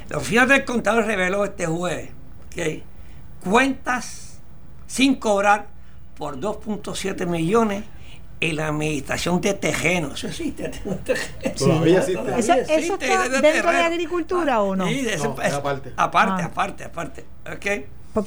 La 0.09 0.19
oficina 0.19 0.47
del 0.47 0.65
Contralor 0.65 1.07
reveló 1.07 1.45
este 1.45 1.67
jueves 1.67 2.11
que 2.51 2.83
cuentas 3.43 4.39
sin 4.87 5.17
cobrar 5.17 5.67
por 6.17 6.39
2.7 6.39 7.27
millones 7.27 7.83
en 8.41 8.57
la 8.57 8.69
administración 8.69 9.41
de 9.41 9.55
terrenos. 9.55 10.13
Eso 10.25 10.27
existe. 10.29 10.69
terrenos. 11.05 11.55
Todavía 11.57 11.99
existe. 12.01 12.21
Todavía 12.21 12.39
¿Eso, 12.39 12.53
existe, 12.55 12.79
eso 12.85 12.95
está 12.95 13.07
de 13.23 13.29
dentro 13.29 13.41
de 13.41 13.53
terreno. 13.53 13.85
agricultura 13.85 14.63
o 14.63 14.77
no? 14.77 14.87
Sí, 14.89 15.07
No, 15.23 15.31
aparte. 15.33 15.93
Aparte, 15.97 16.43
Ah. 16.43 16.47
aparte, 16.47 16.85
aparte. 16.85 17.25
¿Ok? 17.51 18.27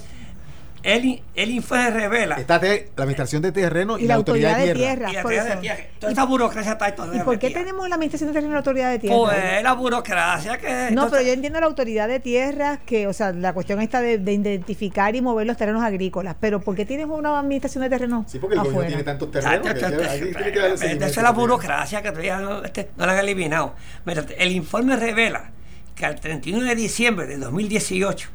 El, 0.88 1.22
el 1.36 1.52
informe 1.52 1.90
revela. 1.92 2.36
Está 2.36 2.60
te- 2.60 2.90
la 2.96 3.04
administración 3.04 3.42
de 3.42 3.52
terreno 3.52 4.00
y, 4.00 4.04
Y 4.04 4.08
la 4.08 4.16
autoridad 4.16 4.58
de 4.58 4.72
y 4.72 4.74
tierra. 4.74 5.12
la 5.12 5.22
por 5.22 5.34
autoridad 5.34 5.56
de 5.56 5.62
tierra. 5.62 5.84
Toda 6.00 6.12
esta 6.14 6.24
burocracia 6.24 6.72
está 6.72 6.86
ahí 6.86 6.92
todavía 6.96 7.22
¿Y 7.22 7.24
por 7.26 7.38
qué 7.40 7.50
tenemos 7.50 7.90
la 7.90 7.96
administración 7.96 8.30
de 8.30 8.34
terreno 8.34 8.52
y 8.52 8.54
la 8.54 8.58
autoridad 8.60 8.92
de 8.92 9.00
tierra? 9.00 9.18
Pues 9.18 9.64
la 9.64 9.74
burocracia 9.74 10.58
que. 10.58 10.68
No, 10.70 10.88
entonces- 10.88 11.12
pero 11.12 11.24
yo 11.28 11.34
entiendo 11.34 11.60
la 11.60 11.66
autoridad 11.66 12.08
de 12.08 12.20
tierras, 12.22 12.80
que, 12.86 13.06
o 13.08 13.12
sea, 13.14 13.34
la 13.34 13.54
cuestión 13.54 13.82
está 13.82 14.00
de, 14.02 14.18
de 14.18 14.34
identificar 14.34 15.16
y 15.16 15.22
mover 15.22 15.46
los 15.46 15.58
terrenos 15.58 15.84
agrícolas, 15.84 16.36
pero 16.40 16.62
¿por 16.62 16.76
qué 16.76 16.86
tienes 16.86 17.06
una 17.08 17.38
administración 17.38 17.84
de 17.84 17.90
terrenos 17.90 18.32
Sí, 18.32 18.40
porque 18.40 18.54
el 18.56 18.60
gobierno 18.62 18.80
afuera? 18.80 18.88
tiene 18.88 19.04
tantos 19.04 19.30
terrenos 19.32 20.82
Esa 20.82 21.06
es 21.06 21.18
la 21.18 21.32
burocracia 21.32 22.02
que 22.02 22.10
todavía 22.12 22.38
no, 22.40 22.64
este, 22.64 22.90
no 22.98 23.06
la 23.06 23.12
han 23.14 23.20
eliminado. 23.20 23.74
Mira, 24.06 24.26
el 24.38 24.52
informe 24.52 24.96
revela 24.96 25.52
que 25.96 26.06
al 26.06 26.20
31 26.20 26.64
de 26.66 26.76
diciembre 26.76 27.26
de 27.28 27.38
2018 27.38 28.30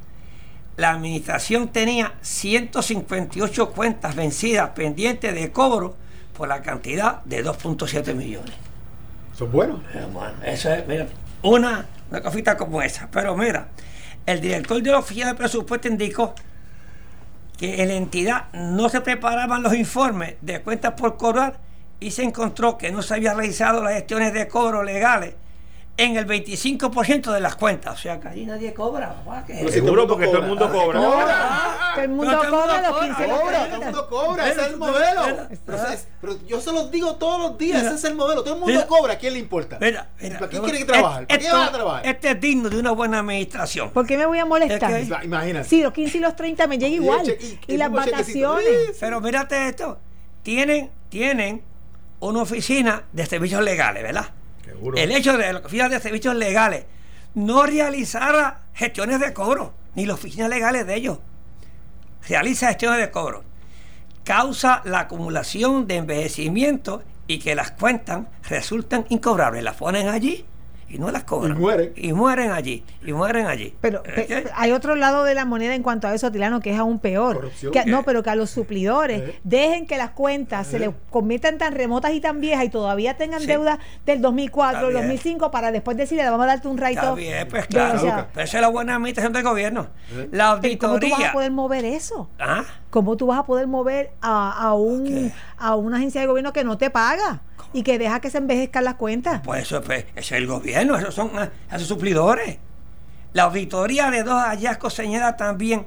la 0.76 0.90
administración 0.90 1.68
tenía 1.68 2.14
158 2.22 3.70
cuentas 3.70 4.16
vencidas 4.16 4.70
pendientes 4.70 5.34
de 5.34 5.52
cobro 5.52 5.96
por 6.36 6.48
la 6.48 6.62
cantidad 6.62 7.22
de 7.24 7.44
2.7 7.44 8.14
millones. 8.14 8.54
Buenos. 9.50 9.80
Pero, 9.92 10.08
bueno, 10.08 10.34
eso 10.44 10.72
es, 10.72 10.86
mira, 10.86 11.06
una, 11.42 11.86
una 12.10 12.20
cosita 12.20 12.56
como 12.56 12.80
esa. 12.80 13.08
Pero 13.10 13.36
mira, 13.36 13.68
el 14.24 14.40
director 14.40 14.80
de 14.80 14.90
la 14.90 14.98
oficina 14.98 15.28
de 15.28 15.34
presupuesto 15.34 15.88
indicó 15.88 16.34
que 17.58 17.82
en 17.82 17.88
la 17.88 17.94
entidad 17.94 18.52
no 18.52 18.88
se 18.88 19.00
preparaban 19.00 19.62
los 19.62 19.74
informes 19.74 20.36
de 20.40 20.60
cuentas 20.62 20.92
por 20.92 21.16
cobrar 21.16 21.58
y 21.98 22.12
se 22.12 22.22
encontró 22.22 22.78
que 22.78 22.92
no 22.92 23.02
se 23.02 23.14
había 23.14 23.34
realizado 23.34 23.82
las 23.82 23.94
gestiones 23.94 24.32
de 24.32 24.48
cobro 24.48 24.82
legales 24.82 25.34
en 25.98 26.16
el 26.16 26.26
25% 26.26 27.30
de 27.32 27.40
las 27.40 27.54
cuentas. 27.54 27.94
O 27.94 28.02
sea, 28.02 28.18
que 28.18 28.28
allí 28.28 28.46
nadie 28.46 28.72
cobra. 28.72 29.14
papá, 29.24 29.44
que- 29.46 29.52
Pero 29.54 29.68
si 29.68 29.74
Seguro 29.74 30.06
porque 30.08 30.26
todo 30.26 30.38
el 30.38 30.46
mundo 30.46 30.70
cobra. 30.72 31.00
Todo 31.00 32.02
el 32.04 32.08
mundo 32.08 32.38
cobra 32.48 32.80
los 32.80 32.90
cobra, 32.92 33.06
15 33.06 33.24
y 33.24 33.28
los 33.28 33.40
Cobra, 33.40 33.52
todo 33.58 33.66
30. 33.68 33.76
el 33.76 33.82
mundo 33.94 34.08
cobra, 34.08 34.48
ese 34.50 34.60
es 34.62 34.66
el 34.68 34.76
modelo. 34.78 35.22
Pero, 35.66 35.78
ese 35.84 35.94
es- 35.94 36.08
pero 36.20 36.38
yo 36.46 36.60
se 36.60 36.72
los 36.72 36.90
digo 36.90 37.16
todos 37.16 37.40
los 37.40 37.58
días, 37.58 37.84
ese 37.84 37.94
es 37.94 38.04
el 38.04 38.14
modelo. 38.14 38.42
Todo 38.42 38.54
el 38.54 38.60
mundo 38.60 38.86
cobra, 38.86 39.12
¿a 39.12 39.18
quién 39.18 39.34
le 39.34 39.38
importa? 39.40 39.76
Mira, 39.80 40.08
mira, 40.20 40.38
¿Para 40.38 40.50
qué 40.50 40.56
yo- 40.56 40.62
quiere 40.62 40.78
que 40.78 40.84
trabajar? 40.86 41.26
¿Para 41.26 41.38
qué 41.38 41.44
esto- 41.44 41.58
vas 41.58 41.68
a 41.68 41.72
trabajar? 41.72 42.06
Este 42.06 42.30
es 42.30 42.40
digno 42.40 42.70
de 42.70 42.78
una 42.78 42.92
buena 42.92 43.18
administración. 43.20 43.90
¿Por 43.90 44.06
qué 44.06 44.16
me 44.16 44.24
voy 44.26 44.38
a 44.38 44.46
molestar? 44.46 44.90
Es 44.94 45.08
Ima- 45.08 45.24
Imagínate. 45.24 45.68
Sí, 45.68 45.82
los 45.82 45.92
15 45.92 46.16
y 46.16 46.20
los 46.22 46.34
30 46.34 46.66
me 46.66 46.78
llega 46.78 46.94
igual. 46.94 47.36
y 47.66 47.76
las 47.76 47.92
vacaciones. 47.92 48.96
Pero 48.98 49.20
mírate 49.20 49.68
esto, 49.68 49.98
tienen, 50.42 50.90
tienen 51.10 51.62
una 52.20 52.42
oficina 52.42 53.02
de 53.12 53.26
servicios 53.26 53.62
legales, 53.62 54.02
¿verdad? 54.02 54.26
El 54.96 55.12
hecho 55.12 55.36
de 55.36 55.52
la 55.52 55.58
oficina 55.60 55.88
de 55.88 56.00
servicios 56.00 56.34
legales 56.36 56.84
no 57.34 57.64
realizara 57.64 58.62
gestiones 58.74 59.20
de 59.20 59.32
cobro, 59.32 59.74
ni 59.94 60.06
la 60.06 60.14
oficina 60.14 60.48
legales 60.48 60.86
de 60.86 60.94
ellos. 60.94 61.18
Realiza 62.28 62.68
gestiones 62.68 62.98
de 63.00 63.10
cobro, 63.10 63.44
causa 64.24 64.82
la 64.84 65.00
acumulación 65.00 65.86
de 65.86 65.96
envejecimiento 65.96 67.02
y 67.26 67.38
que 67.38 67.54
las 67.54 67.72
cuentas 67.72 68.26
resultan 68.48 69.06
incobrables, 69.08 69.62
las 69.62 69.76
ponen 69.76 70.08
allí 70.08 70.44
y 70.92 70.98
no 70.98 71.10
las 71.10 71.24
cobran. 71.24 71.56
Y 71.56 71.60
mueren. 71.60 71.92
Y 71.96 72.12
mueren 72.12 72.50
allí, 72.52 72.84
y 73.04 73.12
mueren 73.12 73.46
allí. 73.46 73.74
Pero 73.80 74.02
¿Eh, 74.04 74.12
pe- 74.14 74.26
qué? 74.26 74.44
hay 74.54 74.72
otro 74.72 74.94
lado 74.94 75.24
de 75.24 75.34
la 75.34 75.44
moneda 75.44 75.74
en 75.74 75.82
cuanto 75.82 76.06
a 76.06 76.14
eso, 76.14 76.30
Tilano, 76.30 76.60
que 76.60 76.70
es 76.72 76.78
aún 76.78 76.98
peor. 76.98 77.36
Corrupción. 77.36 77.72
Que- 77.72 77.84
no, 77.86 78.02
pero 78.04 78.22
que 78.22 78.30
a 78.30 78.36
los 78.36 78.50
suplidores 78.50 79.22
Eh. 79.22 79.40
dejen 79.44 79.86
que 79.86 79.96
las 79.96 80.10
cuentas 80.10 80.66
se 80.66 80.76
Eh. 80.76 80.80
les 80.80 80.90
conviertan 81.10 81.58
tan 81.58 81.74
remotas 81.74 82.12
y 82.12 82.20
tan 82.20 82.40
viejas 82.40 82.64
y 82.64 82.68
todavía 82.68 83.16
tengan 83.16 83.40
Sí. 83.40 83.46
deudas 83.46 83.78
del 84.06 84.20
2004, 84.20 84.72
Está 84.78 84.86
del 84.86 84.94
bien. 84.96 85.06
2005 85.08 85.50
para 85.50 85.72
después 85.72 85.96
decirle, 85.96 86.24
vamos 86.24 86.44
a 86.44 86.46
darte 86.46 86.68
un 86.68 86.78
off. 86.82 87.16
bien, 87.16 87.48
pues 87.48 87.66
claro. 87.66 87.98
o 87.98 88.02
sea, 88.02 88.28
pero 88.34 88.44
esa 88.44 88.58
es 88.58 88.62
la 88.62 88.68
buena 88.68 88.94
administración 88.96 89.32
del 89.32 89.42
gobierno. 89.44 89.88
¿Eh? 90.14 90.28
La 90.32 90.60
¿Cómo 90.78 90.98
tú 90.98 91.08
vas 91.10 91.24
a 91.28 91.32
poder 91.32 91.50
mover 91.52 91.84
eso? 91.84 92.28
¿Ah? 92.38 92.64
¿Cómo 92.90 93.16
tú 93.16 93.26
vas 93.26 93.38
a 93.38 93.44
poder 93.46 93.66
mover 93.66 94.10
a, 94.20 94.52
a 94.68 94.74
un, 94.74 95.32
a 95.56 95.76
una 95.76 95.96
agencia 95.96 96.20
de 96.20 96.26
gobierno 96.26 96.52
que 96.52 96.64
no 96.64 96.76
te 96.76 96.90
paga 96.90 97.40
y 97.72 97.82
que 97.84 97.98
deja 97.98 98.20
que 98.20 98.28
se 98.28 98.36
envejezcan 98.38 98.84
las 98.84 98.96
cuentas? 98.96 99.40
Pues 99.44 99.62
eso, 99.62 99.80
pues, 99.80 100.04
es 100.14 100.30
el 100.32 100.46
gobierno, 100.46 100.81
esos 100.82 101.14
son 101.14 101.30
ah, 101.36 101.50
esos 101.72 101.88
suplidores. 101.88 102.58
La 103.32 103.44
auditoría 103.44 104.10
de 104.10 104.22
dos 104.22 104.42
hallazgos 104.42 104.94
señala 104.94 105.36
también 105.36 105.86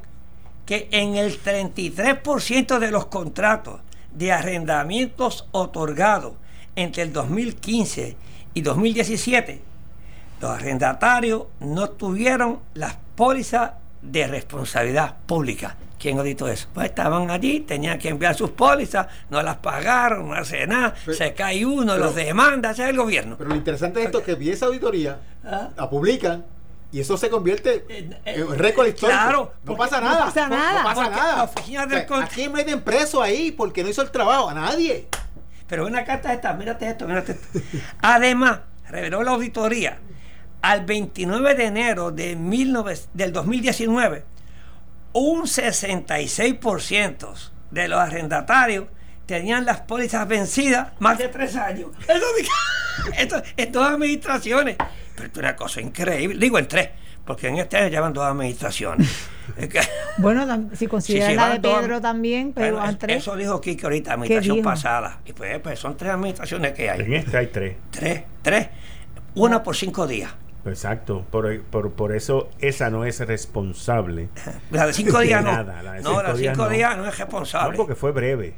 que 0.65 0.87
en 0.91 1.15
el 1.15 1.41
33% 1.41 2.79
de 2.79 2.91
los 2.91 3.05
contratos 3.05 3.81
de 4.13 4.31
arrendamientos 4.31 5.47
otorgados 5.51 6.33
entre 6.75 7.03
el 7.03 7.13
2015 7.13 8.17
y 8.53 8.61
2017, 8.61 9.61
los 10.41 10.51
arrendatarios 10.51 11.43
no 11.59 11.89
tuvieron 11.89 12.59
las 12.73 12.97
pólizas 13.15 13.71
de 14.01 14.27
responsabilidad 14.27 15.15
pública. 15.25 15.75
¿Quién 16.05 16.19
auditó 16.19 16.47
eso? 16.47 16.67
Pues 16.71 16.85
estaban 16.89 17.31
allí, 17.31 17.61
tenían 17.61 17.97
que 17.97 18.09
enviar 18.09 18.35
sus 18.35 18.51
pólizas, 18.51 19.07
no 19.31 19.41
las 19.41 19.57
pagaron, 19.57 20.27
no 20.29 20.35
hace 20.35 20.67
nada, 20.67 20.93
Pero- 21.03 21.17
se 21.17 21.33
cae 21.33 21.65
uno, 21.65 21.93
pero- 21.93 22.05
los 22.05 22.13
demanda, 22.13 22.69
ese 22.69 22.83
es 22.83 22.89
el 22.89 22.97
gobierno. 22.97 23.37
Pero 23.39 23.49
lo 23.49 23.55
interesante 23.55 23.97
de 24.01 24.05
esto 24.05 24.19
es 24.19 24.23
que 24.25 24.35
vi 24.35 24.51
esa 24.51 24.67
auditoría, 24.67 25.17
Ah. 25.43 25.69
la 25.75 25.89
publican 25.89 26.45
y 26.91 26.99
eso 26.99 27.17
se 27.17 27.27
convierte 27.31 27.85
Eh, 27.89 28.07
eh, 28.23 28.35
en 28.35 28.55
récord 28.59 28.85
histórico. 28.85 29.19
claro, 29.19 29.53
no 29.63 29.75
pasa 29.75 29.99
no 29.99 30.05
nada. 30.11 30.25
pasa 30.25 30.47
nada. 30.47 30.83
No 30.83 30.83
pasa 30.83 31.09
nada. 31.09 31.43
oficina 31.45 31.87
del 31.87 32.05
O 32.05 32.07
sea, 32.07 32.23
¿A 32.25 32.27
quién 32.27 32.53
meten 32.53 32.81
preso 32.81 33.19
ahí 33.23 33.51
porque 33.51 33.81
no 33.81 33.89
hizo 33.89 34.03
el 34.03 34.11
trabajo? 34.11 34.47
A 34.47 34.53
nadie. 34.53 35.07
Pero 35.65 35.87
una 35.87 36.05
carta 36.05 36.31
esta, 36.35 36.53
mírate 36.53 36.87
esto, 36.87 37.07
mírate 37.07 37.31
esto. 37.31 37.47
Además, 38.03 38.59
reveló 38.89 39.23
la 39.23 39.31
auditoría 39.31 39.97
al 40.61 40.85
29 40.85 41.55
de 41.55 41.65
enero 41.65 42.11
de 42.11 42.35
19 42.35 42.95
del 43.15 43.33
2019, 43.33 44.23
un 45.15 45.43
66% 45.43 47.51
de 47.71 47.87
los 47.87 47.99
arrendatarios 47.99 48.85
tenían 49.25 49.65
las 49.65 49.81
pólizas 49.81 50.27
vencidas 50.27 50.89
más 50.99 51.17
de 51.17 51.29
tres 51.29 51.55
años. 51.55 51.87
Eso 53.17 53.41
es 53.55 53.71
dos 53.71 53.87
administraciones. 53.87 54.75
Pero 55.15 55.29
es 55.31 55.37
una 55.37 55.55
cosa 55.55 55.79
increíble. 55.79 56.37
Digo 56.37 56.59
en 56.59 56.67
tres, 56.67 56.89
porque 57.23 57.47
en 57.47 57.55
este 57.57 57.77
año 57.77 57.87
llevan 57.87 58.11
dos 58.11 58.25
administraciones. 58.25 59.07
bueno, 60.17 60.69
si 60.73 60.87
consideras 60.87 61.35
la 61.35 61.49
de 61.51 61.61
Pedro 61.61 62.01
también, 62.01 62.51
pero 62.53 62.77
bueno, 62.77 62.97
tres. 62.97 63.17
Eso 63.17 63.37
dijo 63.37 63.61
Kike 63.61 63.85
ahorita, 63.85 64.13
administración 64.13 64.61
pasada. 64.61 65.19
Y 65.25 65.31
pues, 65.31 65.59
pues, 65.59 65.79
son 65.79 65.95
tres 65.95 66.11
administraciones 66.11 66.73
que 66.73 66.89
hay. 66.89 66.99
En 66.99 67.13
este 67.13 67.37
hay 67.37 67.47
tres. 67.47 67.77
Tres, 67.89 68.23
tres. 68.41 68.67
Una 69.35 69.63
por 69.63 69.77
cinco 69.77 70.07
días. 70.07 70.33
Exacto, 70.65 71.25
por, 71.29 71.61
por, 71.61 71.91
por, 71.91 72.15
eso 72.15 72.49
esa 72.59 72.89
no 72.89 73.05
es 73.05 73.19
responsable. 73.19 74.29
La 74.71 74.87
de 74.87 74.93
cinco 74.93 75.19
días 75.19 75.43
no. 75.43 75.51
Nada, 75.51 75.83
la 75.83 75.93
de 75.93 76.01
no, 76.01 76.21
la 76.21 76.33
de 76.33 76.49
cinco 76.49 76.67
días 76.69 76.97
no. 76.97 77.07
es 77.07 77.17
responsable. 77.17 77.71
No, 77.71 77.77
porque 77.77 77.95
fue 77.95 78.11
breve. 78.11 78.55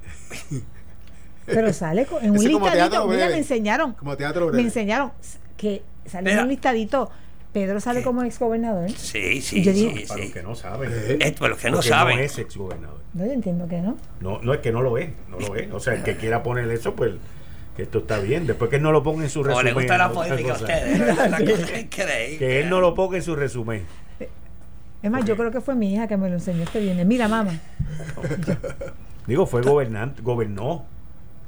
Pero 1.46 1.74
sale 1.74 2.08
en 2.22 2.32
un 2.32 2.38
listadito. 2.38 3.08
Mira, 3.08 3.28
me 3.28 3.38
enseñaron. 3.38 3.94
Como 3.94 4.16
teatro 4.16 4.48
breve. 4.48 4.62
Me 4.62 4.68
enseñaron 4.68 5.12
que 5.56 5.84
sale 6.06 6.32
en 6.32 6.40
un 6.40 6.48
listadito. 6.48 7.12
Pedro 7.54 7.80
sale 7.80 8.04
como 8.04 8.24
exgobernador. 8.24 8.92
Sí, 8.92 9.42
sí, 9.42 9.64
sí, 9.64 10.06
Para 10.08 10.22
los 10.22 10.32
que 10.32 10.44
no 10.44 10.56
saben. 10.56 10.92
Es 11.20 11.32
para 11.34 11.50
los 11.50 11.60
que 11.60 11.72
no 11.72 11.82
saben. 11.82 12.18
No 12.18 12.24
es 12.24 12.38
exgobernador. 12.38 13.02
No, 13.14 13.26
yo 13.26 13.32
entiendo 13.32 13.68
que 13.68 13.82
no. 13.82 13.98
No, 14.20 14.40
no 14.42 14.54
es 14.54 14.60
que 14.60 14.72
no 14.72 14.82
lo 14.82 14.94
ve, 14.94 15.14
no 15.30 15.40
lo 15.40 15.52
ve. 15.52 15.70
O 15.72 15.80
sea, 15.80 15.94
el 15.94 16.04
que 16.04 16.18
quiera 16.18 16.44
poner 16.44 16.70
eso, 16.70 16.94
pues 16.94 17.14
que 17.78 17.84
esto 17.84 18.00
está 18.00 18.18
bien. 18.18 18.48
Después 18.48 18.72
que 18.72 18.78
él 18.78 18.82
no 18.82 18.92
lo 18.92 19.04
ponga 19.04 19.24
en 19.24 19.30
su 19.30 19.44
resumen. 19.44 19.66
le 19.66 19.74
gusta 19.74 19.98
la 20.00 20.12
política 20.12 20.54
a 20.54 20.56
ustedes. 20.56 21.90
que 22.40 22.60
él 22.60 22.70
no 22.70 22.82
lo 22.82 22.96
ponga 22.96 23.18
en 23.18 23.24
su 23.24 23.36
resumen. 23.36 23.86
Es 25.04 25.12
más, 25.12 25.24
yo 25.26 25.38
creo 25.38 25.52
que 25.52 25.62
fue 25.62 25.76
mi 25.76 25.94
hija 25.94 26.08
que 26.08 26.18
me 26.18 26.28
lo 26.28 26.36
enseñó 26.36 26.64
este 26.64 26.80
viene. 26.80 27.06
Mira, 27.06 27.28
mamá. 27.28 27.52
Digo, 29.28 29.46
fue 29.46 29.62
gobernante, 29.62 30.24
gobernó, 30.24 30.86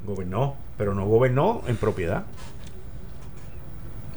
gobernó, 0.06 0.56
pero 0.77 0.93
no 0.93 1.07
gobernó 1.07 1.64
en 1.65 1.77
propiedad. 1.77 2.26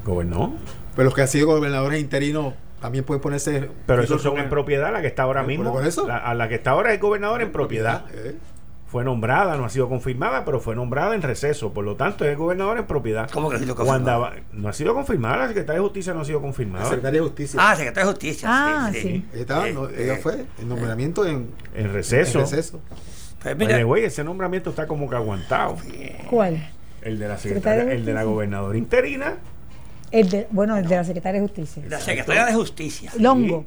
Gobernó. 0.05 0.53
Pero 0.95 1.05
los 1.05 1.15
que 1.15 1.21
han 1.23 1.27
sido 1.27 1.47
gobernadores 1.47 1.99
interinos 1.99 2.53
también 2.79 3.05
pueden 3.05 3.21
ponerse. 3.21 3.71
Pero 3.87 4.03
esos 4.03 4.21
son 4.21 4.37
en 4.37 4.49
propiedad, 4.49 4.93
la 4.93 5.01
que 5.01 5.07
está 5.07 5.23
ahora 5.23 5.41
mismo. 5.41 5.75
a 6.09 6.33
la 6.35 6.47
que 6.47 6.55
está 6.55 6.71
ahora 6.71 6.93
es 6.93 6.99
gobernador 6.99 7.41
en 7.41 7.51
propiedad. 7.51 8.05
¿eh? 8.13 8.35
Fue 8.93 9.03
nombrada, 9.03 9.57
no 9.57 9.65
ha 9.65 9.69
sido 9.69 9.89
confirmada, 9.89 10.45
pero 10.45 10.59
fue 10.59 10.75
nombrada 10.75 11.15
en 11.15 11.23
receso. 11.23 11.73
Por 11.73 11.83
lo 11.83 11.95
tanto, 11.95 12.25
es 12.25 12.37
gobernador 12.37 12.77
en 12.77 12.85
propiedad. 12.85 13.27
¿Cómo 13.31 13.49
que 13.49 13.55
ha 13.55 13.59
sido 13.59 13.73
confirmada? 13.73 14.33
no 14.51 14.69
ha 14.69 14.73
sido 14.73 14.93
confirmada, 14.93 15.37
la 15.37 15.47
secretaria 15.47 15.81
de 15.81 15.87
Justicia 15.87 16.13
no 16.13 16.21
ha 16.21 16.25
sido 16.25 16.39
confirmada. 16.39 16.83
La 16.83 16.89
secretaria 16.91 17.19
de 17.19 17.25
Justicia. 17.25 17.59
Ah, 17.59 17.75
secretaria 17.75 18.05
de 18.05 18.11
Justicia. 18.11 18.47
Ah, 18.51 18.91
sí. 18.93 19.25
Ella, 19.33 19.67
eh, 19.67 20.19
fue 20.21 20.45
el 20.59 20.69
nombramiento 20.69 21.25
en, 21.25 21.49
en 21.73 21.91
receso. 21.91 22.37
En 22.37 22.45
receso. 22.45 22.81
Pues 23.41 23.57
mira, 23.57 23.81
güey, 23.81 24.03
ese 24.03 24.23
nombramiento 24.23 24.69
está 24.69 24.85
como 24.85 25.09
que 25.09 25.15
aguantado. 25.15 25.75
¿Cuál? 26.29 26.63
El 27.01 27.17
de 27.17 27.27
la 27.27 27.39
secretaria, 27.39 27.91
el 27.91 28.05
de 28.05 28.13
la 28.13 28.23
gobernadora 28.25 28.77
interina. 28.77 29.37
El 30.11 30.29
de, 30.29 30.47
bueno, 30.51 30.77
el 30.77 30.87
de 30.87 30.97
la 30.97 31.03
secretaria 31.03 31.41
de 31.41 31.47
Justicia. 31.47 31.81
La 31.89 31.99
secretaria 31.99 32.45
de 32.45 32.53
Justicia. 32.53 33.11
Longo. 33.17 33.65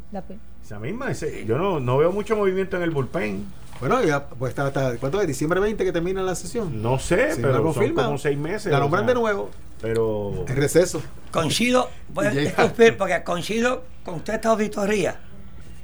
Esa 0.62 0.78
misma, 0.78 1.11
ese, 1.11 1.44
yo 1.44 1.59
no, 1.59 1.81
no 1.81 1.98
veo 1.98 2.12
mucho 2.12 2.36
movimiento 2.36 2.77
en 2.77 2.85
el 2.85 2.90
bullpen. 2.90 3.65
Bueno, 3.81 4.03
ya 4.03 4.27
pues 4.27 4.59
hasta, 4.59 4.97
¿cuánto 4.97 5.20
es? 5.20 5.27
¿Diciembre 5.27 5.61
20 5.61 5.85
que 5.85 5.93
termina 5.93 6.23
la 6.23 6.35
sesión? 6.35 6.82
No 6.82 6.98
sé, 6.98 7.36
pero 7.40 7.73
son 7.73 7.94
como 7.94 8.19
seis 8.19 8.39
meses. 8.39 8.73
La 8.73 8.81
nombran 8.81 9.07
de 9.07 9.15
nuevo. 9.15 9.51
Pero. 9.81 10.44
En 10.48 10.57
receso. 10.57 11.03
Coincido, 11.31 11.90
porque 12.12 13.23
coincido 13.24 13.85
con 14.05 14.20
toda 14.20 14.36
esta 14.36 14.51
auditoría, 14.51 15.20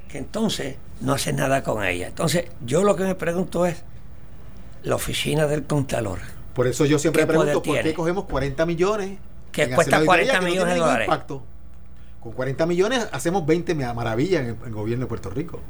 que 0.09 0.19
entonces 0.19 0.77
no 1.01 1.13
hace 1.13 1.33
nada 1.33 1.63
con 1.63 1.85
ella. 1.85 2.09
Entonces, 2.09 2.47
yo 2.65 2.83
lo 2.83 2.97
que 2.97 3.05
me 3.05 3.15
pregunto 3.15 3.67
es, 3.67 3.83
la 4.83 4.95
oficina 4.95 5.47
del 5.47 5.65
Contralor. 5.65 6.21
Por 6.55 6.67
eso 6.67 6.85
yo 6.87 6.99
siempre 6.99 7.27
pregunto, 7.27 7.63
¿por 7.63 7.83
qué 7.83 7.95
cogemos 7.95 8.25
40 8.25 8.67
millones? 8.67 9.19
Que 9.51 9.71
cuesta 9.71 10.05
40 10.05 10.41
millones 10.41 10.75
de 10.75 10.81
dólares. 10.81 11.07
Impacto? 11.07 11.43
Con 12.21 12.33
40 12.33 12.67
millones 12.67 13.09
hacemos 13.13 13.45
20 13.45 13.75
maravillas 13.75 14.43
en 14.43 14.59
el 14.65 14.73
gobierno 14.73 15.05
de 15.05 15.09
Puerto 15.09 15.29
Rico 15.29 15.61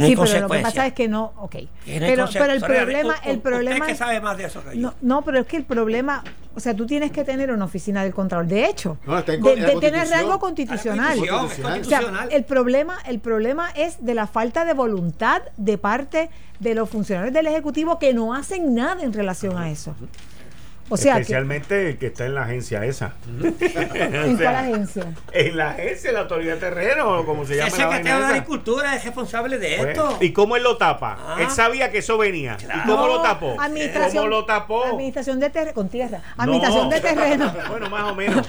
sí, 0.00 0.16
pero 0.16 0.40
lo 0.40 0.48
que 0.48 0.58
pasa 0.60 0.86
es 0.86 0.92
que 0.92 1.08
no, 1.08 1.32
ok. 1.36 1.56
Pero, 1.84 2.26
pero 2.32 2.52
el 2.52 2.60
problema, 2.60 3.14
el 3.24 3.38
problema 3.40 3.86
que 3.86 3.94
sabe 3.94 4.20
más 4.20 4.36
de 4.36 4.44
eso 4.44 4.62
que 4.64 4.78
yo. 4.78 4.94
No, 5.02 5.22
pero 5.22 5.40
es 5.40 5.46
que 5.46 5.56
el 5.56 5.64
problema, 5.64 6.24
o 6.54 6.60
sea, 6.60 6.74
tú 6.74 6.86
tienes 6.86 7.12
que 7.12 7.24
tener 7.24 7.50
una 7.52 7.64
oficina 7.64 8.02
del 8.02 8.14
control. 8.14 8.48
De 8.48 8.66
hecho, 8.66 8.98
de, 9.26 9.76
tener 9.80 10.08
rango 10.08 10.38
constitucional. 10.38 11.18
O 11.18 11.84
sea, 11.84 12.28
el 12.30 12.44
problema, 12.44 12.98
el 13.06 13.20
problema 13.20 13.70
es 13.70 14.04
de 14.04 14.14
la 14.14 14.26
falta 14.26 14.64
de 14.64 14.74
voluntad 14.74 15.42
de 15.56 15.78
parte 15.78 16.30
de 16.58 16.74
los 16.74 16.88
funcionarios 16.88 17.34
del 17.34 17.46
ejecutivo 17.46 17.98
que 17.98 18.14
no 18.14 18.34
hacen 18.34 18.74
nada 18.74 19.02
en 19.02 19.12
relación 19.12 19.56
a 19.58 19.70
eso. 19.70 19.94
Especialmente 20.94 21.90
el 21.90 21.98
que 21.98 22.06
está 22.06 22.26
en 22.26 22.34
la 22.34 22.42
agencia 22.42 22.84
esa. 22.84 23.14
¿En 23.42 24.36
cuál 24.36 24.56
agencia? 24.56 25.06
En 25.32 25.56
la 25.56 25.70
agencia 25.70 26.10
de 26.10 26.14
la 26.14 26.20
autoridad 26.20 26.54
de 26.54 26.60
terreno, 26.60 27.18
o 27.18 27.26
como 27.26 27.44
se 27.44 27.56
llama. 27.56 27.68
El 27.68 27.72
secretario 27.72 28.18
de 28.18 28.26
Agricultura 28.26 28.96
es 28.96 29.04
responsable 29.04 29.58
de 29.58 29.76
pues, 29.78 29.88
esto. 29.90 30.18
¿Y 30.20 30.32
cómo 30.32 30.56
él 30.56 30.62
lo 30.62 30.76
tapa? 30.76 31.18
Ah. 31.20 31.36
Él 31.40 31.50
sabía 31.50 31.90
que 31.90 31.98
eso 31.98 32.18
venía. 32.18 32.56
¿Y 32.60 32.86
cómo 32.86 33.06
lo 33.06 33.22
tapó? 33.22 33.56
Administración, 33.60 34.24
¿Cómo 34.24 34.36
lo 34.36 34.44
tapó? 34.44 34.84
Administración 34.84 35.40
de 35.40 35.50
terreno, 35.50 35.74
con 35.74 35.88
tierra. 35.88 36.20
Administración 36.36 36.90
de 36.90 37.00
terreno. 37.00 37.54
bueno, 37.68 37.90
más 37.90 38.12
o 38.12 38.14
menos. 38.14 38.48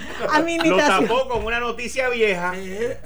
Lo 0.64 0.76
tapó 0.76 1.28
con 1.28 1.44
una 1.44 1.60
noticia 1.60 2.08
vieja. 2.08 2.52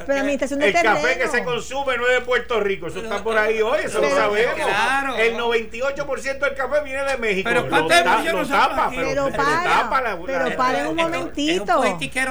Pero 0.07 0.21
administración 0.21 0.61
de 0.61 0.73
terreno. 0.73 0.97
El 0.97 1.03
café 1.03 1.19
que 1.19 1.29
se 1.29 1.45
consume 1.45 1.97
no 1.97 2.07
es 2.09 2.15
de 2.15 2.21
Puerto 2.23 2.61
Rico. 2.61 2.89
Eso 2.89 3.01
está 3.01 3.23
por 3.23 3.37
ahí 3.37 3.61
hoy, 3.61 3.81
eso 3.85 4.01
lo 4.01 4.11
sabemos. 4.11 4.55
Claro. 4.55 5.17
El 5.17 5.37
98% 5.37 6.39
del 6.39 6.55
café 6.55 6.83
viene 6.85 7.05
de 7.05 7.17
México. 7.17 7.49
Pero 7.49 7.67
lo, 7.69 7.81
lo 7.81 8.47
tapa, 8.47 8.91
pero 8.95 9.28
pero 9.31 10.57
para, 10.57 10.89
un 10.89 10.97
momentito. 10.97 11.83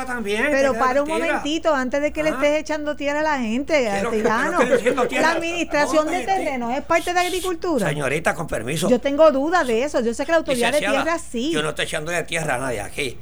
también. 0.05 0.47
Pero 0.51 0.73
para 0.73 1.03
un 1.03 1.09
momentito, 1.09 1.73
antes 1.73 2.01
de 2.01 2.11
que 2.11 2.23
le 2.23 2.29
estés 2.29 2.59
echando 2.59 2.95
tierra 2.95 3.19
a 3.19 3.23
la 3.23 3.39
gente, 3.39 3.89
la 5.11 5.31
administración 5.31 6.07
de 6.07 6.25
terrenos 6.25 6.75
es 6.75 6.83
parte 6.83 7.13
de 7.13 7.19
agricultura. 7.19 7.87
Señorita, 7.87 8.33
con 8.33 8.47
permiso. 8.47 8.89
Yo 8.89 8.99
tengo 8.99 9.31
dudas 9.31 9.65
de 9.67 9.83
eso. 9.83 10.01
Yo 10.01 10.13
sé 10.13 10.25
que 10.25 10.31
la 10.31 10.37
autoridad 10.39 10.71
de 10.71 10.79
tierra 10.79 11.17
sí. 11.19 11.51
Yo 11.51 11.61
no 11.61 11.69
estoy 11.69 11.85
echándole 11.85 12.23
tierra 12.23 12.55
a 12.55 12.57
nadie 12.59 12.81
aquí. 12.81 13.17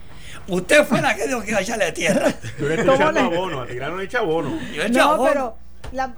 Usted 0.48 0.86
fue 0.86 1.02
la 1.02 1.16
que 1.16 1.28
dijo 1.28 1.42
que 1.42 1.52
iba 1.52 1.60
a 1.60 1.62
echarle 1.62 1.92
tierra. 1.92 2.32
Tú 2.58 2.66
le 2.66 2.76
estás 2.76 2.96
echando 2.96 3.20
abono, 3.20 3.62
a 3.62 3.68
tirar 3.68 3.92
no 3.92 4.02
echa 4.02 4.20
abono. 4.20 4.60
Yo 4.74 4.90
no, 4.90 5.24
pero 5.24 5.58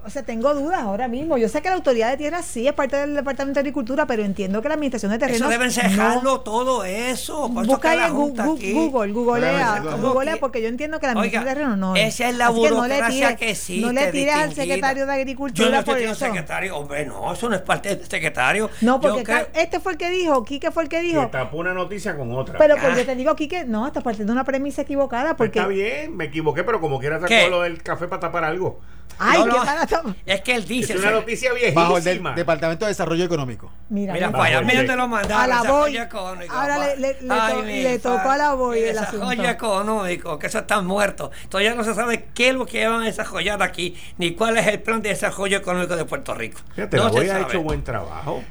o 0.04 0.10
sea, 0.10 0.22
tengo 0.22 0.54
dudas 0.54 0.80
ahora 0.80 1.08
mismo. 1.08 1.38
Yo 1.38 1.48
sé 1.48 1.62
que 1.62 1.68
la 1.68 1.76
autoridad 1.76 2.10
de 2.10 2.16
tierra 2.16 2.42
sí 2.42 2.66
es 2.66 2.72
parte 2.72 2.96
del 2.96 3.14
Departamento 3.14 3.58
de 3.58 3.60
Agricultura, 3.60 4.06
pero 4.06 4.24
entiendo 4.24 4.60
que 4.62 4.68
la 4.68 4.74
administración 4.74 5.12
de 5.12 5.18
terrenos. 5.18 5.40
Eso 5.40 5.50
deben 5.50 5.70
cerrarlo 5.70 6.40
todo 6.40 6.84
eso. 6.84 7.48
Busca 7.48 7.90
ahí 7.90 8.00
en 8.00 8.14
Google, 8.14 9.12
Googlea, 9.12 9.82
Googlea, 10.00 10.36
porque 10.38 10.62
yo 10.62 10.68
entiendo 10.68 10.98
que 11.00 11.06
la 11.06 11.12
administración 11.12 11.44
de 11.44 11.54
terrenos 11.54 11.78
no 11.78 11.96
es. 11.96 12.14
Esa 12.14 12.28
es 12.28 12.36
la 12.36 12.50
burocracia 12.50 13.36
que, 13.36 13.54
sí 13.54 13.80
No 13.80 13.92
le 13.92 14.10
tires 14.12 14.34
al 14.34 14.54
secretario 14.54 15.06
de 15.06 15.12
Agricultura 15.12 15.68
yo 15.68 15.76
no 15.76 15.84
por 15.84 15.98
eso. 15.98 16.14
secretario, 16.14 16.76
hombre, 16.76 17.06
no, 17.06 17.32
eso 17.32 17.48
no 17.48 17.54
es 17.54 17.62
parte 17.62 17.94
del 17.94 18.06
secretario. 18.06 18.70
No, 18.80 19.00
porque 19.00 19.24
este 19.54 19.80
fue 19.80 19.92
el 19.92 19.98
que 19.98 20.10
dijo, 20.10 20.44
Quique 20.44 20.70
fue 20.70 20.84
el 20.84 20.88
que 20.88 21.00
dijo. 21.00 21.20
Que 21.22 21.26
tapó 21.28 21.58
una 21.58 21.74
noticia 21.74 22.16
con 22.16 22.32
otra. 22.32 22.58
Pero 22.58 22.76
pues 22.76 22.96
yo 22.96 23.06
te 23.06 23.14
digo, 23.14 23.34
Quique, 23.36 23.64
no, 23.64 23.86
está 23.86 24.00
partiendo 24.00 24.32
de 24.32 24.36
una 24.36 24.44
premisa 24.44 24.82
equivocada. 24.82 25.36
Pues 25.36 25.48
porque... 25.48 25.58
Está 25.58 25.68
bien, 25.68 26.16
me 26.16 26.24
equivoqué, 26.24 26.64
pero 26.64 26.80
como 26.80 26.98
quiera 26.98 27.20
sacó 27.20 27.48
lo 27.50 27.62
del 27.62 27.82
café 27.82 28.08
para 28.08 28.20
tapar 28.20 28.44
algo. 28.44 28.80
Ay, 29.18 29.42
qué 29.44 30.32
Es 30.32 30.40
que 30.42 30.54
él 30.54 30.64
dice. 30.64 30.94
Es 30.94 31.00
una 31.00 31.10
noticia 31.10 31.52
viejísima. 31.52 31.82
Bajo 31.82 31.98
el 31.98 32.22
Departamento 32.34 32.84
de 32.84 32.90
Desarrollo 32.90 33.24
Económico. 33.24 33.70
Mira, 33.88 34.14
Mira 34.14 34.30
para 34.30 34.44
allá, 34.44 34.60
mira 34.62 34.84
te 34.84 34.96
lo 34.96 35.08
mandaron. 35.08 35.42
A 35.42 35.46
la 35.46 35.70
voy. 35.70 35.96
Ahora 35.96 36.78
le, 36.78 36.96
le, 36.96 37.16
le, 37.22 37.82
le 37.82 37.98
tocó 37.98 38.30
a 38.30 38.36
la 38.36 38.54
voy 38.54 38.80
el 38.80 38.96
Desarrollo 38.96 39.48
económico, 39.48 40.38
que 40.38 40.46
eso 40.46 40.58
está 40.58 40.80
muerto. 40.80 41.30
Todavía 41.48 41.74
no 41.74 41.84
se 41.84 41.94
sabe 41.94 42.28
qué 42.34 42.48
es 42.50 42.54
lo 42.54 42.66
que 42.66 42.86
van 42.86 43.02
a 43.02 43.04
desarrollar 43.04 43.62
aquí, 43.62 43.96
ni 44.18 44.34
cuál 44.34 44.56
es 44.58 44.66
el 44.66 44.80
plan 44.80 45.02
de 45.02 45.10
desarrollo 45.10 45.58
económico 45.58 45.96
de 45.96 46.04
Puerto 46.04 46.34
Rico. 46.34 46.60
Fíjate, 46.74 46.96
no 46.96 47.04
la 47.04 47.10
voy 47.10 47.28
ha 47.28 47.40
hecho 47.40 47.62
buen 47.62 47.82
trabajo. 47.82 48.42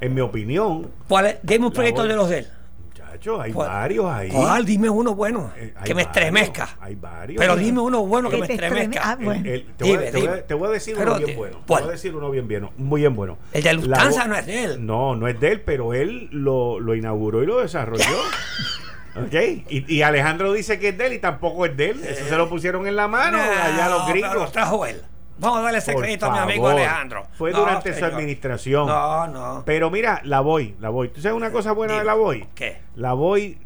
En 0.00 0.14
mi 0.14 0.20
opinión. 0.20 0.90
¿Cuál 1.08 1.26
es? 1.26 1.36
Dime 1.42 1.66
un 1.66 1.72
proyecto 1.72 2.06
de 2.06 2.14
los 2.14 2.28
de 2.28 2.38
él 2.38 2.57
hay 3.40 3.52
varios 3.52 4.06
ahí. 4.06 4.28
¿Cuál? 4.30 4.64
Dime 4.64 4.90
uno 4.90 5.14
bueno 5.14 5.52
eh, 5.56 5.74
que 5.84 5.94
me 5.94 6.02
estremezca. 6.02 6.76
Hay 6.80 6.94
varios. 6.94 7.38
Pero 7.38 7.56
dime 7.56 7.80
uno 7.80 8.04
bueno 8.06 8.30
que, 8.30 8.38
me 8.38 8.46
estremezca. 8.46 9.00
Ah, 9.02 9.16
bueno. 9.20 9.42
te, 9.42 9.84
voy, 10.54 10.68
a 10.68 10.70
decir 10.70 10.96
uno 10.96 11.18
bien 11.18 11.36
bueno. 11.36 11.58
Te 11.58 11.72
voy 11.72 11.82
a 11.82 11.86
decir 11.86 12.14
uno 12.14 12.30
bien, 12.30 12.48
bien, 12.48 12.68
muy 12.76 13.02
bien 13.02 13.14
bueno. 13.14 13.38
El 13.52 13.62
de 13.62 13.74
Lufthansa 13.74 14.26
no 14.26 14.36
es 14.36 14.46
de 14.46 14.64
él. 14.64 14.86
No, 14.86 15.16
no 15.16 15.28
es 15.28 15.38
de 15.40 15.52
él, 15.52 15.60
pero 15.62 15.94
él 15.94 16.28
lo, 16.32 16.80
lo 16.80 16.94
inauguró 16.94 17.42
y 17.42 17.46
lo 17.46 17.60
desarrolló. 17.60 18.04
¿Ok? 19.16 19.34
Y, 19.68 19.92
y, 19.92 20.02
Alejandro 20.02 20.52
dice 20.52 20.78
que 20.78 20.90
es 20.90 20.98
de 20.98 21.06
él 21.06 21.12
y 21.14 21.18
tampoco 21.18 21.66
es 21.66 21.76
de 21.76 21.90
él. 21.90 22.04
Eso 22.04 22.24
se 22.26 22.36
lo 22.36 22.48
pusieron 22.48 22.86
en 22.86 22.94
la 22.94 23.08
mano 23.08 23.38
allá 23.38 23.88
los 23.88 24.08
gringos. 24.08 24.30
Pero 24.30 24.44
lo 24.44 24.50
trajo 24.50 24.86
él. 24.86 25.02
Vamos 25.38 25.58
a 25.60 25.62
darle 25.62 25.78
ese 25.78 25.94
crédito 25.94 26.26
a 26.26 26.32
mi 26.32 26.38
amigo 26.38 26.68
Alejandro. 26.68 27.26
Fue 27.32 27.52
durante 27.52 27.94
su 27.94 28.04
administración. 28.04 28.86
No, 28.86 29.26
no. 29.28 29.62
Pero 29.64 29.90
mira, 29.90 30.20
la 30.24 30.40
voy, 30.40 30.74
la 30.80 30.90
voy. 30.90 31.08
¿Tú 31.08 31.20
sabes 31.20 31.36
una 31.36 31.52
cosa 31.52 31.72
buena 31.72 31.98
de 31.98 32.04
la 32.04 32.14
voy? 32.14 32.46
¿Qué? 32.54 32.78
La 32.96 33.12
voy 33.12 33.58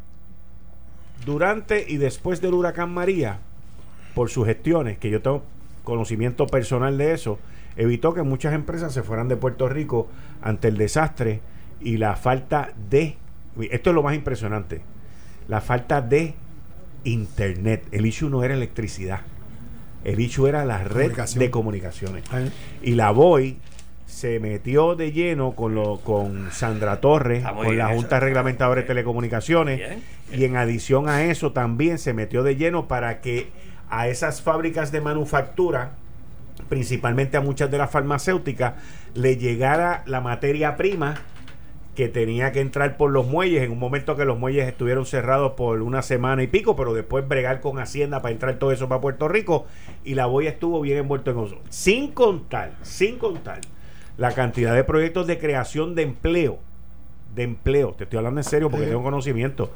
durante 1.25 1.85
y 1.87 1.97
después 1.97 2.41
del 2.41 2.53
huracán 2.53 2.93
María, 2.93 3.39
por 4.13 4.29
sus 4.29 4.45
gestiones, 4.45 4.97
que 4.97 5.09
yo 5.09 5.21
tengo 5.21 5.43
conocimiento 5.83 6.47
personal 6.47 6.97
de 6.97 7.13
eso, 7.13 7.39
evitó 7.75 8.13
que 8.13 8.23
muchas 8.23 8.53
empresas 8.53 8.93
se 8.93 9.03
fueran 9.03 9.27
de 9.27 9.35
Puerto 9.35 9.67
Rico 9.67 10.07
ante 10.41 10.67
el 10.67 10.77
desastre 10.77 11.41
y 11.81 11.97
la 11.97 12.15
falta 12.15 12.71
de, 12.89 13.17
esto 13.71 13.89
es 13.89 13.95
lo 13.95 14.03
más 14.03 14.15
impresionante, 14.15 14.81
la 15.47 15.61
falta 15.61 16.01
de 16.01 16.35
internet. 17.03 17.85
El 17.91 18.05
issue 18.05 18.29
no 18.29 18.43
era 18.43 18.53
electricidad. 18.53 19.21
El 20.03 20.19
issue 20.19 20.47
era 20.47 20.65
la 20.65 20.79
red 20.83 21.03
Comunicación. 21.11 21.39
de 21.39 21.51
comunicaciones. 21.51 22.23
Y 22.81 22.91
la 22.95 23.11
VOY 23.11 23.57
se 24.05 24.39
metió 24.39 24.95
de 24.95 25.11
lleno 25.11 25.53
con 25.53 25.75
lo 25.75 25.99
con 25.99 26.51
Sandra 26.51 27.01
Torres, 27.01 27.43
con 27.43 27.77
la 27.77 27.87
Junta 27.87 28.17
eso. 28.17 28.25
Reglamentadora 28.25 28.81
de 28.81 28.83
Bien. 28.83 28.87
Telecomunicaciones. 28.87 29.77
Bien. 29.79 30.03
Y 30.31 30.45
en 30.45 30.55
adición 30.55 31.09
a 31.09 31.23
eso 31.25 31.51
también 31.51 31.97
se 31.97 32.13
metió 32.13 32.43
de 32.43 32.55
lleno 32.55 32.87
para 32.87 33.21
que 33.21 33.49
a 33.89 34.07
esas 34.07 34.41
fábricas 34.41 34.91
de 34.91 35.01
manufactura, 35.01 35.91
principalmente 36.69 37.37
a 37.37 37.41
muchas 37.41 37.69
de 37.71 37.77
las 37.77 37.91
farmacéuticas, 37.91 38.73
le 39.13 39.37
llegara 39.37 40.03
la 40.05 40.21
materia 40.21 40.75
prima 40.75 41.15
que 41.95 42.09
tenía 42.09 42.51
que 42.51 42.59
entrar 42.59 42.97
por 42.97 43.11
los 43.11 43.27
muelles 43.27 43.61
en 43.63 43.71
un 43.71 43.79
momento 43.79 44.15
que 44.15 44.25
los 44.25 44.39
muelles 44.39 44.67
estuvieron 44.67 45.05
cerrados 45.05 45.53
por 45.53 45.81
una 45.81 46.01
semana 46.01 46.41
y 46.41 46.47
pico, 46.47 46.75
pero 46.75 46.93
después 46.93 47.27
bregar 47.27 47.61
con 47.61 47.77
Hacienda 47.79 48.21
para 48.21 48.31
entrar 48.31 48.57
todo 48.57 48.71
eso 48.71 48.89
para 48.89 49.01
Puerto 49.01 49.27
Rico 49.27 49.65
y 50.03 50.15
la 50.15 50.25
boya 50.25 50.49
estuvo 50.49 50.81
bien 50.81 50.97
envuelto 50.97 51.31
en 51.31 51.39
eso. 51.39 51.59
Sin 51.69 52.11
contar, 52.11 52.71
sin 52.81 53.17
contar 53.17 53.61
la 54.17 54.31
cantidad 54.31 54.73
de 54.73 54.83
proyectos 54.83 55.27
de 55.27 55.37
creación 55.37 55.93
de 55.93 56.03
empleo, 56.03 56.59
de 57.35 57.43
empleo, 57.43 57.93
te 57.93 58.05
estoy 58.05 58.17
hablando 58.17 58.39
en 58.39 58.45
serio 58.45 58.69
porque 58.69 58.87
tengo 58.87 59.03
conocimiento, 59.03 59.71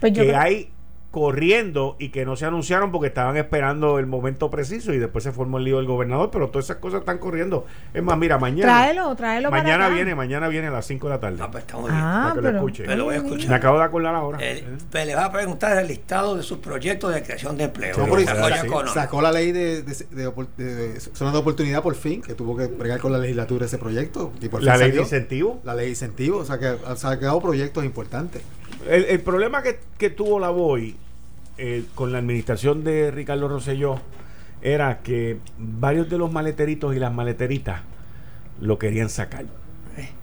Pues 0.00 0.12
que 0.12 0.34
hay 0.34 0.70
corriendo 1.12 1.94
y 2.00 2.08
que 2.08 2.24
no 2.24 2.34
se 2.36 2.46
anunciaron 2.46 2.90
porque 2.90 3.06
estaban 3.08 3.36
esperando 3.36 3.98
el 4.00 4.06
momento 4.06 4.50
preciso 4.50 4.92
y 4.92 4.98
después 4.98 5.22
se 5.22 5.30
formó 5.30 5.58
el 5.58 5.64
lío 5.64 5.76
del 5.76 5.86
gobernador, 5.86 6.30
pero 6.32 6.48
todas 6.48 6.64
esas 6.64 6.78
cosas 6.78 7.00
están 7.00 7.18
corriendo. 7.18 7.64
Es 7.94 8.02
más, 8.02 8.18
mira, 8.18 8.38
mañana 8.38 8.72
Tráelo, 8.72 9.14
tráelo 9.14 9.50
para 9.50 9.62
mañana 9.62 9.84
acá. 9.86 9.94
viene, 9.94 10.14
mañana 10.14 10.48
viene 10.48 10.66
a 10.68 10.70
las 10.70 10.86
5 10.86 11.06
de 11.06 11.14
la 11.14 11.20
tarde. 11.20 11.38
Ah, 11.40 11.48
pues 11.52 11.62
está 11.64 11.76
muy 11.76 11.90
bien. 11.90 12.02
Ah, 12.02 12.20
para 12.22 12.30
que 12.32 12.36
lo 12.36 12.42
pero, 12.42 12.56
escuche. 12.56 12.82
Pero 12.84 12.96
lo 12.96 13.04
voy 13.04 13.14
a 13.14 13.20
Me 13.22 13.26
escuchar. 13.28 13.54
acabo 13.54 13.78
de 13.78 13.84
acordar 13.84 14.14
ahora. 14.14 14.38
Eh, 14.40 14.64
pues 14.90 15.06
le 15.06 15.14
va 15.14 15.26
a 15.26 15.32
preguntar 15.32 15.76
el 15.78 15.86
listado 15.86 16.34
de 16.36 16.42
sus 16.42 16.58
proyectos 16.58 17.14
de 17.14 17.22
creación 17.22 17.56
de 17.56 17.64
empleo. 17.64 17.94
Desarrollo 17.94 18.26
sacó- 18.26 18.48
económico. 18.66 18.94
sacó 18.94 19.22
la 19.22 19.32
ley 19.32 19.52
de, 19.52 19.82
de, 19.82 20.06
de 20.10 20.28
opor- 20.28 20.48
de- 20.56 20.74
de 20.94 21.00
zonas 21.00 21.34
de 21.34 21.38
oportunidad 21.38 21.82
por 21.82 21.94
fin, 21.94 22.22
que 22.22 22.34
tuvo 22.34 22.56
que 22.56 22.66
bregar 22.68 23.00
con 23.00 23.12
la 23.12 23.18
legislatura 23.18 23.66
ese 23.66 23.78
proyecto. 23.78 24.32
Y 24.40 24.48
por 24.48 24.62
la 24.62 24.76
ley 24.78 24.90
de 24.92 25.00
incentivo. 25.02 25.60
La 25.64 25.74
ley 25.74 25.84
de 25.86 25.90
incentivo, 25.90 26.38
o 26.38 26.44
sea 26.44 26.58
que 26.58 26.66
ha 26.86 26.96
sacado 26.96 27.40
proyectos 27.40 27.84
importantes. 27.84 28.42
El, 28.88 29.04
el 29.04 29.20
problema 29.20 29.62
que, 29.62 29.78
que 29.98 30.10
tuvo 30.10 30.40
la 30.40 30.50
BOI 30.50 30.96
eh, 31.58 31.84
con 31.94 32.12
la 32.12 32.18
administración 32.18 32.82
de 32.82 33.10
Ricardo 33.10 33.46
Rosselló 33.48 33.96
era 34.62 35.00
que 35.00 35.38
varios 35.58 36.08
de 36.08 36.18
los 36.18 36.32
maleteritos 36.32 36.94
y 36.96 36.98
las 36.98 37.12
maleteritas 37.12 37.82
lo 38.60 38.78
querían 38.78 39.08
sacar. 39.08 39.44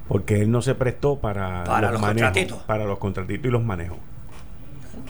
Porque 0.07 0.41
él 0.41 0.49
no 0.49 0.63
se 0.63 0.73
prestó 0.73 1.17
para, 1.17 1.63
Para 1.65 1.91
los 1.91 2.01
manejos, 2.01 2.29
contratitos. 2.29 2.63
Para 2.63 2.85
los 2.85 2.97
contratitos 2.97 3.45
y 3.45 3.51
los 3.51 3.63
manejos. 3.63 3.99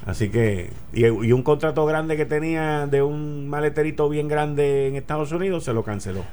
Así 0.05 0.29
que, 0.29 0.71
y, 0.91 1.05
y 1.05 1.31
un 1.31 1.43
contrato 1.43 1.85
grande 1.85 2.17
que 2.17 2.25
tenía 2.25 2.85
de 2.85 3.01
un 3.01 3.47
maleterito 3.47 4.09
bien 4.09 4.27
grande 4.27 4.87
en 4.87 4.95
Estados 4.95 5.31
Unidos 5.31 5.63
se 5.63 5.73
lo 5.73 5.83
canceló. 5.83 6.25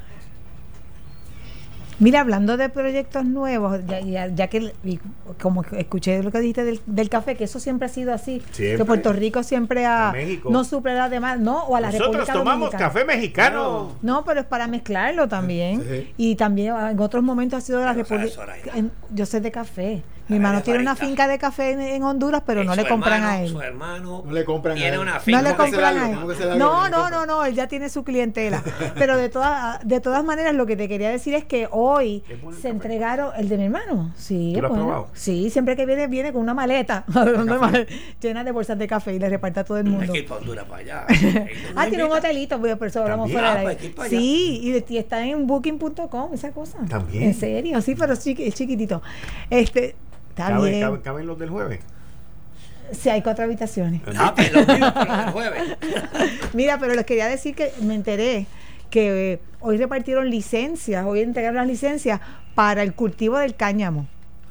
Mira, 1.98 2.20
hablando 2.20 2.56
de 2.56 2.68
proyectos 2.68 3.24
nuevos, 3.24 3.80
ya, 3.86 4.00
ya- 4.00 4.26
ya 4.28 4.48
que 4.48 4.72
como 5.40 5.62
escuché 5.62 6.22
lo 6.22 6.30
que 6.30 6.40
dijiste 6.40 6.64
del, 6.64 6.80
del 6.86 7.08
café, 7.08 7.36
que 7.36 7.44
eso 7.44 7.58
siempre 7.58 7.86
ha 7.86 7.88
sido 7.88 8.12
así, 8.12 8.42
Siempre. 8.52 8.76
que 8.78 8.84
Puerto 8.84 9.12
Rico 9.12 9.42
siempre 9.42 9.86
ha, 9.86 10.10
México. 10.12 10.50
no 10.50 10.64
demanda, 11.08 11.42
no, 11.42 11.64
o 11.64 11.74
a 11.76 11.80
la 11.80 11.86
Nosotros 11.88 12.08
República 12.12 12.32
tomamos 12.34 12.70
Dominicana. 12.70 12.92
café 12.92 13.04
mexicano. 13.04 13.92
No, 14.02 14.24
pero 14.24 14.40
es 14.40 14.46
para 14.46 14.66
mezclarlo 14.66 15.26
también. 15.28 15.82
Sí. 15.88 16.12
Y 16.16 16.34
también 16.36 16.74
en 16.76 17.00
otros 17.00 17.22
momentos 17.22 17.58
ha 17.58 17.60
sido 17.60 17.78
de 17.78 17.86
la 17.86 17.94
Pero, 17.94 18.06
¿sabes, 18.06 18.36
República. 18.36 18.94
Yo 19.14 19.24
sé 19.26 19.40
de 19.40 19.50
café. 19.50 20.02
Mi 20.28 20.36
hermano 20.36 20.58
de 20.58 20.64
tiene 20.64 20.80
una 20.80 20.96
finca 20.96 21.28
de 21.28 21.38
café 21.38 21.70
en, 21.72 21.80
en 21.80 22.02
Honduras, 22.02 22.42
pero 22.44 22.62
Eh, 22.62 22.64
no 22.64 22.74
su 22.74 22.80
le 22.82 22.88
compran 22.88 23.14
hermano- 23.22 23.32
a 23.32 23.42
él. 23.42 23.48
Su 23.50 23.60
hermano 23.60 24.22
No 24.26 24.32
le 24.32 24.44
compran 24.44 24.76
a 24.76 24.86
él. 24.86 24.98
una 24.98 25.20
No 25.26 25.42
le 25.42 25.54
¿Cómo 25.54 25.64
que 25.64 25.70
se 25.70 25.76
compran 25.76 25.98
a 25.98 26.10
él. 26.10 26.58
No, 26.58 26.88
no 26.88 27.10
no, 27.10 27.26
no, 27.26 27.44
él 27.44 27.54
ya 27.54 27.68
tiene 27.68 27.88
su 27.88 28.02
clientela. 28.04 28.62
Pero 28.98 29.16
de 29.16 29.28
todas, 29.28 29.86
de 29.86 30.00
todas 30.00 30.24
maneras, 30.24 30.54
lo 30.54 30.66
que 30.66 30.76
te 30.76 30.88
quería 30.88 31.10
decir 31.10 31.34
es 31.34 31.44
que 31.44 31.68
hoy 31.70 32.24
Es 32.28 32.40
bueno 32.42 32.56
el 32.56 32.62
se 32.62 32.68
café. 32.68 32.74
entregaron 32.76 33.30
el 33.36 33.48
de 33.48 33.56
mi 33.58 33.64
hermano. 33.64 34.12
Sí, 34.16 34.50
¿Tú 34.52 34.58
es 34.58 34.62
lo 34.62 34.66
has 34.66 34.70
bueno. 34.70 34.84
probado? 34.86 35.08
Sí, 35.14 35.50
siempre 35.50 35.76
que 35.76 35.86
viene, 35.86 36.06
viene 36.08 36.32
con 36.32 36.42
una 36.42 36.54
maleta 36.54 37.04
llena 38.20 38.44
de 38.44 38.50
bolsas 38.52 38.78
de 38.78 38.86
café 38.86 39.14
y 39.14 39.18
le 39.18 39.28
reparte 39.28 39.60
a 39.60 39.64
todo 39.64 39.78
el 39.78 39.86
Hay 39.86 39.92
mundo. 39.92 40.12
que 40.12 40.18
ir 40.20 40.26
para 40.26 40.40
Honduras 40.40 40.64
para 40.66 40.80
allá. 40.80 41.06
Ah, 41.76 41.86
tiene 41.88 42.04
un 42.04 42.12
hotelito, 42.12 42.58
pues, 42.58 42.76
por 42.76 42.88
eso 42.88 43.02
hablamos 43.02 43.30
fuera 43.30 43.52
Ah, 43.52 43.56
del 43.56 43.64
pues, 43.64 44.06
allá. 44.06 44.08
Sí, 44.08 44.60
y, 44.88 44.96
está 44.96 45.24
en 45.24 45.46
booking.com, 45.46 46.32
esa 46.34 46.50
cosa. 46.52 46.78
También. 46.88 47.24
En 47.24 47.34
serio, 47.34 47.80
sí, 47.80 47.94
pero 47.94 48.12
es 48.14 48.22
chiquitito. 48.24 49.02
Este, 49.50 49.94
está 50.36 50.48
¿Caben, 50.48 50.70
bien. 50.70 50.80
caben- 50.82 51.00
caben 51.02 51.26
los 51.26 51.38
del 51.38 51.50
jueves? 51.50 51.80
Sí, 52.92 53.08
hay 53.08 53.20
cuatro 53.22 53.44
habitaciones. 53.44 54.00
Ah, 54.16 54.32
pero 54.36 54.60
lo 54.60 54.66
mismo, 54.66 54.92
pero 54.94 55.14
el 55.14 55.30
jueves. 55.30 55.62
Mira, 56.52 56.78
pero 56.78 56.94
les 56.94 57.04
quería 57.04 57.26
decir 57.26 57.54
que 57.54 57.72
me 57.82 57.94
enteré 57.94 58.46
que 58.90 59.32
eh, 59.32 59.40
hoy 59.60 59.76
repartieron 59.76 60.30
licencias, 60.30 61.04
hoy 61.04 61.20
entregaron 61.20 61.56
las 61.56 61.66
licencias 61.66 62.20
para 62.54 62.82
el 62.84 62.94
cultivo 62.94 63.38
del 63.38 63.56
cáñamo, 63.56 64.06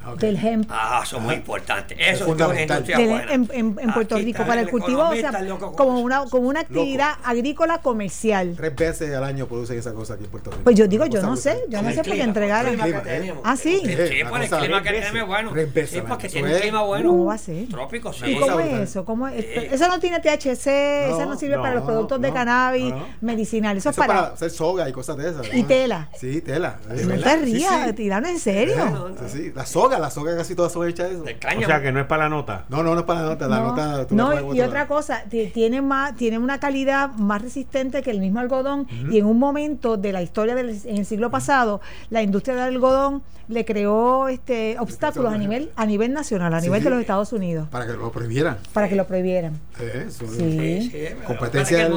Ah, 0.06 0.14
del 0.18 0.36
hemp. 0.36 0.68
Ah, 0.70 1.00
eso 1.02 1.16
es 1.16 1.22
muy 1.22 1.34
importante. 1.34 1.94
Eso 1.98 2.10
es 2.24 2.30
fundamental. 2.30 2.84
del- 2.84 3.10
en, 3.10 3.48
en- 3.52 3.76
en 3.80 3.92
Puerto 3.92 4.14
Aquí 4.16 4.24
Rico 4.24 4.44
para 4.46 4.60
el 4.60 4.70
cultivo, 4.70 5.02
o 5.08 5.14
sea, 5.16 5.32
como 5.76 6.00
una 6.00 6.24
como 6.26 6.48
una 6.48 6.60
actividad 6.60 7.14
agrícola 7.24 7.78
comercial. 7.78 8.54
Tres 8.56 8.74
veces 8.76 9.14
al 9.14 9.24
año 9.24 9.46
producen 9.46 9.78
esa 9.78 9.92
cosa 9.92 10.14
aquí 10.14 10.24
en 10.24 10.30
Puerto 10.30 10.50
Rico. 10.50 10.62
Pues 10.64 10.76
yo 10.76 10.86
digo, 10.86 11.06
yo 11.06 11.22
no 11.22 11.36
sé, 11.36 11.64
yo 11.68 11.82
no 11.82 11.90
sé 11.90 11.96
por 11.96 12.04
qué 12.04 13.00
tenemos. 13.04 13.42
Ah, 13.44 13.56
sí. 13.56 13.80
Sí, 13.84 14.24
por 14.28 14.42
el 14.42 14.48
clima 14.50 14.82
que 14.82 14.90
tenemos 14.90 15.14
es 15.16 15.26
bueno. 15.26 15.50
Tres 15.52 15.74
veces 15.74 15.90
Sí, 15.90 16.02
porque 16.06 16.28
tiene 16.28 16.54
un 16.54 16.60
clima 16.60 16.82
bueno. 16.82 17.10
¿Cómo 17.10 17.24
va 17.26 17.34
a 17.34 17.38
ser? 17.38 17.68
Trópico, 17.68 18.12
sí. 18.12 18.26
¿Y 18.26 18.38
cómo 18.38 18.60
es 18.60 18.72
eso? 18.90 19.04
¿Cómo 19.04 19.28
es? 19.28 19.44
Eh, 19.44 19.68
Eso 19.72 19.88
no 19.88 19.98
tiene 19.98 20.20
THC, 20.20 21.08
eso 21.10 21.26
no 21.26 21.36
sirve 21.36 21.56
para 21.58 21.74
los 21.74 21.84
productos 21.84 22.20
de 22.20 22.32
cannabis 22.32 22.94
medicinal, 23.20 23.76
eso, 23.76 23.90
Eso 23.90 24.00
es 24.02 24.06
para 24.06 24.26
hacer 24.28 24.50
soga 24.50 24.88
y 24.88 24.92
cosas 24.92 25.16
de 25.16 25.30
esas. 25.30 25.46
Y 25.54 25.62
tela. 25.64 26.08
Sí, 26.18 26.40
tela. 26.40 26.78
No 26.88 27.18
te 27.22 27.36
rías, 27.38 27.94
en 27.98 28.38
serio. 28.38 29.14
Sí. 29.28 29.52
La 29.54 29.66
soga, 29.66 29.95
la 29.98 30.10
soga 30.10 30.36
casi 30.36 30.54
todas 30.54 30.72
son 30.72 30.88
hechas 30.88 31.08
de 31.08 31.14
eso. 31.16 31.24
De 31.24 31.34
O 31.34 31.66
sea 31.66 31.80
que 31.82 31.92
no 31.92 32.00
es 32.00 32.06
para 32.06 32.24
la 32.24 32.28
nota. 32.28 32.64
No, 32.68 32.82
no, 32.82 32.94
no 32.94 33.00
es 33.00 33.06
para 33.06 33.22
la 33.22 33.28
nota. 33.30 33.48
La 33.48 33.58
No, 33.58 33.66
nota 33.68 34.06
tú 34.06 34.14
no, 34.14 34.54
y 34.54 34.60
otra 34.60 34.86
cosa, 34.86 35.24
ti- 35.28 35.50
tiene 35.52 35.82
más, 35.82 36.14
tiene 36.16 36.38
una 36.38 36.58
calidad 36.60 37.10
más 37.12 37.42
resistente 37.42 38.02
que 38.02 38.10
el 38.10 38.20
mismo 38.20 38.40
algodón. 38.40 38.86
Y 39.10 39.18
en 39.18 39.26
un 39.26 39.38
momento 39.38 39.96
de 39.96 40.12
la 40.12 40.22
historia 40.22 40.54
del 40.54 40.70
en 40.84 40.96
el 40.98 41.06
siglo 41.06 41.30
pasado, 41.30 41.80
la 42.10 42.22
industria 42.22 42.54
del 42.56 42.74
algodón 42.74 43.22
le 43.48 43.64
creó 43.64 44.26
este 44.28 44.76
obstáculos 44.80 45.32
a 45.32 45.38
nivel, 45.38 45.70
a 45.76 45.86
nivel 45.86 46.12
nacional, 46.12 46.52
a 46.52 46.60
Sí. 46.60 46.66
nivel 46.66 46.82
de 46.82 46.90
los 46.90 47.00
Estados 47.00 47.32
Unidos, 47.32 47.68
Para 47.70 47.86
que 47.86 47.92
lo 47.92 48.10
prohibieran. 48.10 48.58
para 48.72 48.88
que 48.88 48.96
lo 48.96 49.06
prohibieran. 49.06 49.60
Eso 49.78 50.24
es- 50.24 50.30
Sí. 50.32 50.90
Sí, 50.90 51.06
Competencia 51.26 51.88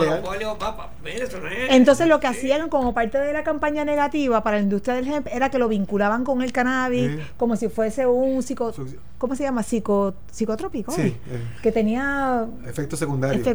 Entonces 1.69 2.07
lo 2.07 2.19
que 2.19 2.27
Sí. 2.27 2.34
hacían 2.38 2.69
como 2.69 2.93
parte 2.93 3.17
de 3.17 3.34
la 3.34 3.43
campaña 3.43 3.84
negativa 3.85 4.43
para 4.43 4.57
la 4.57 4.63
industria 4.63 4.93
del 4.95 5.07
hemp 5.07 5.27
era 5.31 5.49
que 5.49 5.57
lo 5.57 5.67
vinculaban 5.67 6.23
con 6.23 6.41
el 6.41 6.51
cannabis 6.51 7.19
como 7.38 7.55
si 7.55 7.67
fuese 7.69 7.89
un 7.98 8.41
psico, 8.44 8.74
¿cómo 9.18 9.36
se 9.36 9.44
llama? 9.44 9.64
Psico, 9.64 10.14
psicotrópico. 10.32 10.91
Sí, 10.91 11.02
¿eh? 11.02 11.18
eh. 11.32 11.41
Que 11.61 11.72
tenía 11.72 12.48
Efectos 12.66 12.99
secundarios. 12.99 13.48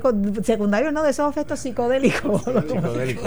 secundarios, 0.44 0.92
no 0.92 1.02
de 1.02 1.10
esos 1.10 1.30
efectos 1.30 1.60
psicodélicos. 1.60 2.42
Psicodélico. 2.42 3.22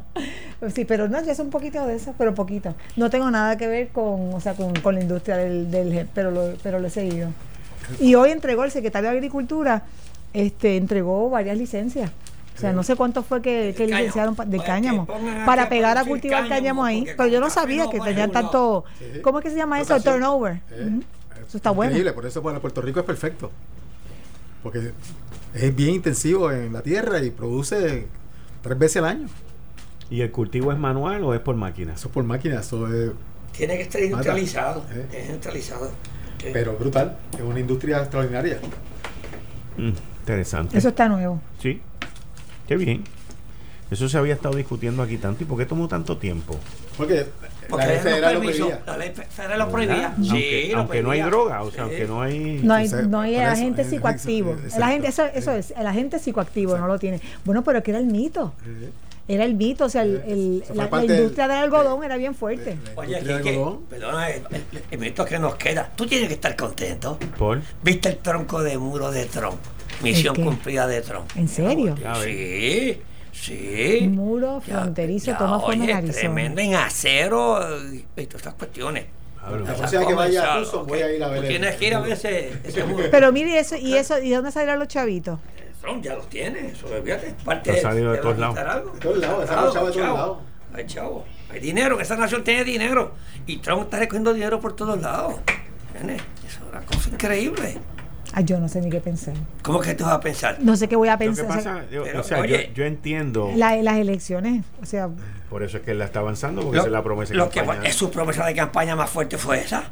sí, 0.74 0.84
pero 0.84 1.08
no, 1.08 1.22
yo 1.24 1.34
sé 1.34 1.42
un 1.42 1.50
poquito 1.50 1.86
de 1.86 1.96
eso, 1.96 2.14
pero 2.18 2.34
poquito. 2.34 2.74
No 2.96 3.10
tengo 3.10 3.30
nada 3.30 3.56
que 3.56 3.66
ver 3.66 3.88
con, 3.88 4.34
o 4.34 4.40
sea, 4.40 4.54
con, 4.54 4.74
con 4.74 4.94
la 4.94 5.02
industria 5.02 5.36
del, 5.36 5.70
del 5.70 6.08
pero 6.14 6.30
lo, 6.30 6.54
pero 6.62 6.78
lo 6.78 6.86
he 6.86 6.90
seguido. 6.90 7.30
Y 8.00 8.14
hoy 8.14 8.30
entregó 8.30 8.64
el 8.64 8.70
secretario 8.70 9.10
de 9.10 9.16
Agricultura, 9.16 9.84
este, 10.32 10.76
entregó 10.76 11.30
varias 11.30 11.58
licencias. 11.58 12.10
O 12.56 12.60
sea, 12.60 12.72
no 12.72 12.82
sé 12.82 12.96
cuánto 12.96 13.22
fue 13.22 13.42
que, 13.42 13.74
licenciaron 13.78 14.36
pa- 14.36 14.46
cáñamo. 14.64 15.06
para 15.46 15.64
a 15.64 15.68
pegar 15.68 15.98
a 15.98 16.04
cultivar 16.04 16.42
cáñamo, 16.42 16.82
cáñamo 16.82 16.84
ahí. 16.84 17.04
Pero 17.16 17.26
yo 17.26 17.40
no 17.40 17.50
sabía 17.50 17.88
que 17.90 17.98
tenían 18.00 18.30
tanto. 18.30 18.84
Sí. 18.98 19.20
¿Cómo 19.20 19.38
es 19.38 19.44
que 19.44 19.50
se 19.50 19.56
llama 19.56 19.80
eso? 19.80 19.96
El 19.96 20.02
turnover. 20.02 20.60
Eh. 20.70 21.00
Eso 21.48 21.56
está 21.56 21.70
bueno. 21.70 21.90
Increíble, 21.92 22.12
por 22.12 22.26
eso 22.26 22.42
para 22.42 22.60
Puerto 22.60 22.80
Rico 22.82 23.00
es 23.00 23.06
perfecto. 23.06 23.50
Porque 24.62 24.92
es 25.54 25.74
bien 25.76 25.90
intensivo 25.96 26.50
en 26.52 26.72
la 26.72 26.82
tierra 26.82 27.18
y 27.22 27.30
produce 27.30 28.06
tres 28.62 28.78
veces 28.78 28.98
al 28.98 29.06
año. 29.06 29.26
¿Y 30.08 30.20
el 30.20 30.30
cultivo 30.30 30.72
es 30.72 30.78
manual 30.78 31.24
o 31.24 31.34
es 31.34 31.40
por 31.40 31.56
máquina? 31.56 31.94
Eso 31.94 32.10
por 32.10 32.22
máquina, 32.22 32.60
eso 32.60 32.86
es. 32.94 33.10
Tiene 33.56 33.76
que 33.76 33.82
estar 33.82 34.02
industrializado. 34.02 34.84
Eh. 34.92 35.06
Es 35.12 35.26
industrializado. 35.26 35.90
Pero 36.52 36.76
brutal, 36.76 37.16
es 37.34 37.40
una 37.42 37.60
industria 37.60 37.98
extraordinaria. 38.00 38.58
Mm, 39.76 39.92
interesante. 40.20 40.76
Eso 40.78 40.88
está 40.88 41.08
nuevo. 41.08 41.40
Sí. 41.60 41.80
Qué 42.72 42.76
bien. 42.84 43.04
Eso 43.90 44.08
se 44.08 44.16
había 44.16 44.32
estado 44.32 44.54
discutiendo 44.56 45.02
aquí 45.02 45.18
tanto. 45.18 45.42
¿Y 45.42 45.46
por 45.46 45.58
qué 45.58 45.66
tomó 45.66 45.86
tanto 45.86 46.16
tiempo? 46.16 46.58
Porque, 46.96 47.26
Porque 47.68 47.84
la 47.84 47.92
ley 47.92 48.00
federal 48.00 48.34
lo 48.34 48.40
prohibía. 48.40 48.80
la 48.86 48.96
ley 48.96 49.10
fe- 49.14 49.26
federal 49.26 49.58
lo 49.58 49.68
prohibía. 49.70 49.94
¿Verdad? 49.96 50.14
Sí, 50.22 50.30
aunque 50.30 50.68
lo 50.72 50.78
aunque 50.78 51.02
no 51.02 51.10
hay 51.10 51.20
droga, 51.20 51.62
o 51.62 51.70
sea, 51.70 51.74
Sí. 51.74 51.80
aunque 51.90 52.04
no 52.06 52.22
hay... 52.22 52.60
No 52.62 52.72
hay, 52.74 52.88
no 53.08 53.20
hay 53.20 53.36
agente 53.36 53.84
psicoactivo. 53.84 54.52
exacto, 54.52 54.76
El 54.76 54.82
agente, 54.82 55.08
eso, 55.08 55.24
eso 55.26 55.52
es, 55.52 55.74
el 55.76 55.86
agente 55.86 56.18
psicoactivo 56.18 56.78
no 56.78 56.86
lo 56.86 56.98
tiene. 56.98 57.20
Bueno, 57.44 57.62
pero 57.62 57.82
que 57.82 57.90
era 57.90 58.00
el 58.00 58.06
mito. 58.06 58.54
Era 59.28 59.44
el 59.44 59.54
mito, 59.56 59.84
o 59.84 59.88
sea, 59.90 60.02
el- 60.04 60.64
la, 60.70 60.84
la 60.84 60.90
parte 60.90 61.08
del- 61.08 61.18
industria 61.20 61.48
del 61.48 61.58
algodón 61.58 62.00
de- 62.00 62.06
era 62.06 62.16
bien 62.16 62.34
fuerte. 62.34 62.78
Oye, 62.96 63.20
perdona, 63.90 64.30
el, 64.30 64.42
el- 64.50 64.82
el 64.90 64.98
minuto 64.98 65.26
que 65.26 65.38
nos 65.38 65.56
queda. 65.56 65.90
Tú 65.94 66.06
tienes 66.06 66.28
que 66.28 66.34
estar 66.34 66.56
contento. 66.56 67.18
Por... 67.38 67.60
¿Viste 67.84 68.08
el 68.08 68.16
tronco 68.18 68.62
de 68.62 68.78
muro 68.78 69.10
de 69.10 69.26
Trump? 69.26 69.60
Misión 70.02 70.34
cumplida 70.36 70.86
de 70.86 71.00
Trump. 71.02 71.30
¿En 71.36 71.48
serio? 71.48 71.94
Sí, 72.22 73.00
sí. 73.32 74.08
Muro 74.08 74.60
fronterizo, 74.60 75.34
toma 75.38 75.60
forma 75.60 75.84
en 75.84 75.90
Arizona. 75.92 76.18
tremendo 76.18 76.60
en 76.60 76.74
acero 76.74 77.60
y 77.92 78.04
y 78.20 78.26
todas 78.26 78.34
estas 78.42 78.54
cuestiones. 78.54 79.06
O 79.44 79.76
se 79.76 79.88
sea 79.88 80.06
que 80.06 80.14
vaya 80.14 80.54
a 80.54 80.58
Tucson, 80.60 80.86
voy 80.86 81.00
a 81.00 81.12
ir 81.12 81.22
a 81.24 81.28
ver 81.28 81.48
Tienes 81.48 81.74
que 81.74 81.86
ir 81.88 81.94
a 81.96 82.00
ver 82.00 82.12
ese, 82.12 82.52
ese 82.62 82.84
muro. 82.86 83.06
Pero 83.10 83.32
mire 83.32 83.58
eso, 83.58 83.74
y 83.76 83.94
eso, 83.94 84.18
¿y 84.20 84.30
dónde 84.30 84.52
salieron 84.52 84.78
los 84.78 84.86
chavitos? 84.88 85.40
Trump 85.80 86.04
ya 86.04 86.14
los 86.14 86.28
tiene, 86.28 86.68
eso 86.68 86.86
fíjate, 87.02 87.26
es 87.28 87.34
parte 87.42 87.72
Ha 87.72 87.80
salido 87.82 88.12
de 88.12 88.18
le 88.18 88.22
todos 88.22 88.38
lados. 88.38 88.54
De 88.54 89.00
todos 89.00 89.18
lados, 89.18 89.40
de 89.40 89.56
todos 89.56 89.96
chavo. 89.96 90.16
lados. 90.16 90.38
Hay 90.74 90.86
chavo, 90.86 91.24
hay 91.50 91.58
dinero, 91.58 91.98
esa 92.00 92.16
nación 92.16 92.44
tiene 92.44 92.62
dinero 92.62 93.14
y 93.46 93.56
Trump 93.56 93.82
está 93.82 93.98
recogiendo 93.98 94.32
dinero 94.32 94.60
por 94.60 94.76
todos 94.76 95.00
lados. 95.00 95.34
¿Entiendes? 95.88 96.22
Eso 96.46 96.60
es 96.64 96.70
una 96.70 96.80
cosa 96.82 97.08
increíble. 97.10 97.78
Ay, 98.34 98.44
yo 98.44 98.58
no 98.58 98.68
sé 98.68 98.80
ni 98.80 98.88
qué 98.90 99.00
pensar. 99.00 99.34
¿Cómo 99.62 99.80
que 99.80 99.94
tú 99.94 100.04
vas 100.04 100.14
a 100.14 100.20
pensar? 100.20 100.56
No 100.60 100.74
sé 100.76 100.88
qué 100.88 100.96
voy 100.96 101.08
a 101.08 101.12
Lo 101.12 101.18
que 101.18 101.24
pensar. 101.26 101.44
O 101.46 101.48
sea, 101.52 101.56
pasa, 101.74 101.90
yo- 101.90 102.04
pero, 102.04 102.20
o 102.20 102.22
sea, 102.22 102.40
oye, 102.40 102.68
yo, 102.68 102.74
yo 102.76 102.84
entiendo, 102.84 103.50
la- 103.56 103.76
las 103.76 103.96
elecciones, 103.98 104.64
o 104.82 104.86
sea, 104.86 105.08
por 105.50 105.62
eso 105.62 105.76
es 105.76 105.82
que 105.82 105.90
él 105.90 105.98
la 105.98 106.06
está 106.06 106.20
avanzando, 106.20 106.62
porque 106.62 106.76
Lo- 106.76 106.82
esa 106.82 106.88
es 106.88 106.92
la 106.92 107.02
promesa 107.02 107.32
de 107.32 107.38
lo 107.38 107.50
que 107.50 107.60
campaña. 107.60 107.80
fue- 107.80 107.88
es 107.90 107.94
su 107.96 108.10
promesa 108.10 108.46
de 108.46 108.54
campaña 108.54 108.96
más 108.96 109.10
fuerte 109.10 109.36
fue 109.38 109.60
esa. 109.60 109.84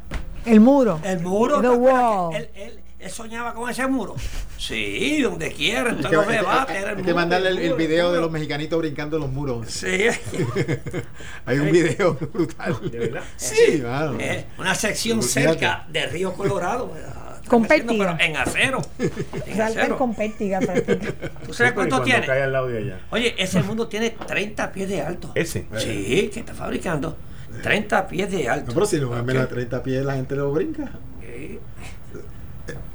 el 0.46 0.60
muro. 0.60 1.00
El 1.04 1.20
muro. 1.20 1.56
The 1.60 1.68
¿te 1.68 1.74
acuerdas 1.74 2.02
wall. 2.02 2.30
que 2.32 2.36
Él, 2.38 2.50
él- 2.54 2.80
él 2.98 3.10
soñaba 3.10 3.52
con 3.54 3.68
ese 3.68 3.86
muro. 3.86 4.14
Sí, 4.58 5.20
donde 5.22 5.52
quiera, 5.52 5.88
en 5.90 5.96
Hay 5.96 6.02
todos 6.02 6.10
que, 6.10 6.16
los 6.16 6.26
hay 6.26 6.30
que- 6.32 6.36
debates. 6.36 6.76
hay 6.84 6.94
el 6.98 7.02
que 7.04 7.14
mandarle 7.14 7.48
el, 7.50 7.56
el 7.58 7.62
el 7.64 7.70
muro, 7.70 7.80
el 7.82 7.88
video 7.88 8.12
de 8.12 8.20
los 8.20 8.30
mexicanitos 8.30 8.78
brincando 8.78 9.18
los 9.18 9.30
muros. 9.30 9.66
Sí. 9.70 9.86
Hay 11.46 11.58
un 11.58 11.70
video 11.72 12.14
brutal. 12.14 12.76
¿De 12.90 12.98
verdad? 12.98 13.22
Sí. 13.36 13.82
Eh, 14.18 14.44
una 14.58 14.74
sección 14.74 15.22
Fíjate. 15.22 15.48
cerca 15.48 15.86
de 15.90 16.06
Río 16.06 16.32
Colorado. 16.34 16.90
¿verdad? 16.92 17.14
Con 17.50 17.62
Están 17.64 17.80
haciendo, 17.80 18.04
pértiga. 18.04 18.16
pero 18.16 18.30
En 18.30 18.36
acero. 18.36 18.80
En 18.98 19.56
Saltan 19.56 19.78
acero. 19.82 19.98
con 19.98 20.14
pértiga, 20.14 20.60
práctica. 20.60 21.12
¿Tú 21.46 21.52
sabes 21.52 21.72
cuánto 21.72 22.00
tiene? 22.02 22.24
cae 22.24 22.42
al 22.44 22.52
lado 22.52 22.68
de 22.68 22.78
allá. 22.78 23.00
Oye, 23.10 23.34
ese 23.38 23.60
mundo 23.64 23.88
tiene 23.88 24.10
30 24.10 24.70
pies 24.72 24.88
de 24.88 25.00
alto. 25.02 25.32
Ese. 25.34 25.66
Sí, 25.76 26.30
que 26.32 26.40
está 26.40 26.54
fabricando 26.54 27.16
30 27.62 28.06
pies 28.06 28.30
de 28.30 28.48
alto. 28.48 28.68
No, 28.68 28.74
pero 28.74 28.86
si 28.86 29.00
no 29.00 29.16
es 29.16 29.24
menos 29.24 29.42
de 29.42 29.46
Ok. 29.46 29.50
30 29.54 29.82
pies, 29.82 30.04
la 30.04 30.14
gente 30.14 30.36
lo 30.36 30.52
brinca. 30.52 30.90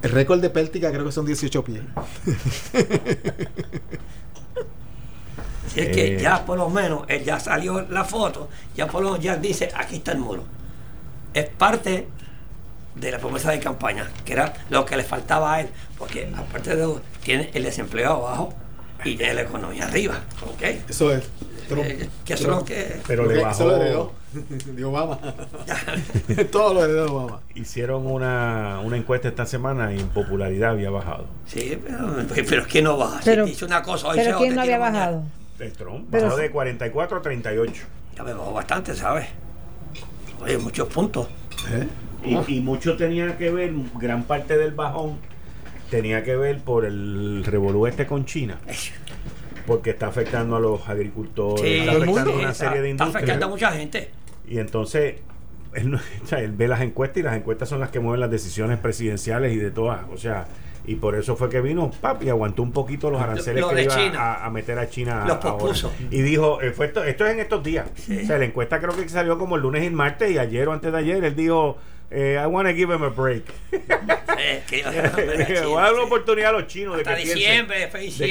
El 0.02 0.12
récord 0.12 0.40
de 0.40 0.50
pértiga 0.50 0.90
creo 0.92 1.04
que 1.04 1.12
son 1.12 1.26
18 1.26 1.64
pies. 1.66 1.82
Si 5.68 5.80
es 5.82 5.88
que 5.90 6.16
Eh. 6.16 6.20
ya 6.22 6.46
por 6.46 6.58
lo 6.58 6.70
menos, 6.70 7.04
él 7.10 7.24
ya 7.24 7.40
salió 7.40 7.82
la 7.90 8.04
foto, 8.06 8.50
ya 8.76 8.88
por 8.88 9.02
lo 9.04 9.12
menos 9.12 9.24
ya 9.24 9.36
dice, 9.36 9.70
aquí 9.76 9.98
está 9.98 10.12
el 10.14 10.20
muro. 10.20 10.44
Es 11.34 11.50
parte 11.50 12.08
de 12.96 13.12
la 13.12 13.20
promesa 13.20 13.52
de 13.52 13.60
campaña, 13.60 14.10
que 14.24 14.34
era 14.34 14.54
lo 14.70 14.86
que 14.86 14.96
le 14.98 15.04
faltaba 15.04 15.56
a 15.56 15.62
él, 15.62 15.68
porque 15.98 16.32
aparte 16.36 16.76
de 16.76 16.82
eso, 16.82 17.02
tiene 17.24 17.50
el 17.54 17.64
desempleo 17.64 18.12
abajo 18.14 18.54
y 19.04 19.16
tiene 19.16 19.34
la 19.36 19.42
economía 19.42 19.86
arriba. 19.86 20.16
¿ok? 20.44 20.62
Eso 20.90 21.14
es. 21.14 21.24
Trump. 21.68 21.84
Eh, 21.84 22.08
que 22.24 22.34
eso 22.36 22.44
es 22.44 22.50
lo 22.50 22.64
que... 22.64 23.02
Pero 23.08 23.26
le 23.26 23.40
Eso 23.40 23.66
lo 23.66 23.72
bajó. 23.72 23.76
heredó. 23.76 24.12
De 24.76 24.86
Obama. 24.86 25.20
Todo 26.52 26.74
lo 26.76 26.84
heredó 26.86 27.06
de 27.06 27.12
Obama. 27.12 27.40
Hicieron 27.56 28.06
una, 28.06 28.80
una 28.84 28.98
encuesta 28.98 29.28
esta 29.30 29.46
semana 29.48 29.92
y 29.94 30.00
en 30.00 30.08
popularidad 30.10 30.72
había 30.72 30.90
bajado. 30.92 31.26
Sí, 31.48 31.80
pero, 31.84 32.16
pero 32.48 32.62
es 32.62 32.68
que 32.68 32.82
no 32.84 32.98
baja. 32.98 33.20
Si 33.20 33.26
Pero- 33.26 33.46
dice 33.46 33.66
una 33.66 33.82
cosa, 33.82 34.10
hoy 34.10 34.18
Pero 34.18 34.34
se 34.38 34.44
¿quién 34.44 34.56
no 34.56 34.62
había 34.62 34.78
bajado? 34.78 35.24
El 35.58 35.72
Trump 35.74 36.08
Pero 36.12 36.26
bajó 36.26 36.38
de 36.38 36.52
44 36.52 37.18
a 37.18 37.22
38. 37.22 37.84
Ya 38.16 38.24
me 38.24 38.34
bajó 38.34 38.54
bastante, 38.54 38.94
¿sabes? 38.96 39.28
Oye, 40.44 40.58
muchos 40.58 40.88
puntos. 40.90 41.28
¿Eh? 41.72 41.88
Y, 42.26 42.58
y 42.58 42.60
mucho 42.62 42.98
tenía 42.98 43.38
que 43.38 43.52
ver, 43.52 43.74
gran 44.00 44.24
parte 44.24 44.58
del 44.58 44.72
bajón 44.72 45.18
tenía 45.90 46.24
que 46.24 46.36
ver 46.36 46.60
por 46.60 46.86
el 46.86 47.44
revolú 47.46 47.86
este 47.88 48.06
con 48.08 48.26
China, 48.26 48.58
porque 49.68 49.92
está 49.92 50.08
afectando 50.08 50.56
a 50.56 50.60
los 50.60 50.88
agricultores, 50.90 51.62
Sí, 51.62 51.78
está 51.80 51.92
afectando 51.94 52.32
a 52.32 52.36
una 52.36 52.52
está- 52.52 52.54
serie 52.54 52.82
de 52.82 52.92
está 52.92 53.04
afectando 53.06 53.46
a 53.46 53.50
industrias. 53.50 53.72
mucha 53.72 53.72
gente. 53.80 54.10
Y 54.48 54.60
entonces 54.60 55.16
él, 55.74 55.96
o 56.24 56.28
sea, 56.28 56.40
él 56.42 56.52
ve 56.52 56.68
las 56.68 56.82
encuestas 56.82 57.18
y 57.18 57.24
las 57.24 57.36
encuestas 57.36 57.70
son 57.70 57.80
las 57.80 57.90
que 57.90 58.00
mueven 58.00 58.20
las 58.20 58.32
decisiones 58.32 58.78
presidenciales 58.80 59.54
y 59.54 59.58
de 59.58 59.72
todas. 59.72 60.02
O 60.12 60.18
sea, 60.18 60.46
y 60.88 60.96
por 60.96 61.16
eso 61.16 61.36
fue 61.36 61.50
que 61.50 61.62
vino 61.62 61.90
Pap 62.00 62.22
y 62.22 62.30
aguantó 62.30 62.62
un 62.62 62.72
poquito 62.72 63.10
los 63.10 63.20
aranceles 63.20 63.60
Lo 63.62 63.70
que 63.70 63.84
iba 63.84 63.96
a, 64.18 64.46
a 64.46 64.50
meter 64.52 64.78
a 64.78 64.88
China. 64.88 65.26
Los 65.28 65.38
pospuso. 65.38 65.92
Y 66.12 66.22
dijo, 66.22 66.62
eh, 66.62 66.72
fue 66.72 66.86
esto, 66.88 67.04
esto 67.04 67.26
es 67.26 67.34
en 67.34 67.40
estos 67.40 67.64
días. 67.64 67.88
O 68.24 68.26
sea, 68.28 68.38
la 68.38 68.46
encuesta 68.46 68.80
creo 68.80 68.96
que 68.96 69.10
salió 69.10 69.40
como 69.40 69.56
el 69.56 69.64
lunes 69.64 69.82
y 69.82 69.88
el 69.88 69.94
martes 69.94 70.30
y 70.32 70.38
ayer 70.38 70.68
o 70.68 70.74
antes 70.74 70.92
de 70.92 70.98
ayer 71.00 71.24
él 71.24 71.36
dijo, 71.36 71.78
eh, 72.12 72.40
I 72.42 72.46
want 72.48 72.68
to 72.68 72.74
give 72.76 72.94
him 72.94 73.04
a 73.04 73.10
break. 73.10 73.44
Que 74.68 74.84
pena 74.84 75.68
Voy 75.68 75.80
a 75.80 75.86
dar 75.86 75.94
una 75.94 76.04
oportunidad 76.04 76.50
a 76.50 76.54
los 76.60 76.68
chinos 76.68 76.98
de 76.98 77.04
que 77.04 77.14
piensen, 77.16 77.68
de 77.68 77.76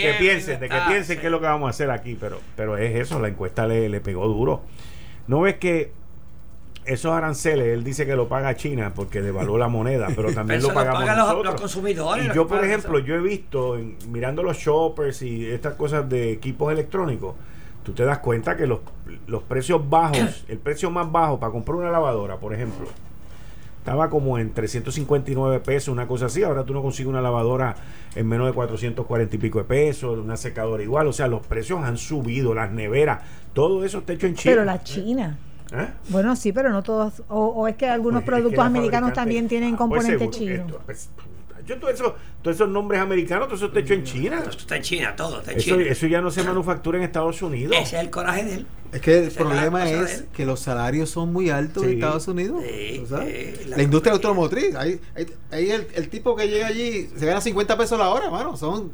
que 0.01 0.15
piensen, 0.21 0.61
de 0.61 0.69
que 0.69 0.77
piensen 0.87 1.19
qué 1.19 1.27
es 1.27 1.31
lo 1.33 1.41
que 1.41 1.47
vamos 1.47 1.67
a 1.67 1.71
hacer 1.71 1.91
aquí, 1.91 2.17
pero, 2.19 2.39
pero 2.57 2.77
es 2.77 2.95
eso, 2.95 3.19
la 3.21 3.29
encuesta 3.29 3.67
le, 3.67 3.89
le 3.89 4.01
pegó 4.01 4.27
duro. 4.29 4.63
¿No 5.27 5.41
ves 5.41 5.57
que 5.57 5.93
esos 6.85 7.13
aranceles, 7.13 7.69
él 7.69 7.83
dice 7.83 8.05
que 8.05 8.15
lo 8.15 8.29
paga 8.29 8.55
China 8.57 8.93
porque 8.95 9.23
devaluó 9.23 9.57
la 9.57 9.69
moneda, 9.69 10.09
pero 10.15 10.33
también 10.35 10.61
Pero 10.61 10.69
lo 10.69 10.69
lo 10.69 10.75
pagamos 10.75 11.01
pagan 11.01 11.17
los- 11.17 11.27
nosotros. 11.29 11.53
los 11.53 11.61
consumidores, 11.63 12.27
Y 12.27 12.35
yo, 12.35 12.47
por 12.47 12.63
ejemplo, 12.65 12.99
eso. 12.99 13.07
yo 13.07 13.15
he 13.15 13.21
visto, 13.21 13.77
en- 13.79 13.97
mirando 14.09 14.43
los 14.43 14.59
shoppers 14.59 15.23
y 15.23 15.47
estas 15.51 15.75
cosas 15.75 16.09
de 16.09 16.31
equipos 16.33 16.71
electrónicos, 16.73 17.35
tú 17.83 17.93
te 17.93 18.05
das 18.05 18.19
cuenta 18.19 18.57
que 18.57 18.67
los, 18.67 18.81
los 19.27 19.43
precios 19.43 19.89
bajos, 19.89 20.45
el 20.49 20.59
precio 20.59 20.91
más 20.91 21.11
bajo 21.11 21.41
para 21.41 21.51
comprar 21.51 21.77
una 21.77 21.91
lavadora, 21.91 22.37
por 22.37 22.53
ejemplo, 22.55 22.87
estaba 23.85 24.09
como 24.09 24.39
en 24.39 24.55
359 24.55 25.61
pesos, 25.61 25.89
una 25.93 26.09
cosa 26.09 26.25
así. 26.27 26.43
Ahora 26.43 26.65
tú 26.65 26.73
no 26.73 26.81
consigues 26.81 27.11
una 27.11 27.21
lavadora 27.21 27.75
en 28.15 28.27
menos 28.27 28.47
de 28.47 28.55
440 28.55 29.37
y 29.37 29.39
pico 29.39 29.59
de 29.59 29.65
pesos, 29.67 30.19
una 30.19 30.39
secadora 30.39 30.83
igual. 30.83 31.07
O 31.07 31.13
sea, 31.13 31.29
los 31.29 31.47
precios 31.47 31.81
han 31.85 31.99
subido, 31.99 32.55
las 32.55 32.71
neveras, 32.73 33.21
todo 33.53 33.85
eso 33.85 33.99
está 33.99 34.15
hecho 34.15 34.27
en 34.27 34.37
China. 34.37 34.53
Pero 34.55 34.65
la 34.65 34.83
China. 34.83 35.37
¿Eh? 35.71 35.87
Bueno, 36.09 36.35
sí, 36.35 36.51
pero 36.51 36.71
no 36.71 36.83
todos. 36.83 37.23
O, 37.29 37.45
o 37.49 37.69
es 37.69 37.77
que 37.77 37.87
algunos 37.87 38.23
Pues 38.23 38.39
es 38.39 38.39
que 38.39 38.41
productos 38.41 38.65
americanos 38.65 39.13
también 39.13 39.49
tienen 39.49 39.75
Ah, 39.75 39.77
pues 39.77 39.79
componentes 39.79 40.19
seguro 40.19 40.31
que 40.31 40.39
chinos. 40.39 40.67
esto, 40.67 40.83
pues, 40.87 41.11
yo 41.67 41.79
todo 41.79 41.91
eso, 41.91 42.15
todos 42.43 42.57
esos 42.57 42.69
nombres 42.69 43.01
americanos, 43.01 43.47
todo 43.47 43.57
eso 43.57 43.67
está 43.67 43.81
hecho 43.81 43.95
en 43.95 44.05
China. 44.05 44.39
Esto 44.41 44.59
está 44.59 44.77
en 44.77 44.83
China, 44.83 45.15
todo 45.17 45.39
está 45.41 45.53
en 45.53 45.59
Eso, 45.59 45.71
China. 45.77 45.85
eso 45.91 46.07
ya 46.07 46.21
no 46.21 46.31
se 46.31 46.43
manufactura 46.43 46.99
en 46.99 47.05
Estados 47.05 47.41
Unidos. 47.43 47.75
Ese 47.77 47.97
es 47.97 48.03
el 48.03 48.11
coraje 48.11 48.45
de 48.45 48.55
él. 48.55 48.67
Es 48.93 49.01
que 49.01 49.19
el 49.25 49.31
problema 49.33 49.91
es 49.91 50.25
que 50.33 50.47
los 50.47 50.61
salarios 50.61 51.11
son 51.11 51.33
muy 51.33 51.51
altos 51.51 51.83
Sí. 51.83 51.89
en 51.91 51.95
Estados 51.97 52.29
Unidos. 52.29 52.63
Sí, 52.65 52.99
¿tú 53.01 53.07
sabes? 53.09 53.59
sí, 53.59 53.69
la, 53.69 53.77
la 53.79 53.83
industria 53.83 54.13
compañía. 54.13 54.29
automotriz. 54.31 54.75
Ahí, 54.77 55.01
ahí, 55.17 55.27
ahí 55.51 55.71
el, 55.71 55.89
el 55.95 56.09
tipo 56.09 56.37
que 56.37 56.47
llega 56.49 56.67
allí 56.69 57.09
se 57.17 57.27
gana 57.27 57.41
50 57.41 57.77
pesos 57.77 57.99
la 57.99 58.09
hora, 58.11 58.31
mano. 58.31 58.57
Son 58.57 58.93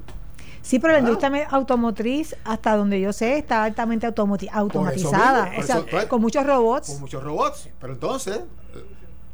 Sí, 0.63 0.79
pero 0.79 0.93
la 0.93 0.99
industria 1.01 1.49
automotriz, 1.51 2.37
hasta 2.45 2.77
donde 2.77 3.01
yo 3.01 3.13
sé, 3.15 3.39
está 3.39 3.65
altamente 3.65 4.07
automatizada. 4.07 5.47
mismo, 5.47 5.61
o 5.61 5.63
sea, 5.63 5.77
eso, 5.79 5.87
pues, 5.91 6.05
con 6.07 6.21
muchos 6.21 6.47
robots. 6.47 6.89
con 6.91 7.01
muchos 7.01 7.23
robots. 7.25 7.69
Pero 7.81 7.93
entonces, 7.95 8.37
eh, 8.37 8.85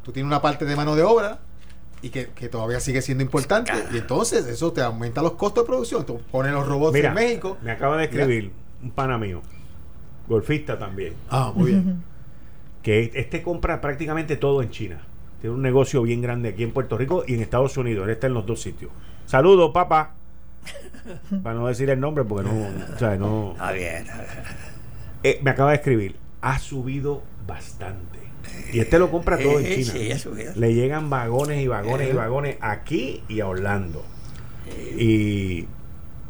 tú 0.03 0.11
tienes 0.13 0.27
una 0.27 0.41
parte 0.41 0.63
de 0.65 0.75
mano 0.75 0.95
de 0.95 1.03
obra 1.03 1.39
y 2.01 2.09
que, 2.09 2.27
que 2.27 2.49
todavía 2.49 2.79
sigue 2.79 3.01
siendo 3.01 3.23
importante. 3.23 3.71
Y 3.91 3.97
entonces 3.97 4.45
eso 4.47 4.71
te 4.73 4.81
aumenta 4.81 5.21
los 5.21 5.33
costos 5.33 5.63
de 5.63 5.67
producción. 5.67 6.05
Tú 6.05 6.19
pones 6.31 6.51
los 6.53 6.67
robots 6.67 6.93
Mira, 6.93 7.09
en 7.09 7.15
México. 7.15 7.57
me 7.61 7.71
acaba 7.71 7.97
de 7.97 8.05
escribir 8.05 8.51
un 8.83 8.91
pana 8.91 9.17
mío, 9.17 9.41
golfista 10.27 10.77
también, 10.77 11.13
Ah, 11.29 11.51
muy 11.55 11.71
bien. 11.71 12.03
que 12.83 13.11
este 13.15 13.41
compra 13.41 13.81
prácticamente 13.81 14.37
todo 14.37 14.61
en 14.61 14.69
China. 14.69 15.01
Tiene 15.41 15.55
un 15.55 15.61
negocio 15.61 16.01
bien 16.01 16.21
grande 16.21 16.49
aquí 16.49 16.63
en 16.63 16.71
Puerto 16.71 16.97
Rico 16.97 17.23
y 17.27 17.33
en 17.35 17.41
Estados 17.41 17.77
Unidos. 17.77 18.05
Él 18.05 18.11
está 18.11 18.27
en 18.27 18.33
los 18.33 18.45
dos 18.45 18.61
sitios. 18.61 18.91
Saludos, 19.25 19.71
papá. 19.73 20.13
Para 21.43 21.55
no 21.55 21.67
decir 21.67 21.89
el 21.89 21.99
nombre, 21.99 22.23
porque 22.23 22.49
no, 22.49 22.93
o 22.95 22.97
sea, 22.97 23.15
no. 23.15 23.51
Está 23.53 23.71
bien. 23.71 23.97
está 23.97 24.15
bien. 24.17 24.27
Eh, 25.23 25.39
me 25.43 25.51
acaba 25.51 25.71
de 25.71 25.77
escribir. 25.77 26.15
Ha 26.41 26.59
subido 26.59 27.23
bastante. 27.45 28.16
Y 28.73 28.79
este 28.79 28.99
lo 28.99 29.09
compra 29.11 29.37
todo 29.37 29.59
en 29.59 29.65
Eh, 29.65 29.83
China. 29.83 30.17
sí. 30.17 30.29
Le 30.59 30.73
llegan 30.73 31.09
vagones 31.09 31.61
y 31.63 31.67
vagones 31.67 32.07
y 32.07 32.11
Eh. 32.11 32.13
vagones 32.13 32.57
aquí 32.61 33.23
y 33.29 33.39
a 33.39 33.47
Orlando. 33.47 34.03
Y, 34.97 35.65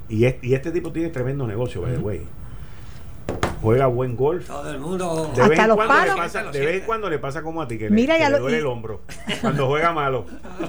y, 0.10 0.26
es- 0.26 0.35
y 0.41 0.53
este 0.53 0.72
tipo 0.72 0.91
tiene 0.91 1.10
tremendo 1.10 1.48
negocio, 1.48 1.81
by 1.81 1.94
the 1.94 1.98
way. 1.99 2.22
Juega 3.61 3.87
buen 3.87 4.15
golf. 4.15 4.45
Todo 4.47 4.69
el 4.69 4.79
mundo. 4.79 5.31
De 5.35 5.41
Hasta 5.41 5.47
vez, 5.47 5.59
en 5.59 5.67
los 5.67 5.75
cuando 5.77 5.93
le 5.95 5.99
palos. 5.99 6.15
pasa, 6.15 6.43
de 6.51 6.59
vez 6.65 6.75
en 6.79 6.85
cuando 6.85 7.09
le 7.09 7.19
pasa 7.19 7.41
como 7.41 7.61
a 7.61 7.67
ti, 7.67 7.77
que, 7.79 7.89
Mira, 7.89 8.15
le, 8.17 8.23
que 8.35 8.39
duele 8.39 8.57
y- 8.57 8.59
el 8.59 8.65
hombro. 8.67 9.01
Cuando 9.41 9.67
juega 9.67 9.91
malo. 9.91 10.25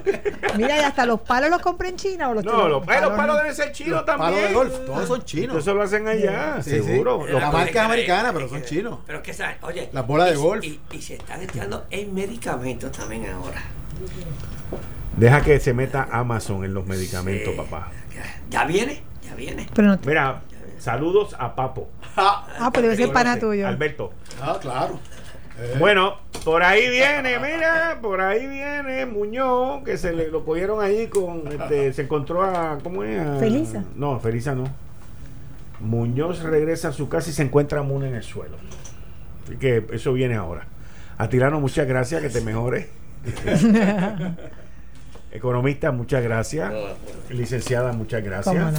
Mira, 0.56 0.76
y 0.78 0.80
hasta 0.80 1.04
los 1.04 1.20
palos 1.20 1.50
los 1.50 1.60
compré 1.60 1.90
en 1.90 1.96
China 1.96 2.30
o 2.30 2.34
los 2.34 2.44
No, 2.44 2.66
los, 2.66 2.82
eh, 2.88 3.00
los 3.02 3.10
palos 3.12 3.26
no? 3.26 3.36
deben 3.36 3.54
ser 3.54 3.72
chinos 3.72 3.92
Los 3.98 4.04
también. 4.06 4.32
palos 4.32 4.48
de 4.48 4.54
golf, 4.54 4.86
todos 4.86 5.06
son 5.06 5.22
chinos. 5.22 5.56
Eso 5.58 5.74
lo 5.74 5.82
hacen 5.82 6.08
allá, 6.08 6.62
Sí, 6.62 6.70
sí. 6.70 6.82
seguro. 6.82 7.18
La 7.26 7.32
Los- 7.32 7.40
Pero 7.40 7.52
marca 7.52 7.70
es 7.80 7.84
americana, 7.86 8.32
pero 8.32 8.48
son 8.48 8.62
chinos. 8.64 8.98
Pero 9.06 9.18
es 9.18 9.24
que, 9.24 9.34
¿sabes? 9.34 9.56
oye. 9.62 9.90
Las 9.92 10.06
bolas 10.06 10.30
de 10.30 10.34
y- 10.34 10.38
golf. 10.42 10.64
Y, 10.64 10.80
y 10.90 11.02
se 11.02 11.14
están 11.16 11.42
entrando 11.42 11.84
en 11.90 12.14
medicamentos 12.14 12.90
también 12.90 13.26
ahora. 13.30 13.62
Deja 15.16 15.42
que 15.42 15.60
se 15.60 15.74
meta 15.74 16.08
Amazon 16.10 16.64
en 16.64 16.72
los 16.74 16.86
medicamentos, 16.86 17.52
Sí. 17.52 17.56
papá. 17.58 17.90
Ya 18.50 18.64
viene, 18.64 19.02
ya 19.28 19.34
viene. 19.34 19.66
Pero 19.74 19.88
no 19.88 19.98
te- 19.98 20.08
Mira, 20.08 20.40
saludos 20.78 21.34
a 21.38 21.54
Papo. 21.54 21.88
Ah, 22.16 22.70
pues 22.72 22.82
debe 22.82 22.96
ser 22.96 23.12
pana 23.12 23.38
tuyo. 23.38 23.66
Alberto. 23.66 24.12
Ah, 24.40 24.58
claro. 24.60 24.98
Bueno, 25.80 26.16
por 26.44 26.62
ahí 26.62 26.88
viene, 26.88 27.36
mira, 27.40 27.98
por 28.00 28.20
ahí 28.20 28.46
viene 28.46 29.06
Muñoz, 29.06 29.82
que 29.84 29.98
se 29.98 30.12
le 30.12 30.28
lo 30.28 30.44
cogieron 30.44 30.80
ahí 30.80 31.08
con, 31.08 31.42
este, 31.48 31.92
se 31.92 32.02
encontró 32.02 32.44
a, 32.44 32.78
¿cómo 32.82 33.02
es? 33.02 33.20
A- 33.20 33.38
Felisa. 33.38 33.82
No, 33.96 34.20
Felisa 34.20 34.54
no. 34.54 34.64
Muñoz 35.80 36.42
regresa 36.44 36.88
a 36.88 36.92
su 36.92 37.08
casa 37.08 37.30
y 37.30 37.32
se 37.32 37.42
encuentra 37.42 37.80
a 37.80 37.82
Muna 37.82 38.06
en 38.08 38.14
el 38.14 38.22
suelo. 38.22 38.56
Así 39.44 39.56
que 39.56 39.84
eso 39.92 40.12
viene 40.12 40.36
ahora. 40.36 40.66
Atilano, 41.18 41.58
muchas 41.60 41.88
gracias, 41.88 42.22
que 42.22 42.28
te 42.30 42.40
mejore. 42.40 42.88
Economista, 45.32 45.90
muchas 45.90 46.22
gracias. 46.22 46.72
Licenciada, 47.30 47.92
muchas 47.92 48.22
gracias. 48.22 48.54
¿Cómo 48.54 48.70
no? 48.70 48.78